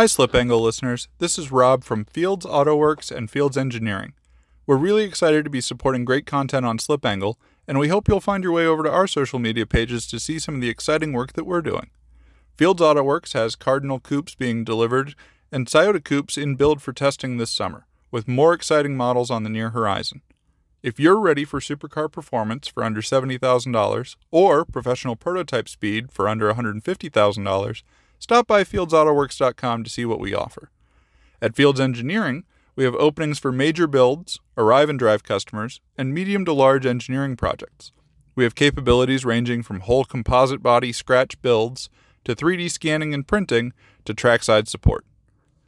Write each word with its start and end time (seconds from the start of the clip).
Hi, 0.00 0.06
Slip 0.06 0.34
Angle 0.34 0.62
listeners. 0.62 1.08
This 1.18 1.38
is 1.38 1.52
Rob 1.52 1.84
from 1.84 2.06
Fields 2.06 2.46
Auto 2.46 2.74
Works 2.74 3.10
and 3.10 3.30
Fields 3.30 3.58
Engineering. 3.58 4.14
We're 4.66 4.78
really 4.78 5.04
excited 5.04 5.44
to 5.44 5.50
be 5.50 5.60
supporting 5.60 6.06
great 6.06 6.24
content 6.24 6.64
on 6.64 6.78
Slip 6.78 7.04
Angle, 7.04 7.38
and 7.68 7.78
we 7.78 7.88
hope 7.88 8.08
you'll 8.08 8.18
find 8.18 8.42
your 8.42 8.54
way 8.54 8.64
over 8.64 8.82
to 8.82 8.90
our 8.90 9.06
social 9.06 9.38
media 9.38 9.66
pages 9.66 10.06
to 10.06 10.18
see 10.18 10.38
some 10.38 10.54
of 10.54 10.62
the 10.62 10.70
exciting 10.70 11.12
work 11.12 11.34
that 11.34 11.44
we're 11.44 11.60
doing. 11.60 11.90
Fields 12.56 12.80
Auto 12.80 13.02
Works 13.02 13.34
has 13.34 13.56
Cardinal 13.56 14.00
coupes 14.00 14.34
being 14.34 14.64
delivered 14.64 15.14
and 15.52 15.66
Toyota 15.66 16.02
coupes 16.02 16.38
in 16.38 16.56
build 16.56 16.80
for 16.80 16.94
testing 16.94 17.36
this 17.36 17.50
summer, 17.50 17.84
with 18.10 18.26
more 18.26 18.54
exciting 18.54 18.96
models 18.96 19.30
on 19.30 19.42
the 19.42 19.50
near 19.50 19.68
horizon. 19.68 20.22
If 20.82 20.98
you're 20.98 21.20
ready 21.20 21.44
for 21.44 21.60
supercar 21.60 22.10
performance 22.10 22.68
for 22.68 22.82
under 22.84 23.02
$70,000 23.02 24.16
or 24.30 24.64
professional 24.64 25.16
prototype 25.16 25.68
speed 25.68 26.10
for 26.10 26.26
under 26.26 26.50
$150,000, 26.50 27.82
stop 28.20 28.46
by 28.46 28.62
fieldsautoworks.com 28.62 29.82
to 29.82 29.90
see 29.90 30.04
what 30.04 30.20
we 30.20 30.32
offer. 30.32 30.70
At 31.42 31.56
Fields 31.56 31.80
Engineering, 31.80 32.44
we 32.76 32.84
have 32.84 32.94
openings 32.94 33.40
for 33.40 33.50
major 33.50 33.88
builds, 33.88 34.38
arrive 34.56 34.88
and 34.88 34.98
drive 34.98 35.24
customers, 35.24 35.80
and 35.98 36.14
medium 36.14 36.44
to 36.44 36.52
large 36.52 36.86
engineering 36.86 37.36
projects. 37.36 37.90
We 38.34 38.44
have 38.44 38.54
capabilities 38.54 39.24
ranging 39.24 39.62
from 39.62 39.80
whole 39.80 40.04
composite 40.04 40.62
body 40.62 40.92
scratch 40.92 41.42
builds 41.42 41.90
to 42.24 42.36
3D 42.36 42.70
scanning 42.70 43.12
and 43.12 43.26
printing 43.26 43.72
to 44.04 44.14
trackside 44.14 44.68
support. 44.68 45.04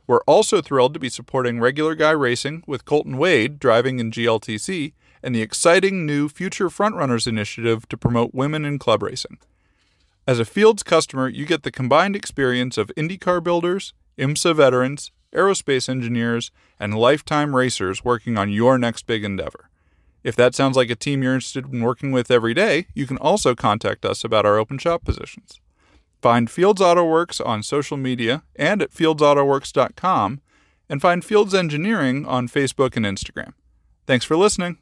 We're 0.07 0.23
also 0.27 0.61
thrilled 0.61 0.95
to 0.95 1.01
be 1.01 1.09
supporting 1.09 1.61
regular 1.61 1.95
guy 1.95 2.11
racing 2.11 2.65
with 2.67 2.85
Colton 2.85 3.19
Wade 3.19 3.59
driving 3.59 3.99
in 3.99 4.11
GLTC 4.11 4.93
and 5.23 5.35
the 5.35 5.43
exciting 5.43 6.05
new 6.05 6.29
Future 6.29 6.69
Frontrunners 6.69 7.27
initiative 7.27 7.89
to 7.89 7.97
promote 7.97 8.35
women 8.35 8.65
in 8.65 8.79
club 8.79 9.03
racing. 9.03 9.39
As 10.25 10.39
a 10.39 10.45
Fields 10.45 10.85
customer, 10.85 11.29
you 11.29 11.45
get 11.45 11.65
the 11.65 11.73
combined 11.73 12.15
experience 12.15 12.79
of 12.79 12.93
IndyCar 12.97 13.43
builders, 13.43 13.93
IMSA 14.17 14.55
veterans, 14.55 15.11
aerospace 15.35 15.89
engineers, 15.89 16.53
and 16.79 16.97
lifetime 16.97 17.57
racers 17.57 18.05
working 18.05 18.39
on 18.39 18.53
your 18.53 18.79
next 18.79 19.07
big 19.07 19.25
endeavor. 19.25 19.69
If 20.23 20.37
that 20.37 20.55
sounds 20.55 20.77
like 20.77 20.91
a 20.91 20.95
team 20.95 21.23
you're 21.23 21.35
interested 21.35 21.73
in 21.73 21.81
working 21.81 22.13
with 22.13 22.31
every 22.31 22.55
day, 22.55 22.87
you 22.95 23.07
can 23.07 23.19
also 23.19 23.57
contact 23.57 24.05
us 24.05 24.23
about 24.23 24.47
our 24.47 24.59
open 24.59 24.79
shop 24.79 25.05
positions. 25.05 25.61
Find 26.21 26.49
Fields 26.49 26.81
Auto 26.81 27.05
Works 27.05 27.41
on 27.41 27.65
social 27.65 27.97
media 27.97 28.45
and 28.55 28.81
at 28.81 28.93
fieldsautoworks.com, 28.93 30.41
and 30.89 31.03
find 31.03 31.25
Fields 31.25 31.55
Engineering 31.55 32.25
on 32.27 32.47
Facebook 32.47 32.97
and 32.97 33.05
Instagram. 33.05 33.55
Thanks 34.07 34.25
for 34.25 34.37
listening. 34.37 34.79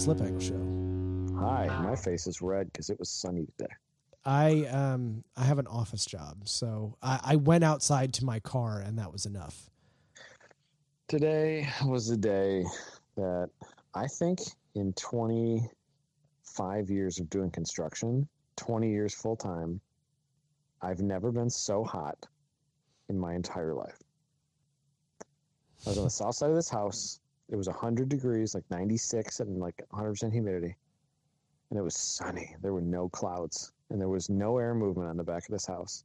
Slip 0.00 0.22
Angle 0.22 0.40
Show. 0.40 1.38
Hi, 1.38 1.66
my 1.82 1.94
face 1.94 2.26
is 2.26 2.40
red 2.40 2.72
because 2.72 2.88
it 2.88 2.98
was 2.98 3.10
sunny 3.10 3.44
today. 3.58 3.70
I 4.24 4.64
um 4.64 5.24
I 5.36 5.44
have 5.44 5.58
an 5.58 5.66
office 5.66 6.06
job, 6.06 6.48
so 6.48 6.96
I, 7.02 7.20
I 7.22 7.36
went 7.36 7.64
outside 7.64 8.14
to 8.14 8.24
my 8.24 8.40
car 8.40 8.80
and 8.80 8.98
that 8.98 9.12
was 9.12 9.26
enough. 9.26 9.68
Today 11.06 11.68
was 11.84 12.08
a 12.08 12.16
day 12.16 12.64
that 13.16 13.50
I 13.94 14.06
think 14.06 14.38
in 14.74 14.94
25 14.94 15.68
years 16.88 17.20
of 17.20 17.28
doing 17.28 17.50
construction, 17.50 18.26
20 18.56 18.88
years 18.88 19.12
full 19.12 19.36
time, 19.36 19.82
I've 20.80 21.00
never 21.00 21.30
been 21.30 21.50
so 21.50 21.84
hot 21.84 22.16
in 23.10 23.18
my 23.18 23.34
entire 23.34 23.74
life. 23.74 23.98
I 25.84 25.90
was 25.90 25.98
on 25.98 26.04
the 26.04 26.10
south 26.22 26.36
side 26.36 26.48
of 26.48 26.56
this 26.56 26.70
house. 26.70 27.20
It 27.50 27.56
was 27.56 27.66
100 27.66 28.08
degrees, 28.08 28.54
like 28.54 28.64
96 28.70 29.40
and 29.40 29.58
like 29.58 29.84
100% 29.92 30.32
humidity. 30.32 30.76
And 31.70 31.78
it 31.78 31.82
was 31.82 31.96
sunny. 31.96 32.56
There 32.62 32.72
were 32.72 32.80
no 32.80 33.08
clouds 33.08 33.72
and 33.90 34.00
there 34.00 34.08
was 34.08 34.30
no 34.30 34.58
air 34.58 34.74
movement 34.74 35.08
on 35.08 35.16
the 35.16 35.24
back 35.24 35.44
of 35.48 35.52
this 35.52 35.66
house. 35.66 36.04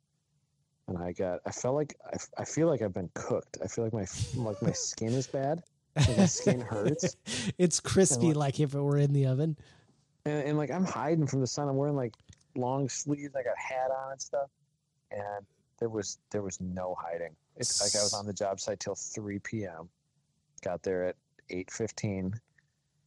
And 0.87 0.97
I 0.97 1.11
got, 1.11 1.39
I 1.45 1.51
felt 1.51 1.75
like, 1.75 1.95
I, 2.13 2.41
I 2.41 2.45
feel 2.45 2.67
like 2.67 2.81
I've 2.81 2.93
been 2.93 3.09
cooked. 3.13 3.57
I 3.63 3.67
feel 3.67 3.83
like 3.83 3.93
my, 3.93 4.05
like 4.35 4.61
my 4.61 4.71
skin 4.71 5.13
is 5.13 5.27
bad. 5.27 5.63
Like 5.95 6.17
my 6.17 6.25
skin 6.25 6.59
hurts. 6.59 7.15
it's 7.57 7.79
crispy 7.79 8.27
what- 8.27 8.35
like 8.37 8.59
if 8.59 8.73
it 8.73 8.81
were 8.81 8.97
in 8.97 9.13
the 9.13 9.25
oven. 9.27 9.55
And, 10.25 10.49
and 10.49 10.57
like 10.57 10.71
I'm 10.71 10.85
hiding 10.85 11.27
from 11.27 11.41
the 11.41 11.47
sun. 11.47 11.67
I'm 11.69 11.75
wearing 11.75 11.95
like 11.95 12.13
long 12.55 12.89
sleeves. 12.89 13.35
I 13.35 13.43
got 13.43 13.53
a 13.57 13.73
hat 13.73 13.91
on 13.91 14.11
and 14.11 14.21
stuff. 14.21 14.49
And 15.11 15.45
there 15.79 15.89
was 15.89 16.17
there 16.31 16.41
was 16.41 16.59
no 16.59 16.95
hiding. 16.99 17.35
It's 17.57 17.81
like 17.81 17.99
I 17.99 18.03
was 18.03 18.13
on 18.13 18.25
the 18.25 18.33
job 18.33 18.59
site 18.59 18.79
till 18.79 18.95
3 18.95 19.39
p.m. 19.39 19.87
Got 20.63 20.83
there 20.83 21.05
at 21.05 21.15
8:15, 21.51 22.33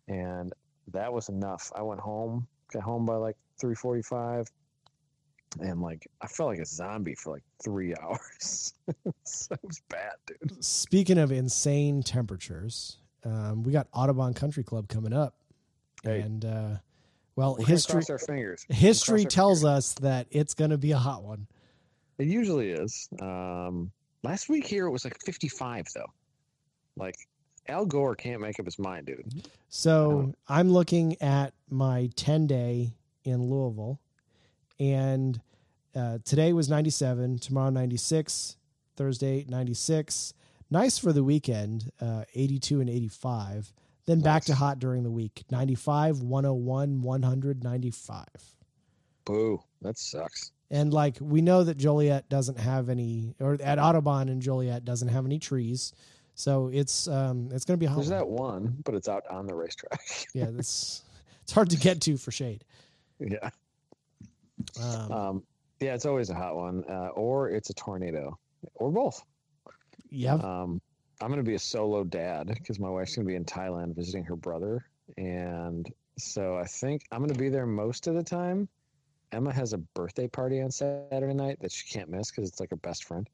and 0.08 0.52
that 0.92 1.12
was 1.12 1.28
enough. 1.28 1.70
I 1.74 1.82
went 1.82 2.00
home. 2.00 2.46
Got 2.72 2.82
home 2.82 3.06
by 3.06 3.16
like 3.16 3.36
3:45, 3.62 4.46
and 5.60 5.80
like 5.80 6.06
I 6.20 6.26
felt 6.26 6.50
like 6.50 6.58
a 6.60 6.66
zombie 6.66 7.14
for 7.14 7.32
like 7.34 7.44
three 7.64 7.94
hours. 8.02 8.74
so 9.24 9.54
it 9.54 9.60
was 9.64 9.82
bad, 9.88 10.12
dude. 10.26 10.62
Speaking 10.64 11.18
of 11.18 11.32
insane 11.32 12.02
temperatures, 12.02 12.98
um, 13.24 13.62
we 13.62 13.72
got 13.72 13.90
Autobahn 13.92 14.34
Country 14.36 14.62
Club 14.64 14.88
coming 14.88 15.12
up, 15.12 15.34
Hey. 16.04 16.20
and 16.20 16.44
uh, 16.44 16.76
well, 17.36 17.56
We're 17.58 17.66
history 17.66 18.02
fingers. 18.26 18.66
history 18.68 19.24
tells 19.24 19.64
us 19.64 19.94
that 19.94 20.26
it's 20.30 20.54
going 20.54 20.70
to 20.70 20.78
be 20.78 20.92
a 20.92 20.98
hot 20.98 21.22
one. 21.24 21.46
It 22.18 22.26
usually 22.26 22.70
is. 22.70 23.08
Um, 23.22 23.92
last 24.24 24.48
week 24.48 24.66
here 24.66 24.86
it 24.86 24.90
was 24.90 25.04
like 25.04 25.16
55 25.24 25.86
though. 25.94 26.12
Like 26.96 27.14
Al 27.68 27.84
Gore 27.84 28.14
can't 28.14 28.40
make 28.40 28.58
up 28.58 28.64
his 28.64 28.78
mind, 28.78 29.06
dude. 29.06 29.46
So 29.68 30.34
I'm 30.48 30.70
looking 30.70 31.20
at 31.20 31.52
my 31.68 32.10
10 32.16 32.46
day 32.46 32.94
in 33.24 33.50
Louisville, 33.50 34.00
and 34.80 35.40
uh, 35.94 36.18
today 36.24 36.52
was 36.52 36.68
97, 36.68 37.38
tomorrow 37.38 37.70
96, 37.70 38.56
Thursday 38.96 39.44
96. 39.48 40.32
Nice 40.70 40.98
for 40.98 41.12
the 41.12 41.24
weekend, 41.24 41.90
uh, 42.00 42.24
82 42.34 42.80
and 42.80 42.90
85. 42.90 43.72
Then 44.06 44.20
back 44.20 44.44
to 44.44 44.54
hot 44.54 44.78
during 44.78 45.02
the 45.02 45.10
week 45.10 45.44
95, 45.50 46.22
101, 46.22 47.02
100, 47.02 47.64
95. 47.64 48.26
Boo, 49.26 49.62
that 49.82 49.98
sucks. 49.98 50.52
And 50.70 50.92
like 50.92 51.16
we 51.20 51.42
know 51.42 51.64
that 51.64 51.76
Joliet 51.76 52.28
doesn't 52.30 52.58
have 52.58 52.88
any, 52.88 53.34
or 53.40 53.58
at 53.62 53.78
Autobahn 53.78 54.22
and 54.30 54.40
Joliet 54.40 54.84
doesn't 54.84 55.08
have 55.08 55.26
any 55.26 55.38
trees, 55.38 55.92
so 56.38 56.68
it's 56.72 57.08
um 57.08 57.48
it's 57.52 57.64
going 57.64 57.76
to 57.76 57.80
be 57.80 57.86
a 57.86 57.88
hot. 57.88 57.96
There's 57.96 58.08
that 58.10 58.28
one, 58.28 58.76
but 58.84 58.94
it's 58.94 59.08
out 59.08 59.26
on 59.28 59.44
the 59.46 59.54
racetrack. 59.54 60.00
Yeah, 60.34 60.46
that's 60.52 61.02
it's 61.42 61.52
hard 61.52 61.68
to 61.70 61.76
get 61.76 62.00
to 62.02 62.16
for 62.16 62.30
shade. 62.30 62.64
yeah. 63.18 63.50
Um, 64.80 65.12
Um, 65.12 65.42
yeah, 65.80 65.94
it's 65.94 66.06
always 66.06 66.30
a 66.30 66.34
hot 66.34 66.54
one, 66.56 66.84
uh, 66.88 67.08
or 67.14 67.50
it's 67.50 67.70
a 67.70 67.74
tornado, 67.74 68.38
or 68.76 68.90
both. 68.92 69.22
yeah, 70.10 70.34
Um, 70.34 70.80
I'm 71.20 71.28
going 71.28 71.38
to 71.38 71.48
be 71.48 71.54
a 71.54 71.58
solo 71.58 72.04
dad 72.04 72.46
because 72.48 72.78
my 72.78 72.88
wife's 72.88 73.16
going 73.16 73.26
to 73.26 73.28
be 73.28 73.36
in 73.36 73.44
Thailand 73.44 73.96
visiting 73.96 74.22
her 74.24 74.36
brother. 74.36 74.84
And 75.16 75.90
so 76.18 76.56
I 76.56 76.64
think 76.64 77.02
I'm 77.10 77.18
going 77.18 77.32
to 77.32 77.38
be 77.38 77.48
there 77.48 77.66
most 77.66 78.06
of 78.06 78.14
the 78.14 78.22
time. 78.22 78.68
Emma 79.32 79.52
has 79.52 79.72
a 79.72 79.78
birthday 79.78 80.28
party 80.28 80.60
on 80.62 80.70
Saturday 80.70 81.34
night 81.34 81.58
that 81.60 81.72
she 81.72 81.86
can't 81.88 82.08
miss 82.08 82.30
because 82.30 82.48
it's 82.48 82.60
like 82.60 82.70
her 82.70 82.76
best 82.76 83.04
friend. 83.04 83.28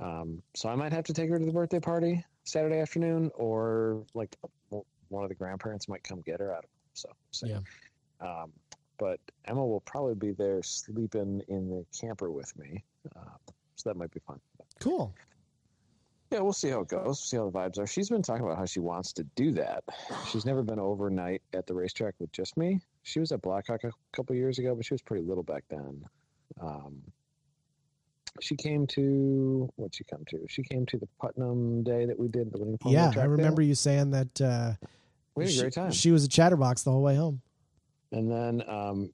Um, 0.00 0.42
so 0.54 0.68
I 0.68 0.74
might 0.74 0.92
have 0.92 1.04
to 1.04 1.14
take 1.14 1.30
her 1.30 1.38
to 1.38 1.44
the 1.44 1.52
birthday 1.52 1.80
party 1.80 2.24
Saturday 2.44 2.80
afternoon, 2.80 3.30
or 3.34 4.04
like 4.14 4.36
one 5.08 5.22
of 5.22 5.28
the 5.28 5.34
grandparents 5.34 5.88
might 5.88 6.02
come 6.02 6.20
get 6.22 6.40
her. 6.40 6.52
I 6.52 6.56
don't 6.56 6.64
know. 6.64 6.68
So, 6.94 7.08
so 7.30 7.46
Yeah. 7.46 7.60
Um, 8.20 8.52
but 8.98 9.20
Emma 9.44 9.64
will 9.64 9.80
probably 9.80 10.14
be 10.14 10.32
there 10.32 10.62
sleeping 10.62 11.42
in 11.48 11.68
the 11.68 11.84
camper 11.98 12.30
with 12.30 12.56
me. 12.56 12.82
Um, 13.14 13.38
so 13.74 13.90
that 13.90 13.96
might 13.96 14.10
be 14.10 14.20
fun. 14.20 14.40
cool. 14.80 15.14
Yeah, 16.32 16.40
we'll 16.40 16.52
see 16.52 16.70
how 16.70 16.80
it 16.80 16.88
goes. 16.88 17.22
See 17.22 17.36
how 17.36 17.48
the 17.48 17.52
vibes 17.52 17.78
are. 17.78 17.86
She's 17.86 18.08
been 18.08 18.22
talking 18.22 18.44
about 18.44 18.58
how 18.58 18.64
she 18.64 18.80
wants 18.80 19.12
to 19.12 19.22
do 19.36 19.52
that. 19.52 19.84
She's 20.28 20.44
never 20.44 20.62
been 20.64 20.80
overnight 20.80 21.40
at 21.52 21.68
the 21.68 21.74
racetrack 21.74 22.14
with 22.18 22.32
just 22.32 22.56
me. 22.56 22.80
She 23.04 23.20
was 23.20 23.30
at 23.30 23.42
Blackhawk 23.42 23.84
a 23.84 23.92
couple 24.12 24.34
years 24.34 24.58
ago, 24.58 24.74
but 24.74 24.84
she 24.84 24.92
was 24.92 25.02
pretty 25.02 25.24
little 25.24 25.44
back 25.44 25.62
then. 25.70 26.04
Um, 26.60 27.00
she 28.40 28.56
came 28.56 28.86
to 28.88 29.70
what'd 29.76 29.94
she 29.94 30.04
come 30.04 30.24
to? 30.30 30.44
She 30.48 30.62
came 30.62 30.86
to 30.86 30.98
the 30.98 31.08
Putnam 31.20 31.82
day 31.84 32.06
that 32.06 32.18
we 32.18 32.28
did 32.28 32.52
the 32.52 32.58
winning 32.58 32.78
Yeah, 32.86 33.08
I 33.10 33.14
there. 33.14 33.28
remember 33.28 33.62
you 33.62 33.74
saying 33.74 34.10
that. 34.10 34.40
Uh, 34.40 34.72
We 35.34 35.44
had 35.44 35.50
a 35.50 35.52
she, 35.54 35.60
great 35.60 35.72
time. 35.74 35.90
She 35.92 36.10
was 36.12 36.24
a 36.24 36.28
chatterbox 36.28 36.82
the 36.82 36.90
whole 36.92 37.02
way 37.02 37.16
home. 37.16 37.40
And 38.12 38.30
then, 38.30 38.62
um, 38.68 39.10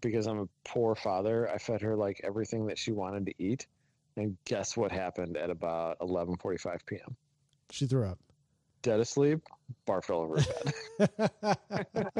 because 0.00 0.26
I'm 0.26 0.38
a 0.40 0.48
poor 0.64 0.94
father, 0.94 1.50
I 1.50 1.58
fed 1.58 1.80
her 1.82 1.96
like 1.96 2.20
everything 2.24 2.66
that 2.66 2.78
she 2.78 2.92
wanted 2.92 3.26
to 3.26 3.34
eat. 3.38 3.66
And 4.16 4.36
guess 4.44 4.76
what 4.76 4.90
happened 4.92 5.36
at 5.36 5.50
about 5.50 5.98
11:45 6.00 6.78
p.m. 6.86 7.16
She 7.70 7.86
threw 7.86 8.06
up. 8.06 8.18
dead 8.82 9.00
asleep, 9.00 9.40
bar 9.86 10.00
fell 10.02 10.20
over 10.20 10.36
bed, 10.36 10.72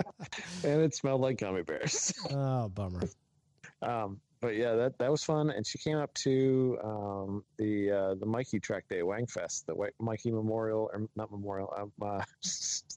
and 0.64 0.82
it 0.82 0.94
smelled 0.94 1.20
like 1.20 1.38
gummy 1.38 1.62
bears. 1.62 2.12
oh, 2.30 2.68
bummer. 2.68 3.00
Um, 3.82 4.20
but 4.40 4.56
yeah, 4.56 4.74
that 4.74 4.98
that 4.98 5.10
was 5.10 5.22
fun. 5.22 5.50
And 5.50 5.66
she 5.66 5.78
came 5.78 5.98
up 5.98 6.12
to 6.14 6.78
um, 6.82 7.44
the 7.58 7.90
uh, 7.90 8.14
the 8.14 8.26
Mikey 8.26 8.60
Track 8.60 8.88
Day, 8.88 9.00
Wangfest, 9.00 9.66
the 9.66 9.74
White 9.74 9.92
Mikey 10.00 10.30
Memorial, 10.30 10.90
or 10.92 11.08
not 11.16 11.30
Memorial, 11.30 11.72
um, 11.76 11.92
uh, 12.02 12.22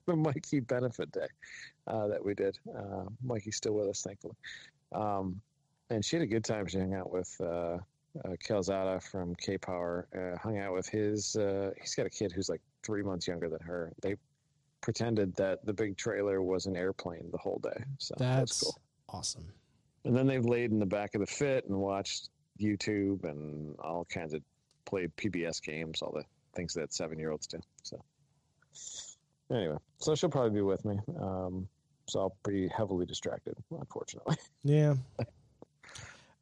the 0.06 0.16
Mikey 0.16 0.62
Benefit 0.62 1.12
Day 1.12 1.28
uh, 1.88 2.08
that 2.08 2.24
we 2.24 2.34
did. 2.34 2.58
Uh, 2.76 3.06
Mikey's 3.24 3.58
still 3.58 3.74
with 3.74 3.90
us, 3.90 4.02
thankfully. 4.02 4.36
Um, 4.94 5.42
and 5.90 6.04
she 6.04 6.16
had 6.16 6.24
a 6.24 6.28
good 6.28 6.46
time. 6.46 6.66
She 6.68 6.80
hung 6.80 6.94
out 6.94 7.12
with 7.12 7.36
uh, 7.42 7.46
uh, 7.46 7.80
Kelzada 8.48 9.02
from 9.02 9.36
K 9.36 9.58
Power. 9.58 10.08
Uh, 10.16 10.38
hung 10.38 10.58
out 10.60 10.74
with 10.74 10.88
his. 10.88 11.36
Uh, 11.36 11.72
he's 11.80 11.96
got 11.96 12.06
a 12.06 12.10
kid 12.10 12.32
who's 12.32 12.50
like 12.50 12.62
three 12.84 13.04
months 13.04 13.28
younger 13.28 13.50
than 13.50 13.60
her. 13.62 13.92
They 14.02 14.16
pretended 14.82 15.36
that 15.36 15.66
the 15.66 15.74
big 15.74 15.98
trailer 15.98 16.42
was 16.42 16.66
an 16.66 16.76
airplane 16.76 17.30
the 17.32 17.38
whole 17.38 17.60
day. 17.64 17.84
So 18.00 18.16
that's, 18.18 18.40
That's 18.40 18.64
cool. 18.64 18.80
awesome. 19.10 19.46
And 20.06 20.16
then 20.16 20.28
they've 20.28 20.46
laid 20.46 20.72
in 20.72 20.80
the 20.80 20.86
back 20.86 21.16
of 21.16 21.22
the 21.22 21.28
fit 21.28 21.66
and 21.68 21.78
watched 21.78 22.30
YouTube 22.60 23.24
and 23.24 23.76
all 23.80 24.06
kinds 24.06 24.34
of 24.34 24.42
played 24.86 25.16
PBS 25.16 25.62
games, 25.62 26.02
all 26.02 26.12
the 26.12 26.24
things 26.56 26.74
that 26.74 26.94
seven 26.94 27.18
year 27.18 27.32
olds 27.32 27.48
do. 27.48 27.60
So 27.84 28.04
anyway, 29.52 29.78
so 29.98 30.16
she'll 30.16 30.30
probably 30.30 30.52
be 30.52 30.62
with 30.62 30.84
me. 30.86 31.00
Um, 31.20 31.68
so 32.08 32.20
I'll 32.20 32.38
be 32.46 32.68
heavily 32.68 33.06
distracted, 33.06 33.56
unfortunately. 33.72 34.36
Yeah. 34.64 34.96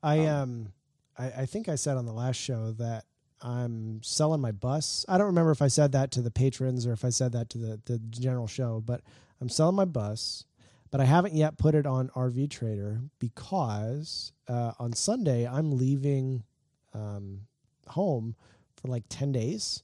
I 0.04 0.26
um 0.28 0.74
I, 1.18 1.26
I 1.26 1.46
think 1.46 1.70
I 1.70 1.76
said 1.76 1.98
on 1.98 2.06
the 2.06 2.14
last 2.14 2.38
show 2.38 2.72
that 2.74 3.06
I'm 3.42 4.02
selling 4.04 4.42
my 4.42 4.52
bus. 4.52 5.06
I 5.10 5.18
don't 5.18 5.28
remember 5.28 5.52
if 5.52 5.62
I 5.62 5.68
said 5.68 5.92
that 5.94 6.12
to 6.12 6.22
the 6.22 6.32
patrons 6.32 6.86
or 6.86 6.94
if 6.94 7.04
I 7.04 7.10
said 7.10 7.32
that 7.32 7.50
to 7.52 7.58
the, 7.58 7.80
the 7.86 7.98
general 7.98 8.48
show, 8.48 8.82
but 8.86 9.02
I'm 9.40 9.50
selling 9.50 9.76
my 9.76 9.86
bus, 9.86 10.46
but 10.92 11.00
I 11.02 11.06
haven't 11.06 11.34
yet 11.34 11.58
put 11.58 11.74
it 11.74 11.86
on 11.86 12.10
RV 12.10 12.52
Trader 12.52 13.02
because 13.20 14.34
uh, 14.48 14.74
on 14.78 14.94
Sunday 14.94 15.48
I'm 15.48 15.72
leaving 15.72 16.44
um, 16.94 17.42
home 17.88 18.36
for 18.76 18.90
like 18.90 19.04
10 19.10 19.32
days. 19.32 19.84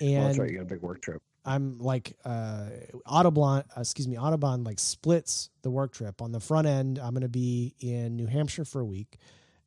And 0.00 0.14
well, 0.14 0.24
that's 0.24 0.38
right. 0.38 0.50
You 0.50 0.56
got 0.56 0.62
a 0.62 0.66
big 0.66 0.82
work 0.82 1.02
trip. 1.02 1.22
I'm 1.44 1.78
like 1.78 2.16
uh 2.24 2.66
Autobahn 3.06 3.64
uh, 3.74 3.80
excuse 3.80 4.06
me 4.06 4.16
Autobahn 4.16 4.64
like 4.64 4.78
splits 4.78 5.48
the 5.62 5.70
work 5.70 5.92
trip 5.92 6.20
on 6.20 6.32
the 6.32 6.40
front 6.40 6.66
end 6.66 6.98
I'm 6.98 7.12
going 7.12 7.22
to 7.22 7.28
be 7.28 7.74
in 7.80 8.14
New 8.16 8.26
Hampshire 8.26 8.66
for 8.66 8.80
a 8.80 8.84
week 8.84 9.16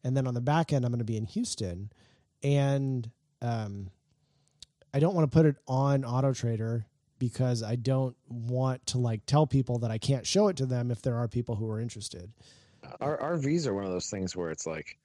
and 0.03 0.15
then 0.15 0.27
on 0.27 0.35
the 0.35 0.41
back 0.41 0.71
end 0.71 0.85
I'm 0.85 0.91
going 0.91 0.99
to 0.99 1.03
be 1.03 1.17
in 1.17 1.25
Houston 1.25 1.91
and 2.43 3.09
um 3.41 3.89
I 4.93 4.99
don't 4.99 5.15
want 5.15 5.29
to 5.29 5.35
put 5.35 5.47
it 5.47 5.55
on 5.67 6.05
Auto 6.05 6.31
Trader 6.31 6.85
because 7.23 7.63
I 7.63 7.77
don't 7.77 8.17
want 8.27 8.85
to 8.87 8.97
like 8.97 9.25
tell 9.25 9.47
people 9.47 9.79
that 9.79 9.91
I 9.91 9.97
can't 9.97 10.27
show 10.27 10.49
it 10.49 10.57
to 10.57 10.65
them 10.65 10.91
if 10.91 11.01
there 11.01 11.15
are 11.15 11.29
people 11.29 11.55
who 11.55 11.69
are 11.71 11.79
interested. 11.79 12.29
Our 12.99 13.17
RVs 13.37 13.65
are 13.65 13.73
one 13.73 13.85
of 13.85 13.91
those 13.91 14.09
things 14.09 14.35
where 14.35 14.51
it's 14.51 14.67
like, 14.67 14.97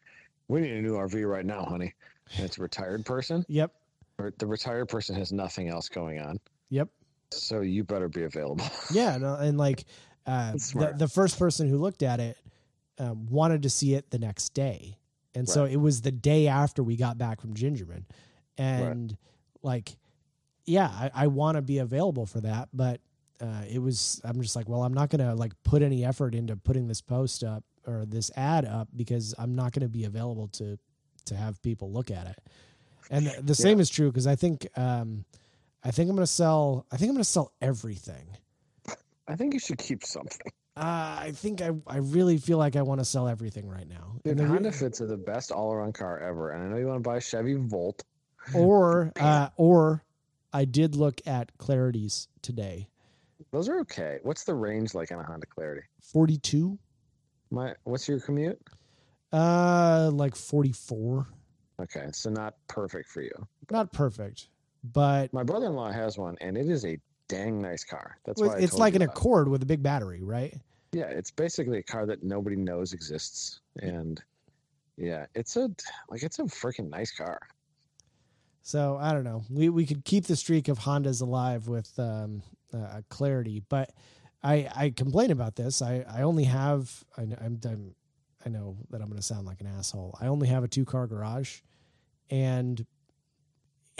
we 0.48 0.60
need 0.60 0.72
a 0.72 0.82
new 0.82 0.94
RV 0.94 1.30
right 1.30 1.46
now, 1.46 1.62
honey. 1.62 1.94
And 2.34 2.44
it's 2.44 2.58
a 2.58 2.62
retired 2.62 3.06
person, 3.06 3.46
Yep. 3.48 3.72
or 4.18 4.32
the 4.38 4.48
retired 4.48 4.88
person 4.88 5.14
has 5.14 5.32
nothing 5.32 5.68
else 5.68 5.88
going 5.88 6.18
on. 6.18 6.40
Yep. 6.70 6.88
So 7.30 7.60
you 7.60 7.84
better 7.84 8.08
be 8.08 8.24
available. 8.24 8.66
Yeah, 8.92 9.16
no, 9.18 9.36
and 9.36 9.56
like 9.56 9.84
uh, 10.26 10.52
the, 10.52 10.94
the 10.96 11.08
first 11.08 11.38
person 11.38 11.68
who 11.68 11.78
looked 11.78 12.02
at 12.02 12.18
it 12.18 12.36
um, 12.98 13.26
wanted 13.26 13.62
to 13.62 13.70
see 13.70 13.94
it 13.94 14.10
the 14.10 14.18
next 14.18 14.54
day, 14.54 14.98
and 15.36 15.48
so 15.48 15.66
it 15.66 15.76
was 15.76 16.00
the 16.00 16.10
day 16.10 16.48
after 16.48 16.82
we 16.82 16.96
got 16.96 17.16
back 17.16 17.40
from 17.40 17.54
Gingerman, 17.54 18.02
and 18.56 19.16
like, 19.62 19.96
yeah, 20.68 20.88
I, 20.88 21.10
I 21.14 21.26
want 21.26 21.56
to 21.56 21.62
be 21.62 21.78
available 21.78 22.26
for 22.26 22.40
that, 22.42 22.68
but 22.72 23.00
uh, 23.40 23.62
it 23.68 23.78
was 23.80 24.20
I'm 24.24 24.40
just 24.42 24.54
like, 24.56 24.68
well, 24.68 24.82
I'm 24.82 24.94
not 24.94 25.10
gonna 25.10 25.34
like 25.34 25.52
put 25.64 25.82
any 25.82 26.04
effort 26.04 26.34
into 26.34 26.56
putting 26.56 26.88
this 26.88 27.00
post 27.00 27.42
up 27.44 27.64
or 27.86 28.04
this 28.06 28.30
ad 28.36 28.64
up 28.64 28.88
because 28.94 29.34
I'm 29.38 29.54
not 29.54 29.72
gonna 29.72 29.88
be 29.88 30.04
available 30.04 30.48
to 30.48 30.78
to 31.26 31.36
have 31.36 31.60
people 31.62 31.92
look 31.92 32.10
at 32.10 32.26
it, 32.26 32.38
and 33.10 33.26
the, 33.26 33.42
the 33.42 33.54
same 33.54 33.80
is 33.80 33.88
true 33.90 34.10
because 34.10 34.26
I 34.26 34.34
think 34.36 34.66
um, 34.76 35.24
I 35.84 35.90
think 35.90 36.10
I'm 36.10 36.16
gonna 36.16 36.26
sell 36.26 36.86
I 36.92 36.96
think 36.96 37.10
I'm 37.10 37.14
gonna 37.14 37.24
sell 37.24 37.52
everything. 37.60 38.36
I 39.26 39.36
think 39.36 39.52
you 39.54 39.60
should 39.60 39.78
keep 39.78 40.04
something. 40.04 40.50
Uh, 40.76 41.18
I 41.20 41.32
think 41.34 41.60
I, 41.60 41.70
I 41.86 41.96
really 41.96 42.38
feel 42.38 42.56
like 42.56 42.76
I 42.76 42.82
want 42.82 43.00
to 43.00 43.04
sell 43.04 43.26
everything 43.26 43.68
right 43.68 43.88
now. 43.88 44.14
Dude, 44.22 44.38
And 44.38 44.42
re- 44.42 44.46
Honda 44.46 44.70
Fits 44.70 45.00
are 45.00 45.06
the 45.06 45.16
best 45.16 45.50
all-around 45.50 45.94
car 45.94 46.20
ever, 46.20 46.52
and 46.52 46.62
I 46.62 46.68
know 46.68 46.76
you 46.76 46.86
want 46.86 47.02
to 47.02 47.08
buy 47.08 47.16
a 47.16 47.20
Chevy 47.20 47.54
Volt. 47.54 48.04
or 48.54 49.12
uh, 49.18 49.48
or 49.56 50.04
I 50.52 50.64
did 50.64 50.96
look 50.96 51.20
at 51.26 51.56
Clarities 51.58 52.28
today. 52.42 52.88
Those 53.52 53.68
are 53.68 53.80
okay. 53.80 54.18
What's 54.22 54.44
the 54.44 54.54
range 54.54 54.94
like 54.94 55.12
on 55.12 55.20
a 55.20 55.22
Honda 55.22 55.46
Clarity? 55.46 55.82
42 56.00 56.78
My, 57.50 57.74
what's 57.84 58.08
your 58.08 58.20
commute? 58.20 58.60
uh 59.32 60.10
like 60.12 60.34
44. 60.34 61.26
Okay, 61.80 62.06
so 62.12 62.30
not 62.30 62.54
perfect 62.66 63.08
for 63.10 63.20
you. 63.22 63.46
Not 63.70 63.92
perfect, 63.92 64.48
but 64.82 65.32
My 65.32 65.44
brother-in-law 65.44 65.92
has 65.92 66.18
one, 66.18 66.36
and 66.40 66.56
it 66.56 66.68
is 66.68 66.84
a 66.84 66.98
dang 67.28 67.60
nice 67.60 67.84
car. 67.84 68.18
That's 68.24 68.40
why 68.40 68.54
I 68.54 68.58
it's 68.58 68.74
like 68.74 68.94
an 68.94 69.02
about. 69.02 69.16
Accord 69.16 69.48
with 69.48 69.62
a 69.62 69.66
big 69.66 69.82
battery, 69.82 70.22
right? 70.22 70.54
Yeah, 70.92 71.04
it's 71.04 71.30
basically 71.30 71.78
a 71.78 71.82
car 71.82 72.06
that 72.06 72.22
nobody 72.22 72.56
knows 72.56 72.94
exists, 72.94 73.60
and 73.80 74.20
yeah, 74.96 75.26
it's 75.34 75.56
a 75.56 75.70
like 76.08 76.22
it's 76.22 76.38
a 76.38 76.44
freaking 76.44 76.88
nice 76.88 77.12
car. 77.14 77.38
So 78.68 78.98
I 79.00 79.14
don't 79.14 79.24
know. 79.24 79.44
We 79.48 79.70
we 79.70 79.86
could 79.86 80.04
keep 80.04 80.26
the 80.26 80.36
streak 80.36 80.68
of 80.68 80.80
Hondas 80.80 81.22
alive 81.22 81.68
with 81.68 81.98
um, 81.98 82.42
uh, 82.70 83.00
clarity, 83.08 83.62
but 83.66 83.94
I 84.42 84.68
I 84.76 84.90
complain 84.90 85.30
about 85.30 85.56
this. 85.56 85.80
I 85.80 86.04
I 86.06 86.20
only 86.20 86.44
have 86.44 87.02
I, 87.16 87.22
I'm, 87.22 87.58
I'm 87.64 87.94
I 88.44 88.50
know 88.50 88.76
that 88.90 89.00
I'm 89.00 89.06
going 89.08 89.16
to 89.16 89.22
sound 89.22 89.46
like 89.46 89.62
an 89.62 89.68
asshole. 89.68 90.18
I 90.20 90.26
only 90.26 90.48
have 90.48 90.64
a 90.64 90.68
two 90.68 90.84
car 90.84 91.06
garage, 91.06 91.60
and 92.28 92.84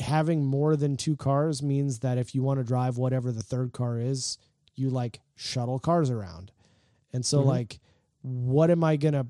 having 0.00 0.44
more 0.44 0.76
than 0.76 0.98
two 0.98 1.16
cars 1.16 1.62
means 1.62 2.00
that 2.00 2.18
if 2.18 2.34
you 2.34 2.42
want 2.42 2.60
to 2.60 2.64
drive 2.64 2.98
whatever 2.98 3.32
the 3.32 3.42
third 3.42 3.72
car 3.72 3.98
is, 3.98 4.36
you 4.74 4.90
like 4.90 5.20
shuttle 5.34 5.78
cars 5.78 6.10
around, 6.10 6.52
and 7.14 7.24
so 7.24 7.40
Mhm. 7.42 7.46
like, 7.46 7.80
what 8.20 8.70
am 8.70 8.84
I 8.84 8.96
gonna? 8.96 9.28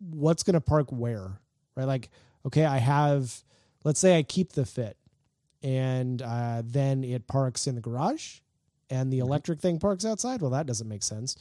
What's 0.00 0.42
gonna 0.42 0.60
park 0.60 0.90
where? 0.90 1.38
Right? 1.76 1.86
Like, 1.86 2.10
okay, 2.44 2.64
I 2.64 2.78
have 2.78 3.44
let's 3.84 4.00
say 4.00 4.18
I 4.18 4.22
keep 4.22 4.52
the 4.52 4.66
fit 4.66 4.96
and 5.62 6.20
uh, 6.20 6.62
then 6.64 7.02
it 7.04 7.26
parks 7.26 7.66
in 7.66 7.74
the 7.74 7.80
garage 7.80 8.40
and 8.90 9.12
the 9.12 9.20
electric 9.20 9.60
thing 9.60 9.78
parks 9.78 10.04
outside. 10.04 10.42
Well, 10.42 10.50
that 10.50 10.66
doesn't 10.66 10.88
make 10.88 11.02
sense. 11.02 11.36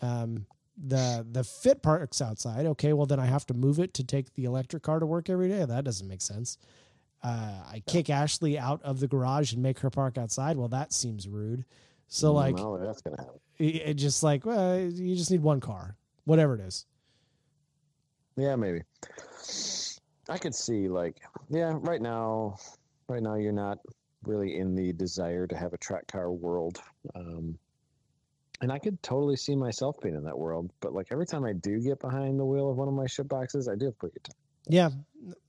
Um, 0.00 0.46
the 0.76 1.26
the 1.30 1.42
fit 1.42 1.82
parks 1.82 2.20
outside. 2.20 2.66
Okay, 2.66 2.92
well 2.92 3.06
then 3.06 3.18
I 3.18 3.26
have 3.26 3.46
to 3.46 3.54
move 3.54 3.80
it 3.80 3.94
to 3.94 4.04
take 4.04 4.34
the 4.34 4.44
electric 4.44 4.82
car 4.82 5.00
to 5.00 5.06
work 5.06 5.30
every 5.30 5.48
day. 5.48 5.64
That 5.64 5.84
doesn't 5.84 6.06
make 6.06 6.20
sense. 6.20 6.58
Uh, 7.22 7.62
I 7.66 7.82
kick 7.86 8.10
Ashley 8.10 8.58
out 8.58 8.82
of 8.82 9.00
the 9.00 9.08
garage 9.08 9.52
and 9.52 9.62
make 9.62 9.80
her 9.80 9.90
park 9.90 10.18
outside. 10.18 10.56
Well, 10.56 10.68
that 10.68 10.92
seems 10.92 11.26
rude. 11.26 11.64
So 12.08 12.32
like 12.32 12.56
no, 12.56 12.76
that's 12.78 13.00
gonna 13.00 13.16
happen. 13.16 13.40
it, 13.58 13.64
it 13.64 13.94
just 13.94 14.22
like 14.22 14.44
well, 14.44 14.78
you 14.78 15.16
just 15.16 15.30
need 15.30 15.42
one 15.42 15.60
car, 15.60 15.96
whatever 16.24 16.54
it 16.54 16.60
is. 16.60 16.86
Yeah, 18.36 18.54
maybe. 18.54 18.82
I 20.28 20.38
could 20.38 20.54
see 20.54 20.88
like 20.88 21.16
yeah, 21.48 21.74
right 21.80 22.00
now, 22.00 22.56
right 23.08 23.22
now 23.22 23.34
you're 23.34 23.52
not 23.52 23.78
really 24.24 24.58
in 24.58 24.74
the 24.74 24.92
desire 24.92 25.46
to 25.46 25.56
have 25.56 25.72
a 25.72 25.78
track 25.78 26.06
car 26.08 26.30
world. 26.32 26.80
Um, 27.14 27.58
and 28.60 28.72
I 28.72 28.78
could 28.78 29.02
totally 29.02 29.36
see 29.36 29.54
myself 29.54 29.96
being 30.02 30.14
in 30.14 30.24
that 30.24 30.38
world. 30.38 30.70
But 30.80 30.92
like 30.92 31.08
every 31.10 31.26
time 31.26 31.44
I 31.44 31.52
do 31.52 31.80
get 31.80 32.00
behind 32.00 32.40
the 32.40 32.44
wheel 32.44 32.70
of 32.70 32.76
one 32.76 32.88
of 32.88 32.94
my 32.94 33.06
ship 33.06 33.28
boxes, 33.28 33.68
I 33.68 33.74
do 33.74 33.86
have 33.86 33.94
a 33.94 33.96
pretty 33.96 34.14
good 34.14 34.24
time. 34.24 34.36
Yeah, 34.68 34.90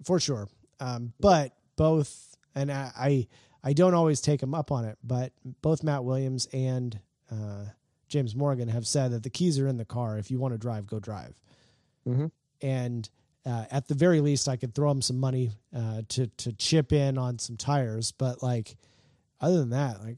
for 0.03 0.19
sure. 0.19 0.47
Um, 0.79 1.13
but 1.19 1.53
both, 1.75 2.35
and 2.53 2.71
I, 2.71 2.91
I, 2.97 3.27
I 3.63 3.73
don't 3.73 3.93
always 3.93 4.21
take 4.21 4.39
them 4.41 4.53
up 4.53 4.71
on 4.71 4.85
it, 4.85 4.97
but 5.03 5.31
both 5.61 5.83
Matt 5.83 6.03
Williams 6.03 6.47
and 6.53 6.99
uh, 7.31 7.65
James 8.07 8.35
Morgan 8.35 8.67
have 8.67 8.85
said 8.85 9.11
that 9.11 9.23
the 9.23 9.29
keys 9.29 9.57
are 9.59 9.67
in 9.67 9.77
the 9.77 9.85
car. 9.85 10.17
If 10.17 10.29
you 10.29 10.39
want 10.39 10.53
to 10.53 10.57
drive, 10.57 10.85
go 10.85 10.99
drive. 10.99 11.41
Mhm. 12.07 12.31
And 12.61 13.09
uh, 13.47 13.65
at 13.71 13.87
the 13.87 13.93
very 13.95 14.19
least, 14.19 14.49
I 14.49 14.57
could 14.57 14.75
throw 14.75 14.89
them 14.89 15.01
some 15.01 15.17
money 15.19 15.51
uh, 15.75 16.01
to 16.09 16.27
to 16.27 16.51
chip 16.53 16.91
in 16.91 17.17
on 17.17 17.39
some 17.39 17.55
tires. 17.55 18.11
But 18.11 18.43
like, 18.43 18.75
other 19.39 19.57
than 19.59 19.69
that, 19.69 20.01
like 20.03 20.17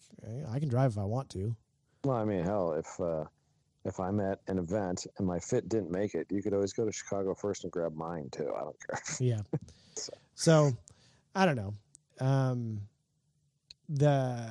I 0.52 0.60
can 0.60 0.70
drive 0.70 0.92
if 0.94 0.98
I 0.98 1.04
want 1.04 1.30
to. 1.32 1.56
Well, 2.04 2.18
I 2.18 2.26
mean, 2.26 2.44
hell, 2.44 2.74
if 2.74 3.00
uh, 3.00 3.26
if 3.86 4.00
I'm 4.00 4.20
at 4.20 4.40
an 4.48 4.58
event 4.58 5.06
and 5.18 5.28
my 5.28 5.40
fit 5.40 5.70
didn't 5.70 5.92
make 5.92 6.16
it, 6.16 6.28
you 6.30 6.42
could 6.42 6.54
always 6.54 6.74
go 6.74 6.86
to 6.86 6.92
Chicago 6.92 7.36
first 7.36 7.64
and 7.64 7.72
grab 7.72 7.96
mine 7.96 8.30
too. 8.32 8.52
I 8.56 8.62
don't 8.62 8.78
care. 8.88 9.02
Yeah. 9.20 9.42
So, 10.36 10.72
I 11.36 11.46
don't 11.46 11.58
know. 11.58 11.74
Um, 12.22 12.80
the 13.90 14.50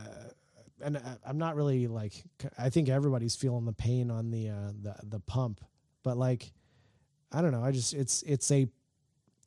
and 0.82 0.98
I- 0.98 1.16
I'm 1.26 1.38
not 1.38 1.56
really 1.56 1.86
like 1.86 2.22
I 2.58 2.68
think 2.68 2.90
everybody's 2.90 3.34
feeling 3.34 3.64
the 3.64 3.72
pain 3.72 4.10
on 4.10 4.30
the 4.30 4.50
uh, 4.50 4.72
the 4.82 4.94
the 5.04 5.20
pump, 5.20 5.64
but 6.02 6.18
like 6.18 6.52
I 7.32 7.42
don't 7.42 7.52
know. 7.52 7.62
I 7.62 7.72
just 7.72 7.94
it's 7.94 8.22
it's 8.22 8.50
a 8.50 8.68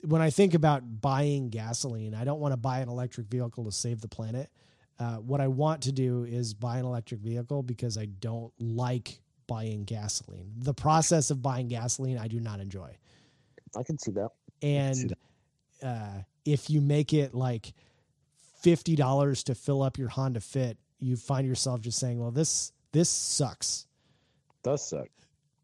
when 0.04 0.20
I 0.20 0.30
think 0.30 0.54
about 0.54 1.00
buying 1.00 1.48
gasoline, 1.48 2.14
I 2.14 2.24
don't 2.24 2.40
want 2.40 2.52
to 2.52 2.56
buy 2.56 2.80
an 2.80 2.88
electric 2.88 3.28
vehicle 3.28 3.64
to 3.64 3.72
save 3.72 4.00
the 4.00 4.08
planet. 4.08 4.50
Uh, 4.98 5.16
what 5.16 5.40
I 5.40 5.48
want 5.48 5.82
to 5.82 5.92
do 5.92 6.24
is 6.24 6.54
buy 6.54 6.78
an 6.78 6.84
electric 6.84 7.20
vehicle 7.20 7.62
because 7.62 7.96
I 7.98 8.06
don't 8.06 8.52
like 8.58 9.20
buying 9.46 9.84
gasoline. 9.84 10.52
The 10.58 10.74
process 10.74 11.30
of 11.30 11.42
buying 11.42 11.68
gasoline, 11.68 12.18
I 12.18 12.28
do 12.28 12.40
not 12.40 12.60
enjoy. 12.60 12.96
I 13.76 13.82
can 13.82 13.98
see 13.98 14.12
that. 14.12 14.30
And 14.60 15.14
uh, 15.82 16.22
if 16.44 16.70
you 16.70 16.80
make 16.80 17.12
it 17.12 17.34
like 17.34 17.72
fifty 18.60 18.94
dollars 18.94 19.42
to 19.44 19.54
fill 19.54 19.82
up 19.82 19.98
your 19.98 20.08
Honda 20.08 20.40
Fit, 20.40 20.78
you 21.00 21.16
find 21.16 21.46
yourself 21.46 21.80
just 21.80 21.98
saying, 21.98 22.20
"Well, 22.20 22.30
this 22.30 22.72
this 22.92 23.08
sucks." 23.08 23.86
Does 24.62 24.86
suck. 24.86 25.08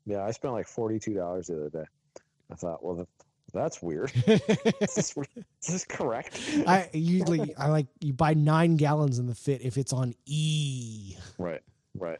Yeah, 0.07 0.25
I 0.25 0.33
spent 0.33 0.55
like 0.55 0.67
forty 0.67 0.99
two 0.99 1.15
dollars 1.15 1.49
the 1.49 1.57
other 1.57 1.71
day. 1.71 1.85
I 2.50 2.55
thought, 2.55 2.85
well, 2.85 3.07
that's 3.52 3.83
weird. 3.83 4.12
is, 4.26 4.40
this, 4.95 5.17
is 5.17 5.26
this 5.69 5.85
correct? 5.85 6.38
I 6.67 6.88
usually 6.93 7.55
I 7.57 7.69
like 7.69 7.87
you 8.00 8.12
buy 8.12 8.35
nine 8.35 8.76
gallons 8.76 9.19
in 9.19 9.26
the 9.26 9.35
Fit 9.35 9.62
if 9.62 9.76
it's 9.78 9.93
on 9.93 10.14
E, 10.26 11.17
Right, 11.38 11.62
right. 11.95 12.19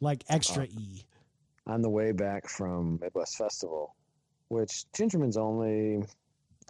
like 0.00 0.24
extra 0.28 0.64
E. 0.64 1.04
On 1.66 1.82
the 1.82 1.88
way 1.90 2.12
back 2.12 2.48
from 2.48 2.98
Midwest 3.00 3.36
Festival, 3.36 3.94
which 4.48 4.84
Gingerman's 4.94 5.36
only 5.36 6.02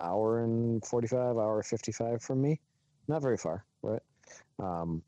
hour 0.01 0.43
and 0.45 0.85
forty 0.85 1.07
five, 1.09 1.37
hour 1.37 1.63
fifty 1.63 1.93
five 1.93 2.23
from 2.23 2.41
me, 2.43 2.61
not 3.07 3.23
very 3.23 3.37
far, 3.37 3.65
right? 3.83 4.03
Um, 4.59 5.03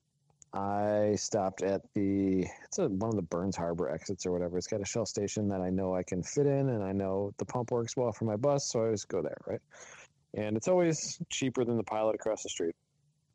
I 0.52 1.14
stopped 1.16 1.62
at 1.62 1.82
the 1.94 2.46
it's 2.64 2.78
a, 2.78 2.88
one 2.88 3.10
of 3.10 3.16
the 3.16 3.22
Burns 3.22 3.56
Harbor 3.56 3.88
exits 3.88 4.26
or 4.26 4.32
whatever. 4.32 4.58
It's 4.58 4.66
got 4.66 4.80
a 4.80 4.84
Shell 4.84 5.06
station 5.06 5.48
that 5.48 5.60
I 5.60 5.70
know 5.70 5.94
I 5.94 6.02
can 6.02 6.22
fit 6.22 6.46
in, 6.46 6.70
and 6.70 6.82
I 6.82 6.92
know 6.92 7.32
the 7.38 7.44
pump 7.44 7.70
works 7.70 7.96
well 7.96 8.12
for 8.12 8.24
my 8.24 8.36
bus, 8.36 8.68
so 8.70 8.80
I 8.80 8.84
always 8.86 9.04
go 9.04 9.22
there, 9.22 9.36
right? 9.46 9.60
And 10.34 10.56
it's 10.56 10.68
always 10.68 11.20
cheaper 11.28 11.64
than 11.64 11.76
the 11.76 11.84
pilot 11.84 12.14
across 12.14 12.42
the 12.42 12.48
street 12.48 12.74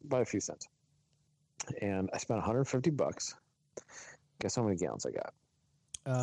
by 0.05 0.21
a 0.21 0.25
few 0.25 0.39
cents. 0.39 0.67
And 1.81 2.09
I 2.13 2.17
spent 2.17 2.37
150 2.37 2.89
bucks. 2.91 3.35
Guess 4.39 4.55
how 4.55 4.63
many 4.63 4.75
gallons 4.75 5.05
I 5.05 5.11
got? 5.11 5.33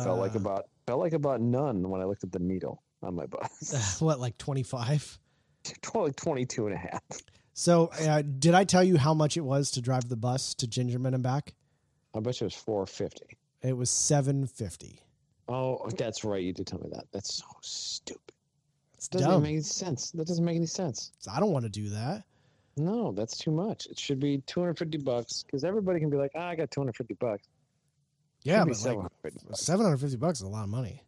felt 0.03 0.19
like 0.19 0.35
Uh, 0.35 0.39
about 0.39 0.65
felt 0.87 0.99
like 0.99 1.13
about 1.13 1.41
none 1.41 1.89
when 1.89 2.01
I 2.01 2.05
looked 2.05 2.23
at 2.23 2.31
the 2.31 2.39
needle 2.39 2.81
on 3.01 3.15
my 3.15 3.25
bus. 3.25 3.97
what 4.01 4.19
like 4.19 4.37
twenty 4.37 4.63
five. 4.63 5.19
like 5.93 6.15
22 6.15 6.67
and 6.67 6.75
a 6.75 6.77
half. 6.77 7.01
So 7.53 7.87
uh, 8.01 8.21
did 8.23 8.53
I 8.53 8.63
tell 8.63 8.83
you 8.83 8.97
how 8.97 9.13
much 9.13 9.37
it 9.37 9.41
was 9.41 9.71
to 9.71 9.81
drive 9.81 10.09
the 10.09 10.15
bus 10.15 10.53
to 10.55 10.67
Gingerman 10.67 11.13
and 11.13 11.21
back? 11.23 11.53
I 12.15 12.19
bet 12.19 12.39
you 12.41 12.45
it 12.45 12.47
was 12.47 12.55
450. 12.55 13.37
It 13.61 13.77
was 13.77 13.89
seven 13.89 14.45
fifty. 14.45 14.99
Oh, 15.47 15.87
that's 15.97 16.23
right. 16.23 16.41
You 16.41 16.53
did 16.53 16.67
tell 16.67 16.79
me 16.79 16.89
that. 16.93 17.05
That's 17.11 17.35
so 17.35 17.45
stupid. 17.61 18.21
It's 18.95 19.07
Doesn't 19.07 19.29
dumb. 19.29 19.43
make 19.43 19.53
any 19.53 19.61
sense. 19.61 20.11
That 20.11 20.27
doesn't 20.27 20.43
make 20.43 20.55
any 20.55 20.65
sense. 20.65 21.11
I 21.31 21.39
don't 21.39 21.51
want 21.51 21.65
to 21.65 21.69
do 21.69 21.89
that. 21.89 22.23
No, 22.77 23.11
that's 23.11 23.37
too 23.37 23.51
much. 23.51 23.85
It 23.87 23.99
should 23.99 24.19
be 24.19 24.39
250 24.47 24.97
bucks 24.99 25.43
because 25.43 25.63
everybody 25.63 25.99
can 25.99 26.09
be 26.09 26.17
like, 26.17 26.31
ah, 26.35 26.47
I 26.47 26.55
got 26.55 26.71
250 26.71 27.13
bucks. 27.15 27.43
Yeah, 28.43 28.59
but 28.63 28.69
like 28.69 28.77
750 28.77 29.47
bucks. 29.47 29.61
seven 29.61 29.85
hundred 29.85 29.97
fifty 29.99 30.17
bucks 30.17 30.39
is 30.39 30.45
a 30.45 30.49
lot 30.49 30.63
of 30.63 30.69
money. 30.69 31.03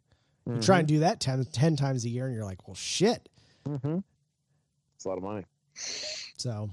You 0.45 0.53
Mhm. 0.53 0.65
try 0.65 0.79
and 0.79 0.87
do 0.87 0.99
that 0.99 1.19
10, 1.19 1.45
10 1.45 1.75
times 1.75 2.05
a 2.05 2.09
year, 2.09 2.27
and 2.27 2.35
you're 2.35 2.45
like, 2.45 2.67
well, 2.67 2.75
shit. 2.75 3.27
Mhm. 3.65 4.03
It's 4.95 5.05
a 5.05 5.09
lot 5.09 5.17
of 5.17 5.23
money. 5.23 5.45
So, 5.75 6.69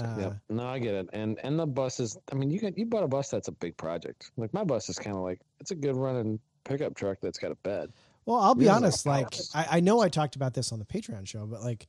uh, 0.00 0.16
Yep. 0.18 0.36
No, 0.50 0.66
I 0.66 0.78
get 0.78 0.94
it. 0.94 1.08
And 1.12 1.38
and 1.42 1.58
the 1.58 1.66
bus 1.66 2.00
is. 2.00 2.18
I 2.32 2.34
mean, 2.34 2.50
you 2.50 2.60
got 2.60 2.76
you 2.76 2.86
bought 2.86 3.02
a 3.02 3.08
bus 3.08 3.28
that's 3.30 3.48
a 3.48 3.52
big 3.52 3.76
project. 3.76 4.30
Like 4.36 4.52
my 4.52 4.64
bus 4.64 4.88
is 4.88 4.98
kind 4.98 5.16
of 5.16 5.22
like 5.22 5.40
it's 5.60 5.70
a 5.70 5.74
good 5.74 5.96
running 5.96 6.38
pickup 6.64 6.94
truck 6.94 7.18
that's 7.20 7.38
got 7.38 7.50
a 7.52 7.56
bed. 7.56 7.90
well, 8.26 8.38
I'll 8.38 8.54
be 8.54 8.68
honest. 8.68 9.06
like. 9.06 9.34
I, 9.54 9.66
I 9.72 9.80
know 9.80 10.00
I 10.00 10.08
talked 10.08 10.36
about 10.36 10.54
this 10.54 10.72
on 10.72 10.78
the 10.78 10.84
Patreon 10.84 11.26
show, 11.26 11.46
but 11.46 11.62
like, 11.62 11.86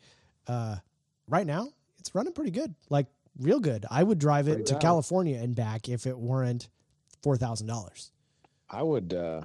uh, 0.47 0.77
right 1.27 1.45
now 1.45 1.69
it's 1.99 2.13
running 2.15 2.33
pretty 2.33 2.51
good. 2.51 2.73
Like, 2.89 3.07
real 3.39 3.59
good. 3.59 3.85
I 3.89 4.03
would 4.03 4.19
drive 4.19 4.47
it 4.47 4.55
Pretty 4.55 4.73
to. 4.73 4.79
California 4.79 5.39
and 5.39 5.55
back 5.55 5.87
if 5.87 6.05
it 6.07 6.17
weren't 6.17 6.67
four 7.21 7.37
thousand 7.37 7.67
dollars. 7.67 8.11
I 8.69 8.83
would 8.83 9.13
uh 9.13 9.41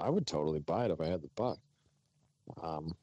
I 0.00 0.08
would 0.08 0.26
totally 0.26 0.60
buy 0.60 0.86
it 0.86 0.90
if 0.90 1.00
I 1.00 1.06
had 1.06 1.22
the 1.22 1.30
buck. 1.36 1.58
Um 2.62 2.94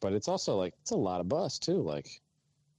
but 0.00 0.12
it's 0.12 0.28
also 0.28 0.56
like 0.56 0.74
it's 0.82 0.92
a 0.92 0.96
lot 0.96 1.20
of 1.20 1.28
bus 1.28 1.58
too, 1.58 1.82
like 1.82 2.20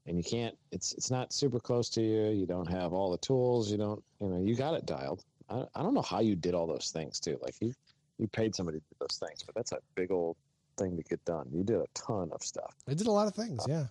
and 0.07 0.17
you 0.17 0.23
can't 0.23 0.55
it's 0.71 0.93
it's 0.93 1.11
not 1.11 1.31
super 1.33 1.59
close 1.59 1.89
to 1.89 2.01
you, 2.01 2.29
you 2.29 2.45
don't 2.45 2.69
have 2.69 2.93
all 2.93 3.11
the 3.11 3.17
tools, 3.19 3.69
you 3.71 3.77
don't 3.77 4.01
you 4.19 4.29
know, 4.29 4.41
you 4.41 4.55
got 4.55 4.73
it 4.73 4.85
dialed. 4.85 5.23
I 5.49 5.65
I 5.75 5.83
don't 5.83 5.93
know 5.93 6.01
how 6.01 6.19
you 6.21 6.35
did 6.35 6.53
all 6.55 6.67
those 6.67 6.89
things 6.91 7.19
too. 7.19 7.37
Like 7.41 7.55
you 7.61 7.73
you 8.17 8.27
paid 8.27 8.55
somebody 8.55 8.79
to 8.79 8.83
do 8.89 8.95
those 9.01 9.17
things, 9.23 9.43
but 9.45 9.53
that's 9.55 9.71
a 9.73 9.79
big 9.95 10.11
old 10.11 10.35
thing 10.77 10.97
to 10.97 11.03
get 11.03 11.23
done. 11.25 11.47
You 11.51 11.63
did 11.63 11.77
a 11.77 11.85
ton 11.93 12.29
of 12.31 12.41
stuff. 12.41 12.73
I 12.87 12.93
did 12.93 13.07
a 13.07 13.11
lot 13.11 13.27
of 13.27 13.35
things. 13.35 13.65
Yeah, 13.67 13.85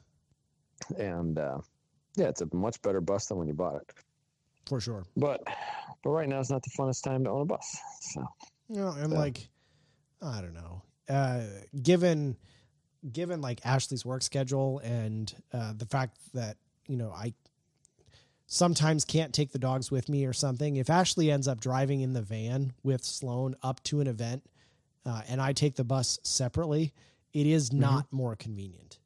And 0.98 1.38
uh 1.38 1.58
yeah, 2.16 2.28
it's 2.28 2.40
a 2.40 2.48
much 2.54 2.80
better 2.82 3.00
bus 3.00 3.26
than 3.26 3.36
when 3.38 3.46
you 3.48 3.54
bought 3.54 3.76
it. 3.76 3.90
for 4.66 4.80
sure. 4.80 5.04
But 5.16 5.42
but 6.02 6.10
right 6.10 6.28
now 6.28 6.40
it's 6.40 6.50
not 6.50 6.62
the 6.62 6.70
funnest 6.78 7.02
time 7.02 7.24
to 7.24 7.30
own 7.30 7.42
a 7.42 7.44
bus. 7.44 7.78
So 8.00 8.26
You 8.68 8.76
know, 8.80 8.88
and 8.98 9.12
Yeah. 9.12 9.18
like, 9.18 9.48
I 10.22 10.40
don't 10.40 10.54
know. 10.54 10.82
Uh, 11.08 11.44
given, 11.82 12.36
given 13.12 13.40
like 13.40 13.64
Ashley's 13.64 14.04
work 14.04 14.22
schedule 14.22 14.80
and 14.80 15.32
uh, 15.52 15.72
the 15.76 15.86
fact 15.86 16.18
that 16.34 16.56
you 16.86 16.96
know 16.96 17.10
I 17.10 17.34
sometimes 18.46 19.04
can't 19.04 19.32
take 19.32 19.52
the 19.52 19.58
dogs 19.58 19.90
with 19.90 20.08
me 20.08 20.24
or 20.24 20.32
something. 20.32 20.76
If 20.76 20.90
Ashley 20.90 21.30
ends 21.30 21.48
up 21.48 21.60
driving 21.60 22.00
in 22.00 22.12
the 22.12 22.22
van 22.22 22.72
with 22.82 23.04
Sloan 23.04 23.56
up 23.62 23.82
to 23.84 24.00
an 24.00 24.06
event, 24.06 24.44
uh, 25.04 25.22
and 25.28 25.40
I 25.40 25.52
take 25.52 25.76
the 25.76 25.84
bus 25.84 26.18
separately, 26.22 26.92
it 27.32 27.46
is 27.46 27.72
not 27.72 28.06
more 28.10 28.36
convenient. 28.36 28.98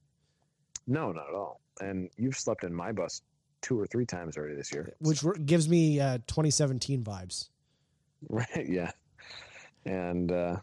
No, 0.86 1.12
not 1.12 1.28
at 1.28 1.34
all. 1.34 1.60
And 1.80 2.10
you've 2.16 2.36
slept 2.36 2.64
in 2.64 2.74
my 2.74 2.92
bus 2.92 3.22
two 3.62 3.78
or 3.78 3.86
three 3.86 4.06
times 4.06 4.36
already 4.36 4.56
this 4.56 4.72
year. 4.72 4.92
Which 5.00 5.22
gives 5.44 5.68
me 5.68 6.00
uh, 6.00 6.18
2017 6.26 7.02
vibes. 7.02 7.48
right? 8.28 8.66
Yeah. 8.68 8.90
And 9.84 10.30
uh, 10.30 10.56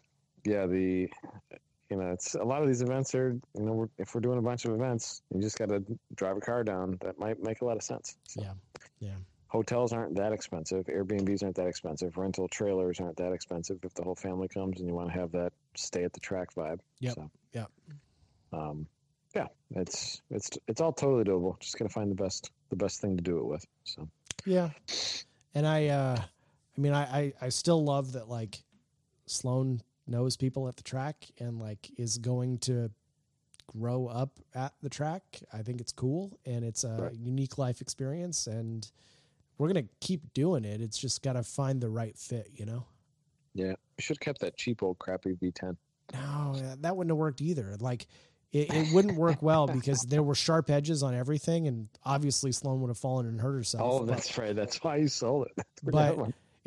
yeah, 0.44 0.68
the 0.68 1.10
you 1.90 1.98
know, 1.98 2.12
it's 2.12 2.36
a 2.36 2.44
lot 2.44 2.62
of 2.62 2.68
these 2.68 2.82
events 2.82 3.16
are 3.16 3.38
you 3.58 3.64
know, 3.64 3.74
we're, 3.74 3.90
if 3.98 4.14
we're 4.14 4.22
doing 4.22 4.38
a 4.38 4.42
bunch 4.42 4.66
of 4.66 4.74
events, 4.74 5.22
you 5.34 5.42
just 5.42 5.58
got 5.58 5.70
to 5.70 5.84
drive 6.16 6.38
a 6.38 6.42
car 6.42 6.64
down. 6.64 6.98
That 7.02 7.18
might 7.20 7.42
make 7.42 7.62
a 7.62 7.66
lot 7.66 7.78
of 7.78 7.84
sense. 7.84 8.18
So 8.28 8.42
Yeah, 8.42 8.54
yeah. 9.00 9.16
Hotels 9.48 9.94
aren't 9.94 10.16
that 10.16 10.34
expensive. 10.34 10.86
Airbnbs 10.88 11.42
aren't 11.42 11.56
that 11.56 11.68
expensive. 11.68 12.18
Rental 12.18 12.50
trailers 12.50 13.00
aren't 13.00 13.16
that 13.16 13.32
expensive 13.32 13.80
if 13.84 13.94
the 13.94 14.04
whole 14.04 14.16
family 14.16 14.50
comes 14.50 14.80
and 14.80 14.90
you 14.90 14.94
want 14.94 15.10
to 15.10 15.18
have 15.18 15.32
that 15.32 15.54
stay 15.76 16.04
at 16.04 16.12
the 16.12 16.20
track 16.20 16.54
vibe. 16.54 16.80
Yeah. 17.00 17.12
So, 17.12 17.32
yep. 17.54 17.72
Um, 18.52 18.88
yeah, 19.36 19.48
it's 19.72 20.22
it's 20.30 20.50
it's 20.68 20.82
all 20.82 20.92
totally 20.92 21.24
doable. 21.24 21.60
Just 21.60 21.78
gotta 21.78 21.90
find 21.90 22.10
the 22.10 22.16
best 22.16 22.52
the 22.70 22.76
best 22.76 23.02
thing 23.02 23.16
to 23.18 23.24
do 23.24 23.38
it 23.38 23.46
with. 23.46 23.66
So 23.84 24.10
Yeah. 24.46 24.70
And 25.54 25.68
I 25.68 25.88
uh 25.88 26.18
I 26.78 26.82
mean 26.82 26.94
I, 26.94 27.04
I 27.04 27.34
I 27.42 27.50
still 27.50 27.84
love 27.84 28.14
that 28.14 28.30
like 28.30 28.64
Sloan 29.28 29.82
knows 30.08 30.38
people 30.38 30.68
at 30.68 30.78
the 30.78 30.84
track 30.84 31.26
and 31.40 31.60
like 31.60 31.90
is 31.98 32.18
going 32.18 32.58
to 32.60 32.90
grow 33.78 34.08
up 34.08 34.40
at 34.56 34.74
the 34.82 34.90
track. 34.90 35.24
I 35.54 35.62
think 35.62 35.82
it's 35.82 35.92
cool 35.92 36.38
and 36.46 36.64
it's 36.64 36.84
a 36.84 36.98
Right. 37.02 37.14
unique 37.16 37.58
life 37.58 37.82
experience 37.82 38.48
and 38.48 38.90
we're 39.58 39.72
going 39.72 39.86
to 39.86 39.92
keep 40.00 40.34
doing 40.34 40.64
it. 40.66 40.82
It's 40.82 40.98
just 40.98 41.22
got 41.22 41.34
to 41.34 41.44
find 41.44 41.82
the 41.82 41.90
right 41.90 42.18
fit, 42.18 42.52
you 42.56 42.66
know. 42.66 42.86
yeah, 43.54 43.74
we 43.98 44.02
should 44.04 44.18
have 44.18 44.22
kept 44.22 44.40
that 44.42 44.56
cheap 44.56 44.84
old 44.84 45.00
crappy 45.00 45.34
V10. 45.34 45.76
No, 46.14 46.56
that 46.82 46.96
wouldn't 46.96 47.12
have 47.12 47.18
worked 47.18 47.42
either. 47.42 47.76
Like 47.80 48.08
it, 48.54 48.74
it 48.74 48.94
wouldn't 48.94 49.18
work 49.18 49.42
well 49.42 49.68
because 49.68 50.04
there 50.04 50.24
were 50.24 50.36
sharp 50.36 50.70
edges 50.70 51.04
on 51.04 51.14
everything 51.14 51.68
and 51.68 51.90
obviously 52.06 52.52
Sloan 52.54 52.80
would 52.82 52.88
have 52.88 52.98
fallen 52.98 53.26
and 53.26 53.42
hurt 53.42 53.54
herself. 53.56 53.84
Oh, 53.84 54.00
but- 54.06 54.08
that's 54.16 54.38
right. 54.38 54.56
That's 54.56 54.82
why 54.84 54.98
you 54.98 55.08
sold 55.10 55.48
it. 55.58 55.66
But- 55.84 56.18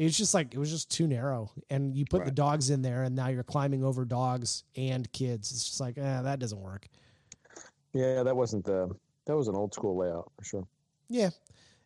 it's 0.06 0.16
just 0.16 0.32
like 0.32 0.54
it 0.54 0.58
was 0.58 0.70
just 0.70 0.90
too 0.90 1.06
narrow. 1.06 1.50
And 1.68 1.94
you 1.94 2.04
put 2.08 2.24
the 2.24 2.30
dogs 2.30 2.70
in 2.70 2.80
there 2.82 3.02
and 3.02 3.14
now 3.14 3.28
you're 3.28 3.42
climbing 3.42 3.84
over 3.84 4.04
dogs 4.04 4.64
and 4.76 5.10
kids. 5.12 5.52
It's 5.52 5.64
just 5.64 5.80
like 5.80 5.98
eh, 5.98 6.22
that 6.22 6.38
doesn't 6.38 6.60
work. 6.60 6.86
Yeah, 7.92 8.22
that 8.22 8.36
wasn't 8.36 8.64
the 8.64 8.90
that 9.26 9.36
was 9.36 9.48
an 9.48 9.54
old 9.54 9.74
school 9.74 9.96
layout 9.96 10.30
for 10.38 10.44
sure. 10.44 10.66
yeah. 11.08 11.30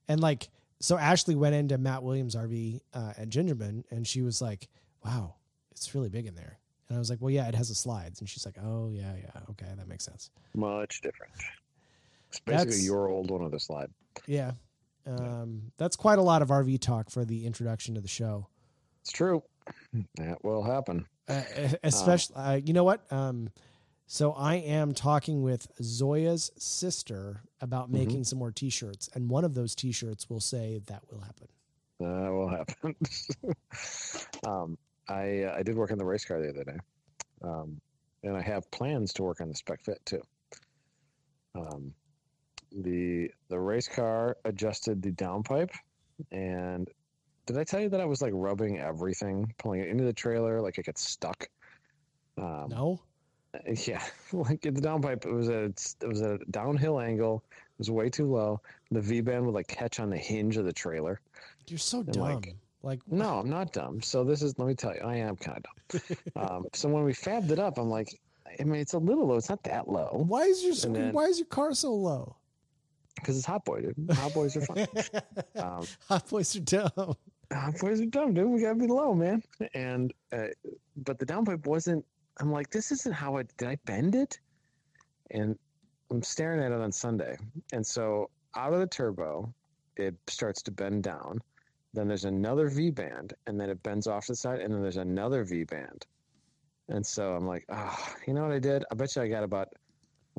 And 0.08 0.20
like 0.20 0.48
so 0.80 0.96
ashley 0.98 1.34
went 1.34 1.54
into 1.54 1.78
matt 1.78 2.02
williams 2.02 2.36
rv 2.36 2.80
uh, 2.92 3.12
at 3.16 3.30
gingerman 3.30 3.84
and 3.90 4.06
she 4.06 4.20
was 4.22 4.42
like 4.42 4.68
wow 5.04 5.34
it's 5.70 5.94
really 5.94 6.08
big 6.10 6.26
in 6.26 6.34
there. 6.34 6.58
And 6.88 6.96
i 6.96 6.98
was 6.98 7.10
like 7.10 7.20
well 7.20 7.30
yeah 7.30 7.48
it 7.48 7.54
has 7.54 7.68
the 7.68 7.74
slides. 7.74 8.20
And 8.20 8.28
she's 8.28 8.44
like 8.46 8.56
oh 8.62 8.90
yeah 8.92 9.14
yeah 9.16 9.40
okay 9.50 9.66
that 9.76 9.88
makes 9.88 10.04
sense. 10.04 10.30
Much 10.54 11.00
different. 11.00 11.32
It's 12.28 12.38
basically 12.40 12.64
That's- 12.66 12.86
your 12.86 13.08
old 13.08 13.30
one 13.30 13.42
of 13.42 13.50
the 13.50 13.58
slide. 13.60 13.90
yeah 14.26 14.52
um, 15.06 15.72
that's 15.76 15.96
quite 15.96 16.18
a 16.18 16.22
lot 16.22 16.42
of 16.42 16.48
rv 16.48 16.80
talk 16.80 17.10
for 17.10 17.24
the 17.24 17.44
introduction 17.46 17.94
to 17.94 18.00
the 18.00 18.08
show 18.08 18.46
It's 19.02 19.12
true. 19.12 19.42
That 20.16 20.42
will 20.44 20.62
happen. 20.62 21.06
uh, 21.28 21.42
especially 21.82 22.36
uh, 22.36 22.60
you 22.62 22.72
know 22.74 22.84
what 22.84 23.10
um 23.12 23.50
so 24.06 24.32
i 24.32 24.56
am 24.56 24.92
talking 24.92 25.42
with 25.42 25.66
zoya's 25.82 26.50
sister 26.58 27.40
about 27.62 27.88
Mhm. 27.88 27.92
making 27.94 28.24
some 28.24 28.38
more 28.38 28.50
t-shirts 28.52 29.08
and 29.14 29.30
one 29.30 29.44
of 29.44 29.54
those 29.54 29.74
t-shirts 29.74 30.28
will 30.28 30.40
say 30.40 30.80
that 30.86 31.02
will 31.10 31.20
happen 31.20 31.48
That 32.00 32.30
will 32.30 32.48
happen. 32.48 32.94
um, 34.46 34.76
I 35.08 35.44
uh, 35.44 35.54
I 35.58 35.62
did 35.62 35.76
work 35.76 35.90
on 35.92 35.98
the 35.98 36.04
race 36.04 36.24
car 36.24 36.40
the 36.40 36.48
other 36.50 36.64
day, 36.64 36.78
um, 37.42 37.80
and 38.22 38.36
I 38.36 38.42
have 38.42 38.70
plans 38.70 39.12
to 39.14 39.22
work 39.22 39.40
on 39.40 39.48
the 39.48 39.54
spec 39.54 39.80
fit 39.82 40.00
too. 40.04 40.22
Um, 41.54 41.94
the 42.82 43.30
the 43.48 43.58
race 43.58 43.88
car 43.88 44.36
adjusted 44.44 45.00
the 45.02 45.12
downpipe 45.12 45.70
and 46.32 46.88
did 47.46 47.58
I 47.58 47.64
tell 47.64 47.80
you 47.80 47.88
that 47.90 48.00
I 48.00 48.04
was 48.06 48.22
like 48.22 48.32
rubbing 48.34 48.78
everything, 48.78 49.52
pulling 49.58 49.80
it 49.80 49.88
into 49.88 50.02
the 50.04 50.12
trailer, 50.14 50.60
like 50.62 50.78
it 50.78 50.86
gets 50.86 51.06
stuck? 51.06 51.46
Um, 52.38 52.68
No. 52.70 53.00
Yeah, 53.86 54.02
like 54.32 54.62
the 54.62 54.70
downpipe, 54.72 55.24
it 55.26 55.32
was 55.32 55.48
a 55.48 55.64
it 56.02 56.08
was 56.08 56.22
a 56.22 56.38
downhill 56.50 56.98
angle. 57.00 57.44
It 57.52 57.78
was 57.78 57.90
way 57.90 58.08
too 58.10 58.26
low. 58.26 58.60
The 58.90 59.00
V 59.00 59.20
band 59.20 59.44
would 59.46 59.54
like 59.54 59.68
catch 59.68 60.00
on 60.00 60.10
the 60.10 60.16
hinge 60.16 60.56
of 60.56 60.64
the 60.64 60.72
trailer. 60.72 61.20
You're 61.68 61.78
so 61.78 61.98
And, 62.00 62.12
dumb. 62.14 62.22
like, 62.22 62.56
Like, 62.82 63.00
No, 63.08 63.38
I'm 63.38 63.48
not 63.50 63.72
dumb. 63.72 64.02
So 64.02 64.24
this 64.24 64.42
is 64.42 64.58
let 64.58 64.66
me 64.66 64.74
tell 64.74 64.92
you, 64.94 65.02
I 65.02 65.16
am 65.16 65.36
kind 65.36 65.64
of 65.92 66.02
dumb. 66.02 66.18
um, 66.36 66.64
so 66.72 66.88
when 66.88 67.04
we 67.04 67.12
fabbed 67.12 67.50
it 67.52 67.58
up, 67.60 67.78
I'm 67.78 67.88
like, 67.90 68.18
I 68.58 68.64
mean, 68.64 68.80
it's 68.80 68.94
a 68.94 68.98
little 68.98 69.26
low. 69.28 69.36
It's 69.36 69.48
not 69.48 69.62
that 69.64 69.88
low 69.88 70.08
why 70.26 70.42
is 70.44 70.64
your 70.64 70.74
then- 70.92 71.12
why 71.12 71.24
is 71.26 71.38
your 71.38 71.46
car 71.46 71.74
so 71.74 71.92
low? 71.94 72.34
Because 73.16 73.36
it's 73.36 73.46
hot 73.46 73.64
boy, 73.64 73.82
dude. 73.82 74.10
Hot 74.12 74.32
boys 74.34 74.56
are 74.56 74.62
fun. 74.62 74.86
Um, 75.56 75.84
Hot 76.08 76.28
boys 76.28 76.56
are 76.56 76.60
dumb. 76.60 77.14
hot 77.52 77.78
boys 77.80 78.00
are 78.00 78.06
dumb, 78.06 78.34
dude. 78.34 78.48
We 78.48 78.60
gotta 78.60 78.74
be 78.74 78.86
low, 78.86 79.14
man. 79.14 79.42
And 79.74 80.12
uh, 80.32 80.48
but 80.96 81.18
the 81.18 81.26
downpipe 81.26 81.66
wasn't. 81.66 82.04
I'm 82.40 82.50
like, 82.50 82.70
this 82.70 82.90
isn't 82.90 83.14
how 83.14 83.36
I 83.36 83.44
Did 83.56 83.68
I 83.68 83.78
bend 83.84 84.14
it? 84.16 84.38
And 85.30 85.56
I'm 86.10 86.22
staring 86.22 86.60
at 86.60 86.72
it 86.72 86.80
on 86.80 86.92
Sunday, 86.92 87.36
and 87.72 87.86
so 87.86 88.30
out 88.56 88.72
of 88.72 88.80
the 88.80 88.86
turbo, 88.86 89.52
it 89.96 90.14
starts 90.26 90.62
to 90.62 90.70
bend 90.70 91.02
down. 91.04 91.40
Then 91.94 92.08
there's 92.08 92.24
another 92.24 92.68
V 92.68 92.90
band, 92.90 93.34
and 93.46 93.58
then 93.60 93.70
it 93.70 93.82
bends 93.84 94.06
off 94.06 94.26
to 94.26 94.32
the 94.32 94.36
side, 94.36 94.60
and 94.60 94.74
then 94.74 94.82
there's 94.82 94.96
another 94.96 95.44
V 95.44 95.64
band. 95.64 96.06
And 96.88 97.06
so 97.06 97.32
I'm 97.34 97.46
like, 97.46 97.64
oh, 97.70 98.14
you 98.26 98.34
know 98.34 98.42
what 98.42 98.52
I 98.52 98.58
did? 98.58 98.84
I 98.90 98.94
bet 98.94 99.14
you 99.16 99.22
I 99.22 99.28
got 99.28 99.44
about. 99.44 99.68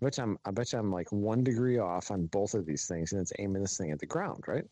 I 0.01 0.05
bet 0.05 0.17
you 0.17 0.23
I'm. 0.23 0.37
I 0.45 0.51
bet 0.51 0.73
I'm 0.73 0.91
like 0.91 1.11
one 1.11 1.43
degree 1.43 1.77
off 1.77 2.11
on 2.11 2.25
both 2.27 2.53
of 2.53 2.65
these 2.65 2.87
things, 2.87 3.13
and 3.13 3.21
it's 3.21 3.31
aiming 3.39 3.61
this 3.61 3.77
thing 3.77 3.91
at 3.91 3.99
the 3.99 4.05
ground, 4.05 4.43
right? 4.47 4.65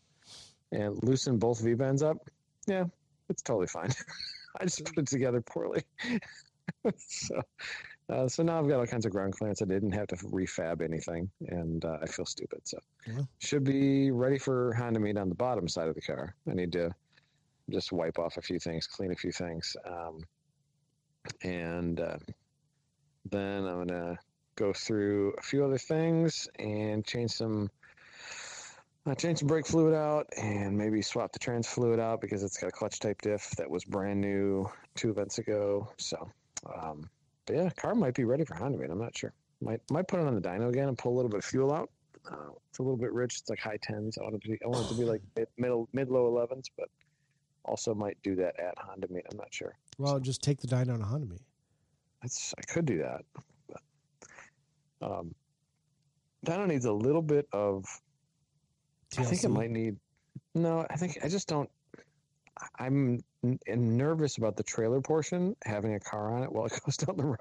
And 0.72 1.02
loosen 1.02 1.38
both 1.38 1.62
V 1.62 1.74
bands 1.74 2.02
up. 2.02 2.18
Yeah, 2.66 2.84
it's 3.28 3.42
totally 3.42 3.66
fine. 3.66 3.90
I 4.60 4.64
just 4.64 4.84
put 4.84 4.98
it 4.98 5.06
together 5.06 5.40
poorly. 5.40 5.82
so, 6.96 7.42
uh, 8.08 8.28
so 8.28 8.42
now 8.42 8.58
I've 8.58 8.68
got 8.68 8.80
all 8.80 8.86
kinds 8.86 9.06
of 9.06 9.12
ground 9.12 9.34
clearance. 9.34 9.62
I 9.62 9.64
didn't 9.64 9.92
have 9.92 10.08
to 10.08 10.16
refab 10.16 10.82
anything, 10.82 11.30
and 11.48 11.84
uh, 11.84 11.98
I 12.02 12.06
feel 12.06 12.26
stupid. 12.26 12.60
So, 12.64 12.78
Yeah. 13.06 13.22
should 13.38 13.64
be 13.64 14.10
ready 14.10 14.38
for 14.38 14.74
Honda 14.74 15.00
meet 15.00 15.16
on 15.16 15.28
the 15.28 15.34
bottom 15.34 15.68
side 15.68 15.88
of 15.88 15.94
the 15.94 16.02
car. 16.02 16.34
I 16.48 16.54
need 16.54 16.72
to 16.72 16.94
just 17.70 17.92
wipe 17.92 18.18
off 18.18 18.36
a 18.36 18.42
few 18.42 18.58
things, 18.58 18.86
clean 18.86 19.10
a 19.10 19.16
few 19.16 19.32
things, 19.32 19.74
um, 19.86 20.20
and 21.42 21.98
uh, 21.98 22.18
then 23.30 23.64
I'm 23.64 23.86
gonna 23.86 24.18
go 24.56 24.72
through 24.72 25.34
a 25.38 25.42
few 25.42 25.64
other 25.64 25.78
things 25.78 26.48
and 26.58 27.04
change 27.04 27.32
some. 27.32 27.70
I 29.06 29.14
changed 29.14 29.42
the 29.42 29.46
brake 29.46 29.66
fluid 29.66 29.94
out 29.94 30.26
and 30.36 30.76
maybe 30.78 31.02
swap 31.02 31.32
the 31.32 31.38
trans 31.38 31.66
fluid 31.66 32.00
out 32.00 32.22
because 32.22 32.42
it's 32.42 32.56
got 32.56 32.68
a 32.68 32.72
clutch 32.72 33.00
type 33.00 33.20
diff 33.20 33.50
that 33.58 33.68
was 33.68 33.84
brand 33.84 34.20
new 34.20 34.66
two 34.94 35.10
events 35.10 35.38
ago. 35.38 35.88
So, 35.98 36.30
um, 36.74 37.10
but 37.44 37.56
yeah, 37.56 37.70
car 37.70 37.94
might 37.94 38.14
be 38.14 38.24
ready 38.24 38.44
for 38.44 38.54
Honda 38.54 38.78
meet. 38.78 38.90
I'm 38.90 38.98
not 38.98 39.16
sure. 39.16 39.32
Might 39.60 39.80
might 39.90 40.08
put 40.08 40.20
it 40.20 40.26
on 40.26 40.34
the 40.34 40.40
dyno 40.40 40.70
again 40.70 40.88
and 40.88 40.96
pull 40.96 41.12
a 41.12 41.16
little 41.16 41.30
bit 41.30 41.38
of 41.38 41.44
fuel 41.44 41.72
out. 41.72 41.90
Uh, 42.30 42.52
it's 42.70 42.78
a 42.78 42.82
little 42.82 42.96
bit 42.96 43.12
rich. 43.12 43.40
It's 43.40 43.50
like 43.50 43.58
high 43.58 43.78
tens. 43.82 44.16
I 44.18 44.22
want 44.22 44.36
it 44.36 44.42
to 44.42 44.48
be. 44.48 44.58
I 44.64 44.68
want 44.68 44.86
it 44.86 44.94
to 44.94 44.98
be 44.98 45.04
like 45.04 45.20
mid, 45.36 45.48
middle 45.58 45.88
mid 45.92 46.08
low 46.08 46.26
elevens, 46.26 46.70
but 46.76 46.88
also 47.64 47.94
might 47.94 48.16
do 48.22 48.34
that 48.36 48.58
at 48.58 48.74
Honda 48.78 49.08
meet. 49.10 49.24
I'm 49.30 49.36
not 49.36 49.52
sure. 49.52 49.76
Well, 49.98 50.18
just 50.18 50.42
take 50.42 50.60
the 50.60 50.66
dyno 50.66 50.98
to 50.98 51.04
Honda 51.04 51.26
Meet. 51.26 51.42
That's 52.22 52.54
I 52.58 52.62
could 52.62 52.86
do 52.86 52.98
that. 52.98 53.24
Um, 55.04 55.34
dyno 56.46 56.66
needs 56.66 56.84
a 56.86 56.92
little 56.92 57.22
bit 57.22 57.46
of 57.52 57.84
I 59.18 59.22
think 59.22 59.44
it 59.44 59.48
might 59.48 59.70
need. 59.70 59.96
No, 60.54 60.86
I 60.90 60.96
think 60.96 61.18
I 61.22 61.28
just 61.28 61.46
don't. 61.48 61.70
I'm 62.78 63.22
n- 63.44 63.58
nervous 63.66 64.38
about 64.38 64.56
the 64.56 64.62
trailer 64.62 65.00
portion 65.00 65.56
having 65.64 65.94
a 65.94 66.00
car 66.00 66.32
on 66.32 66.42
it 66.44 66.52
while 66.52 66.66
it 66.66 66.80
goes 66.84 66.96
down 66.96 67.16
the 67.16 67.24
road. 67.24 67.38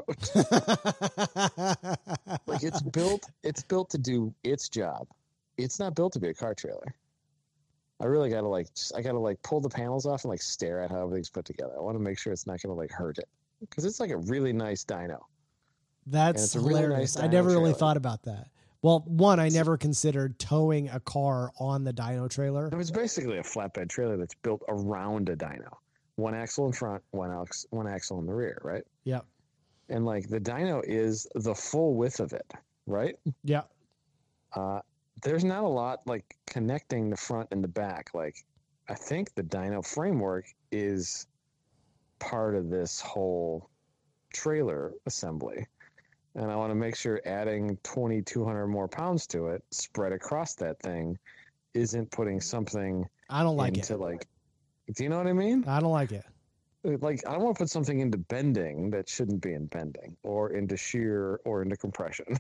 like 2.48 2.64
it's 2.64 2.82
built, 2.98 3.30
it's 3.44 3.64
built 3.64 3.90
to 3.92 3.98
do 3.98 4.34
its 4.44 4.70
job. 4.70 5.08
It's 5.58 5.80
not 5.80 5.96
built 5.96 6.14
to 6.14 6.20
be 6.20 6.30
a 6.30 6.34
car 6.34 6.54
trailer. 6.56 6.96
I 8.02 8.06
really 8.06 8.30
gotta 8.30 8.48
like, 8.48 8.74
just- 8.74 8.96
I 8.96 9.02
gotta 9.02 9.20
like 9.20 9.42
pull 9.44 9.62
the 9.62 9.70
panels 9.70 10.06
off 10.06 10.24
and 10.24 10.30
like 10.30 10.42
stare 10.42 10.82
at 10.82 10.92
how 10.92 11.04
everything's 11.04 11.30
put 11.30 11.46
together. 11.46 11.74
I 11.78 11.82
want 11.82 11.96
to 11.96 12.04
make 12.04 12.18
sure 12.20 12.34
it's 12.34 12.48
not 12.48 12.62
gonna 12.62 12.76
like 12.76 12.92
hurt 12.92 13.18
it 13.20 13.30
because 13.62 13.86
it's 13.86 14.00
like 14.00 14.10
a 14.12 14.18
really 14.18 14.52
nice 14.52 14.84
dyno. 14.84 15.20
That's 16.08 16.56
a 16.56 16.60
really 16.60 16.82
hilarious. 16.82 17.16
nice 17.16 17.24
I 17.24 17.28
never 17.28 17.50
really 17.50 17.74
thought 17.74 17.98
about 17.98 18.24
that. 18.24 18.48
Well, 18.82 19.04
one, 19.08 19.40
I 19.40 19.48
never 19.48 19.78
considered 19.78 20.38
towing 20.40 20.90
a 20.90 21.00
car 21.00 21.52
on 21.58 21.86
the 21.86 21.94
dyno 21.94 22.30
trailer. 22.30 22.68
It 22.68 22.76
was 22.76 22.92
basically 22.92 23.38
a 23.38 23.44
flatbed 23.44 23.90
trailer 23.90 24.18
that's 24.18 24.36
built 24.36 24.62
around 24.68 25.30
a 25.30 25.38
dyno. 25.38 25.74
One 26.18 26.36
axle 26.36 26.68
in 26.68 26.74
front, 26.74 27.02
one 27.12 27.32
axle, 27.32 27.70
one 27.72 27.88
axle 27.88 28.20
in 28.20 28.26
the 28.26 28.34
rear, 28.34 28.60
right? 28.62 28.84
Yep. 29.06 29.26
And 29.88 30.06
like 30.06 30.28
the 30.28 30.40
dyno 30.40 30.82
is 30.86 31.28
the 31.36 31.56
full 31.56 31.96
width 31.96 32.20
of 32.20 32.34
it, 32.34 32.54
right? 32.86 33.16
Yeah. 33.44 33.62
Uh, 34.54 34.82
there's 35.22 35.46
not 35.46 35.64
a 35.64 35.68
lot 35.68 36.06
like 36.06 36.36
connecting 36.46 37.10
the 37.10 37.18
front 37.18 37.48
and 37.52 37.64
the 37.64 37.70
back. 37.70 38.10
Like 38.14 38.36
I 38.90 38.96
think 38.96 39.34
the 39.34 39.44
dyno 39.44 39.86
framework 39.86 40.46
is 40.72 41.28
part 42.20 42.56
of 42.56 42.70
this 42.70 43.00
whole 43.00 43.70
trailer 44.34 44.94
assembly. 45.06 45.68
And 46.36 46.52
I 46.52 46.56
want 46.56 46.72
to 46.72 46.76
make 46.76 46.96
sure 46.96 47.22
adding 47.26 47.78
2,200 47.84 48.68
more 48.68 48.88
pounds 48.88 49.28
to 49.28 49.48
it 49.48 49.64
spread 49.72 50.12
across 50.14 50.56
that 50.56 50.80
thing 50.82 51.18
isn't 51.74 52.10
putting 52.12 52.42
something 52.42 53.06
I 53.30 53.44
don't 53.44 53.58
like 53.58 53.78
into 53.78 53.94
it. 53.94 54.00
like 54.00 54.28
do 54.96 55.04
you 55.04 55.10
know 55.10 55.18
what 55.18 55.28
I 55.28 55.34
mean? 55.34 55.64
I 55.68 55.80
don't 55.80 55.92
like 55.92 56.12
it. 56.12 56.26
Like 56.84 57.26
I 57.28 57.34
don't 57.34 57.44
want 57.44 57.56
to 57.56 57.64
put 57.64 57.70
something 57.70 58.00
into 58.00 58.18
bending 58.18 58.90
that 58.92 59.08
shouldn't 59.08 59.42
be 59.42 59.54
in 59.54 59.68
bending 59.68 60.18
or 60.24 60.52
into 60.52 60.76
shear 60.76 61.40
or 61.46 61.62
into 61.62 61.78
compression. 61.78 62.26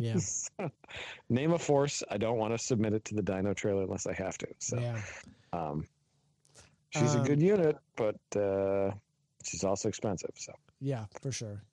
Yeah. 0.00 0.16
So, 0.18 0.70
name 1.28 1.52
a 1.52 1.58
force. 1.58 2.04
I 2.08 2.16
don't 2.16 2.38
want 2.38 2.54
to 2.54 2.58
submit 2.64 2.92
it 2.94 3.04
to 3.06 3.16
the 3.16 3.22
dyno 3.22 3.56
trailer 3.56 3.82
unless 3.82 4.06
I 4.06 4.12
have 4.12 4.38
to. 4.38 4.46
So 4.60 4.78
Yeah. 4.78 5.00
um 5.52 5.88
she's 6.90 7.14
Um, 7.16 7.22
a 7.22 7.26
good 7.28 7.42
unit, 7.42 7.76
but 7.96 8.16
uh 8.36 8.92
she's 9.44 9.64
also 9.64 9.88
expensive. 9.88 10.30
So 10.36 10.52
Yeah, 10.80 11.06
for 11.20 11.32
sure. 11.32 11.64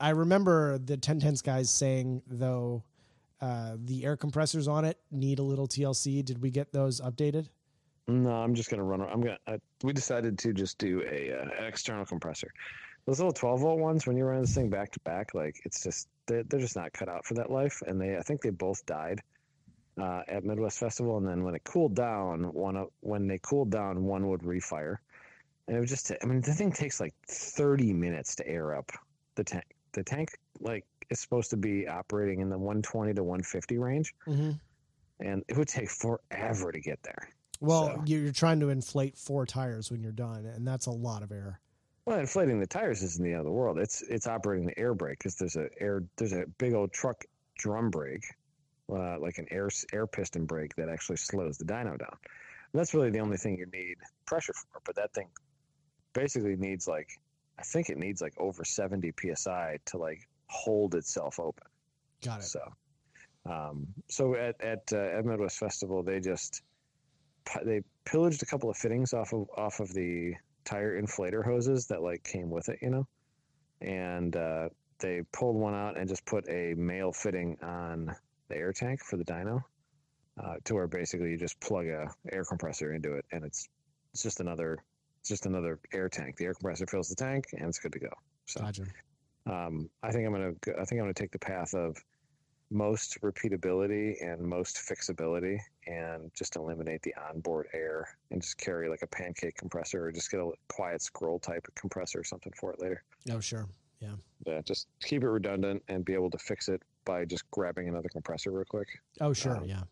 I 0.00 0.10
remember 0.10 0.78
the 0.78 0.96
1010s 0.96 1.42
guys 1.42 1.70
saying 1.70 2.22
though 2.26 2.82
uh, 3.40 3.76
the 3.84 4.04
air 4.04 4.16
compressors 4.16 4.66
on 4.68 4.84
it 4.84 4.98
need 5.10 5.38
a 5.38 5.42
little 5.42 5.68
TLC. 5.68 6.24
Did 6.24 6.42
we 6.42 6.50
get 6.50 6.72
those 6.72 7.00
updated? 7.00 7.48
no, 8.10 8.30
I'm 8.30 8.54
just 8.54 8.70
gonna 8.70 8.82
run. 8.82 9.02
I'm 9.02 9.20
gonna. 9.20 9.38
Uh, 9.46 9.58
we 9.82 9.92
decided 9.92 10.38
to 10.40 10.52
just 10.52 10.78
do 10.78 11.02
a 11.02 11.32
uh, 11.32 11.64
external 11.64 12.04
compressor. 12.04 12.52
Those 13.06 13.18
little 13.18 13.32
12 13.32 13.60
volt 13.60 13.78
ones, 13.78 14.06
when 14.06 14.16
you 14.16 14.24
run 14.24 14.40
this 14.42 14.54
thing 14.54 14.68
back 14.68 14.90
to 14.92 15.00
back, 15.00 15.34
like 15.34 15.56
it's 15.64 15.82
just 15.82 16.08
they're, 16.26 16.42
they're 16.44 16.60
just 16.60 16.76
not 16.76 16.92
cut 16.92 17.08
out 17.08 17.24
for 17.24 17.34
that 17.34 17.50
life. 17.50 17.82
And 17.86 18.00
they, 18.00 18.16
I 18.16 18.20
think 18.20 18.42
they 18.42 18.50
both 18.50 18.84
died 18.84 19.20
uh, 19.98 20.22
at 20.28 20.44
Midwest 20.44 20.78
Festival. 20.78 21.16
And 21.16 21.26
then 21.26 21.44
when 21.44 21.54
it 21.54 21.64
cooled 21.64 21.94
down, 21.94 22.52
one 22.52 22.86
when 23.00 23.26
they 23.26 23.38
cooled 23.38 23.70
down, 23.70 24.04
one 24.04 24.28
would 24.28 24.42
refire. 24.42 24.96
And 25.66 25.76
it 25.76 25.80
was 25.80 25.88
just, 25.88 26.12
I 26.22 26.26
mean, 26.26 26.40
the 26.40 26.52
thing 26.52 26.72
takes 26.72 27.00
like 27.00 27.14
30 27.28 27.92
minutes 27.92 28.34
to 28.36 28.46
air 28.46 28.74
up 28.74 28.90
the 29.36 29.44
tank. 29.44 29.64
The 29.92 30.04
tank, 30.04 30.30
like, 30.60 30.84
is 31.10 31.18
supposed 31.20 31.50
to 31.50 31.56
be 31.56 31.88
operating 31.88 32.40
in 32.40 32.48
the 32.48 32.58
120 32.58 33.14
to 33.14 33.22
150 33.24 33.78
range, 33.78 34.14
Mm-hmm. 34.26 34.52
and 35.20 35.44
it 35.48 35.56
would 35.56 35.68
take 35.68 35.90
forever 35.90 36.70
to 36.72 36.80
get 36.80 37.02
there. 37.02 37.28
Well, 37.60 37.86
So- 37.96 38.02
you're 38.06 38.32
trying 38.32 38.60
to 38.60 38.68
inflate 38.70 39.18
four 39.18 39.46
tires 39.46 39.90
when 39.90 40.02
you're 40.02 40.12
done, 40.12 40.46
and 40.46 40.66
that's 40.66 40.86
a 40.86 40.90
lot 40.92 41.22
of 41.22 41.32
air. 41.32 41.60
Well, 42.06 42.18
inflating 42.18 42.58
the 42.60 42.66
tires 42.66 43.02
isn't 43.02 43.22
the 43.22 43.30
end 43.32 43.40
of 43.40 43.44
the 43.44 43.52
world. 43.52 43.78
It's 43.78 44.00
it's 44.02 44.26
operating 44.26 44.66
the 44.66 44.78
air 44.78 44.94
brake 44.94 45.18
because 45.18 45.36
there's 45.36 45.56
a 45.56 45.68
air 45.78 46.02
there's 46.16 46.32
a 46.32 46.46
big 46.58 46.72
old 46.72 46.92
truck 46.92 47.24
drum 47.58 47.90
brake, 47.90 48.24
uh, 48.90 49.18
like 49.20 49.36
an 49.38 49.46
air 49.50 49.68
air 49.92 50.06
piston 50.06 50.46
brake 50.46 50.74
that 50.76 50.88
actually 50.88 51.16
slows 51.18 51.58
the 51.58 51.64
dyno 51.66 51.98
down. 51.98 52.16
And 52.72 52.80
that's 52.80 52.94
really 52.94 53.10
the 53.10 53.18
only 53.20 53.36
thing 53.36 53.58
you 53.58 53.66
need 53.66 53.96
pressure 54.26 54.54
for. 54.54 54.80
But 54.84 54.96
that 54.96 55.12
thing 55.12 55.28
basically 56.14 56.56
needs 56.56 56.88
like 56.88 57.10
I 57.60 57.62
think 57.62 57.90
it 57.90 57.98
needs 57.98 58.22
like 58.22 58.32
over 58.38 58.64
70 58.64 59.12
psi 59.34 59.78
to 59.86 59.98
like 59.98 60.26
hold 60.48 60.94
itself 60.94 61.38
open. 61.38 61.66
Got 62.24 62.40
it. 62.40 62.44
So, 62.44 62.60
um, 63.46 63.86
so 64.08 64.34
at 64.34 64.60
at 64.62 64.90
uh, 64.92 65.18
at 65.18 65.24
Midwest 65.26 65.58
Festival, 65.58 66.02
they 66.02 66.20
just 66.20 66.62
they 67.64 67.82
pillaged 68.04 68.42
a 68.42 68.46
couple 68.46 68.70
of 68.70 68.76
fittings 68.76 69.12
off 69.12 69.32
of 69.32 69.46
off 69.56 69.80
of 69.80 69.92
the 69.92 70.34
tire 70.64 71.00
inflator 71.00 71.44
hoses 71.44 71.86
that 71.86 72.02
like 72.02 72.22
came 72.24 72.50
with 72.50 72.68
it, 72.70 72.78
you 72.80 72.90
know, 72.90 73.06
and 73.82 74.36
uh, 74.36 74.68
they 74.98 75.22
pulled 75.32 75.56
one 75.56 75.74
out 75.74 75.98
and 75.98 76.08
just 76.08 76.24
put 76.24 76.48
a 76.48 76.74
male 76.74 77.12
fitting 77.12 77.56
on 77.62 78.14
the 78.48 78.56
air 78.56 78.72
tank 78.72 79.00
for 79.02 79.16
the 79.16 79.24
dyno, 79.24 79.62
uh, 80.42 80.54
to 80.64 80.74
where 80.74 80.86
basically 80.86 81.30
you 81.30 81.36
just 81.36 81.58
plug 81.60 81.86
a 81.86 82.08
air 82.32 82.44
compressor 82.44 82.94
into 82.94 83.14
it, 83.14 83.24
and 83.32 83.44
it's 83.44 83.68
it's 84.12 84.22
just 84.22 84.40
another 84.40 84.78
just 85.24 85.46
another 85.46 85.78
air 85.92 86.08
tank. 86.08 86.36
The 86.36 86.46
air 86.46 86.54
compressor 86.54 86.86
fills 86.86 87.08
the 87.08 87.14
tank, 87.14 87.46
and 87.52 87.68
it's 87.68 87.78
good 87.78 87.92
to 87.92 87.98
go. 87.98 88.10
So 88.46 88.60
Gotcha. 88.60 88.84
um, 89.46 89.90
I 90.02 90.10
think 90.12 90.26
I'm 90.26 90.32
gonna 90.32 90.52
go- 90.60 90.72
I 90.72 90.84
think 90.84 90.92
I'm 91.00 91.04
gonna 91.04 91.14
take 91.14 91.32
the 91.32 91.38
path 91.38 91.74
of 91.74 91.96
most 92.72 93.20
repeatability 93.20 94.14
and 94.24 94.40
most 94.40 94.76
fixability 94.76 95.58
and 95.88 96.32
just 96.34 96.54
eliminate 96.54 97.02
the 97.02 97.12
onboard 97.28 97.66
air 97.72 98.06
and 98.30 98.40
just 98.40 98.58
carry 98.58 98.88
like 98.88 99.02
a 99.02 99.08
pancake 99.08 99.56
compressor 99.56 100.04
or 100.06 100.12
just 100.12 100.30
get 100.30 100.38
a 100.38 100.50
quiet 100.68 101.02
scroll 101.02 101.40
type 101.40 101.66
of 101.66 101.74
compressor 101.74 102.20
or 102.20 102.24
something 102.24 102.52
for 102.56 102.72
it 102.72 102.80
later. 102.80 103.02
Oh, 103.30 103.40
sure. 103.40 103.66
Yeah. 103.98 104.14
Yeah, 104.46 104.60
just 104.62 104.86
keep 105.02 105.24
it 105.24 105.28
redundant 105.28 105.82
and 105.88 106.04
be 106.04 106.14
able 106.14 106.30
to 106.30 106.38
fix 106.38 106.68
it 106.68 106.80
by 107.04 107.24
just 107.24 107.50
grabbing 107.50 107.88
another 107.88 108.08
compressor 108.08 108.52
real 108.52 108.64
quick. 108.64 108.88
Oh, 109.20 109.32
sure. 109.32 109.56
Um, 109.56 109.64
yeah. 109.64 109.82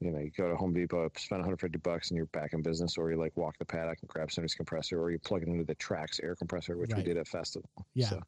You 0.00 0.12
know, 0.12 0.20
you 0.20 0.30
go 0.36 0.48
to 0.48 0.56
Home 0.56 0.72
Depot, 0.72 1.10
spend 1.16 1.40
150 1.40 1.78
bucks, 1.78 2.10
and 2.10 2.16
you're 2.16 2.26
back 2.26 2.52
in 2.52 2.62
business, 2.62 2.96
or 2.96 3.10
you 3.10 3.16
like 3.16 3.36
walk 3.36 3.58
the 3.58 3.64
paddock 3.64 3.98
and 4.00 4.08
grab 4.08 4.30
somebody's 4.30 4.54
compressor, 4.54 5.00
or 5.00 5.10
you 5.10 5.18
plug 5.18 5.42
it 5.42 5.48
into 5.48 5.64
the 5.64 5.74
Trax 5.76 6.22
air 6.22 6.36
compressor, 6.36 6.76
which 6.76 6.90
Right. 6.90 6.98
we 6.98 7.02
did 7.02 7.16
at 7.16 7.26
Festival. 7.26 7.68
Yeah. 7.94 8.06
So, 8.06 8.20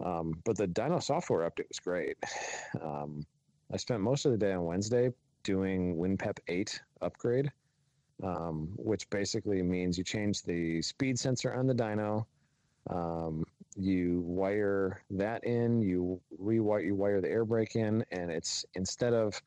um, 0.00 0.40
but 0.44 0.56
the 0.56 0.66
dyno 0.68 1.02
software 1.02 1.48
update 1.48 1.68
was 1.68 1.80
great. 1.80 2.16
Um, 2.80 3.26
I 3.72 3.76
spent 3.76 4.00
most 4.00 4.24
of 4.24 4.32
the 4.32 4.38
day 4.38 4.52
on 4.52 4.64
Wednesday 4.64 5.12
doing 5.42 5.96
WinPep 5.96 6.38
8 6.48 6.80
upgrade, 7.02 7.52
um, 8.22 8.72
which 8.76 9.08
basically 9.10 9.62
means 9.62 9.98
you 9.98 10.04
change 10.04 10.42
the 10.42 10.80
speed 10.80 11.18
sensor 11.18 11.52
on 11.52 11.66
the 11.66 11.74
dyno. 11.74 12.24
Um, 12.88 13.44
you 13.76 14.20
wire 14.20 15.02
that 15.10 15.44
in, 15.44 15.82
you 15.82 16.20
rewire, 16.42 16.84
you 16.84 16.94
wire 16.94 17.20
the 17.20 17.28
air 17.28 17.44
brake 17.44 17.76
in, 17.76 18.04
and 18.10 18.30
it's 18.30 18.64
instead 18.74 19.12
of 19.12 19.40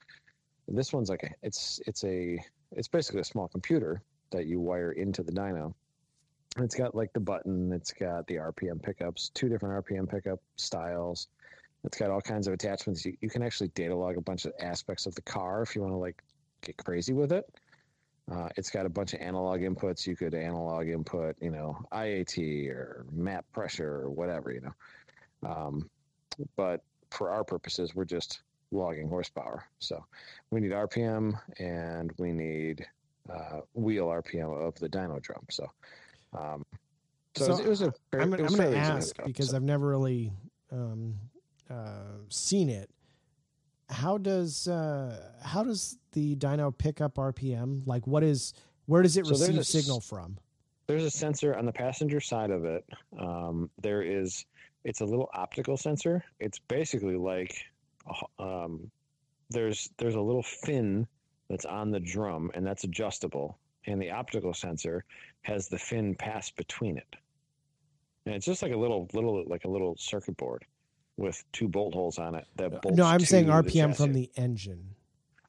this 0.72 0.94
one's 0.94 1.10
like 1.10 1.24
a, 1.24 1.30
it's 1.44 1.80
it's 1.86 2.04
a 2.04 2.40
it's 2.72 2.88
basically 2.88 3.22
a 3.22 3.26
small 3.26 3.48
computer 3.48 4.02
that 4.32 4.46
you 4.46 4.60
wire 4.60 4.94
into 4.94 5.24
the 5.24 5.32
dyno. 5.32 5.74
It's 6.58 6.76
got 6.76 6.96
like 6.96 7.14
the 7.14 7.20
button, 7.20 7.72
it's 7.72 7.94
got 7.94 8.28
the 8.28 8.36
RPM 8.36 8.82
pickups, 8.82 9.30
two 9.34 9.50
different 9.50 9.86
RPM 9.86 10.10
pickup 10.10 10.40
styles. 10.58 11.28
It's 11.84 11.98
got 11.98 12.12
all 12.12 12.22
kinds 12.22 12.48
of 12.48 12.54
attachments. 12.54 13.06
You, 13.06 13.16
you 13.22 13.30
can 13.30 13.42
actually 13.42 13.70
data 13.70 13.96
log 13.96 14.18
a 14.18 14.22
bunch 14.22 14.46
of 14.46 14.54
aspects 14.60 15.06
of 15.06 15.16
the 15.16 15.22
car 15.22 15.62
if 15.62 15.76
you 15.76 15.82
want 15.82 15.94
to 15.94 15.98
like 15.98 16.22
get 16.62 16.78
crazy 16.78 17.14
with 17.14 17.32
it. 17.32 17.46
Uh, 18.32 18.50
it's 18.56 18.70
got 18.70 18.86
a 18.86 18.90
bunch 18.90 19.14
of 19.14 19.22
analog 19.22 19.62
inputs. 19.62 20.06
You 20.06 20.16
could 20.16 20.34
analog 20.34 20.88
input, 20.88 21.36
you 21.42 21.50
know, 21.50 21.78
IAT 21.92 22.70
or 22.70 23.06
map 23.12 23.46
pressure 23.52 23.96
or 23.96 24.10
whatever, 24.10 24.52
you 24.52 24.62
know. 24.62 25.50
Um, 25.50 25.90
but 26.56 26.84
for 27.10 27.30
our 27.32 27.44
purposes, 27.44 27.96
we're 27.96 28.06
just 28.06 28.42
logging 28.72 29.08
horsepower. 29.08 29.66
So 29.80 30.04
we 30.50 30.60
need 30.60 30.72
RPM 30.72 31.40
and 31.60 32.12
we 32.18 32.32
need 32.32 32.86
uh, 33.30 33.62
wheel 33.74 34.08
RPM 34.08 34.68
of 34.68 34.76
the 34.76 34.90
dyno 34.90 35.22
drum. 35.22 35.46
So, 35.50 35.68
um, 36.34 36.66
so, 37.36 37.46
So 37.46 37.46
it, 37.46 37.50
was, 37.52 37.60
it 37.60 37.70
was 37.70 37.82
a. 37.82 37.94
fair- 38.12 38.22
I'm, 38.22 38.34
I'm 38.34 38.38
going 38.40 38.50
to 38.50 38.58
fairly 38.58 38.78
easy 38.78 38.86
to 38.88 38.94
ask 38.94 39.16
because 39.26 39.50
so. 39.50 39.56
I've 39.56 39.64
never 39.64 39.88
really 39.88 40.32
um, 40.72 41.16
uh, 41.70 42.18
seen 42.30 42.70
it. 42.70 42.90
How 43.90 44.18
does 44.18 44.68
uh, 44.68 45.20
how 45.44 45.64
does 45.64 45.98
the 46.14 46.36
dyno 46.38 46.76
pick 46.78 47.02
up 47.02 47.16
RPM? 47.16 47.86
Like, 47.86 48.08
what 48.08 48.24
is 48.24 48.54
where 48.86 49.02
does 49.02 49.18
it 49.18 49.26
So 49.26 49.32
receive 49.32 49.58
a 49.58 49.64
signal 49.64 50.00
from? 50.00 50.38
there's 50.88 51.04
a 51.06 51.10
sensor 51.12 51.56
on 51.56 51.66
the 51.66 51.72
passenger 51.72 52.20
side 52.20 52.52
of 52.52 52.66
it. 52.66 52.84
Um, 53.18 53.70
there 53.82 54.02
is, 54.02 54.46
it's 54.84 55.00
a 55.00 55.06
little 55.06 55.30
optical 55.34 55.78
sensor. 55.78 56.22
It's 56.42 56.60
basically 56.60 57.16
like, 57.16 57.56
um, 58.40 58.90
there's 59.50 59.90
there's 59.98 60.16
a 60.16 60.22
little 60.22 60.44
fin 60.44 61.08
that's 61.50 61.66
on 61.66 61.92
the 61.92 62.00
drum, 62.00 62.52
and 62.54 62.66
that's 62.66 62.84
adjustable. 62.84 63.58
And 63.88 64.02
the 64.02 64.12
optical 64.12 64.54
sensor 64.54 65.04
has 65.42 65.68
the 65.68 65.78
fin 65.78 66.16
pass 66.16 66.52
between 66.52 66.98
it, 66.98 67.16
and 68.26 68.36
it's 68.36 68.46
just 68.46 68.62
like 68.62 68.74
a 68.74 68.78
little 68.78 69.08
little 69.14 69.44
like 69.48 69.66
a 69.66 69.70
little 69.70 69.96
circuit 69.98 70.38
board 70.38 70.66
with 71.18 71.44
two 71.52 71.68
bolt 71.68 71.94
holes 71.94 72.18
on 72.18 72.36
it 72.36 72.46
that 72.56 72.82
bolts. 72.82 72.98
No, 72.98 73.06
I'm 73.06 73.20
saying 73.20 73.48
the 73.48 73.54
RPM 73.54 73.96
from 73.96 74.14
the 74.14 74.30
engine. 74.36 74.96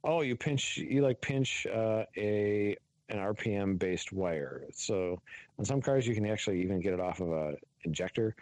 Oh, 0.05 0.23
you 0.23 0.35
pinch 0.37 0.79
you 0.79 1.03
like 1.03 1.21
pinch 1.21 1.67
uh, 1.67 2.05
a 2.17 2.77
an 3.09 3.19
RPM 3.19 3.79
based 3.79 4.13
wire. 4.13 4.63
So 4.73 5.21
on 5.59 5.65
some 5.65 5.81
cars 5.81 6.07
you 6.07 6.15
can 6.15 6.27
actually 6.27 6.63
even 6.63 6.81
get 6.81 6.95
it 6.95 7.01
off 7.01 7.21
of 7.21 7.31
a 7.31 7.55
injector. 7.85 8.35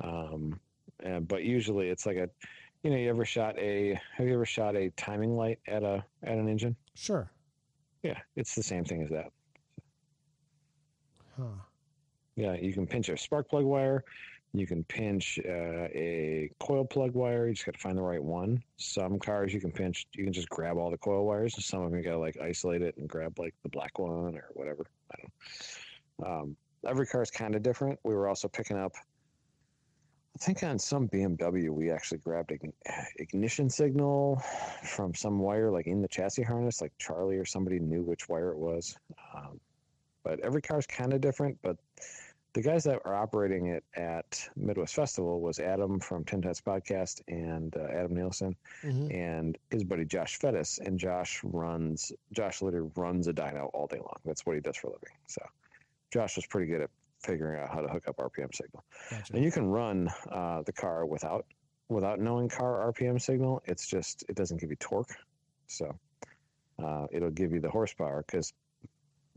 Um, 0.00 0.58
and, 1.00 1.26
but 1.26 1.42
usually 1.42 1.88
it's 1.88 2.06
like 2.06 2.16
a 2.16 2.28
you 2.84 2.90
know 2.90 2.96
you 2.96 3.08
ever 3.08 3.24
shot 3.24 3.58
a 3.58 3.98
have 4.16 4.26
you 4.26 4.34
ever 4.34 4.44
shot 4.44 4.76
a 4.76 4.90
timing 4.90 5.36
light 5.36 5.58
at 5.66 5.82
a 5.82 6.04
at 6.22 6.38
an 6.38 6.48
engine? 6.48 6.76
Sure. 6.94 7.30
Yeah, 8.02 8.18
it's 8.36 8.54
the 8.54 8.62
same 8.62 8.84
thing 8.84 9.02
as 9.02 9.10
that. 9.10 9.32
Huh. 11.36 11.44
Yeah, 12.36 12.54
you 12.54 12.74
can 12.74 12.86
pinch 12.86 13.08
a 13.08 13.16
spark 13.16 13.48
plug 13.48 13.64
wire. 13.64 14.04
You 14.52 14.66
can 14.66 14.84
pinch 14.84 15.38
uh, 15.44 15.88
a 15.92 16.50
coil 16.60 16.84
plug 16.84 17.14
wire. 17.14 17.48
You 17.48 17.54
just 17.54 17.66
got 17.66 17.74
to 17.74 17.80
find 17.80 17.96
the 17.96 18.02
right 18.02 18.22
one. 18.22 18.62
Some 18.76 19.18
cars 19.18 19.52
you 19.52 19.60
can 19.60 19.72
pinch. 19.72 20.06
You 20.14 20.24
can 20.24 20.32
just 20.32 20.48
grab 20.48 20.76
all 20.76 20.90
the 20.90 20.98
coil 20.98 21.26
wires. 21.26 21.54
And 21.54 21.64
some 21.64 21.82
of 21.82 21.90
them 21.90 21.98
you 21.98 22.04
got 22.04 22.12
to 22.12 22.18
like 22.18 22.36
isolate 22.40 22.82
it 22.82 22.96
and 22.98 23.08
grab 23.08 23.38
like 23.38 23.54
the 23.62 23.68
black 23.70 23.98
one 23.98 24.36
or 24.36 24.50
whatever. 24.52 24.86
I 25.12 25.16
don't. 25.22 26.30
Um, 26.30 26.56
every 26.86 27.06
car 27.06 27.22
is 27.22 27.30
kind 27.30 27.56
of 27.56 27.62
different. 27.62 27.98
We 28.04 28.14
were 28.14 28.28
also 28.28 28.46
picking 28.46 28.76
up. 28.76 28.92
I 30.34 30.38
think 30.44 30.62
on 30.64 30.78
some 30.78 31.08
BMW 31.08 31.70
we 31.70 31.90
actually 31.90 32.18
grabbed 32.18 32.50
ign- 32.50 32.72
ignition 33.16 33.70
signal 33.70 34.42
from 34.82 35.14
some 35.14 35.38
wire 35.38 35.70
like 35.70 35.86
in 35.86 36.02
the 36.02 36.08
chassis 36.08 36.42
harness. 36.42 36.80
Like 36.82 36.92
Charlie 36.98 37.36
or 37.36 37.44
somebody 37.44 37.78
knew 37.78 38.02
which 38.02 38.28
wire 38.28 38.50
it 38.50 38.58
was. 38.58 38.96
Um, 39.34 39.60
but 40.24 40.40
every 40.40 40.62
car 40.62 40.78
is 40.78 40.86
kind 40.86 41.12
of 41.12 41.20
different. 41.20 41.56
But 41.62 41.76
the 42.54 42.62
guys 42.62 42.84
that 42.84 43.00
are 43.04 43.14
operating 43.14 43.66
it 43.66 43.84
at 43.94 44.48
Midwest 44.56 44.94
Festival 44.94 45.40
was 45.40 45.58
Adam 45.58 45.98
from 46.00 46.24
Ten 46.24 46.40
Tats 46.42 46.60
Podcast 46.60 47.20
and 47.28 47.76
uh, 47.76 47.84
Adam 47.92 48.14
Nielsen 48.14 48.56
Mhm. 48.82 49.12
and 49.14 49.58
his 49.70 49.84
buddy 49.84 50.04
Josh 50.04 50.38
Fettis. 50.38 50.78
And 50.84 50.98
Josh 50.98 51.40
runs, 51.44 52.12
Josh 52.32 52.60
literally 52.62 52.90
runs 52.96 53.28
a 53.28 53.32
dyno 53.32 53.70
all 53.74 53.86
day 53.86 53.98
long. 53.98 54.18
That's 54.24 54.44
what 54.46 54.54
he 54.56 54.60
does 54.60 54.76
for 54.76 54.88
a 54.88 54.90
living. 54.92 55.16
So 55.28 55.42
Josh 56.12 56.36
was 56.36 56.46
pretty 56.46 56.66
good 56.70 56.80
at 56.82 56.90
figuring 57.24 57.60
out 57.60 57.70
how 57.72 57.80
to 57.80 57.88
hook 57.88 58.04
up 58.08 58.16
RPM 58.16 58.54
signal. 58.54 58.84
Gotcha. 59.10 59.34
And 59.34 59.44
you 59.44 59.50
can 59.50 59.66
run 59.66 60.08
uh, 60.30 60.62
the 60.62 60.72
car 60.72 61.06
without 61.06 61.46
without 61.88 62.18
knowing 62.20 62.48
car 62.48 62.92
RPM 62.92 63.20
signal. 63.20 63.62
It's 63.64 63.86
just 63.86 64.24
it 64.28 64.36
doesn't 64.36 64.60
give 64.60 64.70
you 64.70 64.76
torque, 64.76 65.14
so 65.66 65.90
uh, 66.82 67.06
it'll 67.12 67.30
give 67.30 67.52
you 67.52 67.60
the 67.60 67.70
horsepower 67.70 68.24
because 68.26 68.52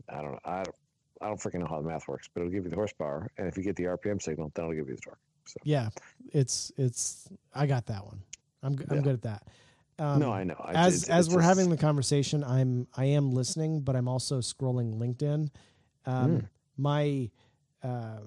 I 0.08 0.16
don't 0.22 0.32
know 0.32 0.38
I 0.44 0.62
don't 0.64 0.76
I 1.20 1.26
don't 1.26 1.40
freaking 1.40 1.60
know 1.60 1.66
how 1.68 1.80
the 1.80 1.88
math 1.88 2.06
works, 2.08 2.28
but 2.32 2.40
it'll 2.42 2.52
give 2.52 2.64
you 2.64 2.70
the 2.70 2.76
horsepower, 2.76 3.28
and 3.38 3.48
if 3.48 3.56
you 3.56 3.62
get 3.62 3.76
the 3.76 3.84
RPM 3.84 4.22
signal, 4.22 4.52
then 4.54 4.64
it'll 4.66 4.76
give 4.76 4.88
you 4.88 4.94
the 4.96 5.00
torque. 5.02 5.18
So 5.46 5.56
Yeah, 5.64 5.88
it's 6.32 6.70
it's. 6.76 7.28
I 7.54 7.66
got 7.66 7.86
that 7.86 8.04
one. 8.04 8.20
I'm 8.62 8.76
I'm 8.90 8.96
Yeah. 8.98 9.02
good 9.02 9.14
at 9.14 9.22
that. 9.22 9.48
Um, 10.00 10.20
no, 10.20 10.30
I 10.32 10.44
know. 10.44 10.54
I- 10.60 10.74
as 10.86 11.02
it's- 11.02 11.10
as 11.10 11.28
we're 11.28 11.36
just- 11.40 11.48
having 11.48 11.70
the 11.70 11.76
conversation, 11.76 12.44
I'm 12.44 12.86
I 12.96 13.06
am 13.06 13.32
listening, 13.32 13.80
but 13.80 13.96
I'm 13.96 14.08
also 14.08 14.38
scrolling 14.40 14.94
LinkedIn. 14.94 15.48
Um, 16.06 16.30
Mm. 16.38 16.48
My 16.80 17.28
uh, 17.82 18.18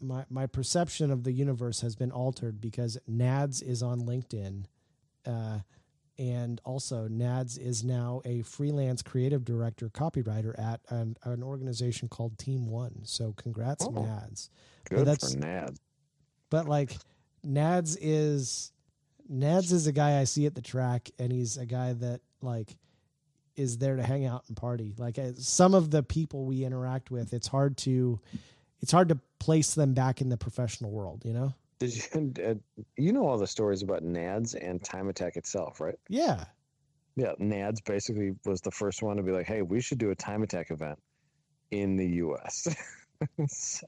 my 0.00 0.24
my 0.30 0.46
perception 0.46 1.10
of 1.10 1.24
the 1.24 1.32
universe 1.32 1.80
has 1.80 1.96
been 1.96 2.10
altered 2.12 2.60
because 2.60 2.98
Nads 3.10 3.62
is 3.62 3.82
on 3.82 4.00
LinkedIn, 4.02 4.64
uh, 5.26 5.58
and 6.18 6.60
also 6.64 7.08
Nads 7.08 7.58
is 7.58 7.82
now 7.84 8.20
a 8.24 8.42
freelance 8.42 9.02
creative 9.02 9.44
director, 9.44 9.88
copywriter 9.88 10.58
at 10.58 10.80
an, 10.90 11.16
an 11.24 11.42
organization 11.42 12.08
called 12.08 12.38
Team 12.38 12.66
One. 12.66 13.00
So 13.04 13.32
congrats, 13.36 13.84
Oh. 13.86 13.90
Nads. 13.90 14.50
good 14.88 15.06
that's- 15.06 15.32
for 15.34 15.38
Nad. 15.40 15.76
But 16.50 16.68
like 16.68 16.96
Nads 17.44 17.96
is 18.00 18.72
Nads 19.30 19.72
is 19.72 19.86
a 19.86 19.92
guy 19.92 20.20
I 20.20 20.24
see 20.24 20.46
at 20.46 20.54
the 20.54 20.62
track, 20.62 21.10
and 21.18 21.32
he's 21.32 21.56
a 21.56 21.66
guy 21.66 21.92
that 21.94 22.20
like 22.42 22.76
is 23.56 23.78
there 23.78 23.96
to 23.96 24.02
hang 24.02 24.26
out 24.26 24.44
and 24.48 24.56
party. 24.56 24.94
Like 24.98 25.18
uh, 25.18 25.32
some 25.38 25.72
of 25.74 25.90
the 25.90 26.02
people 26.02 26.44
we 26.44 26.62
interact 26.64 27.10
with, 27.10 27.32
it's 27.32 27.48
hard 27.48 27.78
to 27.78 28.20
it's 28.80 28.92
hard 28.92 29.08
to 29.08 29.18
place 29.38 29.74
them 29.74 29.94
back 29.94 30.20
in 30.20 30.28
the 30.28 30.36
professional 30.36 30.90
world. 30.90 31.22
You 31.24 31.32
know? 31.32 31.54
Did 31.78 31.94
you 31.94 32.32
uh, 32.44 32.54
you 32.96 33.12
know 33.12 33.26
all 33.26 33.38
the 33.38 33.46
stories 33.46 33.82
about 33.82 34.02
Nads 34.02 34.54
and 34.60 34.82
Time 34.82 35.08
Attack 35.08 35.36
itself, 35.36 35.80
right? 35.80 35.98
Yeah, 36.08 36.44
Yeah, 37.16 37.32
Nads 37.40 37.84
basically 37.84 38.34
was 38.44 38.60
the 38.60 38.70
first 38.70 39.02
one 39.02 39.16
to 39.18 39.22
be 39.22 39.32
like, 39.32 39.46
"Hey, 39.46 39.62
we 39.62 39.80
should 39.80 39.98
do 39.98 40.10
a 40.10 40.14
Time 40.14 40.42
Attack 40.42 40.70
event 40.70 40.98
in 41.70 41.96
the 41.96 42.06
U.S." 42.06 42.74
so, 43.48 43.86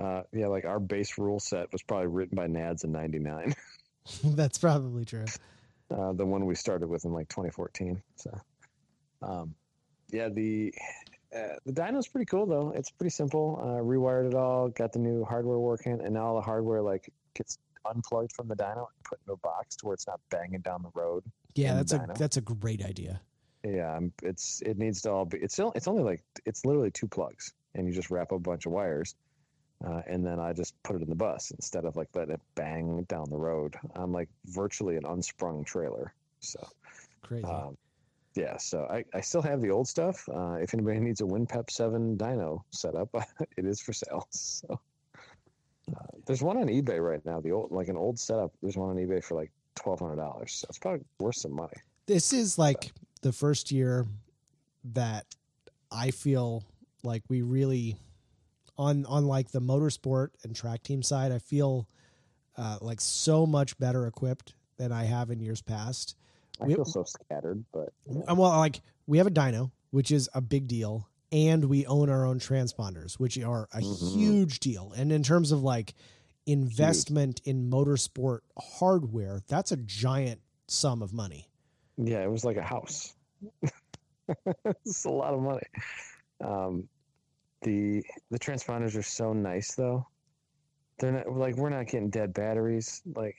uh, 0.00 0.22
yeah, 0.32 0.46
like 0.46 0.64
our 0.64 0.78
base 0.78 1.18
rule 1.18 1.40
set 1.40 1.72
was 1.72 1.82
probably 1.82 2.08
written 2.08 2.36
by 2.36 2.46
Nads 2.46 2.84
in 2.84 2.92
'99, 2.92 3.54
that's 4.24 4.58
probably 4.58 5.04
true. 5.04 5.24
uh, 5.90 6.12
the 6.12 6.26
one 6.26 6.46
we 6.46 6.54
started 6.54 6.88
with 6.88 7.04
in 7.04 7.12
like 7.12 7.28
2014. 7.28 8.00
So, 8.16 8.40
um, 9.22 9.54
yeah, 10.10 10.28
the 10.28 10.72
uh, 11.34 11.56
the 11.64 11.72
dyno's 11.72 12.08
pretty 12.08 12.26
cool 12.26 12.46
though. 12.46 12.72
It's 12.74 12.90
pretty 12.90 13.10
simple. 13.10 13.58
Uh, 13.62 13.82
rewired 13.82 14.28
it 14.28 14.34
all, 14.34 14.68
got 14.68 14.92
the 14.92 14.98
new 14.98 15.24
hardware 15.24 15.58
working, 15.58 16.00
and 16.00 16.12
now 16.14 16.34
the 16.34 16.40
hardware 16.40 16.82
like 16.82 17.10
gets 17.34 17.58
unplugged 17.84 18.32
from 18.32 18.48
the 18.48 18.54
dyno 18.54 18.86
and 18.94 19.04
put 19.04 19.18
into 19.20 19.32
a 19.32 19.36
box 19.38 19.74
to 19.76 19.86
where 19.86 19.94
it's 19.94 20.06
not 20.06 20.20
banging 20.30 20.60
down 20.60 20.82
the 20.82 20.90
road. 20.94 21.24
Yeah, 21.54 21.74
that's 21.74 21.92
a 21.92 22.06
that's 22.18 22.36
a 22.36 22.40
great 22.40 22.84
idea. 22.84 23.20
Yeah, 23.64 23.96
um, 23.96 24.12
it's 24.22 24.60
it 24.62 24.78
needs 24.78 25.02
to 25.02 25.10
all 25.10 25.24
be. 25.24 25.38
It's 25.38 25.54
still 25.54 25.72
it's 25.74 25.88
only 25.88 26.02
like 26.02 26.22
it's 26.44 26.64
literally 26.64 26.90
two 26.90 27.06
plugs, 27.08 27.52
and 27.74 27.86
you 27.86 27.92
just 27.92 28.10
wrap 28.10 28.32
up 28.32 28.36
a 28.36 28.40
bunch 28.40 28.66
of 28.66 28.72
wires. 28.72 29.14
uh, 29.84 30.02
and 30.06 30.24
then 30.24 30.38
I 30.38 30.52
just 30.52 30.80
put 30.82 30.96
it 30.96 31.02
in 31.02 31.08
the 31.08 31.16
bus 31.16 31.50
instead 31.50 31.84
of 31.84 31.96
like 31.96 32.08
letting 32.14 32.34
it 32.34 32.40
bang 32.54 33.04
down 33.08 33.28
the 33.30 33.36
road. 33.36 33.74
I'm 33.94 34.12
like 34.12 34.28
virtually 34.46 34.96
an 34.96 35.04
unsprung 35.04 35.64
trailer. 35.64 36.14
So 36.40 36.66
Crazy. 37.22 37.44
um, 37.44 37.76
yeah, 38.34 38.56
so 38.56 38.86
I, 38.90 39.04
I 39.14 39.20
still 39.20 39.42
have 39.42 39.60
the 39.60 39.70
old 39.70 39.88
stuff. 39.88 40.28
Uh, 40.28 40.54
if 40.54 40.74
anybody 40.74 41.00
needs 41.00 41.20
a 41.20 41.24
WinPep 41.24 41.70
7 41.70 42.16
dyno 42.16 42.62
setup, 42.70 43.14
it 43.56 43.64
is 43.66 43.80
for 43.80 43.92
sale. 43.92 44.28
So 44.32 44.80
uh, 45.90 46.06
there's 46.26 46.42
one 46.42 46.56
on 46.56 46.66
eBay 46.66 47.00
right 47.00 47.24
now. 47.24 47.40
The 47.40 47.50
old 47.50 47.72
like 47.72 47.88
an 47.88 47.96
old 47.96 48.18
setup. 48.18 48.52
There's 48.62 48.76
one 48.76 48.90
on 48.90 48.96
eBay 48.96 49.22
for 49.22 49.34
like 49.34 49.50
twelve 49.74 49.98
hundred 49.98 50.16
dollars. 50.16 50.52
So 50.52 50.66
it's 50.68 50.78
probably 50.78 51.04
worth 51.18 51.36
some 51.36 51.54
money. 51.54 51.74
this 52.06 52.32
is 52.32 52.56
like 52.56 52.92
the 53.22 53.32
first 53.32 53.72
year 53.72 54.06
that 54.94 55.26
I 55.90 56.12
feel 56.12 56.64
like 57.02 57.22
we 57.28 57.42
really 57.42 57.96
on 58.78 59.04
on 59.06 59.26
like 59.26 59.50
the 59.50 59.60
motorsport 59.60 60.28
and 60.44 60.54
track 60.54 60.82
team 60.82 61.02
side, 61.02 61.32
I 61.32 61.38
feel 61.38 61.88
uh, 62.56 62.78
like 62.80 63.00
so 63.00 63.46
much 63.46 63.78
better 63.78 64.06
equipped 64.06 64.54
than 64.78 64.92
I 64.92 65.04
have 65.04 65.30
in 65.30 65.40
years 65.40 65.62
past. 65.62 66.16
I 66.60 66.66
We- 66.66 66.74
feel 66.74 66.84
so 66.84 67.04
scattered, 67.04 67.64
but 67.72 67.92
yeah. 68.06 68.32
Well, 68.32 68.50
like 68.50 68.80
we 69.06 69.18
have 69.18 69.26
a 69.26 69.30
dyno, 69.30 69.70
which 69.90 70.10
is 70.10 70.28
a 70.34 70.40
big 70.40 70.68
deal, 70.68 71.08
and 71.32 71.64
we 71.64 71.86
own 71.86 72.08
our 72.10 72.24
own 72.26 72.38
transponders, 72.38 73.14
which 73.14 73.38
are 73.38 73.68
a 73.72 73.80
Mhm. 73.80 74.12
huge 74.14 74.60
deal. 74.60 74.92
And 74.92 75.10
in 75.12 75.22
terms 75.22 75.50
of 75.52 75.62
like 75.62 75.94
investment 76.46 77.40
in 77.44 77.70
motorsport 77.70 78.40
hardware, 78.58 79.40
that's 79.48 79.72
a 79.72 79.76
giant 79.76 80.40
sum 80.68 81.02
of 81.02 81.12
money. 81.12 81.48
yeah, 81.96 82.22
it 82.22 82.30
was 82.30 82.44
like 82.44 82.56
a 82.56 82.62
house. 82.62 83.14
it's 84.84 85.04
a 85.04 85.10
lot 85.10 85.34
of 85.34 85.40
money. 85.40 85.66
Um, 86.40 86.88
the 87.62 88.02
the 88.30 88.38
transponders 88.38 88.96
are 88.96 89.02
so 89.02 89.32
nice 89.32 89.74
though. 89.74 90.06
They're 90.98 91.12
not 91.12 91.30
like 91.32 91.56
we're 91.56 91.68
not 91.70 91.86
getting 91.86 92.10
dead 92.10 92.32
batteries. 92.34 93.02
Like 93.14 93.36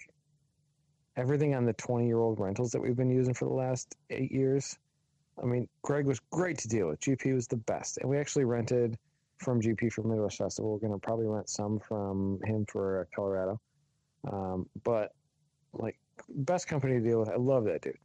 everything 1.17 1.55
on 1.55 1.65
the 1.65 1.73
twenty 1.73 2.07
year 2.07 2.19
old 2.19 2.39
rentals 2.39 2.71
that 2.71 2.81
we've 2.81 2.95
been 2.95 3.09
using 3.09 3.33
for 3.33 3.45
the 3.45 3.53
last 3.53 3.95
eight 4.09 4.31
years. 4.31 4.77
I 5.41 5.45
mean, 5.45 5.67
Greg 5.81 6.05
was 6.05 6.19
great 6.31 6.59
to 6.59 6.67
deal 6.67 6.89
with. 6.89 6.99
GP 6.99 7.33
was 7.33 7.47
the 7.47 7.57
best, 7.57 7.97
and 7.97 8.09
we 8.09 8.17
actually 8.17 8.45
rented 8.45 8.97
from 9.37 9.61
GP 9.61 9.91
for 9.91 10.03
Midwest 10.03 10.37
Festival. 10.37 10.71
We're 10.71 10.87
gonna 10.87 10.99
probably 10.99 11.27
rent 11.27 11.49
some 11.49 11.79
from 11.79 12.39
him 12.43 12.65
for 12.65 13.01
uh, 13.01 13.15
Colorado. 13.15 13.59
Um, 14.31 14.67
but 14.83 15.11
like 15.73 15.97
best 16.29 16.67
company 16.67 16.93
to 16.95 17.01
deal 17.01 17.19
with. 17.19 17.29
I 17.29 17.35
love 17.35 17.65
that 17.65 17.81
dude. 17.81 17.97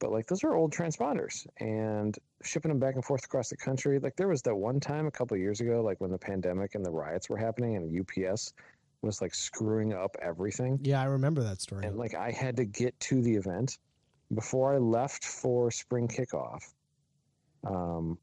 But 0.00 0.12
like 0.12 0.26
those 0.26 0.44
are 0.44 0.54
old 0.54 0.72
transponders 0.72 1.46
and 1.58 2.16
shipping 2.42 2.70
them 2.70 2.78
back 2.78 2.94
and 2.94 3.04
forth 3.04 3.24
across 3.24 3.48
the 3.48 3.56
country. 3.56 3.98
Like 3.98 4.16
there 4.16 4.28
was 4.28 4.42
that 4.42 4.54
one 4.54 4.80
time 4.80 5.06
a 5.06 5.10
couple 5.10 5.36
years 5.36 5.60
ago, 5.60 5.82
like 5.82 6.00
when 6.00 6.10
the 6.10 6.18
pandemic 6.18 6.74
and 6.74 6.84
the 6.84 6.90
riots 6.90 7.30
were 7.30 7.36
happening 7.36 7.76
and 7.76 8.00
UPS 8.00 8.52
was 9.04 9.20
like 9.20 9.34
screwing 9.34 9.92
up 9.92 10.16
everything. 10.20 10.78
Yeah, 10.82 11.00
I 11.00 11.04
remember 11.04 11.42
that 11.42 11.60
story. 11.60 11.86
And 11.86 11.96
like 11.96 12.14
I 12.14 12.30
had 12.30 12.56
to 12.56 12.64
get 12.64 12.98
to 13.00 13.22
the 13.22 13.34
event 13.34 13.78
before 14.34 14.74
I 14.74 14.78
left 14.78 15.24
for 15.24 15.70
spring 15.70 16.08
kickoff. 16.08 16.72
Um, 17.66 18.18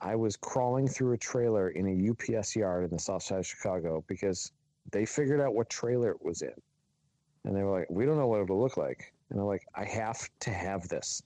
I 0.00 0.14
was 0.14 0.36
crawling 0.36 0.88
through 0.88 1.14
a 1.14 1.18
trailer 1.18 1.70
in 1.70 1.86
a 1.86 2.10
UPS 2.10 2.54
yard 2.54 2.84
in 2.84 2.90
the 2.90 2.98
south 2.98 3.22
side 3.22 3.38
of 3.38 3.46
Chicago 3.46 4.04
because 4.06 4.52
they 4.92 5.06
figured 5.06 5.40
out 5.40 5.54
what 5.54 5.70
trailer 5.70 6.10
it 6.10 6.22
was 6.22 6.42
in. 6.42 6.54
And 7.44 7.56
they 7.56 7.62
were 7.62 7.78
like, 7.78 7.90
we 7.90 8.04
don't 8.04 8.18
know 8.18 8.26
what 8.26 8.40
it'll 8.40 8.60
look 8.60 8.76
like. 8.76 9.12
And 9.30 9.40
I'm 9.40 9.46
like, 9.46 9.66
I 9.74 9.84
have 9.84 10.28
to 10.40 10.50
have 10.50 10.88
this. 10.88 11.22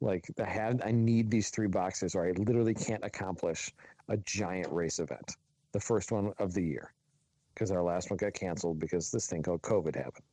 Like, 0.00 0.28
I 0.40 0.48
had, 0.48 0.82
I 0.84 0.90
need 0.90 1.30
these 1.30 1.50
three 1.50 1.68
boxes, 1.68 2.14
or 2.14 2.26
I 2.26 2.32
literally 2.32 2.74
can't 2.74 3.04
accomplish 3.04 3.70
a 4.08 4.16
giant 4.18 4.72
race 4.72 4.98
event, 4.98 5.36
the 5.72 5.80
first 5.80 6.10
one 6.10 6.32
of 6.38 6.54
the 6.54 6.62
year, 6.62 6.92
because 7.54 7.70
our 7.70 7.82
last 7.82 8.10
one 8.10 8.16
got 8.16 8.34
canceled 8.34 8.78
because 8.78 9.10
this 9.10 9.26
thing 9.26 9.42
called 9.42 9.62
COVID 9.62 9.94
happened. 9.94 10.24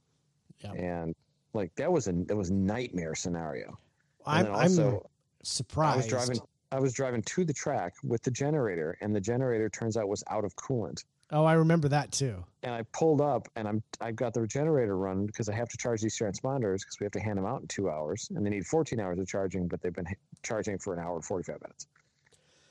Yeah. 0.59 0.73
And 0.73 1.15
like 1.53 1.73
that 1.75 1.91
was 1.91 2.07
a 2.07 2.13
that 2.13 2.35
was 2.35 2.51
nightmare 2.51 3.15
scenario. 3.15 3.77
I'm, 4.25 4.45
then 4.45 4.53
I'm 4.53 4.61
also, 4.61 5.09
surprised. 5.43 5.93
I 5.93 5.97
was 5.97 6.07
driving 6.07 6.39
I 6.71 6.79
was 6.79 6.93
driving 6.93 7.23
to 7.23 7.45
the 7.45 7.53
track 7.53 7.95
with 8.03 8.21
the 8.21 8.31
generator, 8.31 8.97
and 9.01 9.15
the 9.15 9.21
generator 9.21 9.69
turns 9.69 9.97
out 9.97 10.07
was 10.07 10.23
out 10.29 10.45
of 10.45 10.55
coolant. 10.55 11.03
Oh, 11.31 11.45
I 11.45 11.53
remember 11.53 11.87
that 11.89 12.11
too. 12.11 12.43
And 12.63 12.73
I 12.73 12.83
pulled 12.91 13.21
up, 13.21 13.47
and 13.55 13.67
I'm 13.67 13.83
I've 14.01 14.15
got 14.15 14.33
the 14.33 14.45
generator 14.45 14.97
run 14.97 15.25
because 15.25 15.49
I 15.49 15.55
have 15.55 15.69
to 15.69 15.77
charge 15.77 16.01
these 16.01 16.17
transponders 16.17 16.79
because 16.81 16.97
we 16.99 17.05
have 17.05 17.11
to 17.13 17.19
hand 17.19 17.37
them 17.37 17.45
out 17.45 17.61
in 17.61 17.67
two 17.67 17.89
hours, 17.89 18.29
and 18.35 18.45
they 18.45 18.49
need 18.49 18.65
14 18.65 18.99
hours 18.99 19.19
of 19.19 19.27
charging, 19.27 19.67
but 19.67 19.81
they've 19.81 19.93
been 19.93 20.07
charging 20.43 20.77
for 20.77 20.93
an 20.93 20.99
hour 20.99 21.15
and 21.15 21.25
45 21.25 21.61
minutes. 21.61 21.87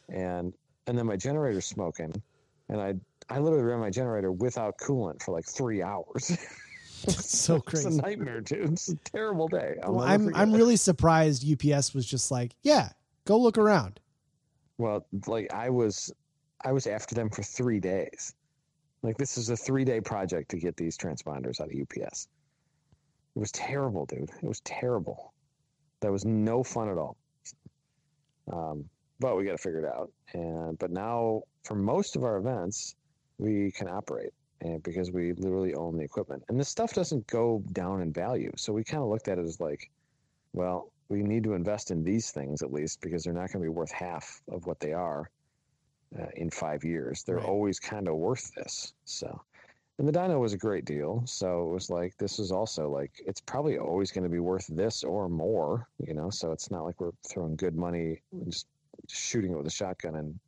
And 0.08 0.54
and 0.86 0.96
then 0.96 1.06
my 1.06 1.16
generator's 1.16 1.66
smoking, 1.66 2.12
and 2.68 2.80
I 2.80 2.94
I 3.30 3.38
literally 3.38 3.64
ran 3.64 3.80
my 3.80 3.90
generator 3.90 4.32
without 4.32 4.78
coolant 4.78 5.22
for 5.22 5.32
like 5.32 5.46
three 5.46 5.82
hours. 5.82 6.36
It's 7.04 7.38
so 7.38 7.56
it's 7.56 7.64
crazy. 7.64 7.86
a 7.86 8.02
nightmare, 8.02 8.40
dude. 8.40 8.72
It's 8.72 8.88
a 8.88 8.96
terrible 8.96 9.46
day. 9.46 9.76
I'll 9.84 9.94
well, 9.94 10.04
I'm 10.04 10.34
I'm 10.34 10.52
really 10.52 10.74
surprised 10.76 11.46
UPS 11.48 11.94
was 11.94 12.04
just 12.04 12.32
like, 12.32 12.56
yeah, 12.62 12.90
go 13.24 13.38
look 13.38 13.56
around. 13.56 14.00
Well, 14.78 15.06
like 15.26 15.52
I 15.52 15.70
was, 15.70 16.12
I 16.64 16.72
was 16.72 16.86
after 16.86 17.14
them 17.14 17.30
for 17.30 17.42
three 17.42 17.78
days. 17.78 18.34
Like 19.02 19.16
this 19.16 19.38
is 19.38 19.48
a 19.50 19.56
three-day 19.56 20.00
project 20.00 20.50
to 20.50 20.56
get 20.56 20.76
these 20.76 20.98
transponders 20.98 21.60
out 21.60 21.68
of 21.72 21.80
UPS. 21.80 22.26
It 23.36 23.38
was 23.38 23.52
terrible, 23.52 24.06
dude. 24.06 24.30
It 24.42 24.46
was 24.46 24.60
terrible. 24.60 25.32
That 26.00 26.10
was 26.10 26.24
no 26.24 26.64
fun 26.64 26.88
at 26.88 26.98
all. 26.98 27.16
Um, 28.52 28.84
but 29.20 29.36
we 29.36 29.44
got 29.44 29.52
to 29.52 29.58
figure 29.58 29.80
it 29.80 29.84
out. 29.84 30.10
And 30.32 30.78
but 30.78 30.90
now, 30.90 31.42
for 31.64 31.74
most 31.74 32.16
of 32.16 32.24
our 32.24 32.38
events, 32.38 32.96
we 33.38 33.70
can 33.72 33.88
operate, 33.88 34.32
and 34.60 34.82
because 34.82 35.12
we 35.12 35.32
literally 35.34 35.74
own 35.74 35.96
the 35.96 36.04
equipment, 36.04 36.42
and 36.48 36.58
this 36.58 36.68
stuff 36.68 36.92
doesn't 36.92 37.26
go 37.28 37.62
down 37.72 38.02
in 38.02 38.12
value. 38.12 38.50
So 38.56 38.72
we 38.72 38.84
kind 38.84 39.02
of 39.02 39.08
looked 39.08 39.28
at 39.28 39.38
it 39.38 39.44
as 39.44 39.60
like, 39.60 39.90
well, 40.52 40.92
we 41.08 41.22
need 41.22 41.44
to 41.44 41.54
invest 41.54 41.90
in 41.90 42.04
these 42.04 42.30
things 42.30 42.62
at 42.62 42.72
least 42.72 43.00
because 43.00 43.22
they're 43.22 43.32
not 43.32 43.52
going 43.52 43.62
to 43.62 43.70
be 43.70 43.76
worth 43.80 43.92
half 43.92 44.42
of 44.50 44.66
what 44.66 44.80
they 44.80 44.92
are 44.92 45.30
uh, 46.18 46.26
in 46.36 46.50
five 46.50 46.84
years. 46.84 47.22
They're 47.22 47.36
Right. 47.36 47.46
always 47.46 47.78
kind 47.78 48.08
of 48.08 48.16
worth 48.16 48.52
this. 48.54 48.92
So, 49.04 49.40
and 49.98 50.06
the 50.06 50.12
dyno 50.12 50.38
was 50.40 50.52
a 50.52 50.58
great 50.58 50.84
deal. 50.84 51.22
So 51.24 51.62
it 51.68 51.72
was 51.72 51.90
like, 51.90 52.16
this 52.18 52.38
is 52.38 52.50
also 52.52 52.90
like, 52.90 53.12
it's 53.26 53.40
probably 53.40 53.78
always 53.78 54.10
going 54.10 54.24
to 54.24 54.30
be 54.30 54.38
worth 54.40 54.66
this 54.66 55.04
or 55.04 55.28
more, 55.28 55.88
you 56.06 56.14
know? 56.14 56.30
So 56.30 56.52
it's 56.52 56.70
not 56.70 56.84
like 56.84 57.00
we're 57.00 57.12
throwing 57.28 57.56
good 57.56 57.76
money 57.76 58.20
and 58.32 58.50
just 58.50 58.66
shooting 59.08 59.52
it 59.52 59.56
with 59.56 59.66
a 59.66 59.70
shotgun 59.70 60.16
and, 60.16 60.38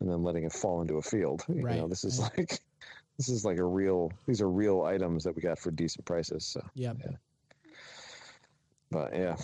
and 0.00 0.10
then 0.10 0.22
letting 0.22 0.44
it 0.44 0.52
fall 0.52 0.80
into 0.80 0.94
a 0.96 1.02
field. 1.02 1.44
You 1.48 1.62
Right. 1.62 1.76
know, 1.78 1.88
this 1.88 2.04
is 2.04 2.18
Right. 2.18 2.38
like, 2.38 2.60
this 3.16 3.28
is 3.28 3.44
like 3.44 3.58
a 3.58 3.64
real, 3.64 4.12
these 4.26 4.40
are 4.40 4.50
real 4.50 4.82
items 4.82 5.24
that 5.24 5.34
we 5.34 5.42
got 5.42 5.58
for 5.58 5.70
decent 5.70 6.04
prices. 6.04 6.44
So. 6.46 6.62
Yep. 6.74 6.96
But 8.90 9.14
yeah, 9.14 9.36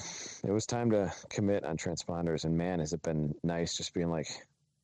it 0.44 0.50
was 0.50 0.66
time 0.66 0.90
to 0.90 1.12
commit 1.30 1.64
on 1.64 1.76
transponders, 1.76 2.44
and 2.44 2.56
man, 2.56 2.80
has 2.80 2.92
it 2.92 3.02
been 3.02 3.32
nice 3.44 3.76
just 3.76 3.94
being 3.94 4.10
like, 4.10 4.26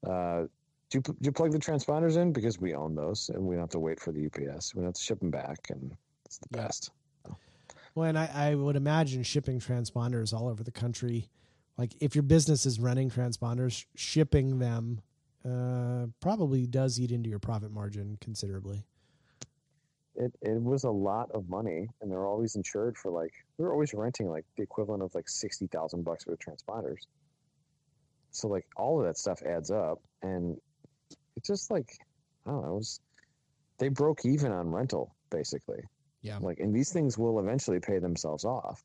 uh, 0.06 0.42
do 0.90 0.98
you, 0.98 1.00
do 1.00 1.16
you 1.22 1.32
plug 1.32 1.50
the 1.50 1.58
transponders 1.58 2.16
in 2.16 2.32
because 2.32 2.60
we 2.60 2.74
own 2.74 2.94
those, 2.94 3.28
and 3.30 3.42
we 3.42 3.56
don't 3.56 3.62
have 3.62 3.70
to 3.70 3.80
wait 3.80 3.98
for 3.98 4.12
the 4.12 4.26
UPS. 4.26 4.74
We 4.74 4.80
don't 4.80 4.88
have 4.88 4.94
to 4.94 5.00
ship 5.02 5.18
them 5.18 5.30
back, 5.30 5.70
and 5.70 5.96
it's 6.26 6.38
the 6.38 6.46
Yeah. 6.52 6.66
best. 6.66 6.90
Well, 7.94 8.08
and 8.08 8.18
I, 8.18 8.30
I 8.32 8.54
would 8.54 8.76
imagine 8.76 9.22
shipping 9.22 9.58
transponders 9.58 10.32
all 10.32 10.48
over 10.48 10.62
the 10.62 10.70
country. 10.70 11.28
Like 11.76 11.94
if 12.00 12.14
your 12.14 12.22
business 12.22 12.64
is 12.64 12.78
running 12.78 13.10
transponders, 13.10 13.84
shipping 13.96 14.58
them 14.60 15.00
uh, 15.44 16.06
probably 16.20 16.66
does 16.66 16.98
eat 17.00 17.10
into 17.10 17.28
your 17.28 17.38
profit 17.38 17.70
margin 17.70 18.18
considerably. 18.20 18.84
It 20.14 20.32
it 20.42 20.62
was 20.62 20.84
a 20.84 20.90
lot 20.90 21.30
of 21.32 21.48
money, 21.48 21.88
and 22.00 22.10
they're 22.10 22.26
always 22.26 22.54
insured 22.54 22.96
for 22.98 23.10
like 23.10 23.32
we 23.56 23.64
were 23.64 23.72
always 23.72 23.94
renting 23.94 24.28
like 24.28 24.44
the 24.56 24.62
equivalent 24.62 25.02
of 25.02 25.14
like 25.14 25.28
sixty 25.28 25.66
thousand 25.66 26.04
bucks 26.04 26.24
for 26.24 26.36
transponders. 26.36 27.06
So 28.30 28.48
like 28.48 28.66
all 28.76 29.00
of 29.00 29.06
that 29.06 29.18
stuff 29.18 29.42
adds 29.42 29.70
up, 29.70 30.00
and 30.22 30.58
it's 31.36 31.48
just 31.48 31.70
like 31.70 31.88
I 32.46 32.50
don't 32.50 32.62
know, 32.62 32.72
it 32.72 32.78
was, 32.78 33.00
they 33.78 33.88
broke 33.88 34.24
even 34.24 34.52
on 34.52 34.70
rental 34.70 35.14
basically. 35.30 35.82
Yeah. 36.20 36.38
Like, 36.40 36.60
and 36.60 36.74
these 36.74 36.92
things 36.92 37.18
will 37.18 37.40
eventually 37.40 37.80
pay 37.80 37.98
themselves 37.98 38.44
off, 38.44 38.84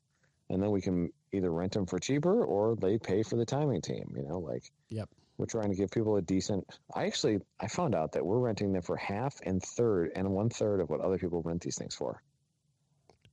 and 0.50 0.62
then 0.62 0.70
we 0.70 0.80
can 0.80 1.12
either 1.32 1.52
rent 1.52 1.72
them 1.72 1.86
for 1.86 1.98
cheaper 1.98 2.44
or 2.44 2.74
they 2.76 2.98
pay 2.98 3.22
for 3.22 3.36
the 3.36 3.44
timing 3.44 3.80
team. 3.82 4.12
You 4.16 4.24
know, 4.24 4.38
like 4.38 4.64
Yep. 4.88 5.08
We're 5.38 5.46
trying 5.46 5.70
to 5.70 5.76
give 5.76 5.90
people 5.90 6.16
a 6.16 6.22
decent. 6.22 6.66
I 6.94 7.06
actually 7.06 7.38
I 7.60 7.68
found 7.68 7.94
out 7.94 8.12
that 8.12 8.26
we're 8.26 8.40
renting 8.40 8.72
them 8.72 8.82
for 8.82 8.96
half 8.96 9.36
and 9.44 9.62
third 9.62 10.10
and 10.16 10.30
one 10.32 10.50
third 10.50 10.80
of 10.80 10.90
what 10.90 11.00
other 11.00 11.16
people 11.16 11.40
rent 11.42 11.62
these 11.62 11.76
things 11.76 11.94
for. 11.94 12.20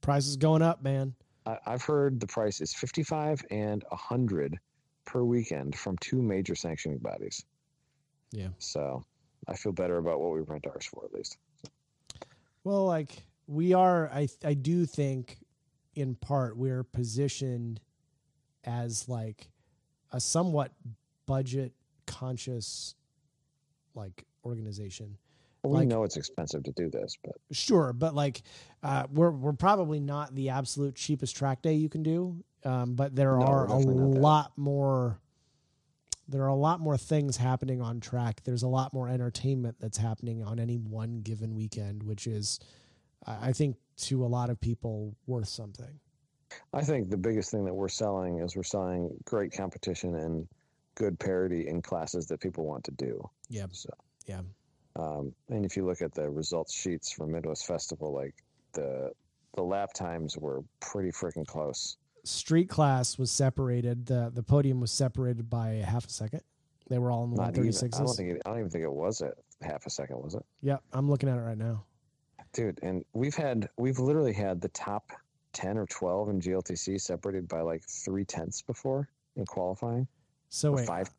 Price 0.01 0.27
is 0.27 0.37
going 0.37 0.61
up, 0.61 0.83
man. 0.83 1.15
I, 1.47 1.57
I've 1.65 1.83
heard 1.83 2.19
the 2.19 2.27
price 2.27 2.61
is 2.61 2.73
fifty 2.73 3.03
five 3.03 3.43
and 3.49 3.83
a 3.91 3.95
hundred 3.95 4.57
per 5.05 5.23
weekend 5.23 5.75
from 5.75 5.97
two 5.97 6.21
major 6.21 6.55
sanctioning 6.55 6.99
bodies. 6.99 7.43
Yeah. 8.31 8.49
So 8.59 9.03
I 9.47 9.55
feel 9.55 9.71
better 9.71 9.97
about 9.97 10.19
what 10.19 10.31
we 10.31 10.41
rent 10.41 10.67
ours 10.67 10.85
for 10.85 11.05
at 11.05 11.13
least. 11.13 11.37
Well, 12.63 12.85
like 12.85 13.23
we 13.47 13.73
are, 13.73 14.09
I 14.09 14.27
I 14.43 14.53
do 14.53 14.85
think, 14.85 15.39
in 15.95 16.13
part, 16.15 16.55
we're 16.55 16.83
positioned 16.83 17.81
as 18.63 19.09
like 19.09 19.49
a 20.11 20.19
somewhat 20.19 20.71
budget 21.25 21.73
conscious 22.05 22.95
like 23.93 24.25
organization. 24.45 25.17
Well, 25.63 25.79
we 25.79 25.87
know 25.87 26.03
it's 26.03 26.17
expensive 26.17 26.63
to 26.63 26.71
do 26.73 26.89
this, 26.89 27.17
but 27.23 27.35
Sure, 27.51 27.91
but 27.93 28.13
like 28.13 28.43
uh, 28.83 29.07
we're 29.11 29.31
we're 29.31 29.53
probably 29.53 29.99
not 29.99 30.35
the 30.35 30.49
absolute 30.49 30.95
cheapest 30.95 31.35
track 31.35 31.61
day 31.63 31.73
you 31.73 31.89
can 31.89 32.03
do, 32.03 32.43
um, 32.63 32.93
but 32.93 33.15
there 33.15 33.37
No, 33.39 33.45
are 33.47 33.65
a 33.65 33.77
definitely 33.77 33.95
not 33.95 34.11
that. 34.11 34.19
lot 34.19 34.51
more. 34.57 35.19
There 36.27 36.43
are 36.43 36.49
a 36.49 36.55
lot 36.55 36.79
more 36.79 36.97
things 36.97 37.37
happening 37.37 37.81
on 37.81 37.99
track. 37.99 38.41
There's 38.43 38.63
a 38.63 38.67
lot 38.67 38.93
more 38.93 39.07
entertainment 39.07 39.77
that's 39.79 39.97
happening 39.97 40.43
on 40.43 40.59
any 40.59 40.77
one 40.77 41.21
given 41.21 41.55
weekend, 41.55 42.03
which 42.03 42.27
is, 42.27 42.59
I 43.25 43.49
I 43.49 43.53
think, 43.53 43.77
to 43.97 44.23
a 44.23 44.27
lot 44.27 44.49
of 44.49 44.59
people 44.59 45.15
worth 45.25 45.47
something. 45.47 45.99
I 46.73 46.81
think 46.81 47.09
the 47.09 47.17
biggest 47.17 47.49
thing 47.51 47.65
that 47.65 47.73
we're 47.73 47.89
selling 47.89 48.39
is 48.39 48.55
we're 48.55 48.63
selling 48.63 49.09
great 49.25 49.51
competition 49.51 50.15
and 50.15 50.47
good 50.95 51.19
parity 51.19 51.67
in 51.67 51.81
classes 51.81 52.25
that 52.27 52.39
people 52.39 52.65
want 52.65 52.83
to 52.85 52.91
do. 52.91 53.29
Yeah, 53.49 53.65
So, 53.71 53.89
yeah, 54.25 54.41
um, 54.95 55.33
and 55.49 55.65
if 55.65 55.75
you 55.77 55.85
look 55.85 56.01
at 56.01 56.13
the 56.13 56.29
results 56.29 56.73
sheets 56.73 57.11
from 57.11 57.31
Midwest 57.31 57.67
Festival, 57.67 58.13
like 58.13 58.33
the 58.73 59.11
the 59.55 59.63
lap 59.63 59.93
times 59.93 60.37
were 60.37 60.63
pretty 60.81 61.11
freaking 61.11 61.45
close. 61.45 61.97
street 62.23 62.69
class 62.69 63.17
was 63.17 63.31
separated. 63.31 64.05
the 64.05 64.31
The 64.33 64.43
podium 64.43 64.79
was 64.81 64.91
separated 64.91 65.49
by 65.49 65.71
a 65.73 65.85
half 65.85 66.05
a 66.05 66.09
second. 66.09 66.41
They 66.89 66.99
were 66.99 67.11
all 67.11 67.23
in 67.23 67.31
the 67.31 67.37
one 67.37 67.53
thirty 67.53 67.69
even. 67.69 67.89
I 67.93 67.97
don't 67.99 68.15
think. 68.15 68.29
It, 68.31 68.41
I 68.45 68.49
don't 68.49 68.59
even 68.59 68.69
think 68.71 68.83
it 68.83 68.91
was 68.91 69.21
a 69.21 69.33
half 69.61 69.85
a 69.85 69.89
second, 69.89 70.17
was 70.21 70.35
it? 70.35 70.45
Yeah, 70.61 70.77
I'm 70.93 71.09
looking 71.09 71.29
at 71.29 71.37
it 71.37 71.41
right 71.41 71.57
now. 71.57 71.83
dude 72.53 72.79
and 72.83 73.03
we've 73.13 73.35
had 73.35 73.69
we've 73.77 73.99
literally 73.99 74.33
had 74.33 74.61
the 74.61 74.69
top 74.69 75.11
10 75.53 75.77
or 75.77 75.85
12 75.87 76.29
in 76.29 76.39
gltc 76.41 76.99
separated 77.01 77.47
by 77.47 77.61
like 77.61 77.83
three 77.87 78.23
tenths 78.25 78.61
before 78.61 79.09
in 79.35 79.45
qualifying 79.45 80.07
So 80.55 80.71
wait, 80.71 80.87
five 80.87 81.09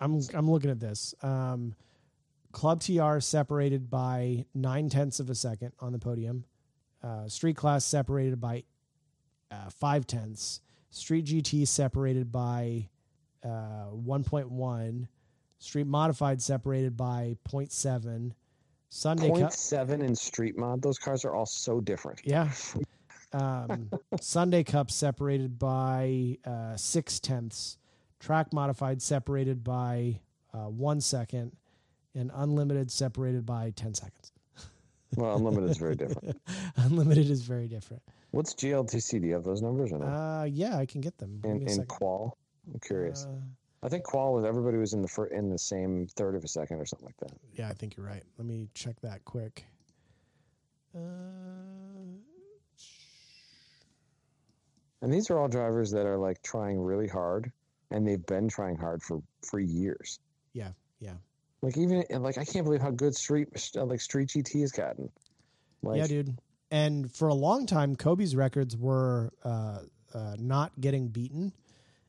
I'm 0.00 0.22
I'm 0.34 0.50
looking 0.50 0.70
at 0.70 0.80
this. 0.80 1.14
Um, 1.22 1.74
Club 2.52 2.80
TR 2.80 3.20
separated 3.20 3.90
by 3.90 4.46
nine 4.54 4.88
tenths 4.88 5.20
of 5.20 5.28
a 5.28 5.34
second 5.34 5.72
on 5.78 5.92
the 5.92 5.98
podium. 5.98 6.44
Uh, 7.02 7.28
street 7.28 7.54
class 7.54 7.84
separated 7.84 8.40
by 8.40 8.64
uh, 9.50 9.68
five 9.68 10.06
tenths. 10.06 10.62
Street 10.90 11.26
GT 11.26 11.68
separated 11.68 12.32
by 12.32 12.88
uh, 13.44 13.90
1.1. 13.92 15.06
Street 15.58 15.86
modified 15.86 16.40
separated 16.40 16.96
by 16.96 17.36
0.7. 17.46 18.32
Sunday 18.88 19.28
Point 19.28 19.42
Cup. 19.42 19.52
seven 19.52 20.00
in 20.00 20.14
street 20.14 20.56
mod 20.56 20.80
those 20.80 20.98
cars 20.98 21.26
are 21.26 21.34
all 21.34 21.44
so 21.44 21.78
different 21.78 22.22
Yeah. 22.24 22.50
Um, 23.34 23.90
Sunday 24.22 24.64
Cup 24.64 24.90
separated 24.90 25.58
by 25.58 26.38
uh, 26.46 26.74
six 26.76 27.20
tenths. 27.20 27.77
Track 28.20 28.52
modified 28.52 29.00
separated 29.02 29.62
by 29.64 30.20
uh, 30.52 30.68
one 30.68 31.00
second. 31.00 31.52
And 32.14 32.30
unlimited 32.34 32.90
separated 32.90 33.46
by 33.46 33.70
10 33.76 33.94
seconds. 33.94 34.32
well 35.16 35.36
unlimited 35.36 35.70
is 35.70 35.76
very 35.78 35.94
different 36.02 36.36
unlimited 36.76 37.30
is 37.30 37.42
very 37.42 37.68
different. 37.68 38.02
what's 38.32 38.54
gltc 38.54 39.20
do 39.20 39.26
you 39.26 39.34
have 39.34 39.44
those 39.44 39.62
numbers 39.62 39.92
or 39.92 39.98
not? 39.98 40.08
Uh, 40.08 40.44
yeah, 40.44 40.76
I 40.76 40.84
can 40.84 41.00
get 41.00 41.16
them. 41.18 41.40
In, 41.44 41.68
in 41.68 41.84
qual 41.86 42.36
i'm 42.66 42.80
curious 42.80 43.26
Uh, 43.30 43.86
i 43.86 43.88
think 43.88 44.02
qual 44.04 44.32
was 44.34 44.44
everybody 44.44 44.78
was 44.78 44.94
in 44.94 45.02
the 45.02 45.06
fir- 45.08 45.26
in 45.26 45.48
the 45.48 45.58
same 45.58 46.08
third 46.16 46.34
of 46.34 46.42
a 46.42 46.48
second 46.48 46.80
or 46.80 46.86
something 46.86 47.06
like 47.06 47.16
that 47.18 47.32
yeah, 47.54 47.68
I 47.68 47.72
think 47.74 47.96
you're 47.96 48.06
right. 48.06 48.22
Let 48.36 48.46
me 48.46 48.68
check 48.74 49.00
that 49.02 49.24
quick. 49.24 49.64
Uh, 50.94 50.98
and 55.02 55.12
these 55.12 55.30
are 55.30 55.38
all 55.38 55.48
drivers 55.48 55.90
that 55.92 56.06
are 56.06 56.16
like 56.18 56.42
trying 56.42 56.80
really 56.80 57.08
hard 57.08 57.52
and 57.90 58.06
they've 58.06 58.26
been 58.26 58.48
trying 58.48 58.76
hard 58.76 59.02
for 59.02 59.22
for 59.42 59.60
years 59.60 60.18
yeah, 60.52 60.70
yeah. 61.00 61.14
like 61.62 61.76
even 61.76 62.04
and 62.10 62.22
like 62.22 62.38
i 62.38 62.44
can't 62.44 62.64
believe 62.64 62.80
how 62.80 62.90
good 62.90 63.14
street 63.14 63.48
like 63.74 64.00
street 64.00 64.28
gt 64.28 64.60
has 64.60 64.72
gotten 64.72 65.10
like 65.82 65.98
yeah, 65.98 66.06
dude. 66.06 66.38
And 66.70 67.12
for 67.14 67.28
a 67.28 67.34
long 67.34 67.66
time, 67.66 67.96
Kobe's 67.96 68.36
records 68.36 68.76
were 68.76 69.32
uh, 69.44 69.80
uh, 70.14 70.36
not 70.38 70.78
getting 70.80 71.08
beaten. 71.08 71.52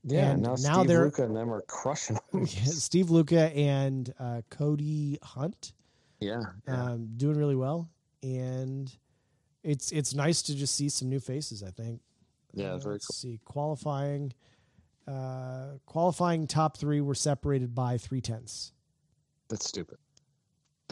Yeah, 0.03 0.31
And 0.31 0.41
now, 0.41 0.55
now 0.59 0.83
Steve 0.83 0.97
Luca 0.97 1.23
and 1.23 1.35
them 1.35 1.51
are 1.51 1.61
crushing 1.61 2.17
them. 2.31 2.45
Steve 2.45 3.09
Luca 3.09 3.55
and 3.55 4.13
uh, 4.19 4.41
Cody 4.49 5.19
Hunt 5.21 5.73
yeah, 6.19 6.41
um, 6.67 7.09
doing 7.17 7.37
really 7.37 7.55
well, 7.55 7.89
and 8.23 8.91
it's 9.63 9.91
it's 9.91 10.13
nice 10.13 10.41
to 10.43 10.55
just 10.55 10.75
see 10.75 10.89
some 10.89 11.09
new 11.09 11.19
faces. 11.19 11.63
I 11.63 11.71
think. 11.71 12.01
yeah, 12.53 12.71
Uh, 12.71 12.77
very 12.77 12.99
cool. 12.99 13.13
See 13.13 13.39
qualifying, 13.45 14.33
uh, 15.09 15.77
qualifying 15.85 16.45
top 16.45 16.77
three 16.77 17.01
were 17.01 17.15
separated 17.15 17.73
by 17.73 17.97
three 17.97 18.21
tenths. 18.21 18.73
That's 19.49 19.67
stupid. 19.67 19.97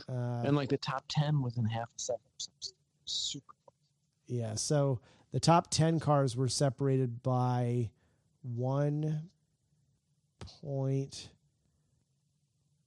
Uh, 0.09 0.43
and 0.45 0.55
like 0.55 0.69
the 0.69 0.77
top 0.77 1.03
ten 1.07 1.41
was 1.41 1.57
in 1.57 1.65
half 1.65 1.89
a 1.95 1.99
second. 1.99 2.21
Super. 3.05 3.53
yeah, 4.27 4.55
so 4.55 4.99
the 5.31 5.39
top 5.39 5.69
ten 5.69 5.99
cars 5.99 6.35
were 6.35 6.47
separated 6.47 7.21
by 7.23 7.89
one 8.41 9.29
point 10.61 11.29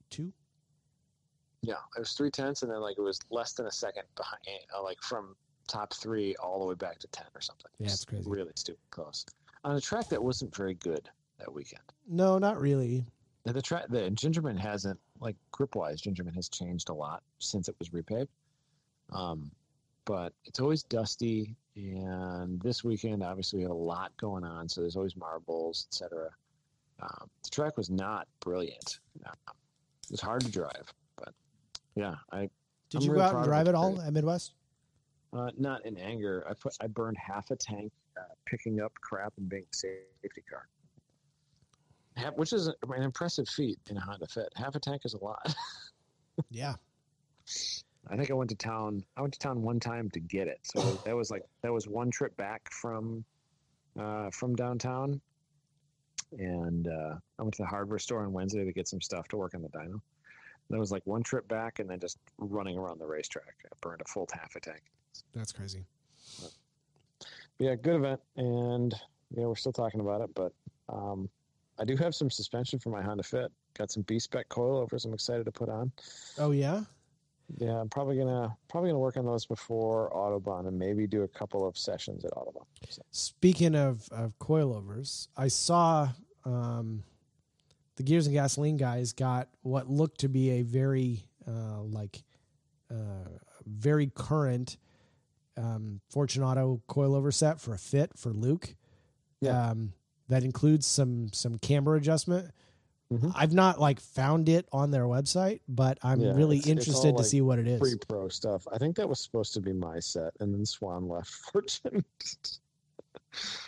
two. 0.08 0.32
Yeah, 1.62 1.74
it 1.96 2.00
was 2.00 2.12
three 2.12 2.30
tenths, 2.30 2.62
and 2.62 2.70
then 2.70 2.80
like 2.80 2.98
it 2.98 3.02
was 3.02 3.20
less 3.30 3.52
than 3.52 3.66
a 3.66 3.72
second 3.72 4.04
behind, 4.16 4.40
uh, 4.76 4.82
like 4.82 5.00
from 5.02 5.36
top 5.68 5.94
three 5.94 6.34
all 6.36 6.60
the 6.60 6.66
way 6.66 6.74
back 6.74 6.98
to 7.00 7.08
ten 7.08 7.26
or 7.34 7.40
something. 7.40 7.70
Yeah, 7.78 7.86
it's 7.86 8.04
crazy. 8.04 8.28
Really 8.28 8.52
stupid 8.56 8.80
close 8.90 9.24
on 9.64 9.76
a 9.76 9.80
track 9.80 10.08
that 10.08 10.22
wasn't 10.22 10.54
very 10.54 10.74
good 10.74 11.08
that 11.40 11.52
weekend. 11.52 11.82
No, 12.08 12.38
not 12.38 12.60
really. 12.60 13.04
Now, 13.46 13.52
the 13.52 13.62
track, 13.62 13.86
the 13.88 14.10
Gingerman 14.10 14.58
hasn't 14.58 14.98
like 15.20 15.36
grip 15.50 15.74
wise. 15.74 16.00
Gingerman 16.00 16.34
has 16.34 16.48
changed 16.48 16.88
a 16.90 16.94
lot 16.94 17.22
since 17.38 17.68
it 17.68 17.76
was 17.78 17.88
repaved. 17.90 18.28
Um, 19.12 19.50
but 20.04 20.32
it's 20.44 20.60
always 20.60 20.82
dusty, 20.82 21.54
and 21.76 22.60
this 22.60 22.82
weekend 22.84 23.22
obviously 23.22 23.58
we 23.58 23.62
have 23.62 23.70
a 23.70 23.74
lot 23.74 24.16
going 24.16 24.44
on, 24.44 24.68
so 24.68 24.80
there's 24.80 24.96
always 24.96 25.16
marbles, 25.16 25.86
etc. 25.90 26.28
Um, 27.00 27.28
the 27.42 27.50
track 27.50 27.76
was 27.76 27.90
not 27.90 28.26
brilliant. 28.40 28.98
Um, 29.24 29.32
it 30.04 30.10
was 30.10 30.20
hard 30.20 30.42
to 30.42 30.50
drive, 30.50 30.92
but 31.16 31.32
yeah, 31.94 32.14
I 32.32 32.48
Did 32.90 32.98
I'm 32.98 33.02
you 33.02 33.12
real 33.12 33.20
go 33.20 33.26
out 33.26 33.34
and 33.36 33.44
drive 33.44 33.66
it, 33.66 33.70
it 33.70 33.74
all 33.74 34.00
at 34.00 34.12
Midwest? 34.12 34.54
uh, 35.32 35.50
not 35.58 35.84
in 35.86 35.96
anger. 35.96 36.44
I 36.48 36.54
put 36.54 36.76
I 36.80 36.86
burned 36.86 37.16
half 37.18 37.50
a 37.50 37.56
tank 37.56 37.92
uh, 38.18 38.22
picking 38.46 38.80
up 38.80 38.92
crap 39.00 39.32
and 39.38 39.48
being 39.48 39.66
safety 39.72 40.42
car. 40.50 40.66
Half, 42.16 42.36
which 42.36 42.52
is 42.52 42.66
an 42.66 43.02
impressive 43.02 43.48
feat 43.48 43.78
in 43.88 43.96
a 43.96 44.00
Honda 44.00 44.26
Fit. 44.26 44.52
Half 44.56 44.74
a 44.74 44.80
tank 44.80 45.02
is 45.04 45.14
a 45.14 45.24
lot. 45.24 45.54
Yeah. 46.50 46.74
I 48.08 48.16
think 48.16 48.30
I 48.30 48.34
went 48.34 48.50
to 48.50 48.56
town. 48.56 49.04
I 49.16 49.20
went 49.20 49.34
to 49.34 49.38
town 49.38 49.62
one 49.62 49.78
time 49.78 50.10
to 50.10 50.20
get 50.20 50.48
it. 50.48 50.58
So 50.62 50.80
that 51.04 51.14
was 51.14 51.30
like 51.30 51.44
that 51.62 51.72
was 51.72 51.86
one 51.86 52.10
trip 52.10 52.36
back 52.36 52.72
from 52.72 53.24
uh, 53.98 54.30
from 54.30 54.54
downtown, 54.54 55.20
and 56.38 56.86
uh, 56.88 57.16
I 57.38 57.42
went 57.42 57.54
to 57.54 57.62
the 57.62 57.68
hardware 57.68 57.98
store 57.98 58.22
on 58.22 58.32
Wednesday 58.32 58.64
to 58.64 58.72
get 58.72 58.88
some 58.88 59.00
stuff 59.00 59.28
to 59.28 59.36
work 59.36 59.54
on 59.54 59.62
the 59.62 59.68
dyno. 59.68 60.00
That 60.70 60.78
was 60.78 60.92
like 60.92 61.02
one 61.04 61.22
trip 61.22 61.48
back, 61.48 61.80
and 61.80 61.90
then 61.90 61.98
just 62.00 62.18
running 62.38 62.78
around 62.78 63.00
the 63.00 63.06
racetrack. 63.06 63.54
I 63.66 63.68
burned 63.80 64.00
a 64.00 64.08
full 64.08 64.28
half 64.32 64.54
a 64.54 64.60
tank. 64.60 64.82
That's 65.34 65.52
crazy. 65.52 65.84
Yeah, 67.58 67.74
good 67.74 67.96
event, 67.96 68.20
and 68.36 68.94
yeah, 69.36 69.44
we're 69.44 69.56
still 69.56 69.72
talking 69.72 70.00
about 70.00 70.22
it, 70.22 70.30
but 70.34 70.52
um, 70.88 71.28
I 71.80 71.84
do 71.84 71.96
have 71.96 72.14
some 72.14 72.30
suspension 72.30 72.78
for 72.78 72.90
my 72.90 73.00
Honda 73.00 73.22
Fit. 73.22 73.50
Got 73.74 73.90
some 73.90 74.02
B 74.02 74.18
spec 74.18 74.48
coilovers. 74.50 75.06
I'm 75.06 75.14
excited 75.14 75.44
to 75.46 75.52
put 75.52 75.70
on. 75.70 75.90
Oh 76.38 76.50
yeah. 76.50 76.82
Yeah, 77.56 77.80
I'm 77.80 77.88
probably 77.88 78.16
gonna 78.16 78.54
probably 78.68 78.90
gonna 78.90 79.00
work 79.00 79.16
on 79.16 79.24
those 79.24 79.46
before 79.46 80.10
Autobahn, 80.14 80.68
and 80.68 80.78
maybe 80.78 81.06
do 81.06 81.22
a 81.22 81.28
couple 81.28 81.66
of 81.66 81.76
sessions 81.76 82.24
at 82.24 82.32
Autobahn. 82.32 82.64
So, 82.88 83.02
Speaking 83.10 83.74
of 83.74 84.08
of 84.12 84.38
coilovers, 84.38 85.28
I 85.36 85.48
saw 85.48 86.10
um, 86.44 87.02
the 87.96 88.02
Gears 88.02 88.26
and 88.26 88.34
Gasoline 88.34 88.76
guys 88.76 89.12
got 89.12 89.48
what 89.62 89.88
looked 89.88 90.20
to 90.20 90.28
be 90.28 90.50
a 90.50 90.62
very 90.62 91.24
uh, 91.48 91.82
like 91.82 92.22
uh, 92.90 93.28
very 93.66 94.06
current 94.14 94.76
um, 95.56 96.00
Fortune 96.08 96.42
Auto 96.42 96.82
coilover 96.88 97.32
set 97.32 97.60
for 97.60 97.74
a 97.74 97.78
fit 97.78 98.12
for 98.16 98.32
Luke. 98.32 98.74
Yeah. 99.40 99.70
Um, 99.70 99.92
that 100.30 100.42
includes 100.44 100.86
some 100.86 101.32
some 101.32 101.58
camber 101.58 101.96
adjustment. 101.96 102.50
Mhm. 103.12 103.32
I've 103.34 103.52
not 103.52 103.80
like 103.80 103.98
found 104.00 104.48
it 104.48 104.68
on 104.72 104.92
their 104.92 105.04
website, 105.04 105.60
but 105.68 105.98
I'm 106.02 106.20
Yeah, 106.20 106.32
really 106.32 106.58
it's- 106.58 106.70
it's 106.70 106.86
interested 106.86 107.08
all, 107.08 107.14
to 107.14 107.22
like, 107.22 107.26
see 107.26 107.40
what 107.40 107.58
it 107.58 107.66
is. 107.66 107.80
Pre 107.80 107.96
pro 108.08 108.28
stuff. 108.28 108.66
I 108.72 108.78
think 108.78 108.94
that 108.96 109.08
was 109.08 109.18
supposed 109.20 109.52
to 109.54 109.60
be 109.60 109.72
my 109.72 109.98
set, 109.98 110.32
and 110.38 110.54
then 110.54 110.64
Swan 110.64 111.08
left 111.08 111.28
Fortune. 111.52 112.04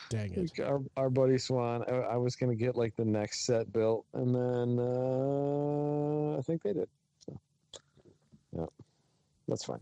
Dang 0.09 0.33
it! 0.35 0.61
Our, 0.61 0.81
our 0.97 1.11
buddy 1.11 1.39
Swan. 1.39 1.83
I, 1.89 2.15
I 2.15 2.17
was 2.17 2.37
gonna 2.37 2.55
get 2.55 2.77
like 2.77 2.95
the 2.97 3.05
next 3.05 3.45
set 3.45 3.73
built, 3.73 4.05
and 4.15 4.33
then 4.35 4.79
uh, 4.79 6.39
I 6.39 6.43
think 6.43 6.63
they 6.63 6.73
did. 6.73 6.89
So, 7.27 7.41
yeah, 8.57 8.67
that's 9.49 9.65
fine. 9.65 9.81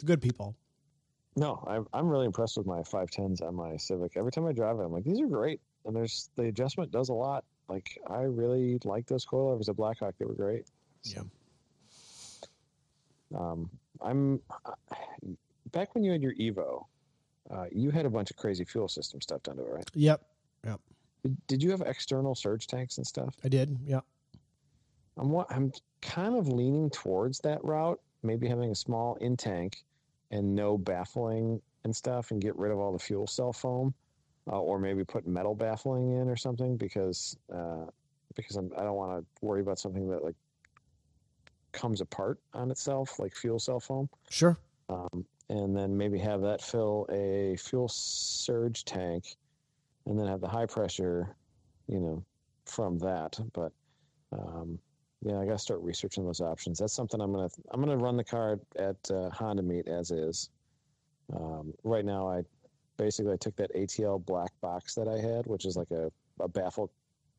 The 0.00 0.06
Good 0.06 0.20
people. 0.20 0.54
No, 1.36 1.64
I'm 1.66 1.86
I'm 1.92 2.08
really 2.08 2.26
impressed 2.26 2.56
with 2.56 2.66
my 2.66 2.80
510s 2.80 3.42
on 3.42 3.54
my 3.54 3.76
Civic. 3.76 4.16
Every 4.16 4.30
time 4.30 4.46
I 4.46 4.52
drive 4.52 4.78
it, 4.78 4.82
I'm 4.82 4.92
like, 4.92 5.04
these 5.04 5.20
are 5.20 5.26
great, 5.26 5.60
and 5.84 5.94
there's 5.94 6.30
the 6.36 6.44
adjustment 6.44 6.90
does 6.90 7.08
a 7.08 7.14
lot. 7.14 7.44
Like 7.68 7.98
I 8.08 8.22
really 8.22 8.78
like 8.84 9.06
those 9.06 9.26
coilovers 9.26 9.68
at 9.68 9.76
Blackhawk. 9.76 10.14
They 10.18 10.26
were 10.26 10.34
great. 10.34 10.66
Yeah. 11.02 11.22
Um, 13.36 13.68
I'm 14.00 14.40
back 15.72 15.94
when 15.94 16.04
you 16.04 16.12
had 16.12 16.22
your 16.22 16.34
Evo. 16.34 16.84
Uh, 17.50 17.66
you 17.72 17.90
had 17.90 18.06
a 18.06 18.10
bunch 18.10 18.30
of 18.30 18.36
crazy 18.36 18.64
fuel 18.64 18.88
system 18.88 19.20
stuff 19.20 19.42
done 19.42 19.56
to 19.56 19.62
it, 19.62 19.70
right? 19.70 19.90
Yep, 19.94 20.22
Yep. 20.64 20.80
Did, 21.22 21.46
did 21.46 21.62
you 21.62 21.70
have 21.70 21.80
external 21.82 22.34
surge 22.34 22.66
tanks 22.66 22.98
and 22.98 23.06
stuff? 23.06 23.34
I 23.44 23.48
did. 23.48 23.76
Yeah. 23.84 24.00
I'm 25.16 25.34
I'm 25.50 25.72
kind 26.00 26.36
of 26.36 26.48
leaning 26.48 26.90
towards 26.90 27.38
that 27.40 27.64
route. 27.64 28.00
Maybe 28.22 28.48
having 28.48 28.70
a 28.70 28.74
small 28.74 29.16
in 29.16 29.36
tank 29.36 29.84
and 30.30 30.54
no 30.54 30.76
baffling 30.78 31.60
and 31.84 31.94
stuff, 31.94 32.30
and 32.30 32.40
get 32.40 32.56
rid 32.56 32.72
of 32.72 32.78
all 32.78 32.92
the 32.92 32.98
fuel 32.98 33.26
cell 33.26 33.52
foam, 33.52 33.94
uh, 34.50 34.60
or 34.60 34.78
maybe 34.78 35.04
put 35.04 35.26
metal 35.26 35.54
baffling 35.54 36.20
in 36.20 36.28
or 36.28 36.36
something 36.36 36.76
because 36.76 37.36
uh, 37.54 37.86
because 38.34 38.56
I'm, 38.56 38.70
I 38.76 38.82
don't 38.82 38.96
want 38.96 39.20
to 39.20 39.46
worry 39.46 39.60
about 39.60 39.78
something 39.78 40.08
that 40.10 40.24
like 40.24 40.34
comes 41.72 42.00
apart 42.00 42.38
on 42.52 42.70
itself, 42.70 43.18
like 43.18 43.34
fuel 43.34 43.58
cell 43.58 43.80
foam. 43.80 44.08
Sure. 44.30 44.56
Um, 44.88 45.24
and 45.50 45.76
then 45.76 45.96
maybe 45.96 46.18
have 46.18 46.40
that 46.42 46.62
fill 46.62 47.06
a 47.10 47.56
fuel 47.56 47.88
surge 47.88 48.84
tank, 48.84 49.36
and 50.06 50.18
then 50.18 50.26
have 50.26 50.40
the 50.40 50.48
high 50.48 50.66
pressure, 50.66 51.36
you 51.86 52.00
know, 52.00 52.24
from 52.64 52.98
that. 52.98 53.38
But 53.52 53.72
um, 54.32 54.78
yeah, 55.24 55.38
I 55.38 55.46
got 55.46 55.52
to 55.52 55.58
start 55.58 55.80
researching 55.80 56.24
those 56.24 56.42
options. 56.42 56.78
That's 56.78 56.92
something 56.92 57.20
I'm 57.20 57.32
gonna 57.32 57.48
I'm 57.70 57.80
gonna 57.80 57.96
run 57.96 58.16
the 58.16 58.24
car 58.24 58.60
at 58.76 58.96
uh, 59.10 59.30
Honda 59.30 59.62
Meet 59.62 59.88
as 59.88 60.10
is. 60.10 60.50
Um, 61.34 61.72
right 61.82 62.04
now, 62.04 62.28
I 62.28 62.42
basically 62.98 63.32
I 63.32 63.36
took 63.36 63.56
that 63.56 63.74
ATL 63.74 64.24
black 64.24 64.52
box 64.60 64.94
that 64.94 65.08
I 65.08 65.18
had, 65.18 65.46
which 65.46 65.64
is 65.64 65.76
like 65.76 65.90
a, 65.90 66.10
a 66.40 66.48
baffle 66.48 66.90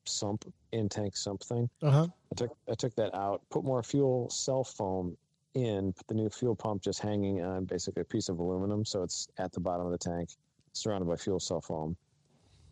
sump 0.06 0.52
in 0.72 0.90
tank 0.90 1.16
sump 1.16 1.44
thing. 1.44 1.70
Uh 1.84 1.92
huh. 1.92 2.08
I 2.32 2.36
took 2.36 2.58
I 2.70 2.74
took 2.74 2.96
that 2.96 3.14
out, 3.14 3.44
put 3.52 3.64
more 3.64 3.84
fuel 3.84 4.30
cell 4.32 4.64
foam 4.64 5.16
in, 5.54 5.94
put 5.94 6.08
the 6.08 6.16
new 6.16 6.30
fuel 6.30 6.56
pump 6.56 6.82
just 6.82 7.00
hanging 7.00 7.44
on 7.44 7.66
basically 7.66 8.02
a 8.02 8.06
piece 8.06 8.30
of 8.30 8.40
aluminum, 8.40 8.84
so 8.84 9.04
it's 9.04 9.28
at 9.38 9.52
the 9.52 9.60
bottom 9.60 9.86
of 9.86 9.92
the 9.92 9.98
tank, 10.00 10.30
surrounded 10.74 11.08
by 11.08 11.16
fuel 11.16 11.40
cell 11.40 11.62
foam. 11.62 11.96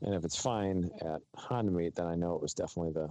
And 0.01 0.15
if 0.15 0.25
it's 0.25 0.35
fine 0.35 0.89
at 1.01 1.21
Honda 1.35 1.71
meet, 1.71 1.95
then 1.95 2.07
I 2.07 2.15
know 2.15 2.33
it 2.33 2.41
was 2.41 2.55
definitely 2.55 2.93
the 2.93 3.09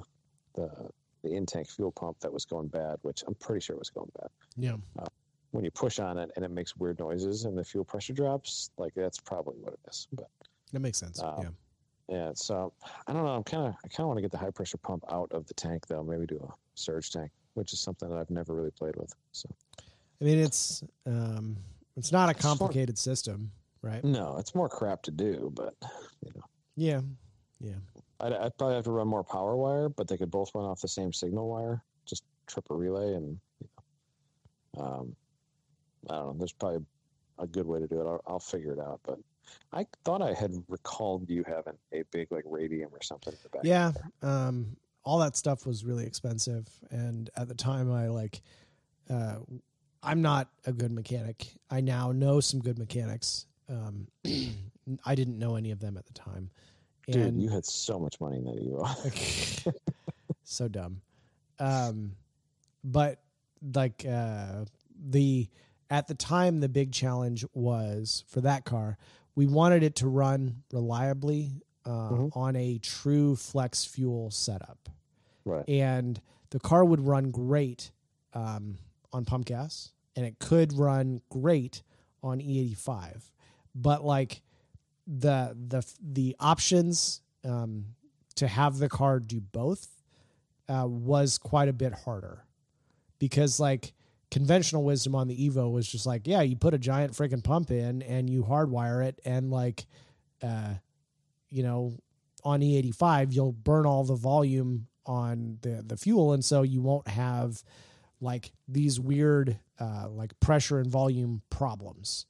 the 0.54 0.90
the 1.22 1.34
in 1.34 1.46
tank 1.46 1.68
fuel 1.68 1.92
pump 1.92 2.18
that 2.20 2.32
was 2.32 2.44
going 2.44 2.68
bad, 2.68 2.96
which 3.02 3.22
I'm 3.26 3.34
pretty 3.34 3.60
sure 3.60 3.76
was 3.76 3.90
going 3.90 4.10
bad. 4.20 4.28
Yeah. 4.56 4.76
When 5.52 5.64
you 5.64 5.70
push 5.70 5.98
on 5.98 6.16
it 6.18 6.30
and 6.36 6.44
it 6.44 6.50
makes 6.50 6.76
weird 6.76 6.98
noises 6.98 7.44
and 7.44 7.56
the 7.56 7.64
fuel 7.64 7.84
pressure 7.84 8.14
drops, 8.14 8.70
like 8.78 8.94
that's 8.94 9.18
probably 9.20 9.56
what 9.60 9.74
it 9.74 9.80
is. 9.88 10.08
But 10.12 10.28
That 10.72 10.80
makes 10.80 10.98
sense. 10.98 11.22
Um, 11.22 11.34
yeah. 12.08 12.16
yeah, 12.16 12.30
so 12.34 12.72
I 13.06 13.12
don't 13.12 13.22
know. 13.24 13.32
I'm 13.32 13.44
kind 13.44 13.66
of 13.68 13.74
I 13.84 13.88
kind 13.88 14.00
of 14.00 14.06
want 14.06 14.16
to 14.18 14.22
get 14.22 14.30
the 14.30 14.38
high 14.38 14.50
pressure 14.50 14.78
pump 14.78 15.04
out 15.10 15.30
of 15.32 15.46
the 15.46 15.54
tank 15.54 15.86
though. 15.86 16.02
Maybe 16.02 16.24
do 16.26 16.36
a 16.48 16.52
surge 16.74 17.10
tank, 17.10 17.30
which 17.54 17.72
is 17.74 17.80
something 17.80 18.08
that 18.08 18.16
I've 18.16 18.30
never 18.30 18.54
really 18.54 18.70
played 18.70 18.96
with. 18.96 19.12
So 19.32 19.48
I 20.20 20.24
mean, 20.24 20.38
it's 20.38 20.82
um, 21.06 21.56
it's 21.98 22.12
not 22.12 22.30
a 22.30 22.34
complicated 22.34 22.96
system, 22.96 23.52
right? 23.82 24.02
no, 24.02 24.36
it's 24.38 24.54
more 24.54 24.70
crap 24.70 25.02
to 25.02 25.10
do, 25.10 25.52
but 25.54 25.74
you 26.24 26.32
know, 26.34 26.42
Yeah. 26.76 27.00
Yeah. 27.60 27.74
I'd, 28.22 28.32
I'd 28.32 28.56
probably 28.56 28.76
have 28.76 28.84
to 28.84 28.92
run 28.92 29.08
more 29.08 29.24
power 29.24 29.56
wire, 29.56 29.88
but 29.88 30.08
they 30.08 30.16
could 30.16 30.30
both 30.30 30.50
run 30.54 30.64
off 30.64 30.80
the 30.80 30.88
same 30.88 31.12
signal 31.12 31.48
wire. 31.48 31.82
Just 32.06 32.22
trip 32.46 32.66
a 32.70 32.74
relay, 32.74 33.14
and 33.14 33.38
you 33.60 33.68
know, 34.76 34.82
um, 34.82 35.16
I 36.08 36.14
don't 36.14 36.26
know. 36.26 36.34
There's 36.38 36.52
probably 36.52 36.84
a 37.38 37.46
good 37.46 37.66
way 37.66 37.80
to 37.80 37.86
do 37.86 38.00
it. 38.00 38.04
I'll, 38.04 38.22
I'll 38.26 38.40
figure 38.40 38.72
it 38.72 38.78
out. 38.78 39.00
But 39.04 39.18
I 39.72 39.86
thought 40.04 40.22
I 40.22 40.32
had 40.32 40.52
recalled 40.68 41.28
you 41.28 41.44
having 41.46 41.76
a 41.92 42.02
big 42.12 42.30
like 42.30 42.44
radium 42.46 42.90
or 42.92 43.02
something 43.02 43.32
in 43.32 43.38
the 43.42 43.48
back. 43.48 43.62
Yeah. 43.64 43.92
Um, 44.22 44.76
all 45.04 45.18
that 45.18 45.36
stuff 45.36 45.66
was 45.66 45.84
really 45.84 46.06
expensive, 46.06 46.68
and 46.90 47.28
at 47.36 47.48
the 47.48 47.54
time, 47.54 47.90
I 47.92 48.08
like. 48.08 48.40
Uh, 49.10 49.38
I'm 50.04 50.20
not 50.20 50.48
a 50.66 50.72
good 50.72 50.90
mechanic. 50.90 51.46
I 51.70 51.80
now 51.80 52.10
know 52.10 52.40
some 52.40 52.60
good 52.60 52.78
mechanics. 52.78 53.46
Um, 53.68 54.08
I 55.04 55.14
didn't 55.14 55.38
know 55.38 55.54
any 55.54 55.70
of 55.70 55.78
them 55.78 55.96
at 55.96 56.06
the 56.06 56.12
time. 56.12 56.50
Dude, 57.06 57.16
And 57.26 57.42
you 57.42 57.48
had 57.48 57.64
so 57.64 57.98
much 57.98 58.20
money 58.20 58.38
in 58.38 58.44
that 58.44 58.56
Evo. 58.56 59.72
so 60.44 60.68
dumb. 60.68 61.00
Um, 61.58 62.12
but 62.84 63.20
like 63.74 64.04
uh, 64.08 64.64
the 65.10 65.48
at 65.90 66.06
the 66.08 66.14
time, 66.14 66.60
the 66.60 66.68
big 66.68 66.92
challenge 66.92 67.44
was 67.54 68.24
for 68.28 68.40
that 68.40 68.64
car. 68.64 68.96
We 69.34 69.46
wanted 69.46 69.82
it 69.82 69.96
to 69.96 70.08
run 70.08 70.62
reliably 70.72 71.62
uh, 71.84 72.10
Mhm. 72.10 72.36
on 72.36 72.56
a 72.56 72.78
true 72.78 73.34
flex 73.36 73.84
fuel 73.84 74.30
setup, 74.30 74.88
right. 75.44 75.68
and 75.68 76.20
the 76.50 76.60
car 76.60 76.84
would 76.84 77.00
run 77.00 77.30
great 77.30 77.90
um, 78.34 78.78
on 79.12 79.24
pump 79.24 79.46
gas, 79.46 79.92
and 80.16 80.24
it 80.24 80.38
could 80.38 80.72
run 80.72 81.20
great 81.28 81.82
on 82.22 82.40
E85. 82.40 83.30
But 83.74 84.04
like 84.04 84.42
the 85.06 85.56
the 85.68 85.84
the 86.00 86.36
options 86.40 87.20
um, 87.44 87.86
to 88.36 88.46
have 88.46 88.78
the 88.78 88.88
car 88.88 89.18
do 89.20 89.40
both 89.40 89.88
uh, 90.68 90.86
was 90.86 91.38
quite 91.38 91.68
a 91.68 91.72
bit 91.72 91.92
harder 91.92 92.44
because 93.18 93.58
like 93.60 93.92
conventional 94.30 94.82
wisdom 94.84 95.14
on 95.14 95.28
the 95.28 95.36
Evo 95.50 95.70
was 95.70 95.86
just 95.86 96.06
like, 96.06 96.26
yeah, 96.26 96.40
you 96.40 96.56
put 96.56 96.72
a 96.72 96.78
giant 96.78 97.12
freaking 97.12 97.42
pump 97.44 97.70
in 97.70 98.00
and 98.02 98.30
you 98.30 98.42
hardwire 98.42 99.04
it, 99.04 99.20
and 99.24 99.50
like, 99.50 99.86
uh, 100.42 100.74
you 101.50 101.62
know, 101.62 101.92
on 102.44 102.60
E85 102.60 103.32
you'll 103.32 103.52
burn 103.52 103.86
all 103.86 104.04
the 104.04 104.14
volume 104.16 104.86
on 105.04 105.58
the 105.62 105.82
the 105.86 105.96
fuel, 105.96 106.32
and 106.32 106.44
so 106.44 106.62
you 106.62 106.80
won't 106.80 107.08
have 107.08 107.62
like 108.20 108.52
these 108.68 109.00
weird 109.00 109.58
uh, 109.80 110.08
like 110.08 110.38
pressure 110.40 110.78
and 110.78 110.88
volume 110.90 111.42
problems. 111.50 112.26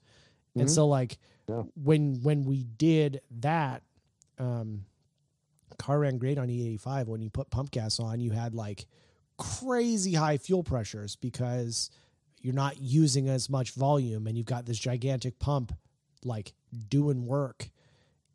And 0.56 0.68
Mhm. 0.68 0.74
so 0.74 0.86
like 0.88 1.18
Yeah. 1.48 1.62
when 1.74 2.22
when 2.22 2.44
we 2.44 2.64
did 2.64 3.20
that, 3.40 3.82
um, 4.38 4.84
car 5.78 6.00
ran 6.00 6.18
great 6.18 6.38
on 6.38 6.48
E85. 6.48 7.06
When 7.06 7.20
you 7.20 7.30
put 7.30 7.50
pump 7.50 7.70
gas 7.70 7.98
on, 7.98 8.20
you 8.20 8.30
had 8.30 8.54
like 8.54 8.86
crazy 9.38 10.14
high 10.14 10.38
fuel 10.38 10.62
pressures 10.62 11.16
because 11.16 11.90
you're 12.40 12.54
not 12.54 12.80
using 12.80 13.28
as 13.28 13.48
much 13.50 13.72
volume 13.72 14.26
and 14.26 14.36
you've 14.36 14.46
got 14.46 14.66
this 14.66 14.78
gigantic 14.78 15.38
pump 15.38 15.72
like 16.24 16.52
doing 16.88 17.26
work. 17.26 17.70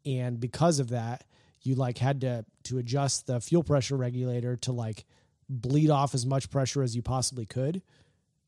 And 0.05 0.39
because 0.39 0.79
of 0.79 0.89
that, 0.89 1.25
you 1.61 1.75
like 1.75 1.97
had 1.97 2.21
to 2.21 2.45
to 2.63 2.77
adjust 2.77 3.27
the 3.27 3.39
fuel 3.39 3.63
pressure 3.63 3.97
regulator 3.97 4.55
to 4.57 4.71
like 4.71 5.05
bleed 5.49 5.89
off 5.89 6.13
as 6.13 6.25
much 6.25 6.49
pressure 6.49 6.83
as 6.83 6.95
you 6.95 7.01
possibly 7.01 7.45
could 7.45 7.81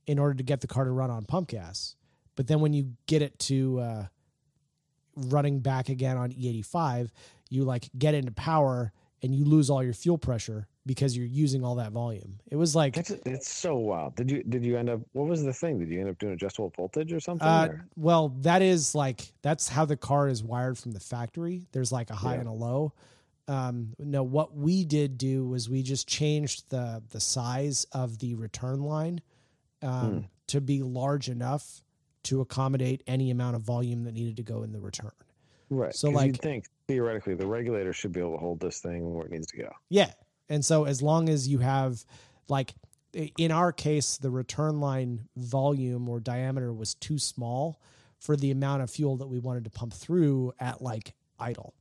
in 0.08 0.20
order 0.20 0.34
to 0.34 0.44
get 0.44 0.62
the 0.62 0.68
car 0.68 0.86
to 0.86 0.92
run 0.92 1.10
on 1.10 1.24
pump 1.26 1.50
gas. 1.50 1.96
But 2.36 2.48
then 2.48 2.62
when 2.62 2.74
you 2.74 2.94
get 3.06 3.22
it 3.22 3.38
to 3.40 3.80
uh, 3.80 4.06
running 5.28 5.60
back 5.60 5.90
again 5.90 6.18
on 6.18 6.32
E85, 6.32 7.10
you 7.50 7.64
like 7.64 7.90
get 7.98 8.14
into 8.14 8.32
power 8.32 8.92
and 9.22 9.36
you 9.36 9.44
lose 9.46 9.70
all 9.70 9.84
your 9.84 9.94
fuel 9.94 10.18
pressure 10.18 10.68
because 10.86 11.16
you're 11.16 11.26
using 11.26 11.64
all 11.64 11.76
that 11.76 11.92
volume. 11.92 12.40
It 12.50 12.56
was 12.56 12.76
like 12.76 12.96
That's 12.96 13.12
it's 13.12 13.52
so 13.52 13.76
wild. 13.76 14.16
Did 14.16 14.32
you 14.32 14.44
did 14.44 14.64
you 14.64 14.78
end 14.78 14.90
up? 14.90 15.02
What 15.14 15.28
was 15.28 15.44
the 15.44 15.54
thing? 15.54 15.78
Did 15.80 15.90
you 15.90 16.00
end 16.00 16.10
up 16.10 16.18
doing 16.20 16.34
adjustable 16.34 16.72
voltage 16.76 17.12
or 17.12 17.20
something? 17.20 17.46
Uh, 17.48 17.68
or- 17.72 17.86
well, 17.96 18.30
that 18.42 18.62
is 18.62 18.96
like 18.96 19.32
that's 19.42 19.68
how 19.68 19.86
the 19.86 19.98
car 19.98 20.30
is 20.30 20.44
wired 20.44 20.78
from 20.78 20.92
the 20.94 21.00
factory. 21.00 21.68
There's 21.74 21.92
like 21.92 22.10
a 22.10 22.16
high 22.16 22.36
Yeah. 22.36 22.40
and 22.42 22.50
a 22.50 22.54
low. 22.54 22.94
Um, 23.48 23.94
no, 23.98 24.22
what 24.24 24.56
we 24.56 24.86
did 24.86 25.18
do 25.18 25.48
was 25.48 25.70
we 25.70 25.82
just 25.84 26.08
changed 26.08 26.70
the 26.70 27.02
the 27.12 27.20
size 27.20 27.86
of 27.92 28.20
the 28.20 28.36
return 28.36 28.82
line 28.84 29.22
um, 29.82 30.12
Hmm. 30.12 30.20
to 30.48 30.62
be 30.62 30.82
large 30.82 31.30
enough 31.30 31.84
to 32.24 32.42
accommodate 32.42 33.04
any 33.08 33.32
amount 33.32 33.56
of 33.56 33.62
volume 33.62 34.04
that 34.04 34.14
needed 34.14 34.38
to 34.38 34.44
go 34.44 34.64
in 34.64 34.72
the 34.72 34.80
return. 34.80 35.12
right. 35.70 35.94
So 35.94 36.10
like- 36.10 36.28
you'd 36.28 36.42
think 36.42 36.66
theoretically 36.88 37.36
the 37.36 37.48
regulator 37.48 37.94
should 37.94 38.12
be 38.12 38.20
able 38.20 38.34
to 38.34 38.38
hold 38.40 38.60
this 38.60 38.80
thing 38.80 39.14
where 39.14 39.26
it 39.26 39.32
needs 39.32 39.48
to 39.48 39.58
go. 39.58 39.70
Yeah. 39.90 40.12
And 40.50 40.66
so 40.66 40.86
as 40.86 41.02
long 41.02 41.30
as 41.30 41.48
you 41.48 41.60
have 41.60 42.04
like 42.48 42.74
in 43.14 43.52
our 43.52 43.72
case 43.72 44.18
the 44.18 44.30
return 44.32 44.80
line 44.80 45.28
volume 45.36 46.10
or 46.10 46.20
diameter 46.20 46.74
was 46.74 46.96
too 46.96 47.18
small 47.20 47.80
for 48.20 48.36
the 48.36 48.52
amount 48.52 48.82
of 48.82 48.90
fuel 48.90 49.18
that 49.18 49.28
we 49.28 49.40
wanted 49.40 49.64
to 49.64 49.70
pump 49.70 49.94
through 49.94 50.54
at 50.60 50.82
like 50.82 51.14
idle. 51.40 51.74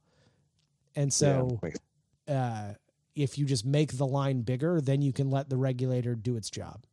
And 0.95 1.13
so 1.13 1.59
yeah, 2.27 2.35
uh 2.35 2.75
if 3.15 3.37
you 3.37 3.47
just 3.47 3.65
make 3.67 3.97
the 3.97 4.07
line 4.07 4.43
bigger, 4.43 4.81
then 4.81 5.03
you 5.03 5.13
can 5.13 5.29
let 5.31 5.49
the 5.49 5.57
regulator 5.57 6.15
do 6.15 6.37
its 6.37 6.51
job. 6.51 6.85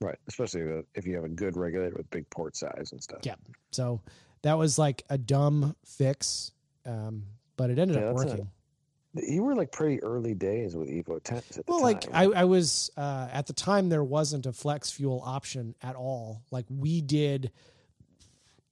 Right, 0.00 0.18
especially 0.28 0.82
if 0.94 1.06
you 1.06 1.14
have 1.14 1.24
a 1.24 1.28
good 1.28 1.56
regulator 1.56 1.94
with 1.96 2.08
big 2.10 2.28
port 2.30 2.56
size 2.56 2.90
and 2.92 3.02
stuff. 3.02 3.20
Yeah. 3.22 3.34
So 3.72 4.00
that 4.42 4.58
was 4.58 4.78
like 4.78 5.02
a 5.10 5.18
dumb 5.18 5.74
fix. 5.84 6.52
Um, 6.86 7.22
but 7.56 7.70
it 7.70 7.78
ended 7.78 7.96
Yeah, 7.96 8.08
up 8.10 8.16
that's 8.16 8.24
a- 8.24 8.36
working. 8.36 8.50
You 9.16 9.44
were 9.44 9.54
like 9.54 9.70
pretty 9.70 10.02
early 10.02 10.34
days 10.34 10.74
with 10.74 10.88
Evo 10.88 11.20
10s 11.22 11.36
at 11.36 11.48
the 11.50 11.62
Well, 11.68 11.78
time. 11.78 11.84
like 11.84 12.08
I, 12.12 12.24
I 12.40 12.44
was 12.44 12.90
uh, 12.96 13.28
at 13.32 13.46
the 13.46 13.52
time, 13.52 13.88
there 13.88 14.02
wasn't 14.02 14.44
a 14.46 14.52
flex 14.52 14.90
fuel 14.90 15.22
option 15.24 15.76
at 15.82 15.94
all. 15.94 16.42
Like 16.50 16.66
we 16.68 17.00
did, 17.00 17.52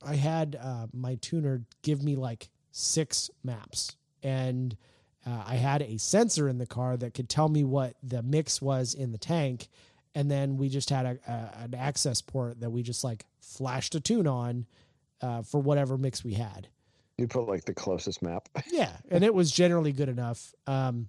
I 0.05 0.17
had 0.17 0.59
uh, 0.61 0.89
my 0.93 1.15
tuner 1.17 1.63
give 1.83 2.03
me 2.03 2.17
like 2.17 2.49
six 2.73 3.31
maps, 3.45 3.97
and 4.25 4.77
uh, 5.25 5.45
I 5.47 5.55
had 5.55 5.81
a 5.83 5.97
sensor 5.99 6.49
in 6.49 6.59
the 6.59 6.67
car 6.67 6.97
that 6.97 7.15
could 7.15 7.29
tell 7.29 7.49
me 7.49 7.63
what 7.63 7.95
the 8.03 8.21
mix 8.25 8.61
was 8.61 8.95
in 8.95 9.13
the 9.13 9.19
tank, 9.19 9.69
and 10.15 10.31
then 10.31 10.57
we 10.57 10.69
just 10.69 10.91
had 10.91 11.07
a, 11.07 11.19
a 11.27 11.65
an 11.65 11.75
access 11.75 12.21
port 12.21 12.61
that 12.61 12.71
we 12.71 12.83
just 12.83 13.03
like 13.05 13.25
flashed 13.41 13.95
a 13.95 14.01
tune 14.01 14.27
on 14.27 14.67
uh, 15.21 15.43
for 15.43 15.61
whatever 15.61 15.97
mix 15.97 16.25
we 16.25 16.35
had. 16.35 16.69
You 17.19 17.29
put 17.29 17.47
like 17.49 17.65
the 17.65 17.75
closest 17.75 18.23
map. 18.23 18.49
Yeah, 18.73 18.91
and 19.11 19.23
it 19.25 19.35
was 19.35 19.51
generally 19.51 19.93
good 19.93 20.09
enough. 20.09 20.53
Um, 20.67 21.09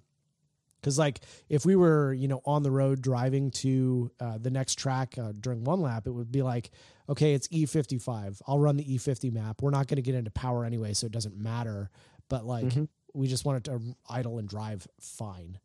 because 0.80 0.98
like 0.98 1.20
if 1.48 1.64
we 1.64 1.76
were 1.76 2.12
you 2.12 2.28
know 2.28 2.42
on 2.44 2.62
the 2.62 2.70
road 2.70 3.00
driving 3.00 3.50
to 3.52 4.10
uh, 4.20 4.36
the 4.38 4.50
next 4.50 4.78
track 4.78 5.16
uh, 5.18 5.32
during 5.40 5.64
one 5.64 5.80
lap, 5.80 6.06
it 6.06 6.10
would 6.10 6.30
be 6.30 6.42
like, 6.42 6.70
okay, 7.08 7.32
it's 7.32 7.48
E55. 7.48 8.42
I'll 8.46 8.58
run 8.58 8.76
the 8.76 8.84
E50 8.84 9.32
map. 9.32 9.62
We're 9.62 9.70
not 9.70 9.86
going 9.88 9.96
to 9.96 10.02
get 10.02 10.14
into 10.14 10.30
power 10.30 10.62
anyway, 10.64 10.92
so 10.92 11.06
it 11.06 11.12
doesn't 11.12 11.38
matter. 11.38 11.88
But 12.28 12.44
like 12.44 12.66
Mhm. 12.66 12.88
we 13.14 13.28
just 13.28 13.46
wanted 13.46 13.64
to 13.64 13.80
idle 14.10 14.38
and 14.38 14.46
drive 14.46 14.86
fine. 15.00 15.58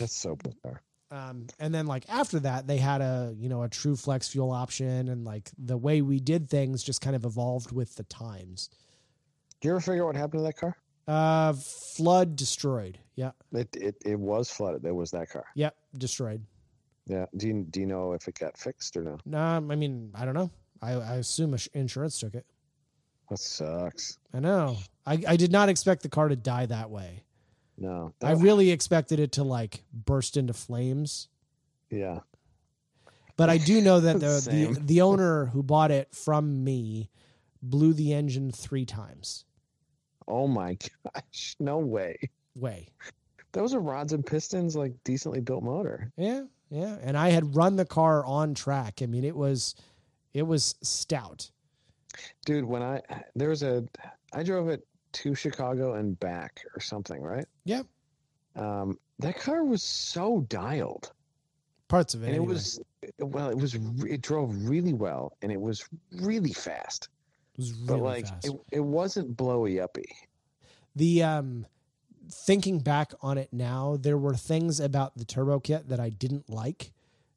That's 0.00 0.16
so 0.16 0.34
bizarre. 0.34 0.82
Um, 1.10 1.46
and 1.60 1.72
then 1.74 1.86
like 1.86 2.04
after 2.08 2.40
that, 2.40 2.66
they 2.66 2.78
had 2.78 3.00
a 3.00 3.34
you 3.38 3.48
know 3.48 3.62
a 3.62 3.68
true 3.68 3.94
flex 3.96 4.28
fuel 4.28 4.50
option, 4.50 5.08
and 5.08 5.24
like 5.24 5.50
the 5.56 5.76
way 5.76 6.02
we 6.02 6.18
did 6.18 6.50
things 6.50 6.82
just 6.82 7.00
kind 7.00 7.14
of 7.14 7.24
evolved 7.24 7.70
with 7.72 7.94
the 7.96 8.02
times. 8.04 8.70
Do 9.60 9.68
you 9.68 9.72
ever 9.74 9.80
figure 9.80 10.02
out 10.02 10.06
what 10.08 10.16
happened 10.16 10.40
to 10.40 10.44
that 10.44 10.56
car? 10.56 10.76
Uh, 11.08 11.52
flood 11.52 12.34
destroyed. 12.34 12.98
Yeah, 13.14 13.30
It 13.52 13.68
it, 13.76 13.94
it 14.04 14.18
was 14.18 14.50
flooded. 14.50 14.82
There 14.82 14.94
was 14.94 15.12
that 15.12 15.30
car. 15.30 15.44
yep, 15.54 15.76
destroyed. 15.96 16.42
Yeah. 17.06 17.26
Do 17.36 17.46
you 17.46 17.64
do 17.70 17.78
you 17.80 17.86
know 17.86 18.12
if 18.12 18.26
it 18.26 18.38
got 18.38 18.58
fixed 18.58 18.96
or 18.96 19.18
no? 19.24 19.38
Um, 19.38 19.70
I 19.70 19.76
mean, 19.76 20.10
I 20.14 20.24
don't 20.24 20.34
know. 20.34 20.50
I, 20.82 20.92
I 20.94 21.14
assume 21.16 21.56
insurance 21.72 22.18
took 22.18 22.34
it. 22.34 22.44
That 23.30 23.38
sucks. 23.38 24.18
I 24.34 24.40
know. 24.40 24.76
I, 25.06 25.22
I 25.26 25.36
did 25.36 25.50
not 25.52 25.68
expect 25.68 26.02
the 26.02 26.08
car 26.08 26.28
to 26.28 26.36
die 26.36 26.66
that 26.66 26.90
way. 26.90 27.22
No. 27.78 28.14
I 28.22 28.32
really 28.32 28.70
expected 28.70 29.20
it 29.20 29.32
to 29.32 29.44
like 29.44 29.82
burst 29.92 30.36
into 30.36 30.52
flames. 30.52 31.28
yeah. 31.90 32.20
But 33.36 33.50
I 33.50 33.58
do 33.58 33.82
know 33.82 34.00
that 34.00 34.18
the, 34.18 34.40
the 34.74 34.80
the 34.80 35.00
owner 35.02 35.46
who 35.46 35.62
bought 35.62 35.90
it 35.90 36.14
from 36.14 36.64
me 36.64 37.10
blew 37.60 37.92
the 37.92 38.14
engine 38.14 38.50
three 38.50 38.86
times. 38.86 39.44
Oh 40.26 40.48
my 40.48 40.78
gosh. 41.14 41.54
No 41.60 41.78
way. 41.78 42.16
Way. 42.54 42.88
That 43.52 43.62
was 43.62 43.74
a 43.74 43.78
rods 43.78 44.14
and 44.14 44.24
pistons 44.24 44.74
like 44.74 44.94
decently 45.04 45.40
built 45.40 45.62
motor. 45.62 46.10
Yeah, 46.16 46.44
yeah. 46.70 46.96
And 47.02 47.16
I 47.16 47.28
had 47.28 47.54
run 47.54 47.76
the 47.76 47.84
car 47.84 48.24
on 48.24 48.54
track. 48.54 49.00
I 49.02 49.06
mean, 49.06 49.24
it 49.24 49.36
was 49.36 49.74
it 50.32 50.42
was 50.46 50.74
stout. 50.82 51.50
Dude, 52.46 52.64
when 52.64 52.82
I 52.82 53.02
there 53.34 53.50
was 53.50 53.62
a 53.62 53.84
I 54.32 54.42
drove 54.44 54.70
it 54.70 54.86
to 55.16 55.34
Chicago 55.34 55.94
and 55.94 56.18
back 56.20 56.62
or 56.74 56.80
something, 56.80 57.22
right? 57.22 57.46
Yep. 57.64 57.86
Um 58.54 58.98
that 59.18 59.38
car 59.38 59.64
was 59.64 59.82
so 59.82 60.40
dialed. 60.48 61.12
Parts 61.88 62.14
of 62.14 62.22
it. 62.22 62.26
and 62.28 62.36
it 62.36 62.44
was 62.44 62.80
well 63.20 63.48
it 63.50 63.56
was 63.56 63.74
it 64.04 64.20
drove 64.20 64.54
really 64.68 64.92
well 64.92 65.32
and 65.42 65.52
it 65.52 65.60
was 65.60 65.88
really 66.20 66.52
fast 66.52 67.08
It 67.54 67.58
was 67.60 67.72
really 67.72 67.86
but 67.86 67.98
like 68.00 68.26
fast. 68.26 68.46
it, 68.46 68.52
it 68.72 68.80
wasn't 68.80 69.36
blowy 69.36 69.80
uppy 69.80 70.04
the 70.96 71.22
um 71.22 71.66
thinking 72.28 72.80
back 72.80 73.12
on 73.22 73.38
it 73.38 73.52
now, 73.52 73.96
there 74.00 74.18
were 74.18 74.34
things 74.34 74.80
about 74.80 75.16
the 75.16 75.24
turbo 75.24 75.60
kit 75.60 75.88
that 75.90 76.00
I 76.00 76.08
didn't 76.08 76.50
like. 76.50 76.90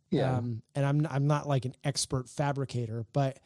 yeah 0.10 0.38
Um, 0.38 0.64
and 0.74 0.84
I'm 0.86 1.06
I'm 1.08 1.28
not 1.28 1.48
like 1.48 1.66
an 1.66 1.76
expert 1.84 2.28
fabricator, 2.28 3.06
but 3.14 3.38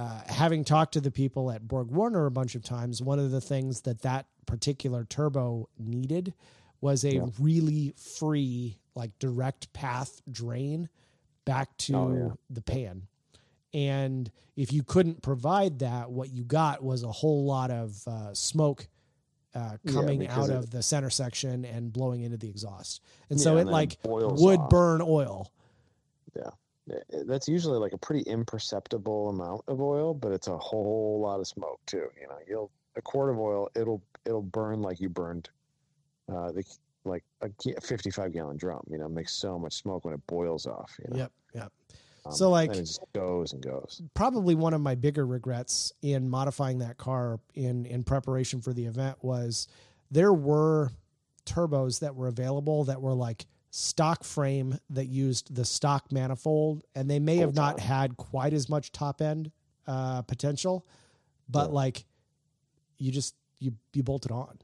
uh, 0.00 0.20
having 0.32 0.64
talked 0.64 0.92
to 0.94 1.00
the 1.00 1.10
people 1.10 1.50
at 1.50 1.66
Borg 1.68 1.90
Warner 1.90 2.24
a 2.26 2.30
bunch 2.30 2.54
of 2.54 2.62
times, 2.62 3.02
one 3.02 3.18
of 3.18 3.30
the 3.30 3.40
things 3.40 3.82
that 3.82 4.02
that 4.02 4.26
particular 4.46 5.04
turbo 5.04 5.68
needed 5.78 6.32
was 6.80 7.04
a 7.04 7.14
Yeah. 7.16 7.26
really 7.38 7.92
free, 7.96 8.78
like 8.94 9.18
direct 9.18 9.72
path 9.72 10.22
drain 10.30 10.88
back 11.44 11.76
to 11.78 11.94
Oh, 11.94 12.12
yeah. 12.14 12.28
the 12.48 12.62
pan. 12.62 13.08
And 13.74 14.30
if 14.56 14.72
you 14.72 14.82
couldn't 14.82 15.22
provide 15.22 15.80
that, 15.80 16.10
what 16.10 16.30
you 16.30 16.44
got 16.44 16.82
was 16.82 17.02
a 17.02 17.12
whole 17.12 17.44
lot 17.44 17.70
of 17.70 18.02
uh, 18.08 18.34
smoke 18.34 18.88
uh, 19.54 19.76
coming 19.86 20.20
because 20.20 20.48
out 20.48 20.54
it- 20.56 20.58
of 20.58 20.70
the 20.70 20.82
center 20.82 21.10
section 21.10 21.64
and 21.64 21.92
blowing 21.92 22.22
into 22.22 22.36
the 22.36 22.48
exhaust. 22.48 23.02
And 23.28 23.38
Yeah, 23.38 23.44
so 23.44 23.54
it 23.56 23.64
then 23.64 23.72
like 23.72 23.98
would 24.04 24.60
off. 24.60 24.70
burn 24.70 25.02
oil. 25.02 25.52
It- 26.34 26.44
that's 27.26 27.48
usually 27.48 27.78
like 27.78 27.92
a 27.92 27.98
pretty 27.98 28.22
imperceptible 28.28 29.28
amount 29.28 29.62
of 29.68 29.80
oil 29.80 30.14
but 30.14 30.32
it's 30.32 30.48
a 30.48 30.58
whole 30.58 31.20
lot 31.20 31.40
of 31.40 31.46
smoke 31.46 31.80
too 31.86 32.06
you 32.20 32.26
know 32.28 32.38
you'll 32.48 32.70
a 32.96 33.02
quart 33.02 33.30
of 33.30 33.38
oil 33.38 33.68
it'll 33.76 34.02
it'll 34.26 34.42
burn 34.42 34.82
like 34.82 35.00
you 35.00 35.08
burned 35.08 35.48
uh 36.32 36.50
the 36.52 36.64
like 37.04 37.24
a 37.40 37.50
55 37.80 38.32
gallon 38.32 38.56
drum 38.56 38.82
you 38.90 38.98
know 38.98 39.08
makes 39.08 39.32
so 39.32 39.58
much 39.58 39.74
smoke 39.74 40.04
when 40.04 40.12
it 40.14 40.26
boils 40.26 40.66
off 40.66 40.96
you 41.02 41.10
know 41.10 41.16
Yep, 41.18 41.32
yep. 41.54 41.72
Um, 42.26 42.32
So, 42.32 42.50
like- 42.50 42.70
it 42.70 42.74
just 42.80 43.00
goes 43.14 43.52
and 43.54 43.62
goes 43.62 44.02
Probably 44.14 44.54
one 44.54 44.74
of 44.74 44.80
my 44.82 44.94
bigger 44.94 45.26
regrets 45.26 45.92
in 46.02 46.28
modifying 46.28 46.78
that 46.80 46.98
car 46.98 47.40
in 47.54 47.86
in 47.86 48.02
preparation 48.02 48.60
for 48.60 48.72
the 48.74 48.84
event 48.84 49.16
was 49.22 49.66
there 50.10 50.32
were 50.32 50.90
turbos 51.46 52.00
that 52.00 52.14
were 52.14 52.28
available 52.28 52.84
that 52.84 53.00
were 53.00 53.14
like 53.14 53.46
stock 53.70 54.24
frame 54.24 54.78
that 54.90 55.06
used 55.06 55.54
the 55.54 55.64
stock 55.64 56.10
manifold 56.10 56.82
and 56.94 57.08
they 57.08 57.18
may 57.20 57.36
have 57.36 57.54
not 57.54 57.78
had 57.78 58.16
quite 58.16 58.52
as 58.52 58.68
much 58.68 58.90
top 58.90 59.20
end 59.22 59.50
uh 59.86 60.22
potential 60.22 60.84
but 61.48 61.68
Yeah. 61.68 61.74
like 61.74 62.04
you 62.98 63.12
just 63.12 63.34
you 63.60 63.72
you 63.92 64.02
bolt 64.02 64.26
it 64.26 64.32
on 64.32 64.58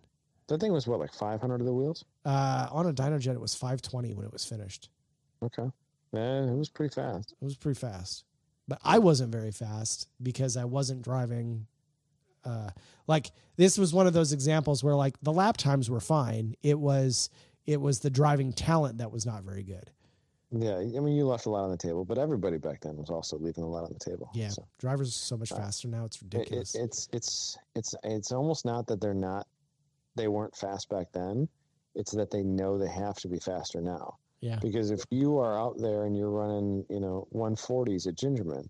that 0.48 0.60
thing 0.60 0.72
was 0.72 0.86
what 0.88 0.98
like 0.98 1.12
500 1.12 1.60
of 1.60 1.66
the 1.66 1.72
wheels 1.72 2.04
uh 2.24 2.66
on 2.72 2.86
a 2.86 2.92
dynojet 2.92 3.34
it 3.34 3.40
was 3.40 3.54
520 3.54 4.12
when 4.14 4.26
it 4.26 4.32
was 4.32 4.44
finished 4.44 4.90
okay 5.42 5.70
yeah 6.12 6.42
it 6.50 6.56
was 6.56 6.68
pretty 6.68 6.92
fast 6.92 7.32
It 7.40 7.44
was 7.44 7.56
pretty 7.56 7.78
fast. 7.78 8.24
But 8.68 8.80
I 8.82 8.98
wasn't 8.98 9.30
very 9.30 9.52
fast 9.52 10.08
because 10.20 10.56
I 10.56 10.64
wasn't 10.64 11.02
driving 11.02 11.66
uh 12.44 12.70
like 13.06 13.30
this 13.56 13.78
was 13.78 13.94
one 13.94 14.08
of 14.08 14.12
those 14.14 14.32
examples 14.32 14.82
where 14.82 14.96
like 14.96 15.14
the 15.22 15.32
lap 15.32 15.56
times 15.56 15.88
were 15.88 16.00
fine. 16.00 16.56
It 16.64 16.78
was 16.78 17.30
it 17.66 17.80
was 17.80 18.00
the 18.00 18.10
driving 18.10 18.52
talent 18.52 18.98
that 18.98 19.10
was 19.10 19.26
not 19.26 19.42
very 19.42 19.62
good. 19.62 19.90
Yeah, 20.52 20.76
I 20.76 21.00
mean, 21.00 21.16
you 21.16 21.26
left 21.26 21.46
a 21.46 21.50
lot 21.50 21.64
on 21.64 21.70
the 21.70 21.76
table, 21.76 22.04
but 22.04 22.18
everybody 22.18 22.56
back 22.56 22.80
then 22.80 22.96
was 22.96 23.10
also 23.10 23.36
leaving 23.36 23.64
a 23.64 23.68
lot 23.68 23.82
on 23.84 23.92
the 23.92 23.98
table. 23.98 24.30
Yeah. 24.32 24.48
so 24.48 24.66
Drivers 24.78 25.08
are 25.08 25.12
so 25.12 25.36
much 25.36 25.50
faster 25.50 25.88
now. 25.88 26.04
It's 26.04 26.16
it, 26.16 26.22
ridiculous. 26.22 26.74
it, 26.74 26.82
it's 26.82 27.08
it's 27.12 27.58
it's 27.74 27.94
it's 28.04 28.32
almost 28.32 28.64
not 28.64 28.86
that 28.86 29.00
they're 29.00 29.12
not 29.12 29.46
they 30.14 30.28
weren't 30.28 30.56
fast 30.56 30.88
back 30.88 31.08
then. 31.12 31.48
It's 31.94 32.12
that 32.12 32.30
they 32.30 32.42
know 32.42 32.78
they 32.78 32.88
have 32.88 33.16
to 33.16 33.28
be 33.28 33.38
faster 33.38 33.80
now. 33.80 34.18
Yeah. 34.40 34.58
Because 34.62 34.90
if 34.90 35.02
you 35.10 35.38
are 35.38 35.58
out 35.58 35.78
there 35.78 36.04
and 36.04 36.16
you're 36.16 36.30
running, 36.30 36.84
you 36.90 37.00
know, 37.00 37.26
140s 37.34 38.06
at 38.06 38.16
Gingerman, 38.16 38.68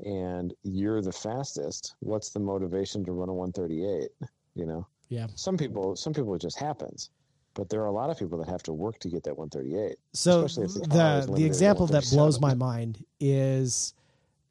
and 0.00 0.54
you're 0.64 1.00
the 1.00 1.12
fastest, 1.12 1.94
what's 2.00 2.30
the 2.30 2.40
motivation 2.40 3.04
to 3.04 3.12
run 3.12 3.28
a 3.28 3.34
138? 3.34 4.10
You 4.54 4.66
know. 4.66 4.86
Yeah. 5.08 5.26
Some 5.36 5.56
people, 5.56 5.94
some 5.94 6.12
people 6.12 6.34
it 6.34 6.40
just 6.40 6.58
happens, 6.58 7.10
but 7.54 7.68
there 7.70 7.80
are 7.82 7.86
a 7.86 7.92
lot 7.92 8.10
of 8.10 8.18
people 8.18 8.38
that 8.38 8.48
have 8.48 8.62
to 8.64 8.72
work 8.72 8.98
to 9.00 9.08
get 9.08 9.22
that 9.24 9.36
138. 9.36 9.96
so 10.12 10.44
especially 10.44 10.64
if 10.64 10.74
the 10.74 11.26
the 11.26 11.32
the 11.36 11.44
example 11.44 11.86
that 11.86 12.04
blows 12.10 12.40
my 12.40 12.54
mind 12.54 13.04
is 13.20 13.94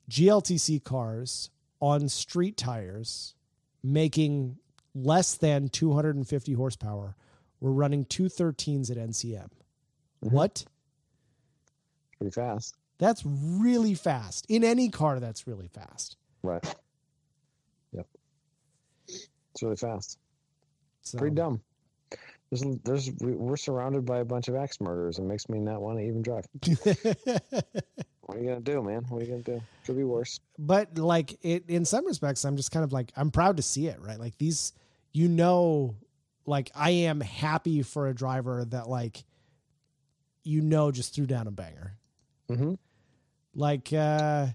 GLTC 0.10 0.84
cars 0.84 1.50
on 1.80 2.08
street 2.10 2.58
tires 2.58 3.36
making 3.84 4.58
less 4.96 5.36
than 5.36 5.68
250 5.70 6.54
horsepower 6.54 7.16
were 7.60 7.72
running 7.72 8.06
213s 8.06 8.90
at 8.92 8.98
NCM. 8.98 9.50
Mhm. 10.24 10.32
What? 10.32 10.66
Pretty 12.18 12.32
fast, 12.32 12.76
That's 13.00 13.24
really 13.26 13.96
fast. 13.96 14.46
In 14.50 14.64
any 14.64 14.90
car, 14.90 15.20
that's 15.20 15.46
really 15.48 15.68
fast. 15.68 16.16
right? 16.42 16.64
Yep. 17.92 18.08
It's 19.08 19.62
really 19.62 19.76
fast. 19.76 20.20
So, 21.02 21.18
Pretty 21.18 21.36
dumb. 21.36 21.62
There's, 22.62 22.78
there's, 22.84 23.12
we- 23.22 23.34
we're 23.36 23.58
surrounded 23.58 24.06
by 24.06 24.20
a 24.20 24.26
bunch 24.26 24.48
of 24.48 24.56
axe 24.56 24.80
murderers. 24.82 25.18
It 25.20 25.24
makes 25.24 25.50
me 25.50 25.60
not 25.60 25.82
want 25.82 25.98
to 26.00 26.06
even 26.06 26.22
drive. 26.22 26.46
What 28.26 28.38
are 28.38 28.42
you 28.42 28.48
gonna 28.48 28.62
do, 28.62 28.82
man? 28.82 29.04
What 29.10 29.22
are 29.22 29.26
you 29.26 29.32
gonna 29.32 29.44
do? 29.44 29.62
Could 29.86 29.98
be 29.98 30.06
worse. 30.06 30.40
but 30.58 30.98
like 30.98 31.38
it 31.42 31.66
in 31.70 31.84
some 31.84 32.06
respects, 32.06 32.46
I'm 32.46 32.56
just 32.56 32.72
kind 32.72 32.86
of 32.86 32.94
like 32.94 33.12
I'm 33.18 33.32
proud 33.32 33.58
to 33.58 33.64
see 33.64 33.88
it, 33.88 34.00
right? 34.00 34.18
Like 34.18 34.38
these 34.38 34.72
you 35.12 35.28
know 35.28 35.98
like 36.46 36.72
I 36.74 36.92
am 36.92 37.20
happy 37.20 37.82
for 37.82 38.08
a 38.08 38.14
driver 38.16 38.64
that 38.70 38.88
like 38.88 39.26
you 40.46 40.62
know 40.62 40.90
just 40.90 41.14
threw 41.14 41.26
down 41.26 41.48
a 41.48 41.52
banger. 41.52 41.98
Mm-hmm. 42.50 42.76
Like 43.56 43.92
uh 43.92 44.48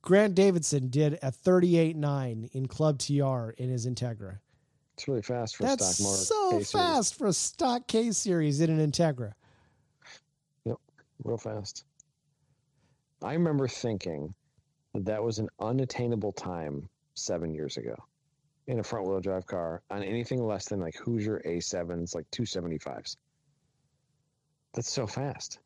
Grant 0.00 0.34
Davidson 0.34 0.88
did 0.88 1.18
a 1.22 1.30
38.9 1.30 2.50
in 2.54 2.66
Club 2.68 2.98
TR 2.98 3.50
in 3.62 3.68
his 3.68 3.86
Integra. 3.86 4.38
It's 5.00 5.08
really 5.08 5.22
fast 5.22 5.56
for 5.56 5.62
That's 5.62 5.82
a 5.82 5.94
stock 5.94 6.04
motor. 6.04 6.24
so 6.24 6.50
K-series. 6.50 6.72
fast 6.72 7.14
for 7.18 7.26
a 7.28 7.32
stock 7.32 7.86
K 7.86 8.10
series 8.12 8.60
in 8.60 8.68
an 8.68 8.92
Integra. 8.92 9.32
Yep, 10.66 10.76
real 11.24 11.38
fast. 11.38 11.84
I 13.22 13.32
remember 13.32 13.66
thinking 13.66 14.34
that 14.92 15.06
that 15.06 15.24
was 15.24 15.38
an 15.38 15.48
unattainable 15.58 16.32
time 16.32 16.86
seven 17.14 17.54
years 17.54 17.78
ago 17.78 17.94
in 18.66 18.80
a 18.80 18.82
front 18.82 19.08
wheel 19.08 19.20
drive 19.20 19.46
car 19.46 19.80
on 19.90 20.02
anything 20.02 20.44
less 20.46 20.68
than 20.68 20.80
like 20.80 20.96
Hoosier 20.96 21.40
A7s, 21.46 22.14
like 22.14 22.30
275s. 22.30 23.16
That's 24.74 24.90
so 24.92 25.06
fast. 25.06 25.60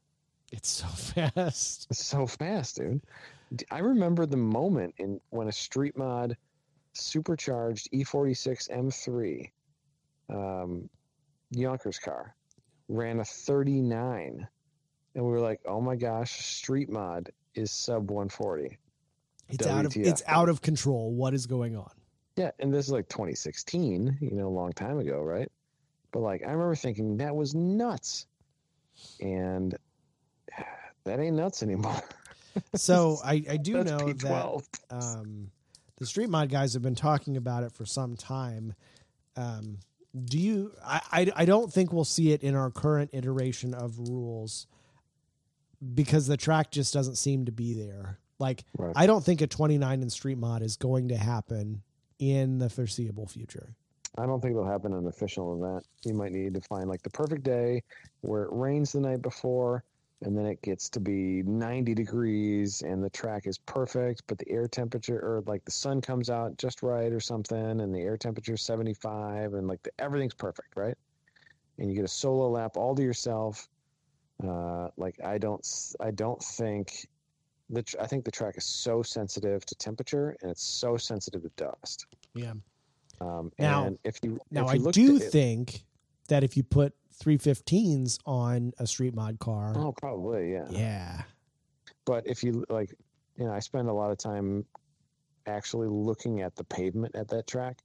It's 0.52 0.68
so 0.68 0.86
fast. 0.86 1.88
It's 1.90 2.06
so 2.06 2.28
fast, 2.28 2.76
dude. 2.76 3.00
I 3.72 3.80
remember 3.80 4.26
the 4.26 4.36
moment 4.36 4.94
in 4.98 5.20
when 5.30 5.48
a 5.48 5.52
street 5.52 5.98
mod 5.98 6.36
supercharged 6.94 7.88
E 7.92 8.04
E46 8.04 8.70
M3 8.70 9.50
um, 10.30 10.88
Yonkers 11.50 11.98
car 11.98 12.34
ran 12.88 13.20
a 13.20 13.24
39, 13.24 14.46
and 15.14 15.24
we 15.24 15.30
were 15.30 15.40
like, 15.40 15.60
"Oh 15.66 15.80
my 15.80 15.96
gosh, 15.96 16.32
street 16.44 16.88
mod 16.90 17.30
is 17.54 17.70
sub 17.70 18.10
140." 18.10 18.78
It's 19.48 19.66
out 19.66 19.86
of 19.86 19.96
it's 19.96 20.22
out 20.26 20.48
of 20.48 20.62
control. 20.62 21.12
What 21.12 21.34
is 21.34 21.46
going 21.46 21.76
on? 21.76 21.90
Yeah, 22.36 22.50
and 22.58 22.72
this 22.72 22.86
is 22.86 22.92
like 22.92 23.08
2016, 23.08 24.18
you 24.20 24.32
know, 24.32 24.48
a 24.48 24.50
long 24.50 24.72
time 24.72 24.98
ago, 24.98 25.20
right? 25.22 25.50
But 26.10 26.20
like, 26.20 26.42
I 26.42 26.50
remember 26.50 26.74
thinking 26.74 27.18
that 27.18 27.34
was 27.34 27.54
nuts, 27.54 28.26
and 29.20 29.76
that 31.04 31.20
ain't 31.20 31.36
nuts 31.36 31.62
anymore. 31.62 32.02
So 32.74 33.18
I, 33.24 33.44
I 33.48 33.56
do 33.56 33.74
That's 33.74 33.90
know 33.90 34.12
that 34.12 34.16
P12. 34.18 34.64
um, 34.90 35.50
the 35.98 36.06
street 36.06 36.28
mod 36.28 36.48
guys 36.50 36.74
have 36.74 36.82
been 36.82 36.94
talking 36.94 37.36
about 37.36 37.62
it 37.62 37.72
for 37.72 37.84
some 37.84 38.16
time. 38.16 38.74
Um, 39.36 39.78
do 40.24 40.38
you? 40.38 40.72
I, 40.84 41.00
I 41.12 41.32
I 41.36 41.44
don't 41.44 41.72
think 41.72 41.92
we'll 41.92 42.04
see 42.04 42.32
it 42.32 42.42
in 42.42 42.54
our 42.54 42.70
current 42.70 43.10
iteration 43.12 43.74
of 43.74 43.98
rules 43.98 44.66
because 45.94 46.26
the 46.26 46.36
track 46.36 46.70
just 46.70 46.94
doesn't 46.94 47.16
seem 47.16 47.44
to 47.46 47.52
be 47.52 47.74
there. 47.74 48.18
Like 48.38 48.64
Right. 48.78 48.92
I 48.96 49.06
don't 49.06 49.24
think 49.24 49.40
a 49.40 49.46
29 49.46 50.02
in 50.02 50.10
street 50.10 50.38
mod 50.38 50.62
is 50.62 50.76
going 50.76 51.08
to 51.08 51.16
happen 51.16 51.82
in 52.18 52.58
the 52.58 52.70
foreseeable 52.70 53.26
future. 53.26 53.74
I 54.16 54.26
don't 54.26 54.40
think 54.40 54.52
it'll 54.52 54.66
happen 54.66 54.92
in 54.92 54.98
an 54.98 55.06
official 55.08 55.56
event. 55.56 55.84
You 56.04 56.14
might 56.14 56.32
need 56.32 56.54
to 56.54 56.60
find 56.60 56.88
like 56.88 57.02
the 57.02 57.10
perfect 57.10 57.42
day 57.42 57.82
where 58.20 58.44
it 58.44 58.50
rains 58.52 58.92
the 58.92 59.00
night 59.00 59.22
before 59.22 59.82
and 60.24 60.36
then 60.36 60.46
it 60.46 60.60
gets 60.62 60.88
to 60.88 61.00
be 61.00 61.42
90 61.42 61.94
degrees 61.94 62.80
and 62.82 63.04
the 63.04 63.10
track 63.10 63.46
is 63.46 63.58
perfect, 63.58 64.22
but 64.26 64.38
the 64.38 64.48
air 64.48 64.66
temperature 64.66 65.18
or 65.18 65.42
like 65.46 65.62
the 65.66 65.70
sun 65.70 66.00
comes 66.00 66.30
out 66.30 66.56
just 66.56 66.82
right 66.82 67.12
or 67.12 67.20
something 67.20 67.80
and 67.80 67.94
the 67.94 68.00
air 68.00 68.16
temperature 68.16 68.54
is 68.54 68.62
75 68.62 69.52
and 69.52 69.68
like 69.68 69.82
the, 69.82 69.90
everything's 69.98 70.32
perfect, 70.34 70.76
right? 70.76 70.96
And 71.78 71.90
you 71.90 71.94
get 71.94 72.04
a 72.04 72.08
solo 72.08 72.48
lap 72.48 72.76
all 72.76 72.94
to 72.94 73.02
yourself. 73.02 73.68
Uh, 74.42 74.88
like 74.96 75.16
I 75.22 75.36
don't, 75.38 75.64
i 76.00 76.10
don't 76.10 76.42
think 76.42 77.06
the, 77.70 77.82
tr- 77.82 78.00
I 78.00 78.06
think 78.06 78.24
the 78.24 78.30
track 78.30 78.56
is 78.56 78.64
so 78.64 79.02
sensitive 79.02 79.64
to 79.66 79.74
temperature 79.74 80.36
and 80.40 80.50
it's 80.50 80.64
so 80.64 80.96
sensitive 80.96 81.42
to 81.42 81.50
dust. 81.56 82.06
Yeah. 82.34 82.52
Um, 83.20 83.52
Now- 83.58 83.86
and 83.86 83.98
if 84.04 84.16
you 84.22 84.40
Now 84.50 84.64
if 84.64 84.70
I 84.70 84.74
you 84.74 84.80
looked 84.80 84.94
do 84.94 85.16
it- 85.16 85.30
think 85.30 85.84
that 86.28 86.42
if 86.42 86.56
you 86.56 86.62
put 86.62 86.94
315s 87.22 88.18
on 88.26 88.72
a 88.78 88.86
street 88.86 89.14
mod 89.14 89.38
car, 89.38 89.72
oh 89.76 89.92
probably 89.92 90.52
yeah. 90.52 90.66
yeah, 90.70 91.22
But 92.04 92.26
if 92.26 92.42
you 92.42 92.64
like, 92.68 92.94
you 93.36 93.44
know, 93.44 93.52
I 93.52 93.60
spend 93.60 93.88
a 93.88 93.92
lot 93.92 94.10
of 94.10 94.18
time 94.18 94.64
actually 95.46 95.88
looking 95.88 96.40
at 96.42 96.54
the 96.56 96.64
pavement 96.64 97.14
at 97.14 97.28
that 97.28 97.46
track, 97.46 97.78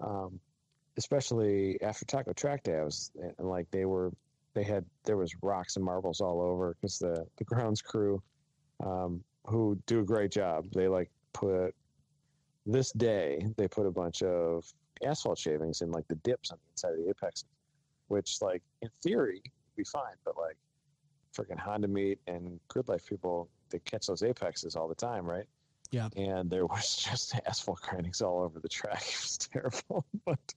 um, 0.00 0.40
especially 0.96 1.80
after 1.82 2.04
Taco 2.04 2.32
Track 2.32 2.64
Day. 2.64 2.78
I 2.78 2.84
was 2.84 3.10
and 3.16 3.48
like 3.48 3.70
they 3.70 3.84
were, 3.84 4.12
they 4.54 4.62
had 4.62 4.84
there 5.04 5.16
was 5.16 5.32
rocks 5.42 5.76
and 5.76 5.84
marbles 5.84 6.20
all 6.20 6.40
over 6.40 6.74
because 6.74 6.98
the 6.98 7.26
the 7.36 7.44
grounds 7.44 7.80
crew, 7.80 8.22
um, 8.84 9.22
who 9.46 9.78
do 9.86 10.00
a 10.00 10.04
great 10.04 10.30
job. 10.30 10.66
They 10.74 10.88
like 10.88 11.10
put 11.32 11.74
this 12.66 12.90
day 12.92 13.46
they 13.56 13.68
put 13.68 13.86
a 13.86 13.90
bunch 13.90 14.22
of 14.22 14.64
asphalt 15.04 15.38
shavings 15.38 15.82
in 15.82 15.90
like 15.92 16.06
the 16.08 16.16
dips 16.16 16.50
on 16.50 16.58
the 16.58 16.72
inside 16.72 16.98
of 16.98 17.04
the 17.04 17.10
apexes, 17.10 17.44
which 18.08 18.40
like 18.42 18.62
in 18.82 18.90
theory 19.02 19.42
would 19.44 19.76
be 19.76 19.84
fine, 19.84 20.14
but 20.24 20.36
like 20.36 20.56
freaking 21.36 21.58
Honda 21.58 21.88
Meet 21.88 22.18
and 22.26 22.58
Grid 22.68 22.88
Life 22.88 23.06
people 23.06 23.48
they 23.70 23.78
catch 23.80 24.06
those 24.06 24.22
apexes 24.22 24.76
all 24.76 24.88
the 24.88 24.94
time, 24.94 25.26
right? 25.26 25.44
Yeah. 25.90 26.08
And 26.16 26.50
there 26.50 26.66
was 26.66 26.96
just 27.10 27.34
asphalt 27.46 27.80
grindings 27.80 28.22
all 28.22 28.42
over 28.42 28.60
the 28.60 28.68
track. 28.68 29.02
It 29.06 29.20
was 29.22 29.38
terrible, 29.38 30.06
but 30.24 30.54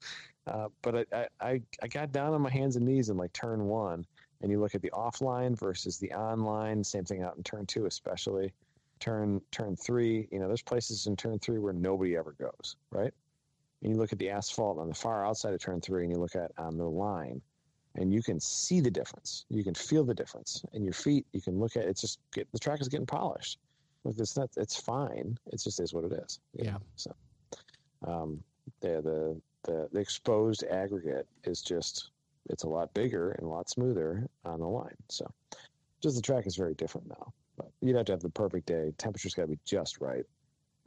uh, 0.47 0.68
but 0.82 0.95
I, 0.95 1.06
I 1.14 1.28
I 1.41 1.62
I 1.84 1.88
got 1.88 2.12
down 2.12 2.34
on 2.34 2.41
my 2.41 2.50
hands 2.50 2.76
and 2.76 2.86
knees 2.86 3.10
in 3.10 3.18
like 3.18 3.34
turn 3.34 3.66
one, 3.66 4.06
and 4.41 4.52
you 4.52 4.60
look 4.60 4.76
at 4.76 4.82
the 4.82 4.91
offline 4.91 5.58
versus 5.58 5.97
the 5.97 6.12
online. 6.14 6.84
Same 6.84 7.06
thing 7.06 7.24
out 7.24 7.38
in 7.38 7.43
turn 7.43 7.66
two, 7.66 7.86
especially 7.86 8.54
turn 9.00 9.41
turn 9.52 9.76
three. 9.76 10.28
You 10.32 10.39
know, 10.39 10.47
there's 10.47 10.62
places 10.62 11.08
in 11.08 11.16
turn 11.16 11.39
three 11.39 11.60
where 11.60 11.74
nobody 11.74 12.16
ever 12.16 12.36
goes, 12.39 12.76
right? 12.91 13.14
And 13.82 13.91
you 13.91 13.97
look 13.97 14.11
at 14.11 14.19
the 14.19 14.30
asphalt 14.30 14.77
on 14.77 14.89
the 14.89 14.95
far 14.95 15.25
outside 15.25 15.53
of 15.53 15.61
turn 15.61 15.82
three, 15.82 16.03
and 16.03 16.11
you 16.11 16.19
look 16.19 16.36
at 16.36 16.51
on 16.57 16.77
the 16.77 16.89
line, 16.89 17.41
and 17.95 18.13
you 18.13 18.21
can 18.21 18.39
see 18.39 18.82
the 18.82 18.91
difference. 18.91 19.45
You 19.49 19.63
can 19.63 19.73
feel 19.73 20.03
the 20.03 20.13
difference 20.13 20.63
in 20.73 20.84
your 20.84 20.93
feet. 20.93 21.25
You 21.34 21.41
can 21.41 21.59
look 21.59 21.75
at 21.75 21.84
it's 21.84 22.01
just 22.01 22.19
get, 22.34 22.51
the 22.51 22.59
track 22.59 22.82
is 22.82 22.88
getting 22.88 23.05
polished. 23.05 23.59
It's 24.05 24.38
not. 24.38 24.49
It's 24.57 24.80
fine. 24.80 25.38
It 25.47 25.61
just 25.61 25.80
is 25.80 25.93
what 25.93 26.05
it 26.05 26.13
is. 26.13 26.39
Yeah. 26.53 26.71
know? 26.71 26.80
So, 26.95 27.15
um, 28.07 28.43
the 28.82 29.01
the 29.01 29.41
the 29.63 29.89
the 29.91 29.99
exposed 29.99 30.63
aggregate 30.63 31.27
is 31.43 31.61
just 31.61 32.11
it's 32.49 32.63
a 32.63 32.69
lot 32.69 32.93
bigger 32.93 33.32
and 33.32 33.45
a 33.45 33.49
lot 33.49 33.69
smoother 33.69 34.27
on 34.45 34.59
the 34.59 34.67
line. 34.67 34.95
So, 35.09 35.30
just 36.01 36.15
the 36.15 36.21
track 36.21 36.47
is 36.47 36.55
very 36.55 36.75
different 36.75 37.07
now. 37.07 37.34
But 37.57 37.71
you'd 37.82 37.97
have 37.97 38.05
to 38.05 38.13
have 38.13 38.21
the 38.21 38.30
perfect 38.30 38.67
day. 38.67 38.93
Temperature's 38.97 39.34
got 39.34 39.43
to 39.43 39.47
be 39.49 39.59
just 39.65 39.99
right. 39.99 40.23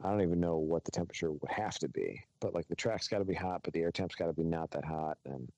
I 0.03 0.09
don't 0.09 0.21
even 0.21 0.39
know 0.39 0.57
what 0.57 0.83
the 0.83 0.91
temperature 0.91 1.31
would 1.31 1.51
have 1.51 1.79
to 1.79 1.87
be, 1.87 2.21
but 2.41 2.53
like 2.53 2.67
the 2.67 2.75
track's 2.75 3.07
got 3.07 3.19
to 3.19 3.25
be 3.25 3.33
hot, 3.33 3.61
but 3.63 3.73
the 3.73 3.81
air 3.81 3.91
temp's 3.91 4.15
got 4.15 4.27
to 4.27 4.33
be 4.33 4.43
not 4.43 4.69
that 4.71 4.83
hot. 4.83 5.17
And 5.25 5.49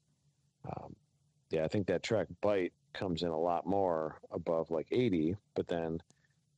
um, 0.66 0.96
yeah, 1.50 1.64
I 1.64 1.68
think 1.68 1.88
that 1.88 2.04
track 2.04 2.28
bite 2.41 2.74
comes 2.93 3.24
in 3.24 3.30
a 3.30 3.39
lot 3.39 3.66
more 3.66 4.20
above 4.32 4.70
like 4.70 4.88
80, 4.91 5.36
but 5.56 5.68
then 5.68 6.00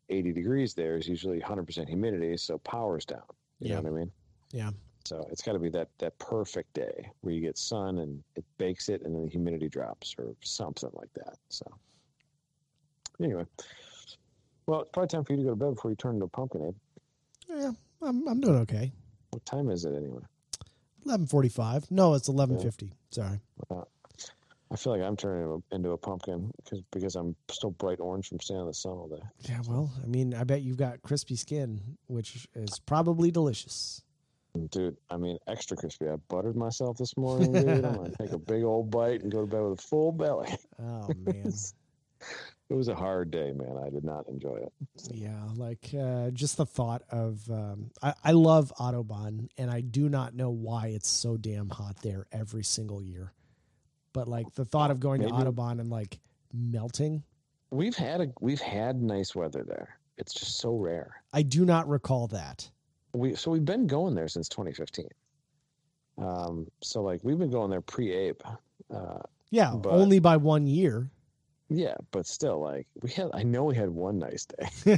80 0.09 0.33
degrees 0.33 0.73
there 0.73 0.97
is 0.97 1.07
usually 1.07 1.39
100% 1.39 1.87
humidity, 1.87 2.35
so 2.37 2.57
power's 2.59 3.05
down. 3.05 3.21
You 3.61 3.69
Yeah. 3.69 3.75
know 3.77 3.83
what 3.83 3.89
I 3.89 3.99
mean? 3.99 4.11
Yeah. 4.51 4.71
So 5.05 5.25
it's 5.31 5.41
got 5.41 5.53
to 5.53 5.59
be 5.59 5.69
that 5.69 5.87
that 5.99 6.17
perfect 6.19 6.73
day 6.73 7.09
where 7.21 7.33
you 7.33 7.39
get 7.39 7.57
sun 7.57 7.99
and 7.99 8.21
it 8.35 8.43
bakes 8.57 8.89
it, 8.89 9.01
and 9.03 9.15
then 9.15 9.23
the 9.23 9.31
humidity 9.31 9.69
drops 9.69 10.13
or 10.17 10.35
something 10.43 10.89
like 10.93 11.13
that. 11.15 11.37
So 11.49 11.65
anyway, 13.21 13.45
well, 14.67 14.81
it's 14.81 14.91
probably 14.91 15.07
time 15.07 15.23
for 15.23 15.33
you 15.33 15.37
to 15.39 15.43
go 15.45 15.49
to 15.51 15.55
bed 15.55 15.75
before 15.75 15.91
you 15.91 15.95
turn 15.95 16.15
into 16.15 16.25
a 16.25 16.29
pumpkin. 16.29 16.75
Yeah, 17.49 17.71
I'm 18.01 18.27
I'm 18.27 18.39
doing 18.41 18.57
okay. 18.59 18.91
What 19.31 19.45
time 19.45 19.69
is 19.69 19.85
it 19.85 19.95
anyway? 19.95 20.21
11:45. 21.05 21.89
No, 21.91 22.13
it's 22.13 22.29
11:50. 22.29 22.91
Sorry. 23.11 23.39
I 24.69 24.75
feel 24.75 24.91
like 24.91 25.01
I'm 25.01 25.15
turning 25.15 25.43
into 25.43 25.63
a, 25.71 25.75
into 25.75 25.91
a 25.91 25.97
pumpkin 25.97 26.51
because 26.57 26.81
because 26.91 27.15
I'm 27.15 27.35
still 27.49 27.71
bright 27.71 28.01
orange 28.01 28.27
from 28.27 28.41
standing 28.41 28.63
in 28.63 28.67
the 28.67 28.73
sun 28.73 28.91
all 28.93 29.07
day. 29.07 29.23
Yeah, 29.49 29.61
well, 29.67 29.91
I 30.03 30.07
mean, 30.07 30.33
I 30.33 30.43
bet 30.43 30.61
you've 30.61 30.77
got 30.77 31.01
crispy 31.01 31.37
skin, 31.37 31.79
which 32.07 32.47
is 32.53 32.79
probably 32.85 33.31
delicious. 33.31 34.01
Dude, 34.71 34.97
I 35.09 35.17
mean, 35.17 35.37
extra 35.47 35.77
crispy. 35.77 36.09
I 36.09 36.15
buttered 36.27 36.57
myself 36.57 36.97
this 36.97 37.15
morning, 37.15 37.53
dude. 37.53 37.85
I'm 37.85 37.95
gonna 37.95 38.11
take 38.19 38.31
a 38.31 38.37
big 38.53 38.63
old 38.63 38.91
bite 38.91 39.21
and 39.21 39.31
go 39.31 39.41
to 39.41 39.47
bed 39.47 39.61
with 39.61 39.79
a 39.79 39.81
full 39.81 40.11
belly. 40.11 40.53
Oh 40.81 41.07
man. 41.25 41.53
It 42.69 42.73
was 42.73 42.89
a 42.89 42.95
hard 42.95 43.31
day, 43.31 43.53
man. 43.53 43.77
I 43.81 43.89
did 43.89 44.03
not 44.03 44.27
enjoy 44.27 44.57
it. 44.57 44.73
Yeah, 45.13 45.41
like 45.55 45.89
uh, 45.97 46.31
just 46.31 46.57
the 46.57 46.65
thought 46.65 47.03
of 47.09 47.49
um, 47.49 47.91
I, 48.03 48.13
I 48.25 48.31
love 48.33 48.73
Autobahn, 48.77 49.47
and 49.57 49.71
I 49.71 49.79
do 49.81 50.09
not 50.09 50.35
know 50.35 50.49
why 50.49 50.87
it's 50.87 51.07
so 51.09 51.37
damn 51.37 51.69
hot 51.69 52.01
there 52.01 52.25
every 52.31 52.63
single 52.65 53.01
year. 53.01 53.31
But 54.11 54.27
like 54.27 54.53
the 54.55 54.65
thought 54.65 54.91
of 54.91 54.99
going 54.99 55.21
to 55.21 55.27
Maybe- 55.31 55.37
Autobahn 55.43 55.79
and 55.79 55.89
like 55.89 56.19
melting, 56.53 57.23
We've 57.69 57.95
had 57.95 58.21
a 58.21 58.27
we've 58.41 58.61
had 58.61 59.01
nice 59.01 59.35
weather 59.35 59.63
there. 59.67 59.97
It's 60.17 60.33
just 60.33 60.57
so 60.57 60.75
rare. 60.75 61.21
I 61.33 61.43
do 61.43 61.63
not 61.65 61.87
recall 61.87 62.27
that. 62.27 62.69
We 63.13 63.35
so 63.35 63.51
we've 63.51 63.63
been 63.65 63.87
going 63.87 64.13
there 64.15 64.27
since 64.27 64.49
2015. 64.49 65.07
Um, 66.17 66.67
so 66.81 67.01
like 67.01 67.21
we've 67.23 67.37
been 67.37 67.51
going 67.51 67.69
there 67.69 67.81
pre-ape. 67.81 68.41
Uh, 68.93 69.19
Yeah, 69.51 69.73
But- 69.75 69.91
only 69.91 70.19
by 70.19 70.35
one 70.37 70.65
year. 70.67 71.09
Yeah, 71.69 71.95
but 72.11 72.25
still, 72.25 72.61
like 72.61 72.87
we 73.01 73.11
had. 73.11 73.29
I 73.33 73.43
know 73.43 73.65
we 73.65 73.75
had 73.75 73.89
one 73.89 74.19
nice 74.19 74.45
day 74.45 74.97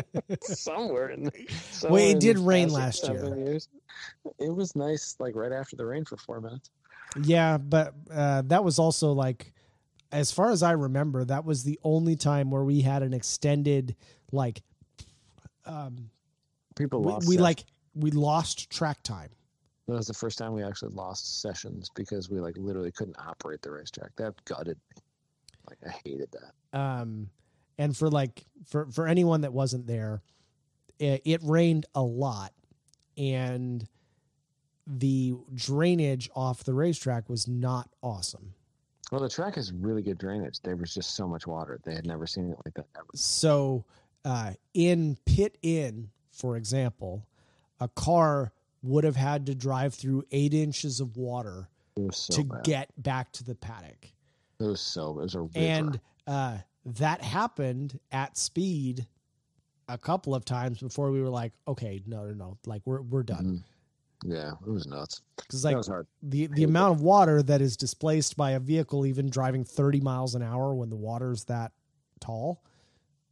somewhere 0.42 1.10
in. 1.10 1.24
The, 1.24 1.46
somewhere 1.70 2.02
in 2.02 2.18
did 2.18 2.38
rain 2.38 2.70
last 2.70 3.06
year. 3.06 3.36
Years. 3.36 3.68
It 4.38 4.54
was 4.54 4.74
nice, 4.74 5.16
like 5.18 5.36
right 5.36 5.52
after 5.52 5.76
the 5.76 5.84
rain 5.84 6.04
for 6.04 6.16
four 6.16 6.40
minutes. 6.40 6.70
yeah, 7.22 7.58
but 7.58 7.94
uh, 8.10 8.42
that 8.46 8.64
was 8.64 8.78
also 8.78 9.12
like, 9.12 9.52
as 10.10 10.32
far 10.32 10.50
as 10.50 10.62
I 10.62 10.72
remember, 10.72 11.24
that 11.26 11.44
was 11.44 11.64
the 11.64 11.78
only 11.84 12.16
time 12.16 12.50
where 12.50 12.64
we 12.64 12.80
had 12.80 13.02
an 13.02 13.12
extended 13.12 13.94
like, 14.30 14.62
um, 15.66 16.10
People 16.74 17.02
we, 17.02 17.12
lost. 17.12 17.28
we 17.28 17.34
sessions. 17.34 17.42
like 17.42 17.64
we 17.94 18.10
lost 18.12 18.70
track 18.70 19.02
time. 19.02 19.28
That 19.88 19.94
was 19.94 20.06
the 20.06 20.14
first 20.14 20.38
time 20.38 20.54
we 20.54 20.62
actually 20.62 20.94
lost 20.94 21.42
sessions 21.42 21.90
because 21.94 22.30
we 22.30 22.40
like 22.40 22.56
literally 22.56 22.92
couldn't 22.92 23.16
operate 23.18 23.60
the 23.60 23.70
racetrack. 23.70 24.10
That 24.16 24.32
gutted 24.46 24.78
me. 24.96 25.02
Like 25.68 25.78
I 25.86 25.90
hated 26.04 26.28
that. 26.32 26.78
um 26.78 27.30
and 27.78 27.96
for 27.96 28.08
like 28.10 28.44
for 28.66 28.86
for 28.86 29.06
anyone 29.06 29.40
that 29.42 29.52
wasn't 29.52 29.86
there 29.86 30.22
it, 30.98 31.22
it 31.24 31.40
rained 31.42 31.86
a 31.94 32.02
lot 32.02 32.52
and 33.16 33.86
the 34.86 35.34
drainage 35.54 36.28
off 36.34 36.64
the 36.64 36.74
racetrack 36.74 37.28
was 37.28 37.46
not 37.48 37.88
awesome 38.02 38.52
Well, 39.10 39.20
the 39.20 39.28
track 39.28 39.54
has 39.56 39.72
really 39.72 40.02
good 40.02 40.18
drainage. 40.18 40.60
There 40.62 40.76
was 40.76 40.92
just 40.94 41.14
so 41.14 41.26
much 41.28 41.46
water. 41.46 41.78
They 41.84 41.94
had 41.94 42.06
never 42.06 42.26
seen 42.26 42.50
it 42.50 42.56
like 42.64 42.74
that 42.74 42.86
ever. 42.96 43.06
So, 43.14 43.84
uh, 44.24 44.52
in 44.74 45.18
pit 45.26 45.58
in, 45.62 46.08
for 46.30 46.56
example, 46.56 47.26
a 47.78 47.88
car 47.88 48.52
would 48.82 49.04
have 49.04 49.16
had 49.16 49.46
to 49.46 49.54
drive 49.54 49.92
through 49.94 50.24
eight 50.32 50.54
inches 50.54 50.98
of 51.00 51.16
water 51.16 51.68
so 52.10 52.34
to 52.34 52.44
bad. 52.44 52.64
get 52.64 53.02
back 53.02 53.32
to 53.32 53.44
the 53.44 53.54
paddock. 53.54 54.08
It 54.62 54.66
was 54.68 54.80
so. 54.80 55.18
It 55.18 55.22
was 55.22 55.34
a 55.34 55.40
river. 55.40 55.50
And 55.56 56.00
uh, 56.26 56.58
that 56.84 57.20
happened 57.22 57.98
at 58.12 58.36
speed 58.36 59.06
a 59.88 59.98
couple 59.98 60.34
of 60.34 60.44
times 60.44 60.80
before 60.80 61.10
we 61.10 61.20
were 61.20 61.28
like, 61.28 61.52
okay, 61.66 62.02
no, 62.06 62.24
no, 62.24 62.32
no, 62.32 62.58
like 62.66 62.82
we're 62.84 63.02
we're 63.02 63.22
done. 63.22 63.44
Mhm. 63.44 63.64
Yeah, 64.24 64.52
it 64.64 64.70
was 64.70 64.86
nuts. 64.86 65.22
Because 65.36 65.64
like 65.64 65.76
was 65.76 65.88
hard. 65.88 66.06
the 66.22 66.46
the 66.46 66.62
amount 66.62 66.94
of 66.94 67.02
water 67.02 67.42
that 67.42 67.60
is 67.60 67.76
displaced 67.76 68.36
by 68.36 68.52
a 68.52 68.60
vehicle 68.60 69.04
even 69.04 69.28
driving 69.28 69.64
30 69.64 70.00
miles 70.00 70.36
an 70.36 70.42
hour 70.42 70.74
when 70.74 70.90
the 70.90 70.96
water's 70.96 71.44
that 71.44 71.72
tall 72.20 72.62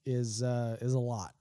is 0.05 0.43
uh 0.43 0.77
is 0.81 0.95
a 0.95 0.99
lot. 0.99 1.33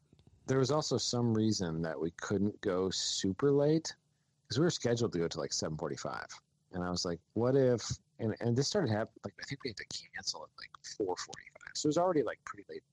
There 0.45 0.59
was 0.59 0.69
also 0.71 0.97
some 0.97 1.33
reason 1.33 1.81
that 1.81 1.99
we 1.99 2.11
couldn't 2.11 2.59
go 2.61 2.89
super 2.91 3.51
late 3.51 3.95
because 4.43 4.59
we 4.59 4.63
were 4.65 4.71
scheduled 4.71 5.13
to 5.13 5.19
go 5.19 5.27
to 5.27 5.39
like 5.39 5.53
seven 5.53 5.77
forty-five, 5.77 6.27
and 6.73 6.83
I 6.83 6.89
was 6.91 7.05
like, 7.05 7.19
"What 7.33 7.55
if?" 7.55 7.81
And 8.19 8.35
and 8.41 8.55
this 8.55 8.67
started 8.67 8.89
happening. 8.89 9.21
Like 9.23 9.33
I 9.41 9.45
think 9.45 9.63
we 9.63 9.69
had 9.69 9.77
to 9.77 9.85
cancel 10.13 10.43
at 10.43 10.49
like 10.59 10.71
four 10.97 11.15
forty-five, 11.15 11.71
so 11.73 11.87
it 11.87 11.89
was 11.89 11.97
already 11.97 12.23
like 12.23 12.39
pretty 12.45 12.65
late. 12.69 12.83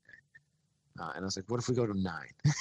Uh, 0.99 1.13
and 1.15 1.25
I 1.25 1.27
was 1.27 1.37
like, 1.37 1.51
"What 1.51 1.61
if 1.61 1.69
we 1.69 1.75
go 1.75 1.87
to 1.87 1.93
9? 1.93 2.15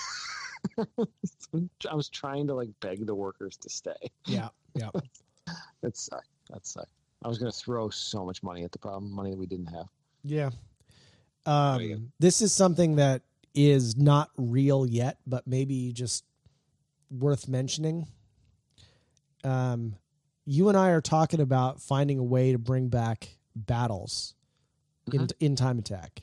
I 1.90 1.96
was 1.96 2.10
trying 2.10 2.48
to 2.48 2.54
like 2.54 2.70
beg 2.82 3.06
the 3.06 3.16
workers 3.16 3.56
to 3.58 3.70
stay. 3.70 4.12
Yeah. 4.26 4.50
Yeah. 4.74 4.90
That 5.82 5.96
sucked. 5.96 6.30
That 6.50 6.66
sucked. 6.66 6.90
I 7.24 7.28
was 7.28 7.38
going 7.38 7.52
to 7.52 7.58
throw 7.58 7.92
so 7.92 8.26
much 8.26 8.42
money 8.42 8.64
at 8.64 8.72
the 8.72 8.80
problem, 8.80 9.12
money 9.12 9.30
that 9.30 9.38
we 9.38 9.46
didn't 9.46 9.68
have. 9.68 9.86
Yeah. 10.24 10.50
Oh, 11.46 11.78
yeah. 11.78 11.96
Um, 11.96 12.12
this 12.18 12.42
is 12.42 12.52
something 12.52 12.96
that 12.96 13.22
is 13.54 13.96
not 13.96 14.32
real 14.38 14.88
yet, 14.88 15.20
but 15.28 15.46
maybe 15.46 15.94
just 15.94 16.24
worth 17.12 17.48
mentioning. 17.48 18.08
Um, 19.44 19.98
you 20.46 20.70
and 20.70 20.78
I 20.78 20.90
are 20.92 21.02
talking 21.02 21.40
about 21.40 21.82
finding 21.82 22.20
a 22.20 22.24
way 22.24 22.52
to 22.52 22.58
bring 22.58 22.88
back 22.88 23.30
battles 23.56 24.36
in, 25.12 25.28
in 25.40 25.56
time 25.56 25.80
attack. 25.80 26.22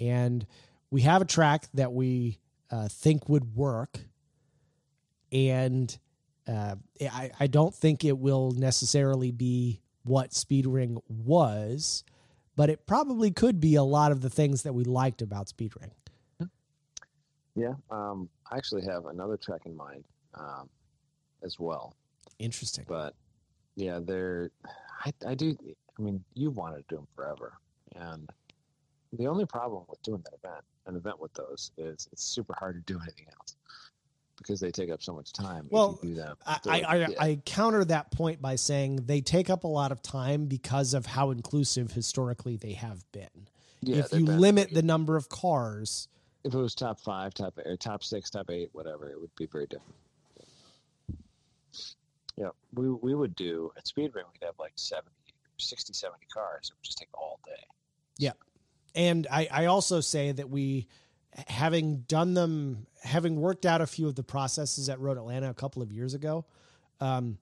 And 0.00 0.46
we 0.90 1.02
have 1.02 1.22
a 1.22 1.24
track 1.24 1.66
that 1.74 1.92
we 1.92 2.38
uh, 2.70 2.88
think 2.88 3.28
would 3.28 3.54
work. 3.54 4.00
And 5.32 5.96
uh, 6.46 6.76
I, 7.00 7.30
I 7.38 7.46
don't 7.46 7.74
think 7.74 8.04
it 8.04 8.18
will 8.18 8.52
necessarily 8.52 9.30
be 9.30 9.82
what 10.04 10.34
Speed 10.34 10.66
Ring 10.66 10.98
was, 11.08 12.04
but 12.56 12.70
it 12.70 12.86
probably 12.86 13.30
could 13.30 13.60
be 13.60 13.74
a 13.74 13.82
lot 13.82 14.12
of 14.12 14.20
the 14.20 14.30
things 14.30 14.62
that 14.62 14.74
we 14.74 14.84
liked 14.84 15.22
about 15.22 15.48
Speed 15.48 15.72
Ring. 15.80 16.50
Yeah. 17.56 17.74
Um, 17.90 18.28
I 18.50 18.56
actually 18.56 18.84
have 18.84 19.06
another 19.06 19.36
track 19.36 19.62
in 19.64 19.76
mind 19.76 20.04
um, 20.34 20.68
as 21.42 21.56
well. 21.58 21.94
Interesting. 22.38 22.84
but 22.88 23.14
yeah, 23.76 24.00
they're. 24.02 24.50
I, 25.04 25.12
I 25.26 25.34
do. 25.34 25.56
I 25.98 26.02
mean, 26.02 26.22
you 26.34 26.50
wanted 26.50 26.76
to 26.78 26.84
do 26.88 26.96
them 26.96 27.06
forever, 27.14 27.54
and 27.94 28.28
the 29.12 29.26
only 29.26 29.46
problem 29.46 29.84
with 29.88 30.02
doing 30.02 30.22
that 30.24 30.34
event, 30.42 30.64
an 30.86 30.96
event 30.96 31.20
with 31.20 31.32
those, 31.34 31.70
is 31.76 32.08
it's 32.12 32.24
super 32.24 32.54
hard 32.58 32.74
to 32.74 32.92
do 32.92 32.98
anything 33.00 33.26
else 33.38 33.56
because 34.38 34.60
they 34.60 34.70
take 34.70 34.90
up 34.90 35.02
so 35.02 35.14
much 35.14 35.32
time. 35.32 35.66
Well, 35.70 35.98
if 36.02 36.08
you 36.08 36.14
do 36.14 36.20
them. 36.20 36.36
I, 36.46 36.58
I, 36.66 36.80
I, 36.80 36.96
yeah. 36.96 37.06
I 37.18 37.40
counter 37.44 37.84
that 37.86 38.10
point 38.10 38.42
by 38.42 38.56
saying 38.56 39.04
they 39.06 39.20
take 39.20 39.48
up 39.50 39.64
a 39.64 39.68
lot 39.68 39.92
of 39.92 40.02
time 40.02 40.46
because 40.46 40.94
of 40.94 41.06
how 41.06 41.30
inclusive 41.30 41.92
historically 41.92 42.56
they 42.56 42.72
have 42.72 43.04
been. 43.12 43.48
Yeah, 43.80 43.98
if 43.98 44.12
you 44.12 44.24
been- 44.24 44.38
limit 44.40 44.72
the 44.72 44.82
number 44.82 45.16
of 45.16 45.28
cars, 45.28 46.08
if 46.42 46.52
it 46.52 46.58
was 46.58 46.74
top 46.74 47.00
five, 47.00 47.32
top 47.34 47.58
or 47.64 47.76
top 47.76 48.04
six, 48.04 48.30
top 48.30 48.50
eight, 48.50 48.70
whatever, 48.72 49.08
it 49.08 49.20
would 49.20 49.34
be 49.36 49.46
very 49.46 49.66
different. 49.66 49.94
Yeah, 52.36 52.48
we 52.74 52.90
we 52.90 53.14
would 53.14 53.34
do 53.36 53.70
at 53.76 53.86
Speedway. 53.86 54.22
We'd 54.32 54.44
have 54.46 54.54
like 54.58 54.72
70, 54.76 55.08
60, 55.58 55.92
70 55.92 56.26
cars. 56.32 56.70
It 56.70 56.74
would 56.76 56.82
just 56.84 56.98
take 56.98 57.08
all 57.14 57.38
day. 57.46 57.62
Yeah, 58.18 58.32
and 58.94 59.26
I, 59.30 59.48
I 59.50 59.64
also 59.66 60.00
say 60.00 60.32
that 60.32 60.50
we 60.50 60.88
having 61.48 61.98
done 62.08 62.34
them 62.34 62.86
having 63.02 63.40
worked 63.40 63.66
out 63.66 63.80
a 63.80 63.86
few 63.86 64.06
of 64.06 64.14
the 64.14 64.22
processes 64.22 64.88
at 64.88 65.00
road 65.00 65.18
atlanta 65.18 65.50
a 65.50 65.54
couple 65.54 65.82
of 65.82 65.90
years 65.90 66.14
ago 66.14 66.46
um 67.00 67.36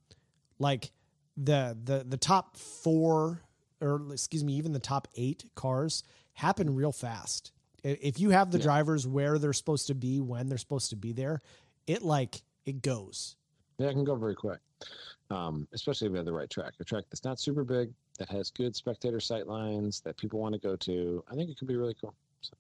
like 0.59 0.93
the 1.37 1.77
the 1.85 2.03
the 2.09 2.17
top 2.17 2.57
four 2.57 3.43
or 3.83 4.01
excuse 4.11 4.43
me 4.43 4.55
even 4.55 4.73
the 4.73 4.79
top 4.79 5.09
eight 5.15 5.45
cars 5.55 6.05
happen 6.33 6.75
real 6.75 6.91
fast 6.91 7.53
if 7.85 8.19
you 8.19 8.31
have 8.31 8.51
the 8.51 8.57
Yeah. 8.57 8.65
drivers 8.65 9.07
where 9.07 9.39
they're 9.39 9.53
supposed 9.53 9.89
to 9.89 9.95
be 9.95 10.21
when 10.21 10.49
they're 10.49 10.57
supposed 10.57 10.89
to 10.89 10.97
be 10.97 11.13
there 11.13 11.43
it 11.87 12.01
like 12.03 12.41
it 12.65 12.81
goes 12.81 13.37
Yeah, 13.77 13.89
it 13.89 13.93
can 13.93 14.05
go 14.05 14.15
very 14.17 14.35
quick, 14.35 14.61
um, 15.31 15.67
especially 15.73 16.07
if 16.07 16.13
you 16.13 16.17
have 16.17 16.27
the 16.27 16.33
right 16.33 16.51
track. 16.51 16.75
A 16.81 16.85
track 16.85 17.05
that's 17.11 17.25
not 17.25 17.41
super 17.41 17.65
big, 17.65 17.91
that 18.19 18.29
has 18.29 18.51
good 18.51 18.75
spectator 18.77 19.21
sight 19.21 19.47
lines 19.47 20.01
that 20.03 20.17
people 20.17 20.39
want 20.41 20.55
to 20.55 20.61
go 20.61 20.77
to. 20.77 21.25
I 21.31 21.35
think 21.35 21.51
it 21.51 21.59
could 21.59 21.69
be 21.69 21.77
really 21.77 21.95
cool. 22.01 22.15
So, 22.41 22.55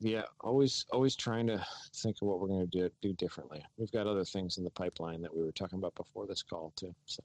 yeah, 0.00 0.22
always 0.40 0.84
always 0.92 1.16
trying 1.16 1.46
to 1.48 1.64
think 1.94 2.16
of 2.22 2.28
what 2.28 2.40
we're 2.40 2.48
going 2.48 2.68
to 2.68 2.78
do 2.78 2.90
do 3.02 3.12
differently. 3.14 3.64
We've 3.78 3.92
got 3.92 4.06
other 4.06 4.24
things 4.24 4.58
in 4.58 4.64
the 4.64 4.70
pipeline 4.70 5.22
that 5.22 5.34
we 5.34 5.42
were 5.42 5.52
talking 5.52 5.78
about 5.78 5.94
before 5.94 6.26
this 6.26 6.42
call 6.42 6.72
too. 6.76 6.94
So 7.06 7.22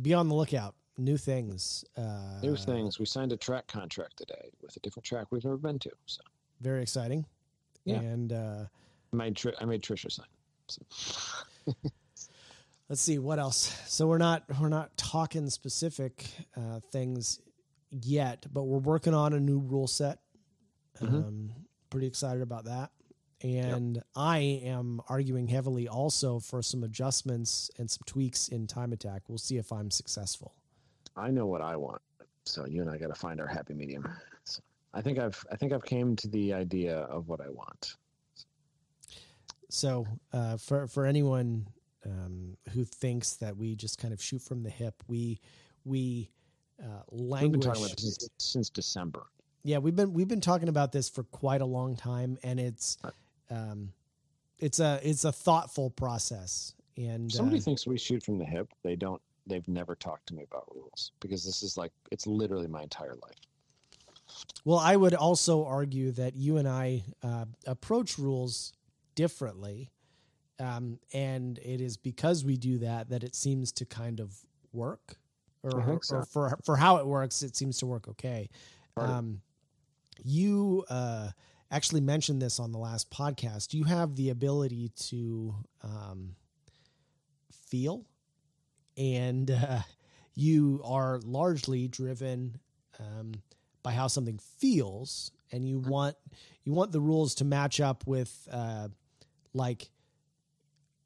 be 0.00 0.14
on 0.14 0.28
the 0.28 0.34
lookout 0.34 0.74
new 0.98 1.16
things 1.16 1.84
uh 1.96 2.38
new 2.42 2.54
things. 2.56 2.98
We 2.98 3.06
signed 3.06 3.32
a 3.32 3.36
track 3.36 3.66
contract 3.66 4.16
today 4.18 4.50
with 4.62 4.76
a 4.76 4.80
different 4.80 5.04
track 5.04 5.26
we've 5.30 5.44
never 5.44 5.56
been 5.56 5.78
to. 5.80 5.90
So 6.06 6.20
very 6.60 6.82
exciting 6.82 7.24
Yeah. 7.84 8.00
and 8.00 8.32
uh 8.32 8.64
I 9.12 9.16
made 9.16 9.36
Tri- 9.36 9.54
I 9.60 9.64
made 9.64 9.82
Trisha 9.82 10.12
sign. 10.12 10.26
So. 10.68 10.82
let's 12.92 13.00
see 13.00 13.18
what 13.18 13.38
else 13.38 13.74
so 13.86 14.06
we're 14.06 14.18
not 14.18 14.42
we're 14.60 14.68
not 14.68 14.94
talking 14.98 15.48
specific 15.48 16.26
uh, 16.58 16.78
things 16.90 17.40
yet 17.90 18.44
but 18.52 18.64
we're 18.64 18.76
working 18.80 19.14
on 19.14 19.32
a 19.32 19.40
new 19.40 19.58
rule 19.60 19.86
set 19.86 20.18
Mhm. 21.00 21.08
um, 21.26 21.52
pretty 21.88 22.06
excited 22.06 22.42
about 22.42 22.66
that 22.66 22.90
and 23.40 24.02
i 24.14 24.36
am 24.62 25.00
arguing 25.08 25.48
heavily 25.48 25.88
also 25.88 26.38
for 26.38 26.60
some 26.60 26.84
adjustments 26.84 27.70
and 27.78 27.90
some 27.90 28.02
tweaks 28.04 28.48
in 28.48 28.66
time 28.66 28.92
attack 28.92 29.22
we'll 29.26 29.38
see 29.38 29.56
if 29.56 29.72
i'm 29.72 29.90
successful 29.90 30.54
I 31.16 31.30
know 31.30 31.46
what 31.46 31.60
I 31.62 31.76
want. 31.76 32.00
So 32.44 32.66
you 32.66 32.80
and 32.82 32.90
I 32.90 32.96
got 32.96 33.08
to 33.08 33.14
find 33.14 33.38
our 33.38 33.46
happy 33.46 33.74
medium. 33.74 34.08
So 34.44 34.60
I 34.94 35.00
think 35.02 35.18
I've 35.18 35.42
I 35.52 35.56
think 35.56 35.72
I've 35.74 35.84
came 35.84 36.16
to 36.16 36.28
the 36.28 36.54
idea 36.54 37.00
of 37.00 37.28
what 37.28 37.40
I 37.42 37.50
want. 37.50 37.96
so 39.70 40.06
uh, 40.32 40.56
for 40.56 40.86
for 40.86 41.04
anyone 41.04 41.66
um, 42.04 42.56
who 42.72 42.84
thinks 42.84 43.34
that 43.34 43.56
we 43.56 43.74
just 43.76 43.98
kind 43.98 44.12
of 44.12 44.22
shoot 44.22 44.42
from 44.42 44.62
the 44.62 44.70
hip 44.70 45.02
we 45.08 45.40
we 45.84 46.30
uh, 46.82 47.02
We've 47.10 47.18
been 47.20 47.28
languish 47.28 47.64
talking 47.64 47.84
about 47.84 47.96
this 47.96 48.16
since, 48.20 48.28
since 48.38 48.70
December. 48.70 49.24
yeah 49.62 49.78
we've 49.78 49.94
been 49.96 50.12
we've 50.12 50.28
been 50.28 50.40
talking 50.40 50.68
about 50.68 50.92
this 50.92 51.08
for 51.08 51.22
quite 51.24 51.60
a 51.60 51.66
long 51.66 51.96
time 51.96 52.38
and 52.42 52.58
it's 52.58 52.98
um 53.50 53.92
it's 54.58 54.80
a 54.80 55.00
it's 55.02 55.24
a 55.24 55.32
thoughtful 55.32 55.90
process 55.90 56.74
and 56.96 57.30
somebody 57.32 57.58
uh, 57.58 57.62
thinks 57.62 57.86
we 57.86 57.96
shoot 57.98 58.22
from 58.22 58.38
the 58.38 58.44
hip. 58.44 58.68
They 58.84 58.96
don't. 58.96 59.20
They've 59.46 59.66
never 59.66 59.94
talked 59.96 60.26
to 60.28 60.34
me 60.34 60.42
about 60.42 60.64
rules 60.74 61.12
because 61.20 61.44
this 61.44 61.62
is 61.62 61.76
like 61.76 61.90
it's 62.10 62.26
literally 62.26 62.68
my 62.68 62.82
entire 62.82 63.14
life. 63.14 63.40
well 64.64 64.78
i 64.78 64.94
would 64.96 65.14
also 65.14 65.64
argue 65.64 66.10
that 66.12 66.36
you 66.36 66.58
and 66.58 66.68
i 66.68 67.02
uh, 67.22 67.44
approach 67.66 68.18
rules 68.18 68.72
differently 69.14 69.90
um 70.62 70.98
and 71.12 71.58
it 71.58 71.80
is 71.80 71.96
because 71.96 72.44
we 72.44 72.56
do 72.56 72.78
that 72.78 73.10
that 73.10 73.22
it 73.22 73.34
seems 73.34 73.72
to 73.72 73.84
kind 73.84 74.20
of 74.20 74.34
work 74.72 75.16
or, 75.62 76.00
so. 76.02 76.16
or 76.16 76.24
for 76.24 76.58
for 76.64 76.76
how 76.76 76.96
it 76.96 77.06
works 77.06 77.42
it 77.42 77.56
seems 77.56 77.78
to 77.78 77.86
work 77.86 78.08
okay. 78.08 78.48
Um 78.96 79.40
you 80.22 80.84
uh 80.88 81.30
actually 81.70 82.02
mentioned 82.02 82.40
this 82.40 82.60
on 82.60 82.70
the 82.70 82.78
last 82.78 83.10
podcast. 83.10 83.72
You 83.72 83.84
have 83.84 84.14
the 84.14 84.30
ability 84.30 84.90
to 85.08 85.54
um 85.82 86.36
feel 87.50 88.04
and 88.96 89.50
uh, 89.50 89.80
you 90.34 90.80
are 90.84 91.20
largely 91.24 91.88
driven 91.88 92.58
um, 92.98 93.32
by 93.82 93.92
how 93.92 94.06
something 94.06 94.38
feels 94.58 95.32
and 95.50 95.68
you 95.68 95.78
want 95.78 96.16
you 96.64 96.72
want 96.72 96.92
the 96.92 97.00
rules 97.00 97.34
to 97.36 97.44
match 97.44 97.80
up 97.80 98.06
with 98.06 98.48
uh, 98.50 98.88
like 99.54 99.90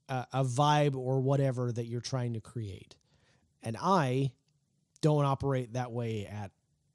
a, 0.08 0.26
a 0.32 0.44
vibe 0.44 0.96
or 0.96 1.20
whatever 1.20 1.72
that 1.72 1.86
you're 1.86 2.00
trying 2.00 2.34
to 2.34 2.40
create 2.40 2.94
and 3.62 3.76
i 3.80 4.30
don't 5.00 5.24
operate 5.24 5.72
that 5.74 5.92
way 5.92 6.26
at 6.26 6.50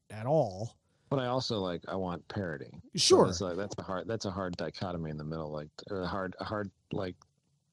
at 0.09 0.25
all 0.25 0.75
But 1.09 1.19
I 1.19 1.27
also 1.27 1.59
like 1.59 1.81
I 1.87 1.95
want 1.95 2.27
parity. 2.27 2.71
So 2.95 2.99
sure 2.99 3.25
that's 3.25 3.41
like 3.41 3.57
that's 3.57 3.75
a 3.77 3.81
hard 3.81 4.07
that's 4.07 4.25
a 4.25 4.31
hard 4.31 4.55
dichotomy 4.57 5.09
in 5.09 5.17
the 5.17 5.23
middle, 5.25 5.51
like 5.51 5.69
or 5.89 6.01
a 6.01 6.07
hard 6.07 6.35
a 6.39 6.43
hard 6.45 6.71
like 6.91 7.15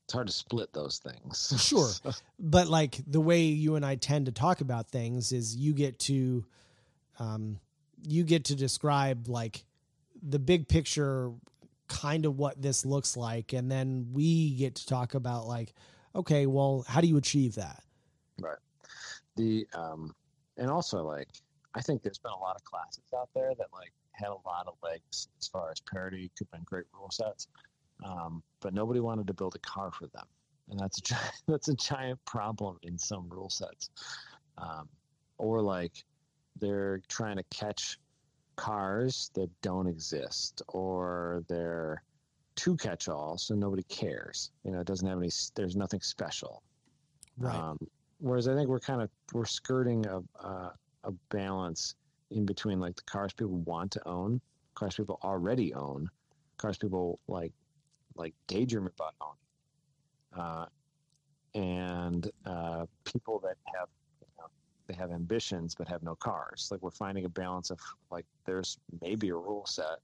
it's 0.04 0.14
hard 0.14 0.26
to 0.26 0.32
split 0.32 0.72
those 0.72 0.98
things. 0.98 1.52
Sure. 1.60 1.88
but 2.38 2.66
like 2.68 2.98
the 3.06 3.20
way 3.20 3.42
you 3.42 3.76
and 3.76 3.84
I 3.86 3.94
tend 3.96 4.26
to 4.26 4.32
talk 4.32 4.60
about 4.60 4.90
things 4.90 5.32
is 5.32 5.54
you 5.54 5.72
get 5.72 5.98
to 6.00 6.44
um 7.18 7.60
you 8.02 8.24
get 8.24 8.46
to 8.46 8.56
describe 8.56 9.28
like 9.28 9.64
the 10.22 10.38
big 10.38 10.66
picture 10.68 11.30
kind 11.88 12.26
of 12.26 12.38
what 12.38 12.60
this 12.60 12.84
looks 12.84 13.16
like 13.16 13.52
and 13.52 13.70
then 13.70 14.08
we 14.12 14.54
get 14.54 14.74
to 14.76 14.86
talk 14.86 15.14
about 15.14 15.46
like 15.46 15.72
okay, 16.14 16.46
well, 16.46 16.84
how 16.88 17.00
do 17.00 17.06
you 17.06 17.16
achieve 17.16 17.54
that? 17.54 17.82
Right. 18.40 18.58
The 19.36 19.66
um 19.74 20.14
and 20.56 20.70
also 20.70 21.02
like 21.04 21.28
I 21.74 21.80
think 21.80 22.02
there's 22.02 22.18
been 22.18 22.32
a 22.32 22.38
lot 22.38 22.56
of 22.56 22.64
classes 22.64 23.04
out 23.16 23.28
there 23.34 23.52
that 23.56 23.68
like 23.72 23.92
had 24.12 24.28
a 24.28 24.48
lot 24.48 24.66
of 24.66 24.74
legs 24.82 25.28
as 25.40 25.46
far 25.46 25.70
as 25.70 25.80
parity, 25.80 26.30
could 26.36 26.46
have 26.46 26.52
been 26.52 26.64
great 26.64 26.86
rule 26.92 27.10
sets. 27.10 27.48
Um, 28.04 28.42
but 28.60 28.74
nobody 28.74 29.00
wanted 29.00 29.26
to 29.28 29.34
build 29.34 29.54
a 29.54 29.60
car 29.60 29.90
for 29.92 30.06
them. 30.08 30.26
And 30.70 30.78
that's 30.78 30.98
a 30.98 31.02
giant, 31.02 31.32
that's 31.46 31.68
a 31.68 31.74
giant 31.74 32.24
problem 32.24 32.78
in 32.82 32.98
some 32.98 33.28
rule 33.28 33.50
sets. 33.50 33.90
Um, 34.56 34.88
or 35.38 35.60
like 35.62 36.04
they're 36.60 37.00
trying 37.08 37.36
to 37.36 37.44
catch 37.50 37.98
cars 38.58 39.30
that 39.34 39.48
don't 39.62 39.86
exist 39.86 40.62
or 40.68 41.44
they're 41.48 42.02
too 42.56 42.76
catch 42.76 43.08
all 43.08 43.38
so 43.38 43.54
nobody 43.54 43.84
cares. 43.84 44.50
You 44.64 44.72
know 44.72 44.80
it 44.80 44.86
doesn't 44.86 45.06
have 45.06 45.18
any 45.18 45.30
there's 45.54 45.76
nothing 45.76 46.00
special. 46.00 46.62
Right. 47.38 47.54
um, 47.54 47.78
whereas 48.18 48.48
I 48.48 48.54
think 48.54 48.68
we're 48.68 48.80
kind 48.80 49.00
of 49.00 49.10
we're 49.32 49.46
skirting 49.46 50.04
a, 50.06 50.18
a 50.44 50.72
a 51.04 51.12
balance 51.30 51.94
in 52.32 52.44
between 52.44 52.80
like 52.80 52.96
the 52.96 53.02
cars 53.02 53.32
people 53.32 53.58
want 53.58 53.92
to 53.92 54.06
own, 54.08 54.40
cars 54.74 54.96
people 54.96 55.20
already 55.22 55.72
own, 55.72 56.10
cars 56.56 56.76
people 56.78 57.20
like 57.28 57.52
like 58.16 58.34
daydream 58.48 58.88
about 58.88 59.14
owning, 59.22 60.44
uh, 60.44 60.66
and 61.54 62.28
uh, 62.44 62.86
people 63.04 63.38
that 63.38 63.56
have 63.76 63.88
they 64.88 64.94
have 64.94 65.12
ambitions 65.12 65.74
but 65.76 65.86
have 65.86 66.02
no 66.02 66.16
cars. 66.16 66.68
Like 66.72 66.82
we're 66.82 66.90
finding 66.90 67.24
a 67.24 67.28
balance 67.28 67.70
of 67.70 67.78
like 68.10 68.24
there's 68.46 68.78
maybe 69.00 69.28
a 69.28 69.34
rule 69.36 69.64
set 69.66 69.98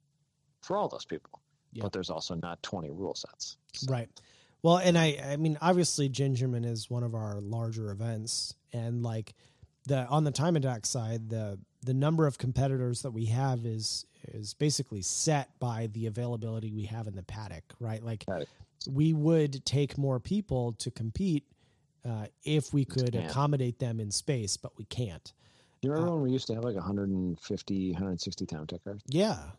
for 0.62 0.76
all 0.76 0.88
those 0.88 1.04
people, 1.04 1.40
Yeah. 1.72 1.82
but 1.82 1.92
there's 1.92 2.10
also 2.10 2.34
not 2.36 2.62
20 2.62 2.90
rule 2.90 3.14
sets. 3.14 3.56
So- 3.72 3.90
Right. 3.90 4.08
Well, 4.62 4.78
and 4.78 4.96
I, 4.96 5.18
I 5.22 5.36
mean, 5.36 5.58
obviously, 5.60 6.08
Gingerman 6.08 6.64
is 6.64 6.88
one 6.88 7.02
of 7.02 7.14
our 7.14 7.38
larger 7.42 7.90
events, 7.90 8.54
and 8.72 9.02
like 9.02 9.34
the 9.86 10.06
on 10.06 10.24
the 10.24 10.30
time 10.30 10.56
attack 10.56 10.86
side, 10.86 11.28
the 11.28 11.58
the 11.82 11.92
number 11.92 12.26
of 12.26 12.38
competitors 12.38 13.02
that 13.02 13.10
we 13.10 13.26
have 13.26 13.66
is 13.66 14.06
is 14.28 14.54
basically 14.54 15.02
set 15.02 15.50
by 15.58 15.88
the 15.88 16.06
availability 16.06 16.72
we 16.72 16.84
have 16.84 17.06
in 17.06 17.14
the 17.14 17.22
paddock, 17.22 17.74
right? 17.78 18.02
Like 18.02 18.24
we 18.88 19.12
would 19.12 19.66
take 19.66 19.98
more 19.98 20.18
people 20.18 20.72
to 20.78 20.90
compete 20.90 21.44
uh, 22.04 22.26
if 22.44 22.72
we 22.72 22.84
could 22.84 23.12
can't. 23.12 23.30
accommodate 23.30 23.78
them 23.78 24.00
in 24.00 24.10
space, 24.10 24.56
but 24.56 24.76
we 24.76 24.84
can't. 24.84 25.32
Do 25.80 25.88
you 25.88 25.92
remember 25.92 26.12
Uh, 26.12 26.14
when 26.16 26.22
we 26.24 26.30
used 26.32 26.46
to 26.48 26.54
have 26.54 26.64
like 26.64 26.76
150, 26.76 27.92
160 27.92 28.46
time 28.46 28.62
attack 28.62 28.84
cars? 28.84 29.00
Yeah, 29.06 29.50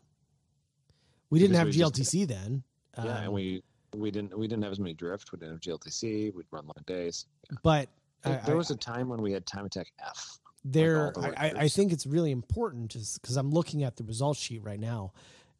we 1.30 1.38
didn't 1.38 1.56
have 1.56 1.66
Because 1.66 1.76
we 1.76 2.00
just- 2.02 2.12
GLTC 2.12 2.24
then. 2.28 2.62
yeah, 2.96 3.02
Um, 3.02 3.08
and 3.24 3.32
we 3.32 3.62
we 3.94 4.10
didn't 4.10 4.36
we 4.38 4.46
didn't 4.46 4.62
have 4.62 4.72
as 4.72 4.78
many 4.80 4.92
drift. 4.94 5.32
We 5.32 5.38
didn't 5.38 5.54
have 5.54 5.60
GLTC. 5.60 6.30
We'd 6.34 6.46
run 6.50 6.66
long 6.66 6.84
days. 6.86 7.26
but 7.62 7.88
There, 8.22 8.40
I- 8.40 8.44
there 8.44 8.56
was 8.56 8.70
a 8.70 8.76
time 8.76 9.08
when 9.08 9.22
we 9.22 9.32
had 9.32 9.46
time 9.46 9.64
attack 9.66 9.92
F. 10.04 10.38
there 10.64 11.06
all 11.14 11.22
the 11.22 11.40
I, 11.40 11.46
I- 11.46 11.52
I 11.64 11.68
think 11.68 11.92
it's 11.92 12.06
really 12.06 12.32
important 12.32 12.90
just 12.90 13.20
because 13.22 13.36
i'm 13.36 13.52
looking 13.52 13.84
at 13.84 13.94
the 13.96 14.02
result 14.02 14.36
sheet 14.36 14.64
right 14.64 14.80
now 14.80 15.12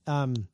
um 0.09 0.49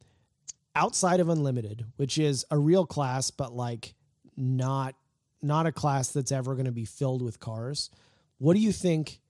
outside 0.77 1.21
of 1.21 1.31
unlimited 1.31 1.87
which 1.97 2.19
is 2.19 2.45
a 2.51 2.59
real 2.59 2.85
class 2.85 3.31
but 3.31 3.55
like 3.55 3.95
not 4.37 4.95
not 5.43 5.67
a 5.67 5.73
class 5.73 6.11
that's 6.11 6.33
ever 6.33 6.55
going 6.55 6.67
to 6.67 6.73
be 6.73 6.85
filled 6.85 7.23
with 7.23 7.39
cars 7.41 7.91
what 8.39 8.55
do 8.55 8.61
you 8.61 8.73
think 8.73 9.21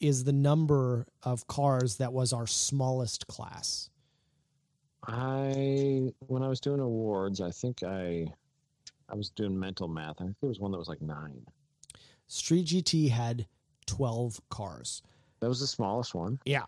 is 0.00 0.24
the 0.24 0.32
number 0.32 1.06
of 1.22 1.46
cars 1.46 1.96
that 1.96 2.12
was 2.12 2.32
our 2.32 2.46
smallest 2.46 3.26
class 3.26 3.90
I 5.06 6.12
when 6.26 6.42
I 6.42 6.48
was 6.48 6.60
doing 6.60 6.80
awards, 6.80 7.40
I 7.40 7.50
think 7.50 7.82
I 7.82 8.26
I 9.08 9.14
was 9.14 9.30
doing 9.30 9.58
mental 9.58 9.88
math. 9.88 10.16
I 10.20 10.24
think 10.24 10.36
there 10.40 10.48
was 10.48 10.60
one 10.60 10.70
that 10.72 10.78
was 10.78 10.88
like 10.88 11.00
nine. 11.00 11.46
street 12.26 12.66
gt 12.66 13.08
had 13.10 13.46
12 13.86 14.40
cars 14.50 15.02
That 15.40 15.48
was 15.48 15.60
the 15.60 15.66
smallest 15.66 16.14
one. 16.14 16.38
yeah 16.44 16.60
Wow, 16.60 16.66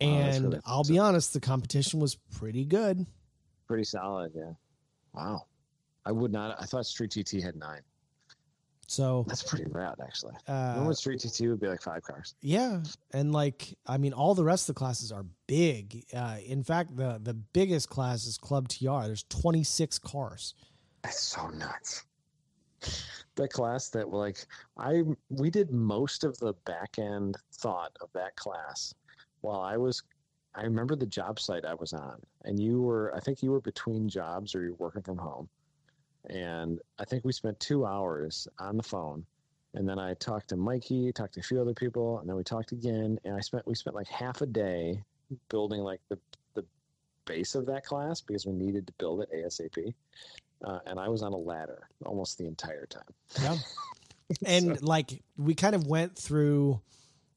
and 0.00 0.44
really 0.44 0.60
i'll 0.64 0.84
be 0.84 0.98
honest 0.98 1.34
the 1.34 1.40
competition 1.40 2.00
was 2.00 2.14
pretty 2.14 2.64
good 2.64 3.04
Pretty 3.66 3.84
solid, 3.84 4.32
yeah. 4.34 4.52
Wow. 5.12 5.44
I 6.06 6.12
would 6.12 6.32
not. 6.32 6.56
I 6.60 6.64
thought 6.64 6.86
Street 6.86 7.10
GT 7.10 7.42
had 7.42 7.56
nine. 7.56 7.80
so 8.86 9.24
That's 9.28 9.42
pretty 9.42 9.66
rad, 9.70 9.96
actually. 10.02 10.34
uh, 10.48 10.74
Normal 10.76 10.94
Street 10.94 11.20
GT 11.20 11.48
would 11.50 11.60
be 11.60 11.68
like 11.68 11.82
five 11.82 12.02
cars. 12.02 12.34
Yeah, 12.40 12.82
and 13.12 13.32
like 13.32 13.76
I 13.86 13.98
mean, 13.98 14.12
all 14.12 14.34
the 14.34 14.44
rest 14.44 14.68
of 14.68 14.74
the 14.74 14.78
classes 14.78 15.12
are 15.12 15.24
big. 15.46 16.04
Uh, 16.14 16.36
in 16.44 16.62
fact, 16.62 16.96
the 16.96 17.20
the 17.22 17.34
biggest 17.34 17.88
class 17.88 18.26
is 18.26 18.38
Club 18.38 18.68
TR. 18.68 19.02
There's 19.06 19.24
26 19.28 19.98
cars. 19.98 20.54
That's 21.02 21.20
so 21.20 21.48
nuts. 21.48 22.04
The 23.36 23.46
class 23.48 23.88
that 23.90 24.08
like 24.08 24.38
I 24.78 25.02
we 25.28 25.50
did 25.50 25.70
most 25.70 26.24
of 26.24 26.38
the 26.38 26.54
back 26.64 26.98
end 26.98 27.36
thought 27.52 27.92
of 28.00 28.08
that 28.14 28.36
class 28.36 28.94
while 29.42 29.60
I 29.60 29.76
was 29.76 30.02
I 30.54 30.62
remember 30.62 30.96
the 30.96 31.06
job 31.06 31.38
site 31.38 31.64
I 31.64 31.74
was 31.74 31.92
on 31.92 32.20
and 32.44 32.58
you 32.58 32.80
were 32.82 33.14
I 33.14 33.20
think 33.20 33.42
you 33.42 33.50
were 33.50 33.60
between 33.60 34.08
jobs 34.08 34.54
or 34.54 34.62
you 34.64 34.70
were 34.70 34.86
working 34.86 35.02
from 35.02 35.18
home. 35.18 35.48
And 36.28 36.80
I 36.98 37.04
think 37.04 37.24
we 37.24 37.32
spent 37.32 37.58
two 37.60 37.86
hours 37.86 38.46
on 38.58 38.76
the 38.76 38.82
phone 38.82 39.24
and 39.74 39.88
then 39.88 39.98
I 39.98 40.14
talked 40.14 40.48
to 40.48 40.56
Mikey, 40.56 41.12
talked 41.12 41.34
to 41.34 41.40
a 41.40 41.42
few 41.42 41.60
other 41.60 41.74
people, 41.74 42.18
and 42.18 42.28
then 42.28 42.36
we 42.36 42.42
talked 42.42 42.72
again 42.72 43.18
and 43.24 43.34
I 43.34 43.40
spent 43.40 43.66
we 43.66 43.74
spent 43.74 43.96
like 43.96 44.08
half 44.08 44.40
a 44.40 44.46
day 44.46 45.02
building 45.48 45.80
like 45.80 46.00
the 46.08 46.18
the 46.54 46.64
base 47.24 47.54
of 47.54 47.66
that 47.66 47.84
class 47.84 48.20
because 48.20 48.46
we 48.46 48.52
needed 48.52 48.86
to 48.88 48.92
build 48.94 49.22
it 49.22 49.30
ASAP 49.32 49.94
uh, 50.64 50.78
and 50.86 50.98
I 50.98 51.08
was 51.08 51.22
on 51.22 51.32
a 51.32 51.36
ladder 51.36 51.88
almost 52.04 52.38
the 52.38 52.46
entire 52.46 52.86
time. 52.86 53.02
Yeah, 53.40 53.56
and 54.46 54.82
like 54.82 55.22
we 55.36 55.54
kind 55.54 55.74
of 55.74 55.86
went 55.86 56.16
through. 56.18 56.80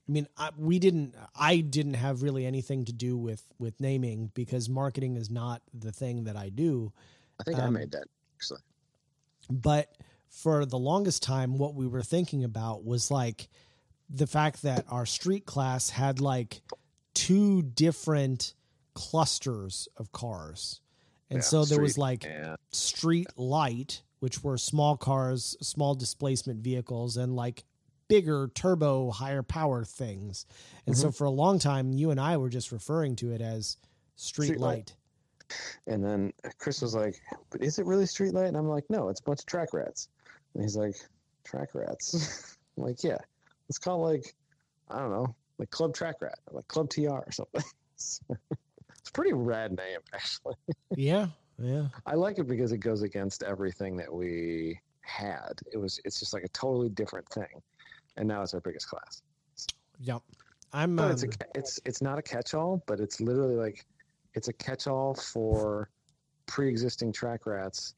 I 0.07 0.11
mean, 0.11 0.27
I, 0.35 0.49
we 0.57 0.79
didn't. 0.79 1.15
I 1.33 1.57
didn't 1.59 1.93
have 1.93 2.23
really 2.23 2.45
anything 2.45 2.85
to 2.85 2.93
do 2.93 3.15
with 3.17 3.43
with 3.57 3.79
naming 3.79 4.31
because 4.33 4.67
marketing 4.67 5.15
is 5.15 5.29
not 5.29 5.61
the 5.73 5.91
thing 5.91 6.25
that 6.25 6.35
I 6.35 6.49
do. 6.49 6.91
I 7.39 7.43
think 7.43 7.59
I 7.59 7.63
Um, 7.63 7.73
made 7.73 7.91
that 7.91 8.07
actually. 8.35 8.59
But 9.49 9.95
for 10.29 10.65
the 10.65 10.79
longest 10.79 11.21
time 11.21 11.57
what 11.57 11.75
we 11.75 11.87
were 11.87 12.01
thinking 12.01 12.43
about 12.43 12.83
was 12.83 13.11
like 13.11 13.49
the 14.09 14.27
fact 14.27 14.63
that 14.63 14.85
our 14.89 15.05
street 15.05 15.45
class 15.45 15.89
had 15.89 16.19
like 16.19 16.61
two 17.13 17.61
different 17.61 18.53
clusters 18.93 19.87
of 19.97 20.11
cars. 20.11 20.81
And 21.29 21.37
Yeah, 21.37 21.43
so 21.43 21.65
there 21.65 21.81
was 21.81 21.97
like 21.97 22.25
street 22.71 23.27
light 23.37 24.01
which 24.19 24.43
were 24.43 24.57
small 24.57 24.95
cars 24.95 25.57
small 25.61 25.95
displacement 25.95 26.61
vehicles 26.61 27.17
and 27.17 27.35
like 27.35 27.65
bigger 28.07 28.49
turbo 28.53 29.11
higher 29.11 29.43
power 29.43 29.83
things. 29.83 30.45
And 30.85 30.97
so 30.97 31.07
mm-hmm. 31.07 31.13
for 31.13 31.25
a 31.25 31.31
long 31.31 31.59
time 31.59 31.93
you 31.93 32.11
and 32.11 32.19
i 32.19 32.37
were 32.37 32.49
just 32.49 32.71
referring 32.71 33.15
to 33.17 33.31
it 33.31 33.41
as 33.41 33.77
street, 34.15 34.45
Street 34.45 34.59
light. 34.59 34.69
light 34.69 34.93
and 35.87 36.03
then 36.03 36.31
Chris 36.57 36.81
was 36.81 36.95
like, 36.95 37.15
"But 37.49 37.61
is 37.61 37.79
it 37.79 37.85
really 37.85 38.05
street 38.05 38.33
light?" 38.33 38.47
And 38.47 38.57
I'm 38.57 38.69
like, 38.69 38.89
"No, 38.89 39.09
it's 39.09 39.19
a 39.19 39.23
bunch 39.23 39.41
of 39.41 39.45
track 39.45 39.73
rats." 39.73 40.09
And 40.53 40.63
he's 40.63 40.75
like, 40.75 40.95
"Track 41.43 41.69
rats?" 41.73 42.57
I'm 42.77 42.83
like, 42.83 43.03
"Yeah, 43.03 43.17
it's 43.69 43.77
called 43.77 44.01
like 44.01 44.35
I 44.89 44.99
don't 44.99 45.11
know, 45.11 45.35
like 45.57 45.69
Club 45.71 45.93
Track 45.93 46.21
Rat, 46.21 46.39
or 46.47 46.57
like 46.57 46.67
Club 46.67 46.89
TR 46.89 47.09
or 47.09 47.31
something." 47.31 47.63
it's 47.95 48.21
a 48.29 49.11
pretty 49.13 49.33
rad 49.33 49.71
name, 49.71 49.99
actually. 50.13 50.55
yeah 50.95 51.27
yeah 51.59 51.87
I 52.05 52.15
like 52.15 52.39
it 52.39 52.47
because 52.47 52.71
it 52.71 52.79
goes 52.79 53.03
against 53.03 53.43
everything 53.43 53.95
that 53.97 54.11
we 54.11 54.79
had. 55.01 55.53
It 55.71 55.77
was 55.77 55.99
it's 56.05 56.19
just 56.19 56.33
like 56.33 56.43
a 56.43 56.49
totally 56.49 56.89
different 56.89 57.27
thing, 57.29 57.61
and 58.17 58.27
now 58.27 58.41
it's 58.41 58.53
our 58.53 58.59
biggest 58.61 58.87
class. 58.89 59.21
yep 59.99 60.21
i'm 60.73 60.95
But 60.95 61.11
it's 61.11 61.23
a 61.23 61.27
um, 61.27 61.33
it's 61.55 61.79
it's 61.85 62.01
not 62.01 62.17
a 62.17 62.21
catch-all, 62.21 62.81
but 62.87 62.99
it's 62.99 63.21
literally 63.21 63.55
like 63.55 63.85
it's 64.33 64.47
a 64.47 64.53
catch-all 64.53 65.13
for 65.15 65.89
pre-existing 66.45 67.11
track 67.11 67.45
rats 67.45 67.95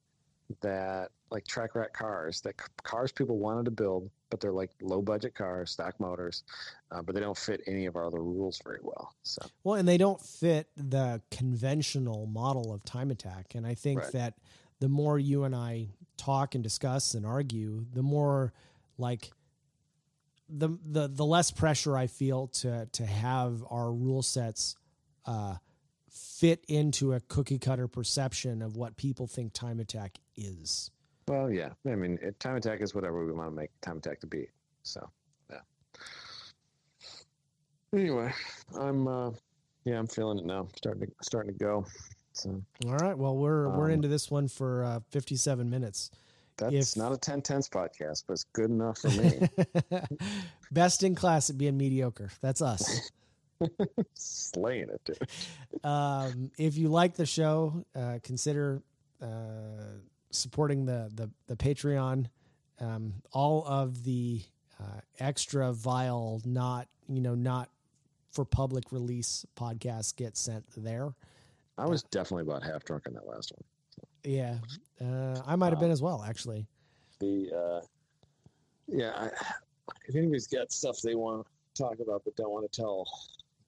that 0.61 1.09
like 1.31 1.45
track 1.47 1.73
rat 1.75 1.91
cars 1.93 2.39
that 2.41 2.53
c- 2.61 2.67
cars 2.83 3.11
people 3.11 3.39
wanted 3.39 3.65
to 3.65 3.71
build, 3.71 4.09
but 4.29 4.39
they're 4.39 4.51
like 4.51 4.69
low-budget 4.81 5.33
cars, 5.33 5.71
stock 5.71 5.99
motors, 5.99 6.43
uh, 6.91 7.01
but 7.01 7.15
they 7.15 7.21
don't 7.21 7.37
fit 7.37 7.61
any 7.67 7.87
of 7.87 7.95
our 7.95 8.05
other 8.05 8.21
rules 8.21 8.61
very 8.63 8.79
well. 8.83 9.13
So 9.23 9.41
Well, 9.63 9.75
and 9.75 9.87
they 9.87 9.97
don't 9.97 10.21
fit 10.21 10.67
the 10.77 11.21
conventional 11.31 12.27
model 12.27 12.71
of 12.73 12.85
time 12.85 13.09
attack. 13.09 13.55
And 13.55 13.65
I 13.65 13.73
think 13.73 14.01
Right. 14.01 14.11
that 14.11 14.35
the 14.79 14.89
more 14.89 15.17
you 15.17 15.45
and 15.45 15.55
I 15.55 15.89
talk 16.17 16.53
and 16.53 16.63
discuss 16.63 17.15
and 17.15 17.25
argue, 17.25 17.85
the 17.91 18.03
more 18.03 18.53
like 18.97 19.31
the 20.47 20.69
the 20.85 21.07
the 21.07 21.25
less 21.25 21.49
pressure 21.49 21.97
I 21.97 22.05
feel 22.07 22.47
to 22.47 22.87
to 22.91 23.05
have 23.05 23.63
our 23.69 23.91
rule 23.91 24.21
sets 24.21 24.75
uh 25.25 25.55
fit 26.15 26.63
into 26.67 27.13
a 27.13 27.19
cookie 27.19 27.59
cutter 27.59 27.87
perception 27.87 28.61
of 28.61 28.77
what 28.77 28.95
people 28.97 29.27
think 29.27 29.53
time 29.53 29.79
attack 29.79 30.17
is. 30.35 30.89
Well, 31.27 31.49
yeah. 31.51 31.69
I 31.87 31.95
mean, 31.95 32.17
it, 32.21 32.39
time 32.39 32.55
attack 32.55 32.81
is 32.81 32.95
whatever 32.95 33.25
we 33.25 33.31
want 33.33 33.49
to 33.49 33.55
make 33.55 33.69
time 33.81 33.97
attack 33.97 34.19
to 34.21 34.27
be. 34.27 34.47
So, 34.83 35.09
yeah. 35.51 35.59
Anyway, 37.93 38.31
I'm 38.79 39.07
uh 39.07 39.31
yeah, 39.85 39.99
I'm 39.99 40.07
feeling 40.07 40.39
it 40.39 40.45
now. 40.45 40.67
Starting 40.75 41.07
to 41.07 41.11
starting 41.21 41.53
to 41.53 41.57
go. 41.59 41.85
So 42.33 42.61
All 42.87 42.95
right. 42.97 43.17
Well, 43.17 43.35
we're 43.37 43.69
we're 43.69 43.85
Um, 43.85 43.91
into 43.91 44.07
this 44.07 44.29
one 44.29 44.47
for 44.47 44.83
uh, 44.83 44.99
57 45.11 45.69
minutes. 45.69 46.11
that's 46.57 46.73
If- 46.91 46.97
not 46.97 47.13
a 47.13 47.17
10 47.17 47.41
tenths 47.41 47.69
podcast, 47.69 48.23
but 48.27 48.33
it's 48.33 48.43
good 48.53 48.69
enough 48.69 48.97
for 48.99 49.09
me. 49.09 49.47
Best 50.71 51.03
in 51.03 51.15
class 51.15 51.49
at 51.49 51.57
being 51.57 51.77
mediocre. 51.77 52.29
That's 52.41 52.61
us. 52.61 53.09
Slaying 54.13 54.89
it, 54.89 55.01
dude. 55.05 55.85
um, 55.85 56.51
if 56.57 56.77
you 56.77 56.89
like 56.89 57.15
the 57.15 57.25
show, 57.25 57.85
uh, 57.95 58.19
consider 58.23 58.81
uh, 59.21 59.25
supporting 60.31 60.85
the 60.85 61.11
the, 61.13 61.29
the 61.47 61.55
Patreon. 61.55 62.27
Um, 62.79 63.13
all 63.31 63.65
of 63.65 64.03
the 64.03 64.41
uh, 64.79 64.99
extra 65.19 65.71
vile, 65.71 66.41
not 66.45 66.87
you 67.07 67.21
know, 67.21 67.35
not 67.35 67.69
for 68.31 68.43
public 68.43 68.91
release 68.91 69.45
podcasts 69.55 70.15
get 70.15 70.35
sent 70.35 70.65
there. 70.75 71.13
I 71.77 71.85
was 71.85 72.03
definitely 72.03 72.43
about 72.43 72.63
half 72.63 72.83
drunk 72.83 73.07
on 73.07 73.13
that 73.13 73.27
last 73.27 73.53
one. 73.53 73.63
Yeah, 74.23 74.57
uh, 75.01 75.41
I 75.45 75.55
might 75.55 75.69
have 75.71 75.79
been 75.79 75.91
as 75.91 76.01
well, 76.01 76.23
actually. 76.27 76.67
The 77.19 77.51
uh 77.55 77.85
yeah, 78.87 79.11
I, 79.15 79.29
if 80.07 80.15
anybody's 80.15 80.47
got 80.47 80.71
stuff 80.71 80.99
they 81.01 81.15
want 81.15 81.45
to 81.45 81.81
talk 81.81 81.99
about 81.99 82.23
but 82.25 82.35
don't 82.35 82.51
want 82.51 82.69
to 82.69 82.81
tell 82.81 83.07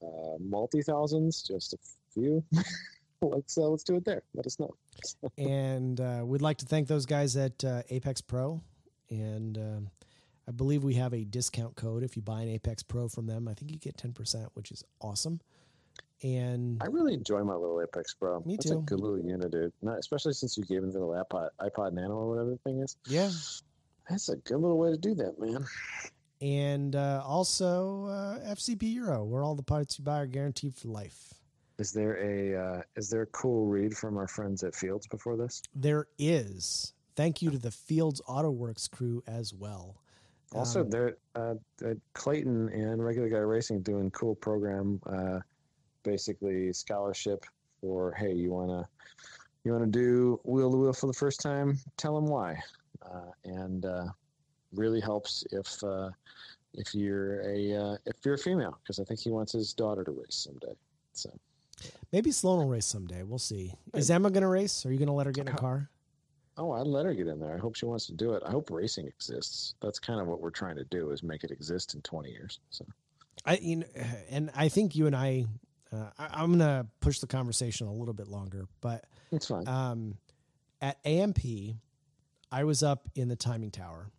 uh 0.01 0.37
multi 0.39 0.81
thousands, 0.81 1.41
just 1.41 1.73
a 1.73 1.77
few, 2.13 2.43
let's 3.21 3.57
uh, 3.57 3.61
let's 3.61 3.83
do 3.83 3.95
it 3.95 4.05
there. 4.05 4.23
Let 4.33 4.45
us 4.45 4.59
know. 4.59 4.73
and 5.37 5.99
uh, 5.99 6.21
we'd 6.25 6.41
like 6.41 6.57
to 6.57 6.65
thank 6.65 6.87
those 6.87 7.05
guys 7.05 7.35
at 7.35 7.63
uh, 7.63 7.83
Apex 7.89 8.21
Pro. 8.21 8.61
And 9.09 9.57
um, 9.57 9.89
I 10.47 10.51
believe 10.51 10.83
we 10.83 10.95
have 10.95 11.13
a 11.13 11.23
discount 11.23 11.75
code 11.75 12.03
if 12.03 12.15
you 12.15 12.21
buy 12.21 12.41
an 12.41 12.49
Apex 12.49 12.83
Pro 12.83 13.07
from 13.07 13.25
them. 13.27 13.47
I 13.47 13.53
think 13.53 13.71
you 13.71 13.77
get 13.77 13.97
ten 13.97 14.13
percent, 14.13 14.49
which 14.53 14.71
is 14.71 14.83
awesome. 15.01 15.39
And 16.23 16.81
I 16.81 16.87
really 16.87 17.13
enjoy 17.13 17.43
my 17.43 17.53
little 17.53 17.79
Apex 17.81 18.15
Pro. 18.15 18.39
Me 18.41 18.55
That's 18.55 18.71
too. 18.71 18.79
a 18.79 18.81
good 18.81 18.99
little 18.99 19.19
unit, 19.19 19.51
dude. 19.51 19.71
Not, 19.83 19.99
especially 19.99 20.33
since 20.33 20.57
you 20.57 20.65
gave 20.65 20.81
me 20.81 20.91
the 20.91 20.99
little 20.99 21.23
iPod, 21.23 21.49
iPod 21.61 21.93
Nano 21.93 22.15
or 22.15 22.29
whatever 22.29 22.49
the 22.49 22.57
thing 22.57 22.79
is. 22.81 22.97
yeah, 23.05 23.29
That's 24.09 24.29
a 24.29 24.35
good 24.37 24.57
little 24.57 24.79
way 24.79 24.89
to 24.89 24.97
do 24.97 25.13
that, 25.13 25.39
man. 25.39 25.63
And 26.41 26.95
uh, 26.95 27.21
also 27.25 28.05
uh, 28.05 28.51
FCP 28.53 28.93
Euro, 28.95 29.23
where 29.23 29.43
all 29.43 29.55
the 29.55 29.63
parts 29.63 29.97
you 29.97 30.05
buy 30.05 30.19
are 30.19 30.27
guaranteed 30.27 30.75
for 30.75 30.87
life. 30.89 31.33
Is 31.79 31.91
there 31.91 32.17
a 32.17 32.55
uh, 32.55 32.81
is 32.95 33.09
there 33.09 33.21
a 33.21 33.27
cool 33.27 33.67
read 33.67 33.95
from 33.95 34.17
our 34.17 34.27
friends 34.27 34.63
at 34.63 34.75
Fields 34.75 35.07
before 35.07 35.37
this? 35.37 35.61
There 35.75 36.07
is. 36.17 36.93
Thank 37.15 37.41
you 37.41 37.49
to 37.51 37.57
the 37.57 37.71
Fields 37.71 38.21
Auto 38.27 38.51
Works 38.51 38.87
crew 38.87 39.23
as 39.27 39.53
well. 39.53 40.01
Also, 40.53 40.81
Um, 40.81 40.89
they're 40.89 41.17
uh, 41.35 41.55
uh, 41.85 41.93
Clayton 42.13 42.69
and 42.69 43.03
Regular 43.03 43.29
Guy 43.29 43.37
Racing 43.37 43.81
doing 43.81 44.09
cool 44.11 44.35
program, 44.35 44.99
uh, 45.05 45.39
basically 46.03 46.71
scholarship 46.73 47.43
for 47.81 48.13
hey, 48.13 48.33
you 48.33 48.51
wanna 48.51 48.87
you 49.63 49.71
wanna 49.71 49.87
do 49.87 50.39
wheel 50.45 50.71
to 50.71 50.77
wheel 50.77 50.93
for 50.93 51.07
the 51.07 51.13
first 51.13 51.41
time? 51.41 51.77
Tell 51.97 52.15
them 52.15 52.25
why, 52.27 52.59
uh, 53.03 53.31
and 53.43 53.85
uh, 53.85 54.07
really 54.73 54.99
helps 54.99 55.43
if 55.51 55.83
uh, 55.83 56.09
if 56.73 56.93
you're 56.93 57.41
a 57.41 57.75
uh, 57.75 57.97
if 58.05 58.15
you're 58.23 58.35
a 58.35 58.39
female 58.39 58.77
because 58.83 58.99
I 58.99 59.03
think 59.03 59.19
he 59.19 59.29
wants 59.29 59.51
his 59.51 59.73
daughter 59.73 60.03
to 60.03 60.11
race 60.11 60.47
someday. 60.47 60.75
So 61.13 61.31
Maybe 62.11 62.31
Sloan 62.31 62.59
will 62.59 62.67
race 62.67 62.85
someday. 62.85 63.23
We'll 63.23 63.37
see. 63.37 63.73
Is 63.93 64.09
Emma 64.09 64.31
going 64.31 64.41
to 64.41 64.47
race? 64.47 64.85
Are 64.85 64.91
you 64.91 64.97
going 64.97 65.07
to 65.07 65.13
let 65.13 65.27
her 65.27 65.31
get 65.31 65.47
in 65.47 65.53
a 65.53 65.57
car? 65.57 65.89
oh, 66.57 66.71
I'd 66.71 66.87
let 66.87 67.05
her 67.05 67.13
get 67.13 67.27
in 67.27 67.39
there. 67.39 67.53
I 67.53 67.57
hope 67.57 67.75
she 67.75 67.85
wants 67.85 68.07
to 68.07 68.13
do 68.13 68.33
it. 68.33 68.43
I 68.45 68.51
hope 68.51 68.71
racing 68.71 69.07
exists. 69.07 69.75
That's 69.81 69.99
kind 69.99 70.19
of 70.19 70.27
what 70.27 70.41
we're 70.41 70.49
trying 70.49 70.75
to 70.77 70.83
do 70.85 71.11
is 71.11 71.23
make 71.23 71.43
it 71.43 71.51
exist 71.51 71.93
in 71.93 72.01
20 72.01 72.29
years. 72.31 72.59
So 72.69 72.85
I 73.45 73.59
you 73.61 73.77
know, 73.77 73.85
and 74.29 74.49
I 74.55 74.69
think 74.69 74.95
you 74.95 75.05
and 75.05 75.15
I, 75.15 75.45
uh, 75.93 76.09
I 76.17 76.29
I'm 76.41 76.51
gonna 76.51 76.87
push 76.99 77.19
the 77.19 77.27
conversation 77.27 77.87
a 77.87 77.93
little 77.93 78.13
bit 78.13 78.27
longer, 78.27 78.65
but 78.81 79.05
it's 79.31 79.47
fine. 79.47 79.67
um, 79.67 80.17
at 80.81 80.97
AMP, 81.05 81.39
I 82.51 82.63
was 82.63 82.81
up 82.83 83.07
in 83.15 83.27
the 83.27 83.35
timing 83.35 83.71
tower, 83.71 84.09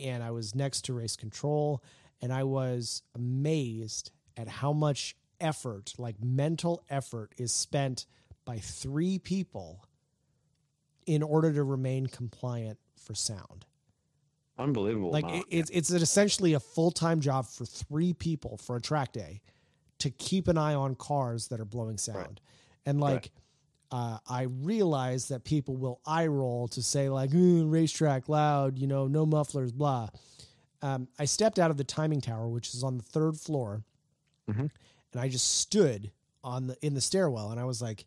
and 0.00 0.22
I 0.22 0.30
was 0.30 0.54
next 0.54 0.82
to 0.86 0.92
race 0.92 1.16
control, 1.16 1.82
and 2.20 2.32
I 2.32 2.44
was 2.44 3.02
amazed 3.14 4.10
at 4.36 4.48
how 4.48 4.72
much 4.72 5.16
effort, 5.40 5.94
like 5.98 6.22
mental 6.22 6.82
effort, 6.90 7.32
is 7.36 7.52
spent 7.52 8.06
by 8.44 8.58
three 8.58 9.18
people 9.18 9.84
in 11.06 11.22
order 11.22 11.52
to 11.52 11.62
remain 11.62 12.06
compliant 12.06 12.78
for 12.96 13.14
sound. 13.14 13.64
Unbelievable. 14.58 15.12
like 15.12 15.24
it, 15.28 15.44
it's 15.50 15.70
it's 15.70 15.90
essentially 15.90 16.54
a 16.54 16.60
full-time 16.60 17.20
job 17.20 17.46
for 17.46 17.64
three 17.64 18.12
people 18.12 18.56
for 18.56 18.74
a 18.74 18.80
track 18.80 19.12
day 19.12 19.40
to 20.00 20.10
keep 20.10 20.48
an 20.48 20.58
eye 20.58 20.74
on 20.74 20.96
cars 20.96 21.48
that 21.48 21.60
are 21.60 21.64
blowing 21.64 21.96
sound 21.96 22.40
and 22.84 23.00
like 23.00 23.30
uh, 23.90 24.18
i 24.28 24.42
realize 24.42 25.28
that 25.28 25.44
people 25.44 25.76
will 25.76 26.00
eye 26.06 26.26
roll 26.26 26.68
to 26.68 26.82
say 26.82 27.08
like 27.08 27.32
"Ooh, 27.34 27.66
racetrack 27.66 28.28
loud 28.28 28.78
you 28.78 28.86
know 28.86 29.06
no 29.06 29.24
mufflers 29.24 29.72
blah 29.72 30.08
um, 30.82 31.08
i 31.18 31.24
stepped 31.24 31.58
out 31.58 31.70
of 31.70 31.76
the 31.76 31.84
timing 31.84 32.20
tower 32.20 32.48
which 32.48 32.74
is 32.74 32.82
on 32.84 32.96
the 32.96 33.02
third 33.04 33.36
floor 33.36 33.82
Mhm. 34.48 34.70
and 35.12 35.20
i 35.20 35.28
just 35.28 35.58
stood 35.58 36.10
on 36.44 36.66
the 36.68 36.76
in 36.84 36.94
the 36.94 37.00
stairwell 37.00 37.50
and 37.50 37.58
i 37.60 37.64
was 37.64 37.80
like 37.82 38.04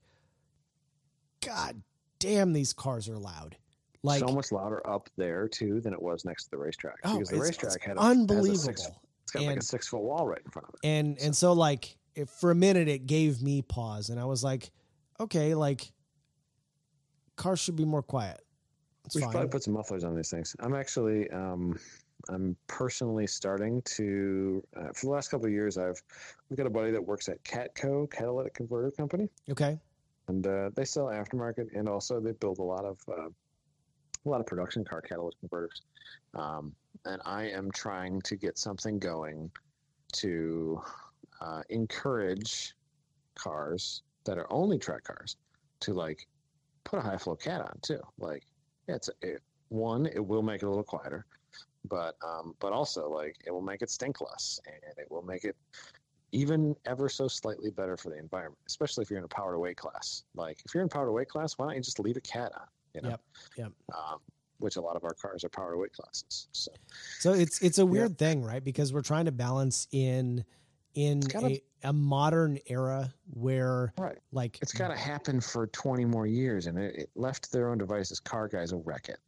god 1.46 1.82
damn 2.20 2.54
these 2.54 2.74
cars 2.74 3.10
are 3.10 3.18
loud 3.18 3.56
like 4.04 4.20
so 4.20 4.28
much 4.34 4.52
louder 4.52 4.86
up 4.88 5.10
there 5.18 5.48
too 5.48 5.80
than 5.82 5.94
it 5.94 6.02
was 6.02 6.26
next 6.26 6.46
to 6.46 6.52
the 6.52 6.58
racetrack 6.58 6.96
Oh, 7.04 7.14
because 7.16 7.30
the 7.30 7.36
it's- 7.36 7.50
racetrack 7.50 7.76
it's 7.76 7.86
had 7.86 7.98
a, 7.98 8.02
unbelievable 8.02 8.56
six, 8.58 8.88
it's 9.24 9.32
got 9.32 9.44
like 9.44 9.58
a 9.58 9.62
six 9.64 9.88
foot 9.88 10.02
wall 10.02 10.28
right 10.28 10.42
in 10.44 10.52
front 10.52 10.68
of 10.70 10.76
it. 10.76 10.80
and 10.88 11.18
and 11.20 11.36
so 11.36 11.54
like 11.54 11.98
if 12.16 12.30
for 12.30 12.52
a 12.52 12.56
minute 12.56 12.88
it 12.88 13.06
gave 13.08 13.42
me 13.42 13.62
pause 13.62 14.10
and 14.10 14.20
i 14.20 14.26
was 14.26 14.44
like 14.44 14.72
okay 15.22 15.56
like 15.56 15.92
cars 17.36 17.60
should 17.60 17.76
be 17.76 17.86
more 17.86 18.04
quiet 18.04 18.42
it's 19.06 19.16
we 19.16 19.22
should 19.22 19.26
fine 19.28 19.32
probably 19.32 19.50
put 19.50 19.64
some 19.64 19.74
mufflers 19.74 20.04
on 20.04 20.16
these 20.16 20.30
things. 20.30 20.56
I'm 20.60 20.76
actually, 20.76 21.28
um, 21.32 21.76
I'm 22.30 22.56
personally 22.68 23.26
starting 23.26 23.82
to. 23.82 24.64
Uh, 24.78 24.90
for 24.94 25.08
the 25.08 25.10
last 25.10 25.30
couple 25.30 25.48
of 25.48 25.52
years, 25.52 25.76
I've 25.76 26.00
we've 26.50 26.58
got 26.58 26.68
a 26.68 26.70
buddy 26.70 26.92
that 26.92 27.04
works 27.04 27.28
at 27.28 27.44
Catco 27.44 28.12
Catalytic 28.12 28.54
Converter 28.54 28.92
Company, 28.92 29.28
okay 29.50 29.80
and 30.32 30.48
uh, 30.48 30.70
they 30.76 30.86
sell 30.86 31.06
aftermarket, 31.06 31.76
and 31.78 31.88
also 31.90 32.20
they 32.20 32.32
build 32.32 32.60
a 32.60 32.64
lot 32.64 32.86
of 32.86 32.98
uh, 33.10 33.30
a 34.26 34.30
lot 34.30 34.40
of 34.40 34.46
production 34.46 34.84
car 34.84 35.02
catalytic 35.02 35.40
converters. 35.40 35.82
Um, 36.34 36.74
and 37.06 37.22
I 37.26 37.46
am 37.50 37.72
trying 37.72 38.22
to 38.22 38.36
get 38.36 38.58
something 38.58 39.00
going 39.00 39.50
to 40.14 40.82
uh, 41.42 41.64
encourage 41.70 42.76
cars 43.36 44.04
that 44.26 44.38
are 44.38 44.52
only 44.52 44.78
track 44.78 45.04
cars 45.04 45.38
to 45.82 45.94
like 45.94 46.28
put 46.84 47.00
a 47.00 47.02
high 47.02 47.18
flow 47.18 47.36
cat 47.36 47.62
on 47.62 47.78
too. 47.82 48.00
Like 48.18 48.44
it's 48.88 49.10
it, 49.22 49.42
one, 49.70 50.06
it 50.06 50.26
will 50.26 50.42
make 50.42 50.64
it 50.64 50.66
a 50.66 50.70
little 50.70 50.84
quieter, 50.84 51.26
but 51.88 52.16
um, 52.26 52.56
but 52.60 52.74
also 52.74 53.10
like 53.10 53.38
it 53.46 53.52
will 53.52 53.62
make 53.62 53.82
it 53.82 53.90
stink 53.90 54.22
less, 54.22 54.60
and 54.66 54.98
it 54.98 55.10
will 55.10 55.24
make 55.24 55.44
it 55.44 55.56
even 56.32 56.76
ever 56.86 57.10
so 57.10 57.28
slightly 57.28 57.70
better 57.72 57.98
for 57.98 58.10
the 58.10 58.18
environment, 58.18 58.60
especially 58.68 59.02
if 59.02 59.10
you're 59.10 59.20
in 59.20 59.26
a 59.26 59.30
power 59.30 59.54
to 59.54 59.60
weight 59.60 59.78
class. 59.78 60.24
Like 60.36 60.62
if 60.66 60.74
you're 60.74 60.84
in 60.84 60.90
power 60.90 61.06
to 61.06 61.12
weight 61.12 61.30
class, 61.30 61.58
why 61.58 61.66
don't 61.66 61.76
you 61.76 61.82
just 61.82 62.00
leave 62.00 62.18
a 62.18 62.22
cat 62.22 62.52
on? 62.56 62.68
You 62.94 63.02
know, 63.02 63.10
Yep, 63.10 63.22
yep. 63.58 63.72
Um, 63.94 64.20
which 64.60 64.76
a 64.76 64.82
lot 64.82 64.96
of 64.96 65.04
our 65.04 65.14
cars 65.14 65.44
are 65.44 65.50
power 65.50 65.72
to 65.72 65.78
weight 65.78 65.94
classes. 65.94 66.48
So 66.52 66.72
so 67.20 67.34
it's 67.34 67.62
it's 67.62 67.80
a 67.80 67.86
weird 67.86 68.18
thing 68.18 68.44
right 68.44 68.64
because 68.64 68.94
we're 68.94 69.02
trying 69.02 69.26
to 69.26 69.32
balance 69.32 69.88
in 69.92 70.46
in 70.94 71.22
a, 71.36 71.62
a 71.84 71.94
modern 71.94 72.60
era 72.68 73.14
where 73.34 73.94
right, 73.98 74.18
like 74.32 74.60
it's 74.62 74.74
got 74.74 74.90
to 74.90 74.98
happen 74.98 75.42
for 75.42 75.68
20 75.68 76.06
more 76.06 76.28
years, 76.28 76.68
and 76.68 76.78
it, 76.78 76.96
it 76.96 77.10
left 77.16 77.46
to 77.46 77.52
their 77.52 77.70
own 77.70 77.78
devices, 77.78 78.20
car 78.20 78.48
guys 78.48 78.74
will 78.74 78.84
wreck 78.84 79.10
it. 79.10 79.20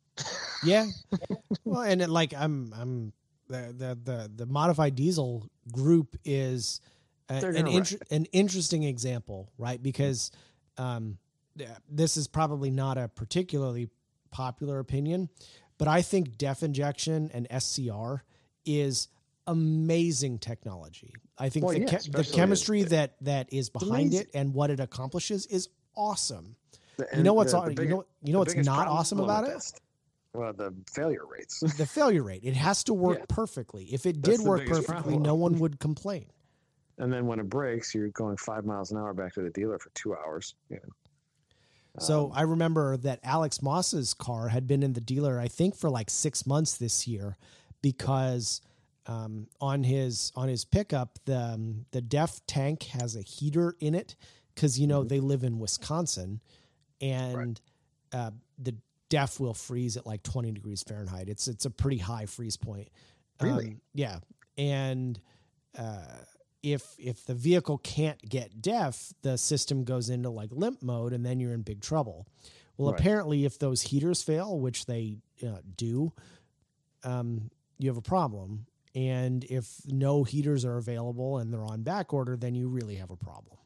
Yeah. 0.64 0.88
well, 1.66 1.82
and 1.82 2.01
it, 2.01 2.09
like 2.09 2.34
I'm, 2.34 2.74
I'm 2.78 3.14
the 3.47 3.74
the 3.78 3.99
the, 4.03 4.32
the 4.36 4.45
modified 4.45 4.95
diesel 4.95 5.49
group 5.72 6.16
is 6.24 6.82
a, 7.30 7.45
an 7.45 7.68
inter- 7.68 7.97
an 8.11 8.26
interesting 8.26 8.84
example, 8.84 9.49
right? 9.57 9.82
Because 9.82 10.32
um, 10.78 11.18
this 11.89 12.18
is 12.18 12.28
probably 12.28 12.72
not 12.72 12.97
a 12.97 13.07
particularly 13.07 13.89
popular 14.32 14.80
opinion, 14.80 15.30
but 15.78 15.88
I 15.88 16.01
think 16.01 16.38
def 16.38 16.64
injection 16.64 17.32
and 17.34 17.47
SCR 17.61 18.24
is 18.66 19.07
amazing 19.47 20.39
technology. 20.39 21.14
I 21.38 21.49
think 21.49 21.65
Well, 21.65 21.73
the, 21.73 21.81
yeah, 21.81 21.97
the 22.11 22.23
chemistry 22.23 22.84
that 22.84 23.15
that 23.21 23.51
is 23.51 23.69
behind 23.69 24.13
it 24.13 24.29
and 24.34 24.53
what 24.53 24.69
it 24.69 24.79
accomplishes 24.79 25.45
is 25.47 25.69
awesome. 25.95 26.55
The- 26.97 27.07
You 27.17 27.23
know 27.23 27.34
what's 27.34 27.53
the- 27.53 27.61
the 27.73 27.84
you 27.84 27.89
know 27.89 28.05
you 28.21 28.34
know 28.34 28.39
what's 28.39 28.55
not 28.55 28.88
awesome 28.88 29.19
about 29.19 29.45
it? 29.45 29.53
best- 29.53 29.81
Well, 30.34 30.53
the 30.53 30.73
failure 30.91 31.25
rates. 31.25 31.59
the 31.77 31.86
failure 31.88 32.23
rate. 32.23 32.41
It 32.43 32.55
has 32.55 32.84
to 32.86 32.93
work 32.93 33.19
Yeah. 33.19 33.25
perfectly. 33.29 33.86
If 33.93 34.05
it 34.05 34.21
That's 34.21 34.38
did 34.39 34.47
work 34.47 34.65
perfectly, 34.67 34.86
problem. 35.13 35.23
no 35.23 35.36
one 35.36 35.57
would 35.59 35.79
complain. 35.79 36.25
and 36.99 37.11
then 37.11 37.25
when 37.25 37.39
it 37.39 37.49
breaks, 37.49 37.95
you're 37.95 38.09
going 38.09 38.38
five 38.38 38.65
miles 38.65 38.91
an 38.91 38.97
hour 38.97 39.13
back 39.15 39.34
to 39.34 39.41
the 39.41 39.49
dealer 39.49 39.79
for 39.79 39.89
two 39.95 40.15
hours. 40.15 40.53
You 40.69 40.75
know. 40.77 40.93
So 41.99 42.25
Um, 42.27 42.31
I 42.36 42.41
remember 42.43 42.97
that 42.97 43.19
Alex 43.23 43.61
Moss's 43.63 44.13
car 44.13 44.47
had 44.49 44.67
been 44.67 44.81
in 44.84 44.93
the 44.93 45.01
dealer, 45.01 45.39
I 45.39 45.47
think, 45.47 45.75
for 45.75 45.89
like 45.89 46.09
six 46.11 46.45
months 46.45 46.77
this 46.77 47.07
year, 47.07 47.38
because 47.81 48.61
um, 49.07 49.47
on 49.59 49.83
his 49.83 50.31
on 50.35 50.47
his 50.47 50.63
pickup, 50.65 51.19
the 51.25 51.37
um, 51.37 51.85
the 51.91 52.01
DEF 52.01 52.39
tank 52.47 52.83
has 52.83 53.15
a 53.15 53.21
heater 53.21 53.75
in 53.79 53.95
it 53.95 54.15
because 54.55 54.79
you 54.79 54.87
know 54.87 55.03
Mhm. 55.03 55.09
they 55.09 55.19
live 55.19 55.43
in 55.43 55.59
Wisconsin, 55.59 56.39
and 57.01 57.59
uh, 58.11 58.31
the 58.57 58.75
DEF 59.09 59.39
will 59.39 59.53
freeze 59.53 59.97
at 59.97 60.05
like 60.05 60.23
twenty 60.23 60.51
degrees 60.51 60.83
Fahrenheit. 60.83 61.27
It's 61.29 61.47
it's 61.47 61.65
a 61.65 61.69
pretty 61.69 61.97
high 61.97 62.25
freeze 62.25 62.57
point. 62.57 62.89
Really? 63.41 63.67
Um, 63.69 63.81
yeah, 63.93 64.19
and 64.57 65.19
uh, 65.77 66.05
if 66.61 66.95
if 66.97 67.25
the 67.25 67.33
vehicle 67.33 67.79
can't 67.79 68.21
get 68.29 68.61
DEF, 68.61 69.13
the 69.21 69.37
system 69.37 69.83
goes 69.83 70.09
into 70.09 70.29
like 70.29 70.51
limp 70.51 70.81
mode, 70.81 71.11
and 71.13 71.25
then 71.25 71.39
you're 71.41 71.53
in 71.53 71.61
big 71.61 71.81
trouble. 71.81 72.25
Well, 72.77 72.91
Right. 72.91 72.99
apparently, 73.01 73.45
if 73.45 73.59
those 73.59 73.81
heaters 73.83 74.23
fail, 74.23 74.57
which 74.59 74.85
they 74.85 75.17
uh, 75.45 75.57
do, 75.75 76.13
um, 77.03 77.51
you 77.77 77.89
have 77.89 77.97
a 77.97 78.01
problem. 78.01 78.65
And 78.95 79.43
if 79.45 79.81
no 79.87 80.23
heaters 80.23 80.65
are 80.65 80.77
available 80.77 81.39
and 81.39 81.51
they're 81.51 81.65
on 81.65 81.81
back 81.81 82.13
order, 82.13 82.37
then 82.37 82.53
you 82.53 82.67
really 82.67 82.95
have 82.95 83.09
a 83.09 83.15
problem. 83.15 83.57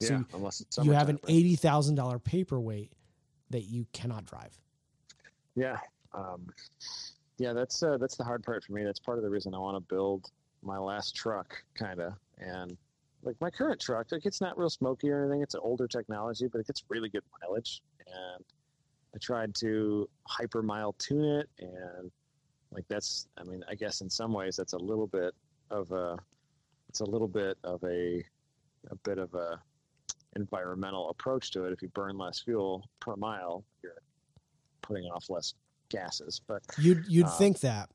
yeah, 0.00 0.08
so 0.08 0.24
unless 0.34 0.60
it's 0.60 0.78
you 0.78 0.92
have 0.92 1.08
an 1.10 1.18
eighty 1.28 1.54
thousand 1.54 1.96
dollar 1.96 2.18
paperweight 2.18 2.92
that 3.50 3.62
you 3.62 3.86
cannot 3.92 4.24
drive. 4.24 4.58
Yeah, 5.54 5.78
um, 6.14 6.46
yeah. 7.36 7.52
That's 7.52 7.82
uh, 7.82 7.98
that's 7.98 8.16
the 8.16 8.24
hard 8.24 8.42
part 8.42 8.64
for 8.64 8.72
me. 8.72 8.84
That's 8.84 9.00
part 9.00 9.18
of 9.18 9.24
the 9.24 9.30
reason 9.30 9.54
I 9.54 9.58
want 9.58 9.76
to 9.76 9.94
build 9.94 10.30
my 10.62 10.78
last 10.78 11.14
truck, 11.14 11.62
kind 11.74 12.00
of. 12.00 12.14
And 12.38 12.76
like 13.22 13.36
my 13.40 13.50
current 13.50 13.80
truck, 13.80 14.06
like 14.12 14.24
it's 14.24 14.40
not 14.40 14.56
real 14.56 14.70
smoky 14.70 15.10
or 15.10 15.24
anything. 15.24 15.42
It's 15.42 15.54
an 15.54 15.60
older 15.62 15.86
technology, 15.86 16.48
but 16.50 16.60
it 16.60 16.66
gets 16.66 16.84
really 16.88 17.10
good 17.10 17.24
mileage. 17.42 17.82
And 18.06 18.44
I 19.14 19.18
tried 19.18 19.54
to 19.56 20.08
hyper 20.26 20.62
mile 20.62 20.94
tune 20.94 21.24
it, 21.24 21.48
and 21.58 22.10
like 22.72 22.84
that's. 22.88 23.26
I 23.36 23.44
mean, 23.44 23.62
I 23.68 23.74
guess 23.74 24.00
in 24.00 24.10
some 24.10 24.32
ways 24.32 24.56
that's 24.56 24.72
a 24.74 24.78
little 24.78 25.06
bit 25.06 25.34
of 25.70 25.90
a. 25.92 26.16
It's 26.88 27.00
a 27.00 27.04
little 27.04 27.28
bit 27.28 27.56
of 27.62 27.82
a, 27.84 28.24
a 28.90 28.96
bit 29.04 29.18
of 29.18 29.32
a 29.34 29.60
environmental 30.36 31.10
approach 31.10 31.50
to 31.52 31.64
it. 31.64 31.72
If 31.72 31.82
you 31.82 31.88
burn 31.88 32.18
less 32.18 32.40
fuel 32.40 32.88
per 33.00 33.16
mile, 33.16 33.64
you're 33.82 33.92
putting 34.82 35.04
off 35.04 35.30
less 35.30 35.54
gases. 35.88 36.40
But 36.46 36.62
You'd 36.78 37.04
you'd 37.08 37.26
Uh, 37.26 37.30
think 37.38 37.60
that, 37.60 37.90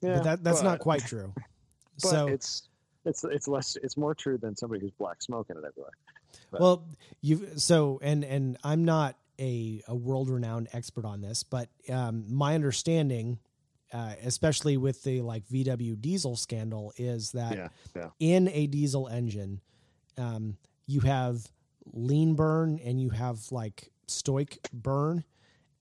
yeah, 0.00 0.14
but 0.16 0.24
that 0.24 0.44
that's 0.44 0.62
not 0.62 0.78
quite 0.80 1.02
true. 1.04 1.32
But 2.02 2.08
so 2.10 2.26
it's 2.26 2.68
it's 3.04 3.22
it's 3.22 3.46
less 3.46 3.76
it's 3.80 3.96
more 3.96 4.16
true 4.16 4.36
than 4.36 4.56
somebody 4.56 4.80
who's 4.80 4.90
black 4.98 5.22
smoking 5.22 5.56
it 5.56 5.62
everywhere. 5.64 5.92
but- 6.50 6.60
well, 6.60 6.88
you 7.20 7.50
so 7.56 8.00
and 8.02 8.24
and 8.24 8.56
I'm 8.64 8.84
not 8.84 9.16
a 9.38 9.80
a 9.86 9.94
world 9.94 10.28
renowned 10.28 10.66
expert 10.72 11.04
on 11.04 11.20
this, 11.20 11.44
but 11.44 11.68
um, 11.88 12.24
my 12.28 12.56
understanding. 12.56 13.38
Uh, 13.94 14.14
especially 14.24 14.76
with 14.76 15.04
the 15.04 15.20
like 15.22 15.46
VW 15.46 16.00
diesel 16.00 16.34
scandal, 16.34 16.92
is 16.96 17.30
that 17.32 17.56
Yeah, 17.56 17.68
yeah. 17.94 18.08
in 18.18 18.48
a 18.48 18.66
diesel 18.66 19.06
engine, 19.06 19.60
um, 20.18 20.56
you 20.86 21.00
have 21.00 21.46
lean 21.92 22.34
burn 22.34 22.80
and 22.84 23.00
you 23.00 23.10
have 23.10 23.38
like 23.52 23.92
stoich 24.08 24.58
burn. 24.72 25.22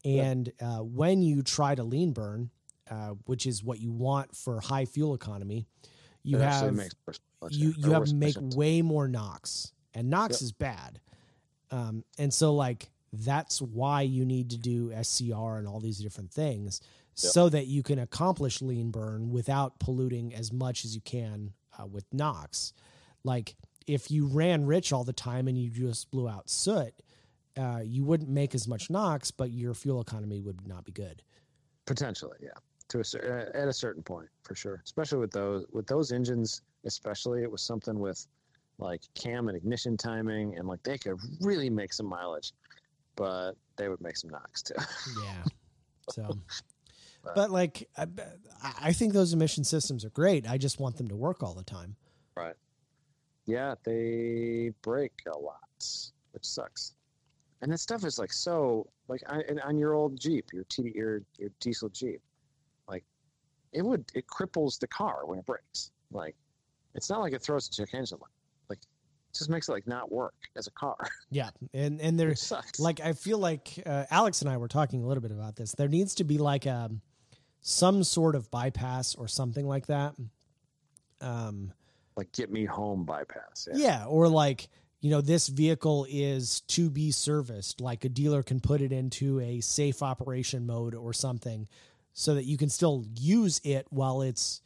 And 0.05 0.51
uh, 0.61 0.80
when 0.84 1.24
you 1.24 1.41
try 1.41 1.74
to 1.74 1.84
lean 1.84 2.11
burn, 2.11 2.51
uh, 2.91 3.16
which 3.26 3.47
is 3.47 3.64
what 3.64 3.80
you 3.80 3.91
want 3.91 4.36
for 4.36 4.59
high 4.59 4.86
fuel 4.86 5.16
economy, 5.16 5.66
you 6.24 6.38
It 6.38 6.41
have 6.41 6.76
you 7.49 7.74
you 7.78 7.91
have 7.91 8.05
to 8.05 8.14
make 8.14 8.36
emissions. 8.36 8.55
way 8.55 8.82
more 8.84 9.07
NOx, 9.07 9.72
and 9.95 10.09
NOx 10.09 10.34
Yep. 10.36 10.41
is 10.41 10.51
bad. 10.51 10.99
Um, 11.72 12.03
and 12.20 12.32
so 12.34 12.53
like 12.53 12.91
that's 13.11 13.61
why 13.61 14.01
you 14.03 14.24
need 14.26 14.49
to 14.51 14.57
do 14.57 14.91
SCR 15.01 15.57
and 15.57 15.68
all 15.68 15.80
these 15.80 15.97
different 15.99 16.32
things. 16.32 16.80
So 17.16 17.49
that 17.49 17.68
you 17.68 17.84
can 17.84 17.99
accomplish 17.99 18.61
lean 18.61 18.89
burn 18.91 19.30
without 19.30 19.80
polluting 19.80 20.34
as 20.34 20.51
much 20.51 20.84
as 20.84 20.95
you 20.95 21.01
can 21.01 21.53
uh, 21.80 21.86
with 21.86 22.05
NOx. 22.11 22.74
Like 23.24 23.55
if 23.88 24.09
you 24.09 24.26
ran 24.26 24.66
rich 24.66 24.91
all 24.91 25.03
the 25.03 25.14
time 25.14 25.47
and 25.47 25.57
you 25.57 25.70
just 25.70 26.09
blew 26.11 26.28
out 26.28 26.49
soot, 26.49 26.93
uh, 27.57 27.82
you 27.84 28.03
wouldn't 28.03 28.30
make 28.30 28.55
as 28.55 28.68
much 28.68 28.89
NOx, 28.89 29.32
but 29.32 29.51
your 29.51 29.74
fuel 29.74 30.01
economy 30.01 30.41
would 30.41 30.68
not 30.68 30.86
be 30.86 30.91
good. 30.91 31.22
potentially, 31.86 32.38
yeah, 32.41 32.49
to 32.89 32.99
a 32.99 33.01
uh, 33.01 33.49
at 33.53 33.68
a 33.68 33.74
certain 33.74 34.01
point 34.03 34.28
for 34.43 34.55
sure. 34.55 34.82
Especially 34.84 35.20
with 35.20 35.32
those 35.32 35.66
with 35.72 35.86
those 35.88 36.11
engines, 36.11 36.61
especially 36.86 37.43
it 37.43 37.51
was 37.51 37.61
something 37.61 37.99
with 37.99 38.26
like 38.80 39.01
cam 39.14 39.47
and 39.49 39.57
ignition 39.57 39.97
timing, 39.97 40.57
and 40.57 40.68
like 40.68 40.82
they 40.84 40.97
could 40.97 41.20
really 41.41 41.70
make 41.70 41.93
some 41.93 42.07
mileage, 42.07 42.53
but 43.16 43.53
they 43.76 43.88
would 43.88 44.01
make 44.01 44.18
some 44.18 44.32
NOx 44.32 44.61
too. 44.61 44.76
Yeah. 45.24 45.43
So, 46.09 46.38
But- 47.24 47.36
but 47.36 47.51
like, 47.51 47.89
I, 47.97 48.07
I 48.82 48.93
think 48.93 49.13
those 49.13 49.34
emission 49.34 49.63
systems 49.63 50.03
are 50.05 50.09
great. 50.09 50.47
I 50.49 50.57
just 50.57 50.80
want 50.80 50.97
them 50.97 51.07
to 51.07 51.15
work 51.15 51.41
all 51.43 51.53
the 51.53 51.63
time. 51.63 51.95
Right. 52.36 52.55
Yeah, 53.45 53.76
they 53.84 54.71
break 54.82 55.11
a 55.34 55.38
lot, 55.38 55.59
which 56.32 56.45
sucks. 56.45 56.93
And 57.61 57.71
that 57.71 57.78
stuff 57.80 58.03
is 58.05 58.19
like 58.19 58.32
so 58.34 58.88
like 59.07 59.21
on, 59.28 59.41
and 59.47 59.59
on 59.61 59.78
your 59.78 59.93
old 59.93 60.19
Jeep, 60.19 60.45
your 60.53 60.63
T 60.65 60.91
your 60.95 61.21
your 61.38 61.49
diesel 61.59 61.89
Jeep, 61.89 62.21
like 62.89 63.03
it 63.71 63.82
would 63.82 64.05
it 64.13 64.28
cripples 64.28 64.80
the 64.80 64.88
car 64.88 65.26
when 65.26 65.39
it 65.39 65.45
breaks. 65.45 65.91
Like 66.11 66.36
it's 66.95 67.09
not 67.09 67.21
like 67.21 67.34
it 67.34 67.41
throws 67.41 67.67
the 67.69 67.76
check 67.76 67.93
engine 67.93 68.17
light. 68.21 68.30
Like 68.69 68.80
it 68.80 69.38
just 69.38 69.49
makes 69.49 69.67
it 69.69 69.71
like 69.74 69.88
not 69.88 70.11
work 70.11 70.36
as 70.57 70.67
a 70.67 70.71
car. 70.71 70.97
Yeah, 71.32 71.49
and 71.74 71.99
and 72.01 72.15
It 72.19 72.24
there's 72.24 72.53
like 72.80 72.99
I 73.01 73.13
feel 73.13 73.38
like 73.39 73.82
uh, 73.86 74.05
Alex 74.11 74.41
and 74.41 74.49
I 74.49 74.57
were 74.57 74.67
talking 74.67 75.01
a 75.03 75.07
little 75.07 75.21
bit 75.21 75.32
about 75.32 75.55
this. 75.55 75.74
There 75.74 75.88
needs 75.89 76.15
to 76.15 76.24
be 76.24 76.38
like 76.38 76.65
a 76.65 76.91
some 77.64 78.03
sort 78.03 78.36
of 78.36 78.51
bypass 78.51 79.16
or 79.16 79.28
something 79.28 79.66
like 79.66 79.88
that. 79.88 80.14
Um, 81.22 81.72
like 82.16 82.32
get 82.34 82.51
me 82.51 82.66
home 82.66 83.05
bypass. 83.05 83.68
Yeah. 83.74 83.86
yeah, 83.86 84.05
or 84.05 84.28
like 84.28 84.68
you 84.99 85.09
know 85.09 85.22
this 85.22 85.47
vehicle 85.47 86.05
is 86.09 86.61
to 86.61 86.89
be 86.89 87.09
serviced. 87.09 87.82
Like 87.82 88.05
a 88.05 88.09
dealer 88.09 88.43
can 88.43 88.59
put 88.59 88.82
it 88.82 88.91
into 88.91 89.39
a 89.39 89.61
safe 89.61 90.03
operation 90.03 90.68
mode 90.68 90.93
or 90.93 91.14
something, 91.14 91.68
so 92.11 92.36
that 92.36 92.43
you 92.43 92.57
can 92.57 92.70
still 92.70 93.05
use 93.18 93.59
it 93.64 93.88
while 93.89 94.22
it's 94.22 94.61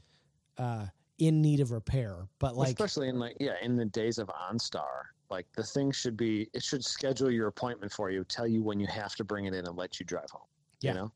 uh, 0.58 0.88
in 1.20 1.42
need 1.42 1.60
of 1.60 1.72
repair. 1.72 2.28
But 2.40 2.58
like 2.58 2.70
especially 2.70 3.10
in 3.10 3.20
like 3.20 3.38
yeah 3.40 3.56
in 3.62 3.78
the 3.78 3.86
days 3.86 4.18
of 4.18 4.28
OnStar, 4.28 5.04
like 5.30 5.46
the 5.56 5.64
thing 5.64 5.92
should 5.92 6.18
be 6.18 6.50
it 6.54 6.64
should 6.64 6.84
schedule 6.84 7.30
your 7.30 7.48
appointment 7.48 7.94
for 7.94 8.10
you, 8.10 8.24
tell 8.24 8.48
you 8.48 8.64
when 8.64 8.80
you 8.80 8.88
have 8.88 9.16
to 9.16 9.24
bring 9.24 9.46
it 9.46 9.54
in, 9.54 9.68
and 9.68 9.78
let 9.78 10.00
you 10.00 10.06
drive 10.06 10.32
home. 10.32 10.42
Yeah. 10.82 10.92
You 10.92 10.98
know, 10.98 11.12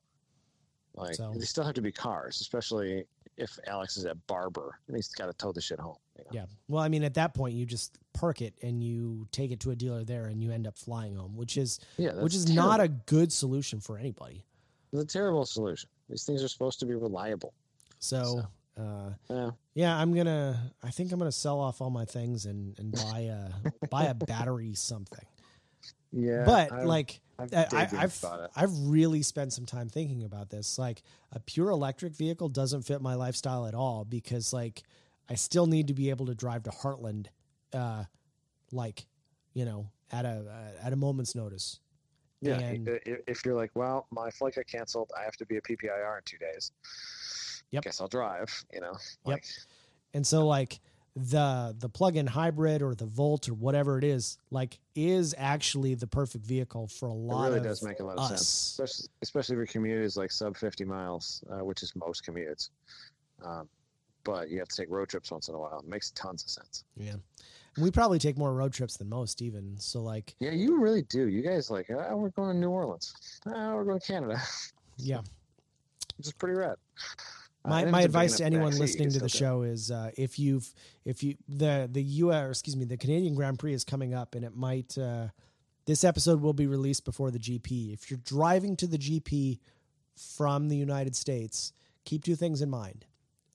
like 0.95 1.15
So- 1.15 1.33
they 1.35 1.45
still 1.45 1.63
have 1.63 1.75
to 1.75 1.81
be 1.81 1.91
cars, 1.91 2.41
especially 2.41 3.05
if 3.37 3.57
Alex 3.65 3.97
is 3.97 4.05
at 4.05 4.25
Barber 4.27 4.77
and 4.87 4.95
he's 4.95 5.07
got 5.07 5.25
to 5.27 5.33
tow 5.33 5.51
the 5.51 5.61
shit 5.61 5.79
home. 5.79 5.95
you 6.17 6.23
know? 6.25 6.29
Yeah. 6.33 6.45
Well, 6.67 6.83
I 6.83 6.89
mean, 6.89 7.03
at 7.03 7.13
that 7.15 7.33
point, 7.33 7.55
you 7.55 7.65
just 7.65 7.97
park 8.13 8.41
it 8.41 8.53
and 8.61 8.83
you 8.83 9.27
take 9.31 9.51
it 9.51 9.59
to 9.61 9.71
a 9.71 9.75
dealer 9.75 10.03
there, 10.03 10.25
and 10.25 10.43
you 10.43 10.51
end 10.51 10.67
up 10.67 10.77
flying 10.77 11.15
home, 11.15 11.35
which 11.35 11.57
is 11.57 11.79
yeah, 11.97 12.13
which 12.21 12.35
is 12.35 12.49
not 12.53 12.79
a 12.81 12.87
good 12.87 13.31
solution 13.31 13.79
for 13.79 13.97
anybody. 13.97 14.45
It's 14.91 15.01
a 15.01 15.05
terrible 15.05 15.45
solution. 15.45 15.89
These 16.09 16.25
things 16.25 16.43
are 16.43 16.47
supposed 16.49 16.79
to 16.81 16.85
be 16.85 16.93
reliable. 16.95 17.53
So, 17.99 18.43
uh, 18.77 19.11
Yeah, 19.29 19.51
yeah, 19.73 19.97
I'm 19.97 20.13
gonna. 20.13 20.73
I 20.83 20.91
think 20.91 21.11
I'm 21.13 21.17
gonna 21.19 21.31
sell 21.31 21.59
off 21.59 21.81
all 21.81 21.89
my 21.89 22.05
things 22.05 22.45
and 22.45 22.77
and 22.77 22.91
buy 22.91 23.19
a 23.21 23.87
buy 23.89 24.03
a 24.05 24.13
battery 24.13 24.73
something. 24.75 25.25
yeah. 26.11 26.43
but 26.45 26.71
I've- 26.71 26.85
like. 26.85 27.21
I've 27.41 27.53
I, 27.53 27.65
daydreamed 27.65 27.99
I've 27.99 28.23
about 28.23 28.39
it. 28.41 28.51
I've 28.55 28.77
really 28.79 29.21
spent 29.21 29.53
some 29.53 29.65
time 29.65 29.89
thinking 29.89 30.23
about 30.23 30.49
this. 30.49 30.77
Like 30.77 31.01
a 31.31 31.39
pure 31.39 31.69
electric 31.69 32.15
vehicle 32.15 32.49
doesn't 32.49 32.83
fit 32.83 33.01
my 33.01 33.15
lifestyle 33.15 33.65
at 33.65 33.73
all 33.73 34.05
because 34.05 34.53
like 34.53 34.83
I 35.29 35.35
still 35.35 35.65
need 35.65 35.87
to 35.87 35.93
be 35.93 36.09
able 36.09 36.25
to 36.27 36.35
drive 36.35 36.63
to 36.63 36.71
Heartland, 36.71 37.27
uh, 37.73 38.03
like 38.71 39.05
you 39.53 39.65
know 39.65 39.89
at 40.11 40.25
a 40.25 40.45
uh, 40.49 40.85
at 40.85 40.93
a 40.93 40.95
moment's 40.95 41.35
notice. 41.35 41.79
Yeah, 42.41 42.57
and- 42.57 42.99
if 43.05 43.45
you're 43.45 43.55
like, 43.55 43.69
well, 43.75 44.07
my 44.09 44.31
flight 44.31 44.55
got 44.55 44.65
canceled, 44.65 45.11
I 45.15 45.23
have 45.23 45.37
to 45.37 45.45
be 45.45 45.57
a 45.57 45.61
PPIR 45.61 46.17
in 46.17 46.23
two 46.25 46.39
days. 46.39 46.71
Yep. 47.69 47.83
Guess 47.83 48.01
I'll 48.01 48.07
drive. 48.07 48.65
You 48.73 48.81
know. 48.81 48.93
Yep. 49.27 49.41
And 50.13 50.25
so 50.25 50.47
like 50.47 50.79
the 51.15 51.75
the 51.77 51.89
plug-in 51.89 52.25
hybrid 52.27 52.81
or 52.81 52.95
the 52.95 53.05
Volt 53.05 53.49
or 53.49 53.53
whatever 53.53 53.97
it 53.97 54.03
is, 54.03 54.37
like 54.49 54.79
is 54.95 55.35
actually 55.37 55.93
the 55.95 56.07
perfect 56.07 56.45
vehicle 56.45 56.87
for 56.87 57.07
a 57.09 57.11
It 57.13 57.15
lot 57.17 57.45
really 57.47 57.57
of 57.57 57.63
does 57.65 57.83
make 57.83 57.99
a 57.99 58.03
lot 58.03 58.17
of 58.17 58.19
us. 58.23 58.29
sense, 58.29 58.41
especially, 58.79 59.09
especially 59.21 59.55
for 59.57 59.65
commutes 59.65 60.15
like 60.15 60.31
sub 60.31 60.55
50 60.55 60.85
miles, 60.85 61.43
uh, 61.51 61.63
which 61.65 61.83
is 61.83 61.93
most 61.95 62.25
commutes. 62.25 62.69
Um, 63.43 63.67
but 64.23 64.49
you 64.49 64.59
have 64.59 64.67
to 64.69 64.75
take 64.75 64.89
road 64.89 65.09
trips 65.09 65.31
once 65.31 65.49
in 65.49 65.55
a 65.55 65.59
while. 65.59 65.79
It 65.79 65.87
makes 65.89 66.11
tons 66.11 66.43
of 66.43 66.49
sense. 66.49 66.83
Yeah. 66.95 67.15
We 67.81 67.89
probably 67.89 68.19
take 68.19 68.37
more 68.37 68.53
road 68.53 68.71
trips 68.73 68.97
than 68.97 69.09
most 69.09 69.41
even. 69.41 69.75
So 69.79 70.01
like 70.01 70.35
Yeah, 70.39 70.51
you 70.51 70.79
really 70.79 71.01
do. 71.03 71.27
You 71.27 71.41
guys 71.41 71.69
like, 71.71 71.89
oh, 71.89 72.15
we're 72.17 72.29
going 72.29 72.53
to 72.53 72.57
New 72.59 72.69
Orleans. 72.69 73.13
Oh, 73.47 73.75
we're 73.75 73.83
going 73.85 73.99
to 73.99 74.05
Canada, 74.07 74.41
yeah. 74.97 75.21
which 76.17 76.27
is 76.27 76.33
pretty 76.33 76.55
rad. 76.55 76.75
My, 77.65 77.85
my 77.85 77.99
big 77.99 78.05
advice 78.05 78.37
to 78.37 78.45
anyone 78.45 78.77
listening 78.77 79.11
to 79.11 79.19
the 79.19 79.29
show 79.29 79.61
is 79.61 79.91
uh, 79.91 80.11
if 80.17 80.39
you've 80.39 80.73
if 81.05 81.23
you 81.23 81.35
the 81.47 81.87
the 81.91 82.01
US 82.01 82.43
or 82.43 82.49
excuse 82.49 82.75
me 82.75 82.85
the 82.85 82.97
Canadian 82.97 83.35
Grand 83.35 83.59
Prix 83.59 83.73
is 83.73 83.83
coming 83.83 84.13
up 84.13 84.35
and 84.35 84.43
it 84.43 84.55
might 84.55 84.97
uh, 84.97 85.27
this 85.85 86.03
episode 86.03 86.41
will 86.41 86.53
be 86.53 86.67
released 86.67 87.05
before 87.05 87.31
the 87.31 87.39
GP. 87.39 87.93
If 87.93 88.09
you're 88.09 88.19
driving 88.23 88.75
to 88.77 88.87
the 88.87 88.97
GP 88.97 89.59
from 90.15 90.69
the 90.69 90.75
United 90.75 91.15
States, 91.15 91.73
keep 92.05 92.23
two 92.23 92.35
things 92.35 92.61
in 92.61 92.69
mind. 92.69 93.05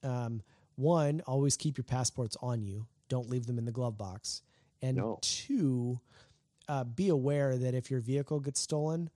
Um, 0.03 0.43
one, 0.77 1.23
always 1.27 1.57
keep 1.57 1.79
your 1.79 1.85
passports 1.85 2.37
on 2.43 2.63
you. 2.63 2.87
Don't 3.09 3.29
leave 3.31 3.47
them 3.47 3.59
in 3.59 3.65
the 3.65 3.73
glove 3.73 3.97
box. 3.97 4.43
And 4.83 4.97
No. 4.99 5.19
two, 5.23 6.01
uh, 6.69 6.85
be 6.85 7.09
aware 7.09 7.57
that 7.57 7.75
if 7.75 7.91
your 7.91 8.01
vehicle 8.01 8.41
gets 8.41 8.61
stolen, 8.61 9.09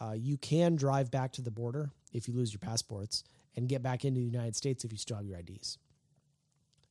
uh, 0.00 0.12
you 0.16 0.36
can 0.36 0.74
drive 0.74 1.10
back 1.10 1.32
to 1.32 1.42
the 1.42 1.50
border 1.50 1.90
if 2.12 2.28
you 2.28 2.34
lose 2.34 2.52
your 2.52 2.60
passports 2.60 3.24
and 3.56 3.68
get 3.68 3.82
back 3.82 4.04
into 4.04 4.20
the 4.20 4.26
United 4.26 4.56
States 4.56 4.84
if 4.84 4.92
you 4.92 4.98
still 4.98 5.16
have 5.16 5.26
your 5.26 5.38
IDs. 5.38 5.78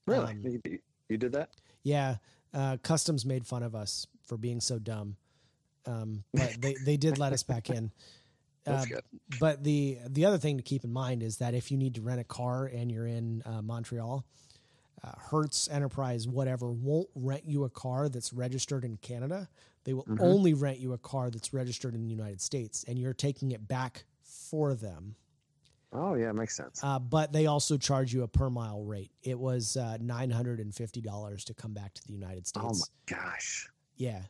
Really? 0.05 0.31
Um, 0.33 0.41
you, 0.43 0.79
you- 1.09 1.17
did 1.17 1.33
that? 1.33 1.49
Yeah, 1.83 2.15
uh, 2.53 2.77
customs 2.83 3.25
made 3.25 3.45
fun 3.45 3.63
of 3.63 3.75
us 3.75 4.07
for 4.25 4.37
being 4.37 4.61
so 4.61 4.79
dumb, 4.79 5.17
um, 5.85 6.23
but 6.33 6.55
they, 6.59 6.75
they 6.85 6.95
did 6.97 7.17
let 7.17 7.33
us 7.33 7.43
back 7.43 7.69
in. 7.69 7.91
Uh, 8.67 8.85
but 9.39 9.63
the 9.63 9.97
the 10.09 10.23
other 10.23 10.37
thing 10.37 10.55
to 10.55 10.61
keep 10.61 10.83
in 10.83 10.93
mind 10.93 11.23
is 11.23 11.37
that 11.37 11.55
if 11.55 11.71
you 11.71 11.77
need 11.79 11.95
to 11.95 12.01
rent 12.01 12.19
a 12.21 12.23
car 12.23 12.67
and 12.67 12.91
you're 12.91 13.07
in 13.07 13.41
uh, 13.43 13.59
Montreal, 13.63 14.23
uh, 15.03 15.11
Hertz 15.17 15.67
Enterprise 15.67 16.27
whatever 16.27 16.71
won't 16.71 17.09
rent 17.15 17.41
you 17.43 17.63
a 17.63 17.71
car 17.71 18.07
that's 18.07 18.31
registered 18.31 18.85
in 18.85 18.97
Canada. 18.97 19.49
They 19.83 19.93
will 19.93 20.03
Mhm. 20.03 20.19
only 20.21 20.53
rent 20.53 20.77
you 20.77 20.93
a 20.93 20.99
car 20.99 21.31
that's 21.31 21.53
registered 21.55 21.95
in 21.95 22.03
the 22.03 22.09
United 22.11 22.39
States, 22.39 22.85
and 22.87 22.99
you're 22.99 23.15
taking 23.15 23.51
it 23.51 23.67
back 23.67 24.03
for 24.21 24.75
them. 24.75 25.15
Oh 25.93 26.13
yeah, 26.15 26.31
makes 26.31 26.55
sense. 26.55 26.79
Uh, 26.83 26.99
but 26.99 27.33
they 27.33 27.47
also 27.47 27.77
charge 27.77 28.13
you 28.13 28.23
a 28.23 28.27
per 28.27 28.49
mile 28.49 28.81
rate. 28.83 29.11
It 29.23 29.37
was 29.37 29.75
uh, 29.77 29.97
nine 29.99 30.31
hundred 30.31 30.59
and 30.59 30.73
fifty 30.73 31.01
dollars 31.01 31.43
to 31.45 31.53
come 31.53 31.73
back 31.73 31.93
to 31.95 32.01
the 32.07 32.13
United 32.13 32.47
States. 32.47 32.65
oh 32.65 32.73
my 32.73 33.17
gosh. 33.17 33.69
Yeah. 33.97 34.21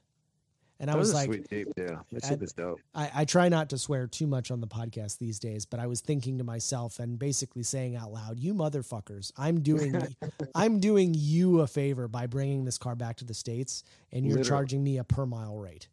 And 0.79 0.89
I 0.89 0.95
was 0.95 1.09
was 1.09 1.13
like, 1.13 1.25
sweet 1.27 1.47
Jeep, 1.47 1.67
too. 1.75 1.99
That 2.11 2.25
I- 2.31 2.43
is 2.43 2.53
dope. 2.53 2.79
I, 2.95 3.11
I 3.13 3.25
try 3.25 3.49
not 3.49 3.69
to 3.69 3.77
swear 3.77 4.07
too 4.07 4.25
much 4.25 4.49
on 4.49 4.61
the 4.61 4.67
podcast 4.67 5.19
these 5.19 5.38
days, 5.38 5.63
but 5.63 5.79
I 5.79 5.85
was 5.85 6.01
thinking 6.01 6.39
to 6.39 6.43
myself 6.43 6.97
and 6.97 7.19
basically 7.19 7.61
saying 7.61 7.95
out 7.95 8.11
loud, 8.11 8.39
"You 8.39 8.55
motherfuckers! 8.55 9.31
I'm 9.38 9.61
doing, 9.61 9.95
I'm 10.55 10.79
doing 10.79 11.13
you 11.15 11.61
a 11.61 11.67
favor 11.67 12.07
by 12.07 12.25
bringing 12.25 12.65
this 12.65 12.79
car 12.79 12.95
back 12.95 13.17
to 13.17 13.25
the 13.25 13.35
states, 13.35 13.83
and 14.11 14.25
you're 14.25 14.38
Literally. 14.38 14.49
charging 14.49 14.83
me 14.83 14.97
a 14.97 15.03
per 15.03 15.27
mile 15.27 15.55
rate." 15.55 15.88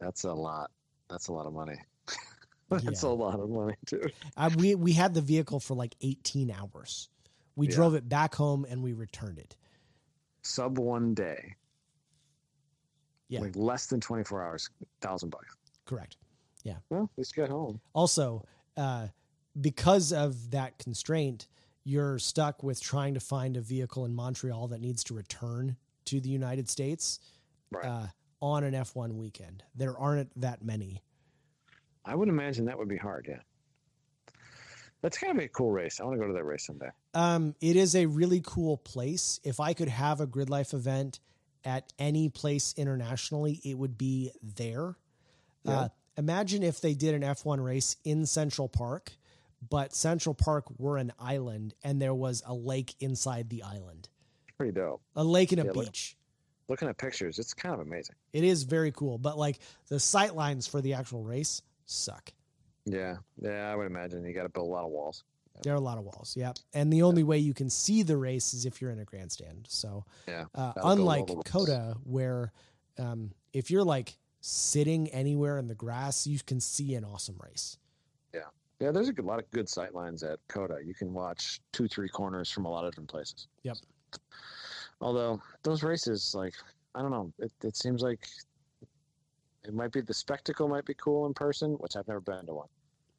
That's 0.00 0.24
a 0.24 0.32
lot. 0.32 0.70
That's 1.10 1.28
a 1.28 1.34
lot 1.34 1.44
of 1.44 1.52
money. 1.52 1.76
That's 2.70 3.02
Yeah. 3.02 3.08
a 3.08 3.10
lot 3.10 3.38
of 3.40 3.48
money, 3.50 3.74
too. 3.86 4.02
I, 4.36 4.48
we 4.48 4.74
we 4.74 4.92
had 4.92 5.14
the 5.14 5.20
vehicle 5.20 5.60
for 5.60 5.74
like 5.74 5.94
18 6.00 6.50
hours. 6.50 7.08
We 7.54 7.68
Yeah. 7.68 7.74
drove 7.76 7.94
it 7.94 8.08
back 8.08 8.34
home 8.34 8.66
and 8.68 8.82
we 8.82 8.92
returned 8.92 9.38
it. 9.38 9.56
Sub 10.42 10.78
one 10.78 11.14
day. 11.14 11.54
Yeah. 13.28 13.40
Like 13.40 13.56
less 13.56 13.86
than 13.86 14.00
24 14.00 14.42
hours, 14.44 14.70
thousand 15.00 15.30
bucks. 15.30 15.56
Correct. 15.84 16.16
Yeah. 16.62 16.76
Well, 16.90 17.04
at 17.12 17.18
least 17.18 17.36
you 17.36 17.42
got 17.42 17.50
home. 17.50 17.80
Also, 17.92 18.44
uh, 18.76 19.08
because 19.60 20.12
of 20.12 20.50
that 20.50 20.78
constraint, 20.78 21.48
you're 21.84 22.18
stuck 22.18 22.62
with 22.62 22.80
trying 22.80 23.14
to 23.14 23.20
find 23.20 23.56
a 23.56 23.60
vehicle 23.60 24.04
in 24.04 24.14
Montreal 24.14 24.68
that 24.68 24.80
needs 24.80 25.02
to 25.04 25.14
return 25.14 25.76
to 26.06 26.20
the 26.20 26.28
United 26.28 26.68
States 26.68 27.20
Right. 27.72 27.84
uh, 27.84 28.06
on 28.40 28.64
an 28.64 28.74
F1 28.74 29.14
weekend. 29.16 29.64
There 29.74 29.96
aren't 29.98 30.38
that 30.40 30.62
many. 30.64 31.02
I 32.06 32.14
would 32.14 32.28
imagine 32.28 32.64
that 32.66 32.78
would 32.78 32.88
be 32.88 32.96
hard, 32.96 33.26
yeah. 33.28 33.40
That's 35.02 35.18
gotta 35.18 35.34
be 35.34 35.44
a 35.44 35.48
cool 35.48 35.70
race. 35.72 36.00
I 36.00 36.04
want 36.04 36.16
to 36.16 36.20
go 36.20 36.26
to 36.26 36.32
that 36.32 36.44
race 36.44 36.64
someday. 36.66 36.88
Um, 37.14 37.54
it 37.60 37.76
is 37.76 37.94
a 37.94 38.06
really 38.06 38.40
cool 38.44 38.76
place. 38.78 39.40
If 39.44 39.60
I 39.60 39.74
could 39.74 39.88
have 39.88 40.20
a 40.20 40.26
grid 40.26 40.48
life 40.48 40.72
event 40.72 41.20
at 41.64 41.92
any 41.98 42.28
place 42.28 42.74
internationally, 42.76 43.60
it 43.64 43.74
would 43.76 43.98
be 43.98 44.30
there. 44.42 44.96
Yeah. 45.64 45.72
Uh, 45.80 45.88
imagine 46.16 46.62
if 46.62 46.80
they 46.80 46.94
did 46.94 47.14
an 47.14 47.22
F1 47.22 47.62
race 47.62 47.96
in 48.04 48.24
Central 48.24 48.68
Park, 48.68 49.12
but 49.68 49.94
Central 49.94 50.34
Park 50.34 50.64
were 50.78 50.96
an 50.96 51.12
island 51.18 51.74
and 51.84 52.00
there 52.00 52.14
was 52.14 52.42
a 52.46 52.54
lake 52.54 52.94
inside 53.00 53.50
the 53.50 53.62
island, 53.64 54.08
Pretty 54.56 54.72
dope. 54.72 55.02
a 55.14 55.24
lake 55.24 55.52
and 55.52 55.60
a 55.60 55.64
Yeah, 55.66 55.72
look- 55.72 55.86
beach. 55.86 56.16
Looking 56.68 56.88
at 56.88 56.98
pictures, 56.98 57.38
it's 57.38 57.54
kind 57.54 57.72
of 57.74 57.80
amazing. 57.80 58.16
It 58.32 58.42
is 58.42 58.64
very 58.64 58.90
cool, 58.90 59.18
but 59.18 59.38
like 59.38 59.60
the 59.86 60.00
sight 60.00 60.34
lines 60.34 60.66
for 60.66 60.80
the 60.80 60.94
actual 60.94 61.22
race 61.22 61.62
suck. 61.86 62.32
Yeah. 62.84 63.16
Yeah, 63.40 63.70
I 63.72 63.76
would 63.76 63.86
imagine 63.86 64.24
you 64.24 64.32
got 64.32 64.44
to 64.44 64.48
build 64.48 64.68
a 64.68 64.70
lot 64.70 64.84
of 64.84 64.90
walls. 64.90 65.24
There 65.62 65.72
are 65.72 65.76
a 65.76 65.80
lot 65.80 65.96
of 65.96 66.04
walls, 66.04 66.36
yep. 66.36 66.58
And 66.74 66.92
the 66.92 67.02
only 67.02 67.22
way 67.22 67.38
you 67.38 67.54
can 67.54 67.70
see 67.70 68.02
the 68.02 68.16
race 68.16 68.52
is 68.52 68.66
if 68.66 68.82
you're 68.82 68.90
in 68.90 68.98
a 68.98 69.04
grandstand. 69.04 69.66
So, 69.68 70.04
Yeah, 70.28 70.44
uh, 70.54 70.72
gotta 70.72 70.74
build 70.74 70.84
all 70.84 70.92
unlike. 70.92 71.44
COTA, 71.46 71.96
where 72.04 72.52
um, 72.98 73.30
if 73.54 73.70
you're 73.70 73.82
like 73.82 74.18
sitting 74.42 75.08
anywhere 75.08 75.56
in 75.58 75.66
the 75.66 75.74
grass, 75.74 76.26
you 76.26 76.38
can 76.46 76.60
see 76.60 76.94
an 76.94 77.04
awesome 77.04 77.40
race. 77.42 77.78
Yeah, 78.34 78.40
yeah, 78.80 78.90
there's 78.90 79.08
a 79.08 79.14
good, 79.14 79.24
lot 79.24 79.38
of 79.38 79.50
good 79.50 79.68
sight 79.68 79.94
lines 79.94 80.22
at 80.22 80.38
COTA. 80.48 80.80
You 80.84 80.92
can 80.92 81.14
watch 81.14 81.60
two, 81.72 81.88
three 81.88 82.08
corners 82.08 82.50
from 82.50 82.66
a 82.66 82.70
lot 82.70 82.84
of 82.84 82.90
different 82.90 83.08
places. 83.08 83.48
Yep. 83.62 83.78
Although 85.00 85.40
those 85.62 85.82
races, 85.82 86.34
like, 86.34 86.54
I 86.94 87.00
don't 87.00 87.10
know, 87.10 87.32
it, 87.38 87.52
it 87.62 87.76
seems 87.76 88.02
like 88.02 88.28
it 89.66 89.74
might 89.74 89.92
be 89.92 90.00
the 90.00 90.14
spectacle 90.14 90.68
might 90.68 90.84
be 90.84 90.94
cool 90.94 91.26
in 91.26 91.34
person, 91.34 91.72
which 91.74 91.96
I've 91.96 92.06
never 92.08 92.20
been 92.20 92.46
to 92.46 92.54
one. 92.54 92.68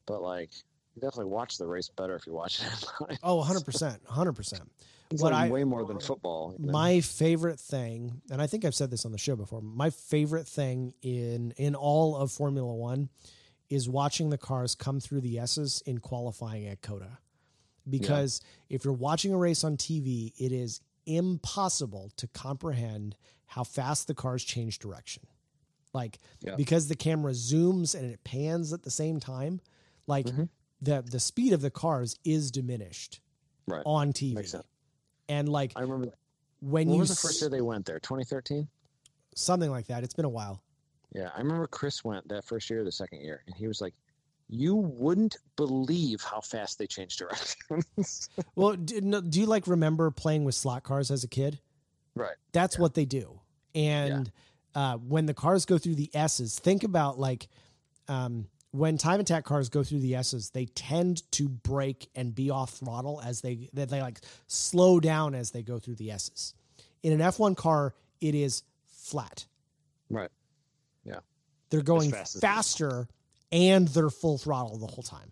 But 0.06 0.22
like, 0.22 0.50
you 0.96 1.02
definitely 1.02 1.26
watch 1.32 1.58
the 1.58 1.68
race 1.68 1.90
better 1.90 2.16
if 2.16 2.26
you 2.26 2.34
watch 2.34 2.62
it 2.62 2.68
online. 3.02 3.18
Oh, 3.24 3.44
100%. 3.44 4.00
100%. 4.06 4.62
It's 5.10 5.22
what 5.24 5.32
like 5.32 5.46
I- 5.46 5.50
way 5.50 5.64
more 5.64 5.86
than 5.86 6.02
football. 6.02 6.54
you 6.60 6.66
know? 6.66 6.74
My 6.74 7.00
favorite 7.00 7.62
thing, 7.62 8.22
and 8.30 8.42
I 8.42 8.48
think 8.48 8.66
I've 8.66 8.76
said 8.76 8.92
this 8.92 9.06
on 9.06 9.14
the 9.14 9.18
show 9.18 9.38
before, 9.38 9.62
my 9.62 9.90
favorite 9.90 10.46
thing 10.46 10.94
in 11.02 11.54
in 11.56 11.76
all 11.76 12.18
of 12.18 12.30
Formula 12.30 12.76
1 12.76 13.08
is 13.70 13.88
watching 13.88 14.32
the 14.32 14.38
cars 14.38 14.76
come 14.76 15.00
through 15.00 15.22
the 15.22 15.40
S's 15.40 15.82
in 15.86 16.00
qualifying 16.00 16.68
at 16.68 16.82
COTA. 16.82 17.20
Because 17.90 18.42
if 18.68 18.84
you're 18.84 18.94
watching 18.94 19.32
a 19.34 19.38
race 19.38 19.64
on 19.64 19.78
TV, 19.78 20.34
it 20.38 20.52
is 20.52 20.82
impossible 21.06 22.12
to 22.18 22.28
comprehend 22.28 23.16
how 23.46 23.64
fast 23.64 24.08
the 24.08 24.14
cars 24.14 24.44
change 24.44 24.78
direction. 24.78 25.24
Like 25.98 26.20
Yeah. 26.42 26.56
because 26.56 26.88
the 26.88 26.96
camera 26.96 27.32
zooms 27.34 27.96
and 27.96 28.06
it 28.14 28.24
pans 28.24 28.72
at 28.72 28.84
the 28.84 28.92
same 28.92 29.20
time, 29.20 29.60
like 30.06 30.28
Mhm. 30.28 30.48
the 30.82 31.02
the 31.02 31.20
speed 31.20 31.54
of 31.54 31.62
the 31.62 31.72
cars 31.72 32.16
is 32.24 32.52
diminished 32.52 33.20
Right. 33.68 33.82
on 33.86 34.14
TV. 34.14 34.62
And 35.28 35.50
like 35.50 35.72
I 35.76 35.82
remember. 35.82 36.14
when 36.62 36.90
you 36.90 37.00
was 37.00 37.10
the 37.10 37.16
first 37.16 37.42
year 37.42 37.50
they 37.50 37.62
went 37.62 37.86
there? 37.86 38.00
2013. 38.00 38.68
something 39.36 39.70
like 39.70 39.86
that. 39.88 40.04
It's 40.04 40.16
been 40.16 40.26
a 40.26 40.30
while. 40.42 40.62
Yeah, 41.14 41.30
I 41.36 41.40
remember 41.40 41.68
Chris 41.68 42.04
went 42.04 42.28
that 42.30 42.44
first 42.44 42.70
year, 42.72 42.82
or 42.82 42.84
the 42.84 42.92
second 42.92 43.22
year, 43.22 43.44
and 43.46 43.56
he 43.56 43.68
was 43.68 43.82
like, 43.82 43.94
"You 44.50 44.76
wouldn't 44.76 45.38
believe 45.56 46.22
how 46.22 46.42
fast 46.42 46.80
they 46.80 46.88
changed 46.88 47.20
directions." 47.20 48.30
Well, 48.56 48.76
do, 48.76 49.00
no, 49.02 49.22
do 49.22 49.40
you 49.40 49.46
like 49.46 49.68
remember 49.68 50.10
playing 50.12 50.44
with 50.44 50.56
slot 50.56 50.82
cars 50.84 51.12
as 51.12 51.24
a 51.24 51.28
kid? 51.28 51.60
right. 52.16 52.36
That's 52.52 52.76
Yeah. 52.76 52.82
what 52.82 52.94
they 52.96 53.06
do. 53.06 53.40
And 53.76 54.32
uh, 54.78 54.96
when 54.98 55.26
the 55.26 55.34
cars 55.34 55.66
go 55.66 55.80
through 55.80 55.96
the 55.96 56.12
S's, 56.14 56.60
think 56.60 56.84
about 56.84 57.18
like 57.18 57.48
um, 58.08 58.46
when 58.70 59.00
time 59.00 59.20
attack 59.20 59.44
cars 59.44 59.70
go 59.70 59.84
through 59.84 60.02
the 60.02 60.14
S's, 60.14 60.52
they 60.52 60.66
tend 60.66 61.30
to 61.32 61.50
brake 61.50 62.08
and 62.14 62.36
be 62.36 62.52
off 62.52 62.74
throttle 62.74 63.20
as 63.26 63.42
they 63.42 63.70
they, 63.74 63.86
they 63.86 64.04
like 64.04 64.20
slow 64.46 65.00
down 65.00 65.34
as 65.34 65.50
they 65.50 65.64
go 65.64 65.80
through 65.80 65.96
the 65.96 66.12
S's. 66.12 66.54
In 67.02 67.12
an 67.12 67.20
F1 67.20 67.58
car, 67.58 67.96
it 68.22 68.36
is 68.36 68.62
flat. 68.86 69.48
Right. 70.12 70.30
Yeah. 71.04 71.22
They're 71.72 71.82
going 71.82 72.12
fast 72.12 72.36
as- 72.36 72.42
faster 72.42 73.08
and 73.52 73.88
they're 73.88 74.12
full 74.12 74.38
throttle 74.38 74.78
the 74.78 74.86
whole 74.86 75.04
time. 75.04 75.32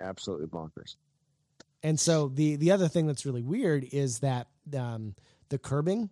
Absolutely 0.00 0.48
bonkers. 0.48 0.96
And 1.84 2.00
so 2.00 2.26
the 2.26 2.56
the 2.56 2.72
other 2.72 2.88
thing 2.88 3.06
that's 3.06 3.24
really 3.24 3.42
weird 3.42 3.86
is 3.92 4.18
that 4.20 4.48
um, 4.76 5.14
the 5.50 5.58
curbing, 5.58 6.10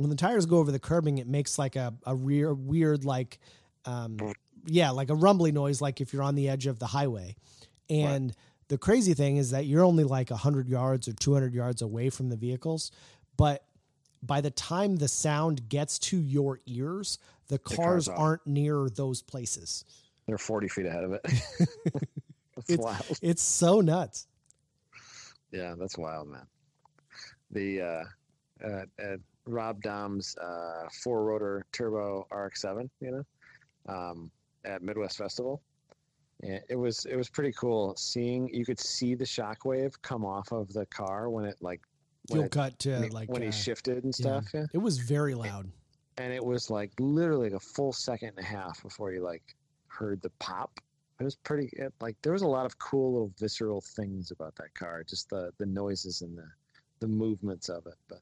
when 0.00 0.10
the 0.10 0.16
tires 0.16 0.46
go 0.46 0.58
over 0.58 0.70
the 0.72 0.78
curbing, 0.78 1.18
it 1.18 1.26
makes 1.28 1.58
like 1.58 1.76
a 1.76 1.94
a 2.04 2.14
rear 2.14 2.54
weird 2.54 3.04
like, 3.04 3.38
um, 3.84 4.16
yeah, 4.66 4.90
like 4.90 5.10
a 5.10 5.14
rumbly 5.14 5.52
noise, 5.52 5.80
like 5.80 6.00
if 6.00 6.12
you're 6.12 6.22
on 6.22 6.34
the 6.34 6.48
edge 6.48 6.66
of 6.66 6.78
the 6.78 6.86
highway. 6.86 7.36
And 7.88 8.34
the 8.68 8.78
crazy 8.78 9.14
thing 9.14 9.36
is 9.36 9.50
that 9.50 9.66
you're 9.66 9.84
only 9.84 10.04
like 10.04 10.30
hundred 10.30 10.68
yards 10.68 11.08
or 11.08 11.12
two 11.12 11.34
hundred 11.34 11.54
yards 11.54 11.82
away 11.82 12.10
from 12.10 12.28
the 12.28 12.36
vehicles, 12.36 12.92
but 13.36 13.64
by 14.22 14.40
the 14.40 14.50
time 14.50 14.96
the 14.96 15.08
sound 15.08 15.68
gets 15.68 15.98
to 15.98 16.18
your 16.18 16.60
ears, 16.66 17.18
the 17.48 17.58
cars 17.58 17.76
cars 17.76 18.08
are. 18.08 18.16
aren't 18.16 18.46
near 18.46 18.88
those 18.90 19.22
places. 19.22 19.84
They're 20.26 20.38
40 20.38 20.68
feet 20.68 20.86
ahead 20.86 21.04
of 21.04 21.12
it. 21.12 21.22
It's- 22.68 22.78
wild. 22.78 23.18
It's 23.22 23.42
so 23.42 23.80
nuts. 23.80 24.26
Yeah, 25.50 25.74
that's 25.78 25.96
wild, 25.96 26.28
man. 26.28 26.46
The 27.50 27.80
uh, 27.80 28.04
uh, 28.62 28.84
uh, 29.02 29.16
Rob 29.52 29.82
Dahm's 29.82 30.36
uh, 30.38 30.88
four 31.02 31.24
rotor 31.24 31.66
turbo 31.72 32.26
RX-7, 32.30 32.88
you 33.00 33.10
know, 33.10 33.24
um, 33.92 34.30
at 34.64 34.82
Midwest 34.82 35.18
Festival. 35.18 35.60
And 36.42 36.60
it 36.70 36.76
was 36.76 37.04
it 37.04 37.16
was 37.16 37.28
pretty 37.28 37.52
cool 37.52 37.94
seeing 37.96 38.48
you 38.52 38.64
could 38.64 38.80
see 38.80 39.14
the 39.14 39.24
shockwave 39.24 40.00
come 40.00 40.24
off 40.24 40.52
of 40.52 40.72
the 40.72 40.86
car 40.86 41.28
when 41.28 41.44
it 41.44 41.56
like 41.60 41.82
when, 42.28 42.42
it, 42.42 42.50
cut 42.50 42.78
to 42.80 42.98
when, 43.00 43.10
like 43.10 43.28
when 43.30 43.42
he 43.42 43.48
uh, 43.48 43.52
shifted 43.52 44.04
and 44.04 44.14
yeah. 44.18 44.40
stuff. 44.40 44.44
Yeah. 44.54 44.64
It 44.72 44.78
was 44.78 44.98
very 44.98 45.34
loud. 45.34 45.70
and 46.16 46.32
it 46.32 46.44
was 46.44 46.70
like 46.70 46.92
literally 46.98 47.52
a 47.52 47.60
full 47.60 47.92
second 47.92 48.30
and 48.36 48.38
a 48.38 48.42
half 48.42 48.82
before 48.82 49.12
you 49.12 49.22
like 49.22 49.42
heard 49.88 50.22
the 50.22 50.30
pop. 50.38 50.80
It 51.18 51.24
was 51.24 51.36
pretty 51.36 51.68
it, 51.74 51.92
like 52.00 52.16
there 52.22 52.32
was 52.32 52.42
a 52.42 52.48
lot 52.48 52.64
of 52.64 52.78
cool 52.78 53.12
little 53.12 53.32
visceral 53.38 53.82
things 53.82 54.30
about 54.30 54.54
that 54.56 54.72
car, 54.74 55.04
just 55.06 55.28
the 55.28 55.52
the 55.58 55.66
noises 55.66 56.22
and 56.22 56.38
the 56.38 56.48
the 57.00 57.08
movements 57.08 57.68
of 57.68 57.86
it. 57.86 57.96
But 58.08 58.20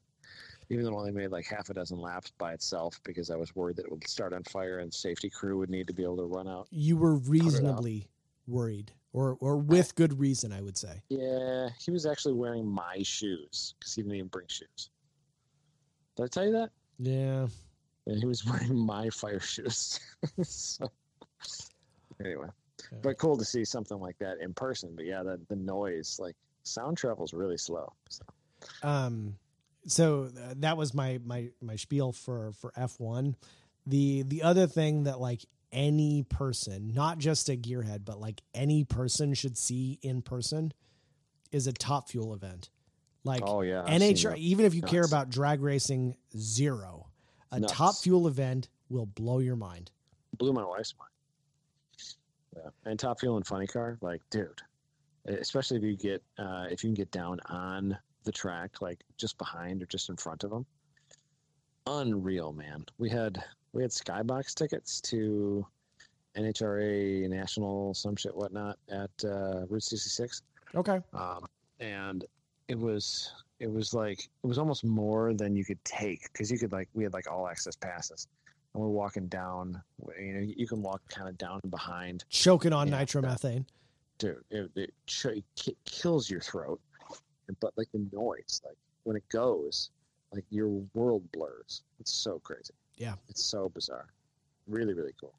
even 0.71 0.85
though 0.85 0.93
it 0.93 0.97
only 0.97 1.13
made 1.13 1.31
like 1.31 1.47
half 1.47 1.71
a 1.71 1.75
dozen 1.75 1.99
laps 1.99 2.31
by 2.39 2.53
itself 2.53 3.01
because 3.05 3.31
I 3.31 3.37
was 3.37 3.55
worried 3.57 3.77
that 3.77 3.87
it 3.87 3.91
would 3.91 4.07
start 4.07 4.33
on 4.33 4.43
fire 4.45 4.79
and 4.81 4.93
safety 4.93 5.31
crew 5.31 5.59
would 5.59 5.71
need 5.71 5.87
to 5.87 5.93
be 5.95 6.03
able 6.03 6.17
to 6.19 6.25
run 6.25 6.47
out. 6.49 6.67
You 6.71 6.97
were 6.97 7.17
reasonably 7.17 8.09
worried, 8.47 8.93
or 9.13 9.37
or 9.41 9.57
with 9.57 9.95
good 9.95 10.19
reason, 10.19 10.53
I 10.53 10.61
would 10.61 10.77
say. 10.77 11.03
Yeah, 11.09 11.69
he 11.81 11.91
was 11.91 12.05
actually 12.07 12.35
wearing 12.35 12.67
my 12.67 13.03
shoes 13.03 13.75
because 13.79 13.95
he 13.95 14.03
didn't 14.03 14.17
even 14.17 14.29
bring 14.29 14.47
shoes. 14.49 14.91
Did 16.17 16.25
I 16.25 16.27
tell 16.29 16.45
you 16.47 16.53
that? 16.53 16.71
Yeah. 16.99 17.47
and 18.07 18.19
he 18.19 18.27
was 18.27 18.45
wearing 18.51 18.75
my 18.77 19.09
fire 19.11 19.41
shoes. 19.41 20.01
so, 20.43 20.91
anyway, 22.25 22.49
Yeah. 22.93 22.99
but 23.03 23.19
cool 23.19 23.37
to 23.37 23.45
see 23.45 23.65
something 23.65 23.99
like 23.99 24.19
that 24.19 24.39
in 24.41 24.53
person. 24.55 24.93
But 24.97 25.07
yeah, 25.07 25.23
the 25.23 25.41
the 25.49 25.57
noise, 25.57 26.19
like 26.21 26.37
sound 26.65 26.97
travels 26.99 27.33
really 27.33 27.57
slow. 27.59 27.93
So, 28.09 28.25
Um, 28.83 29.37
so 29.87 30.31
uh, 30.37 30.55
that 30.59 30.77
was 30.77 30.95
my 30.95 31.19
my 31.25 31.51
my 31.61 31.77
spiel 31.77 32.13
for 32.13 32.53
for 32.53 32.73
F 32.77 32.99
one. 32.99 33.37
The 33.87 34.23
the 34.23 34.43
other 34.43 34.67
thing 34.67 35.05
that 35.05 35.21
like 35.21 35.45
any 35.73 36.23
person, 36.23 36.93
not 36.95 37.19
just 37.19 37.49
a 37.49 37.57
gearhead, 37.57 38.05
but 38.05 38.21
like 38.21 38.43
any 38.55 38.85
person 38.85 39.35
should 39.35 39.57
see 39.57 39.99
in 40.03 40.23
person, 40.23 40.73
is 41.53 41.67
a 41.67 41.73
Top 41.73 42.09
Fuel 42.11 42.35
event. 42.35 42.71
Like 43.25 43.43
oh 43.45 43.63
yeah, 43.63 43.83
I've 43.83 44.01
NHR, 44.01 44.37
even 44.39 44.65
if 44.65 44.75
you 44.75 44.83
care 44.83 45.05
about 45.05 45.31
drag 45.31 45.61
racing, 45.61 46.17
zero. 46.37 47.07
A 47.51 47.61
Nuts. 47.61 47.73
Top 47.73 47.95
Fuel 47.97 48.29
event 48.29 48.69
will 48.91 49.07
blow 49.07 49.39
your 49.39 49.57
mind. 49.57 49.91
blew 50.37 50.53
my 50.53 50.65
wife's 50.65 50.95
mind. 50.99 51.11
Yeah, 52.57 52.91
and 52.91 52.99
Top 52.99 53.21
Fuel 53.21 53.37
and 53.37 53.47
Funny 53.47 53.67
Car, 53.67 53.99
like 54.01 54.23
dude, 54.31 54.61
especially 55.27 55.79
if 55.79 55.83
you 55.83 55.97
get 55.97 56.23
uh, 56.39 56.67
if 56.71 56.85
you 56.85 56.89
can 56.89 56.95
get 56.95 57.11
down 57.11 57.41
on 57.47 57.99
the 58.29 58.33
track, 58.33 58.83
like 58.83 59.01
just 59.17 59.39
behind 59.39 59.83
or 59.83 59.87
just 59.87 60.11
in 60.11 60.17
front 60.17 60.45
of 60.45 60.51
them. 60.51 60.67
Unreal, 61.87 62.53
man. 62.53 62.85
We 62.99 63.09
had 63.09 63.43
we 63.73 63.81
had 63.81 63.91
skybox 63.91 64.55
tickets 64.55 65.01
to 65.03 65.67
NHRA 66.37 67.27
National 67.31 67.95
some 67.95 68.17
shit 68.17 68.37
whatnot 68.37 68.77
at 68.91 69.11
uh, 69.25 69.65
Route 69.69 69.83
66, 69.83 70.43
Okay. 70.75 71.01
um, 71.15 71.47
and 71.81 72.27
it 72.69 72.79
was 72.79 73.33
it 73.61 73.71
was 73.73 73.95
like 73.95 74.19
it 74.21 74.47
was 74.47 74.59
almost 74.59 74.85
more 74.85 75.33
than 75.33 75.57
you 75.57 75.65
could 75.65 75.83
take 75.87 76.31
because 76.31 76.51
you 76.51 76.59
could 76.59 76.71
like 76.71 76.89
we 76.93 77.03
had 77.05 77.15
like 77.15 77.31
all 77.31 77.49
access 77.49 77.75
passes 77.77 78.29
and 78.75 78.83
we're 78.83 78.89
walking 78.91 79.27
down 79.29 79.81
you 80.21 80.35
know 80.35 80.41
you 80.55 80.67
can 80.67 80.83
walk 80.83 81.01
kind 81.09 81.29
of 81.31 81.39
down 81.39 81.59
behind 81.71 82.25
Choking 82.29 82.75
on 82.75 82.91
nitromethane. 82.91 83.65
dude 84.19 84.37
it, 84.51 84.71
it, 84.77 84.95
ch- 85.07 85.27
it 85.67 85.77
kills 85.87 86.29
your 86.31 86.41
throat 86.43 86.79
but 87.61 87.73
like 87.77 87.89
the 87.93 88.07
noise 88.13 88.61
like 88.65 88.77
when 89.05 89.17
it 89.17 89.29
goes 89.31 89.91
like 90.33 90.45
your 90.51 90.69
world 90.95 91.23
blurs 91.33 91.83
it's 92.01 92.13
so 92.13 92.39
crazy 92.41 92.75
Yeah. 92.97 93.15
it's 93.29 93.43
so 93.45 93.69
bizarre 93.69 94.07
really 94.67 94.95
really 94.95 95.15
cool 95.21 95.35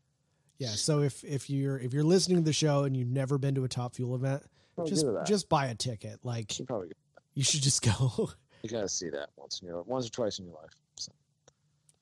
Yeah. 0.57 0.69
So 0.69 1.01
if 1.01 1.23
if 1.23 1.49
you're 1.49 1.77
if 1.79 1.93
you're 1.93 2.03
listening 2.03 2.37
to 2.39 2.43
the 2.43 2.53
show 2.53 2.83
and 2.83 2.95
you've 2.97 3.07
never 3.11 3.37
been 3.37 3.55
to 3.55 3.63
a 3.63 3.69
Top 3.69 3.95
Fuel 3.95 4.15
event, 4.15 4.43
Oh, 4.77 4.85
just 4.85 5.03
give 5.05 5.11
it 5.11 5.17
that. 5.17 5.25
just 5.27 5.47
buy 5.49 5.67
a 5.67 5.75
ticket. 5.75 6.19
Like 6.23 6.57
you 6.59 6.65
should 6.65 6.93
you 7.35 7.43
should 7.43 7.61
just 7.61 7.81
go. 7.81 8.29
you 8.63 8.69
gotta 8.69 8.89
see 8.89 9.09
that 9.09 9.29
once 9.37 9.61
in 9.61 9.67
your 9.69 9.83
once 9.83 10.07
or 10.07 10.11
twice 10.11 10.39
in 10.39 10.45
your 10.45 10.55
life 10.55 10.71
so. 10.97 11.11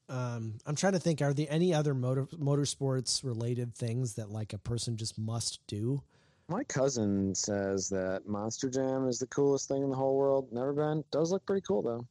um, 0.10 0.56
I'm 0.66 0.76
trying 0.76 0.94
to 0.94 1.00
think. 1.00 1.22
Are 1.22 1.34
there 1.34 1.46
any 1.50 1.74
other 1.74 1.94
motor 1.94 2.26
motorsports 2.34 3.24
related 3.24 3.76
things 3.76 4.14
that 4.16 4.30
like 4.32 4.54
a 4.54 4.58
person 4.58 4.96
just 4.98 5.18
must 5.20 5.60
do? 5.68 6.02
My 6.50 6.64
cousin 6.64 7.36
says 7.36 7.90
that 7.90 8.26
Monster 8.26 8.70
Jam 8.70 9.08
is 9.08 9.20
the 9.20 9.28
coolest 9.28 9.68
thing 9.68 9.84
in 9.84 9.90
the 9.90 9.96
whole 9.96 10.16
world. 10.16 10.48
Never 10.52 10.72
been. 10.74 11.04
Does 11.12 11.32
look 11.32 11.46
pretty 11.46 11.64
cool 11.68 11.82
though. 11.82 12.06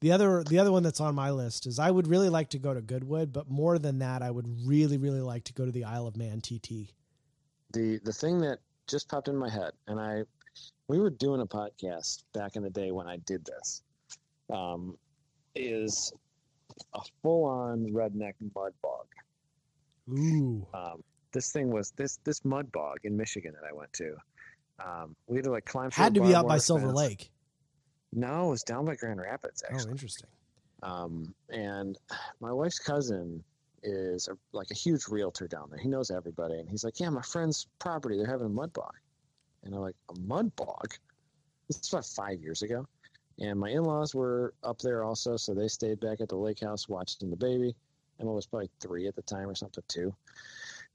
The 0.00 0.12
other 0.12 0.44
the 0.44 0.58
other 0.58 0.70
one 0.70 0.82
that's 0.82 1.00
on 1.00 1.14
my 1.14 1.30
list 1.30 1.66
is 1.66 1.78
I 1.78 1.90
would 1.90 2.06
really 2.06 2.28
like 2.28 2.50
to 2.50 2.58
go 2.58 2.74
to 2.74 2.80
Goodwood, 2.80 3.32
but 3.32 3.50
more 3.50 3.78
than 3.78 3.98
that, 3.98 4.22
I 4.22 4.30
would 4.30 4.46
really 4.66 4.96
really 4.98 5.20
like 5.20 5.44
to 5.44 5.52
go 5.52 5.64
to 5.64 5.72
the 5.72 5.84
Isle 5.84 6.06
of 6.06 6.16
Man 6.16 6.40
TT. 6.40 6.92
The 7.72 7.98
the 8.04 8.12
thing 8.12 8.40
that 8.42 8.58
just 8.86 9.08
popped 9.08 9.28
in 9.28 9.36
my 9.36 9.48
head, 9.48 9.72
and 9.88 9.98
I 9.98 10.22
we 10.88 10.98
were 10.98 11.10
doing 11.10 11.40
a 11.40 11.46
podcast 11.46 12.22
back 12.32 12.56
in 12.56 12.62
the 12.62 12.70
day 12.70 12.92
when 12.92 13.08
I 13.08 13.16
did 13.18 13.44
this, 13.44 13.82
um, 14.52 14.96
is 15.54 16.12
a 16.94 17.00
full 17.22 17.44
on 17.44 17.86
redneck 17.92 18.34
mud 18.54 18.72
bog. 18.82 19.06
Ooh, 20.10 20.66
Um, 20.74 21.02
this 21.34 21.52
thing 21.52 21.70
was 21.70 21.90
this 21.96 22.18
this 22.24 22.44
mud 22.44 22.72
bog 22.72 22.98
in 23.04 23.14
Michigan 23.16 23.52
that 23.60 23.68
I 23.68 23.74
went 23.74 23.92
to. 23.94 24.16
Um, 24.82 25.14
we 25.26 25.36
had 25.36 25.44
to 25.44 25.50
like 25.50 25.66
climb. 25.66 25.90
had 25.90 26.14
to 26.14 26.22
be 26.22 26.34
out 26.34 26.48
by 26.48 26.56
Silver 26.56 26.86
fence. 26.86 26.96
Lake. 26.96 27.30
No, 28.12 28.46
it 28.46 28.50
was 28.50 28.62
down 28.62 28.86
by 28.86 28.94
Grand 28.94 29.20
Rapids 29.20 29.62
actually. 29.68 29.88
Oh, 29.88 29.92
interesting. 29.92 30.28
Um, 30.82 31.34
and 31.50 31.98
my 32.40 32.52
wife's 32.52 32.78
cousin 32.78 33.42
is 33.82 34.28
a, 34.28 34.36
like 34.52 34.70
a 34.70 34.74
huge 34.74 35.08
realtor 35.08 35.46
down 35.46 35.68
there. 35.70 35.78
He 35.78 35.88
knows 35.88 36.10
everybody, 36.10 36.54
and 36.54 36.68
he's 36.68 36.84
like, 36.84 36.98
"Yeah, 37.00 37.10
my 37.10 37.22
friend's 37.22 37.66
property. 37.78 38.16
They're 38.16 38.26
having 38.26 38.46
a 38.46 38.50
mud 38.50 38.72
bog." 38.72 38.94
And 39.64 39.74
I'm 39.74 39.80
like, 39.80 39.96
"A 40.08 40.20
mud 40.20 40.54
bog?" 40.56 40.94
This 41.68 41.78
is 41.80 41.92
about 41.92 42.06
five 42.06 42.40
years 42.40 42.62
ago. 42.62 42.86
And 43.40 43.58
my 43.58 43.70
in-laws 43.70 44.14
were 44.14 44.54
up 44.62 44.78
there 44.78 45.02
also, 45.02 45.36
so 45.36 45.54
they 45.54 45.66
stayed 45.66 45.98
back 45.98 46.20
at 46.20 46.28
the 46.28 46.36
lake 46.36 46.60
house 46.60 46.88
watching 46.88 47.30
the 47.30 47.36
baby. 47.36 47.74
Emma 48.20 48.32
was 48.32 48.46
probably 48.46 48.70
three 48.80 49.08
at 49.08 49.16
the 49.16 49.22
time 49.22 49.48
or 49.48 49.54
something 49.54 49.82
too. 49.88 50.14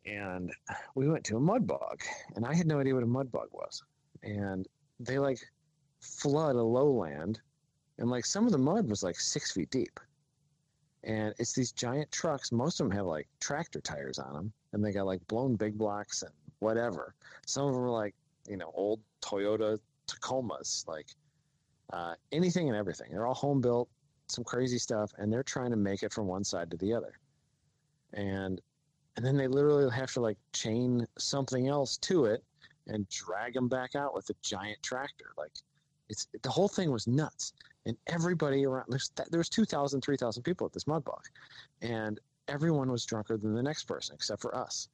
And 0.09 0.51
we 0.95 1.07
went 1.07 1.23
to 1.25 1.37
a 1.37 1.39
mud 1.39 1.67
bog, 1.67 2.01
and 2.35 2.45
I 2.45 2.53
had 2.53 2.67
no 2.67 2.79
idea 2.79 2.95
what 2.95 3.03
a 3.03 3.07
mud 3.07 3.31
bog 3.31 3.49
was. 3.51 3.83
And 4.23 4.67
they 4.99 5.19
like 5.19 5.39
flood 6.01 6.55
a 6.55 6.63
lowland 6.63 7.41
and 7.99 8.09
like 8.09 8.25
some 8.25 8.45
of 8.45 8.51
the 8.51 8.57
mud 8.57 8.89
was 8.89 9.03
like 9.03 9.19
six 9.19 9.51
feet 9.51 9.69
deep. 9.69 9.99
And 11.03 11.33
it's 11.37 11.53
these 11.53 11.71
giant 11.71 12.11
trucks. 12.11 12.51
Most 12.51 12.79
of 12.79 12.87
them 12.87 12.97
have 12.97 13.05
like 13.05 13.27
tractor 13.39 13.81
tires 13.81 14.19
on 14.19 14.33
them 14.33 14.53
and 14.73 14.83
they 14.83 14.91
got 14.91 15.05
like 15.05 15.25
blown 15.27 15.55
big 15.55 15.77
blocks 15.77 16.23
and 16.23 16.31
whatever. 16.59 17.13
Some 17.45 17.67
of 17.67 17.73
them 17.73 17.83
are 17.83 17.89
like 17.89 18.15
you 18.47 18.57
know 18.57 18.71
old 18.73 19.01
toyota 19.21 19.79
tacomas 20.07 20.87
like 20.87 21.07
uh, 21.91 22.15
anything 22.31 22.69
and 22.69 22.77
everything. 22.77 23.07
They're 23.11 23.27
all 23.27 23.33
home 23.33 23.61
built 23.61 23.89
some 24.27 24.43
crazy 24.43 24.77
stuff 24.77 25.11
and 25.17 25.31
they're 25.31 25.43
trying 25.43 25.71
to 25.71 25.77
make 25.77 26.03
it 26.03 26.13
from 26.13 26.27
one 26.27 26.43
side 26.43 26.71
to 26.71 26.77
the 26.77 26.93
other. 26.93 27.19
And 28.13 28.61
and 29.19 29.25
then 29.27 29.35
they 29.35 29.49
literally 29.49 29.93
have 29.93 30.13
to 30.13 30.21
like 30.21 30.37
chain 30.53 31.05
something 31.17 31.67
else 31.67 31.97
to 31.97 32.23
it 32.23 32.41
and 32.87 33.05
drag 33.09 33.53
them 33.53 33.67
back 33.67 33.93
out 33.93 34.15
with 34.15 34.29
a 34.29 34.33
giant 34.41 34.81
tractor. 34.81 35.33
Like 35.37 35.51
it's 36.07 36.27
the 36.41 36.49
whole 36.49 36.69
thing 36.69 36.89
was 36.89 37.05
nuts. 37.05 37.51
And 37.85 37.97
everybody 38.07 38.65
around 38.65 38.85
there's 38.87 39.11
there 39.29 39.39
was 39.39 39.49
2000 39.49 39.99
3000 39.99 40.43
people 40.43 40.65
at 40.65 40.71
this 40.71 40.87
mud 40.87 41.03
bog 41.03 41.21
and 41.81 42.17
everyone 42.47 42.89
was 42.89 43.03
drunker 43.03 43.35
than 43.35 43.53
the 43.53 43.61
next 43.61 43.83
person 43.89 44.15
except 44.15 44.41
for 44.41 44.55
us. 44.55 44.87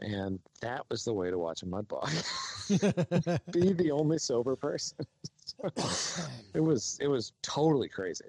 And 0.00 0.40
that 0.60 0.82
was 0.90 1.04
the 1.04 1.14
way 1.14 1.30
to 1.30 1.38
watch 1.38 1.62
a 1.62 1.66
mud 1.66 1.86
bog 1.86 2.10
be 3.52 3.72
the 3.74 3.92
only 3.92 4.18
sober 4.18 4.56
person. 4.56 4.98
It 6.54 6.60
was 6.60 6.98
it 7.00 7.06
was 7.06 7.32
totally 7.42 7.88
crazy 7.88 8.24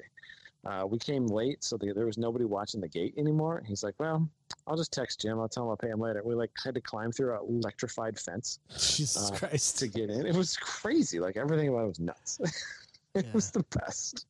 uh, 0.65 0.85
we 0.85 0.97
came 0.99 1.25
late 1.25 1.63
so 1.63 1.77
the, 1.77 1.93
there 1.93 2.05
was 2.05 2.17
nobody 2.17 2.45
watching 2.45 2.81
the 2.81 2.87
gate 2.87 3.13
anymore. 3.17 3.63
He's 3.65 3.83
like 3.83 3.95
well 3.99 4.27
i'll 4.67 4.75
just 4.77 4.91
text 4.91 5.21
jim. 5.21 5.39
I'll 5.39 5.47
tell 5.49 5.63
him 5.63 5.69
i'll 5.69 5.77
pay 5.77 5.89
him 5.89 5.99
later. 5.99 6.21
We 6.23 6.35
like 6.35 6.51
had 6.63 6.73
to 6.75 6.81
climb 6.81 7.11
through 7.11 7.33
an 7.33 7.41
electrified 7.61 8.19
fence 8.19 8.59
Jesus 8.77 9.31
Uh, 9.31 9.35
Christ. 9.37 9.79
to 9.79 9.87
get 9.87 10.09
in. 10.09 10.25
It 10.25 10.35
was 10.35 10.57
crazy. 10.57 11.19
Like 11.19 11.37
everything 11.37 11.69
about 11.69 11.85
it 11.85 11.87
was 11.87 11.99
nuts. 11.99 12.39
It 13.15 13.25
Yeah. 13.25 13.31
was 13.33 13.49
the 13.51 13.63
best. 13.79 14.27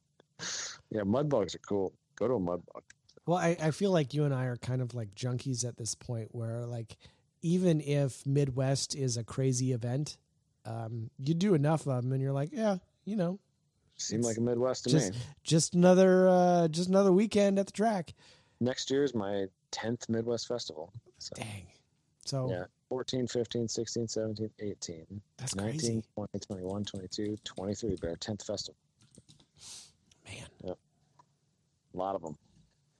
Yeah 0.89 1.03
mud 1.03 1.27
bugs 1.29 1.53
are 1.55 1.59
cool. 1.59 1.91
Go 2.15 2.27
to 2.27 2.35
a 2.35 2.39
mud 2.39 2.61
bug. 2.73 2.83
Well, 3.25 3.37
I, 3.37 3.57
I 3.61 3.71
feel 3.71 3.91
like 3.91 4.13
you 4.13 4.23
and 4.23 4.33
I 4.33 4.45
are 4.45 4.57
kind 4.57 4.81
of 4.81 4.95
like 4.95 5.13
junkies 5.13 5.67
at 5.67 5.77
this 5.77 5.93
point 5.95 6.29
where 6.31 6.65
like 6.65 6.97
even 7.41 7.81
if 7.81 8.25
Midwest 8.25 8.95
is 8.95 9.17
a 9.17 9.23
crazy 9.23 9.71
event, 9.73 10.17
um, 10.65 11.09
you 11.17 11.33
do 11.33 11.53
enough 11.53 11.87
of 11.87 12.03
them 12.03 12.11
and 12.13 12.21
you're 12.21 12.31
like, 12.33 12.49
yeah, 12.53 12.77
you 13.05 13.15
know, 13.15 13.39
seemed 13.99 14.23
like 14.23 14.37
a 14.37 14.41
midwest 14.41 14.85
to 14.85 14.89
just 14.89 15.13
me. 15.13 15.19
just 15.43 15.73
another 15.75 16.27
uh, 16.29 16.67
just 16.67 16.89
another 16.89 17.11
weekend 17.11 17.59
at 17.59 17.65
the 17.65 17.71
track. 17.71 18.13
next 18.59 18.89
year 18.91 19.03
is 19.03 19.13
my 19.13 19.45
10th 19.71 20.09
midwest 20.09 20.47
festival 20.47 20.91
so. 21.19 21.33
Dang. 21.35 21.67
So 22.25 22.49
yeah 22.49 22.63
14 22.89 23.27
15 23.27 23.67
16 23.67 24.07
17 24.07 24.49
18 24.59 25.21
that's 25.37 25.55
19 25.55 25.79
crazy, 25.79 26.03
20 26.15 26.39
21 26.39 26.85
22 26.85 27.37
23 27.43 27.95
bear 28.01 28.15
10th 28.15 28.45
festival. 28.45 28.75
Man. 30.25 30.75
a 31.93 31.97
lot 31.97 32.15
of 32.15 32.21
them 32.21 32.37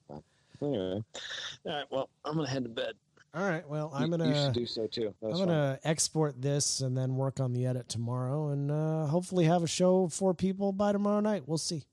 but 0.10 0.22
anyway 0.62 1.02
all 1.66 1.72
right 1.72 1.86
well 1.92 2.10
i'm 2.26 2.36
gonna 2.36 2.48
head 2.48 2.64
to 2.64 2.70
bed 2.70 2.94
All 3.34 3.48
right. 3.48 3.68
Well, 3.68 3.92
I'm 3.94 4.10
gonna 4.10 4.28
You 4.28 4.34
should 4.34 4.54
do 4.54 4.66
so 4.66 4.88
too. 4.88 5.14
That's 5.22 5.40
I'm 5.40 5.46
gonna 5.46 5.80
export 5.84 6.42
this 6.42 6.82
and 6.82 6.98
then 6.98 7.16
work 7.16 7.40
on 7.40 7.54
the 7.54 7.66
edit 7.68 7.88
tomorrow, 7.88 8.50
and 8.50 8.72
uh, 8.72 9.06
hopefully 9.06 9.46
have 9.46 9.62
a 9.64 9.68
show 9.68 10.08
for 10.08 10.34
people 10.34 10.72
by 10.72 10.92
tomorrow 10.92 11.20
night. 11.20 11.44
We'll 11.46 11.60
see. 11.60 11.86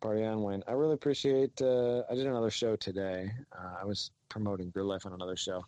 Party 0.00 0.24
on, 0.24 0.42
Wayne. 0.42 0.62
I 0.68 0.72
really 0.72 0.94
appreciate. 0.94 1.60
Uh, 1.60 2.02
I 2.08 2.14
did 2.14 2.28
another 2.28 2.50
show 2.50 2.76
today. 2.76 3.32
Uh, 3.52 3.74
I 3.80 3.84
was 3.84 4.12
promoting 4.28 4.70
Beer 4.70 4.84
Life 4.84 5.04
on 5.04 5.12
another 5.12 5.36
show, 5.36 5.64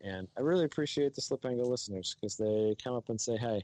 and 0.00 0.26
I 0.38 0.40
really 0.40 0.64
appreciate 0.64 1.14
the 1.14 1.20
Slip 1.20 1.44
Angle 1.44 1.68
listeners 1.68 2.16
because 2.18 2.36
they 2.36 2.74
come 2.82 2.94
up 2.94 3.10
and 3.10 3.20
say 3.20 3.36
hey, 3.36 3.62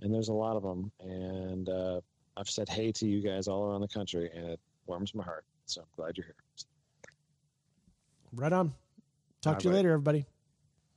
and 0.00 0.12
there's 0.12 0.28
a 0.28 0.34
lot 0.34 0.56
of 0.56 0.62
them, 0.62 0.92
and 1.00 1.70
uh, 1.70 2.00
I've 2.36 2.50
said 2.50 2.68
hey 2.68 2.92
to 2.92 3.06
you 3.06 3.22
guys 3.22 3.48
all 3.48 3.64
around 3.64 3.80
the 3.80 3.88
country, 3.88 4.28
and 4.34 4.44
it 4.50 4.60
warms 4.86 5.14
my 5.14 5.24
heart. 5.24 5.44
So 5.64 5.80
I'm 5.80 5.86
glad 5.96 6.18
you're 6.18 6.26
here. 6.26 6.34
Right 8.34 8.52
on. 8.52 8.74
Talk 9.40 9.54
All 9.54 9.60
to 9.60 9.64
you 9.64 9.70
right. 9.70 9.76
later, 9.76 9.92
everybody. 9.92 10.26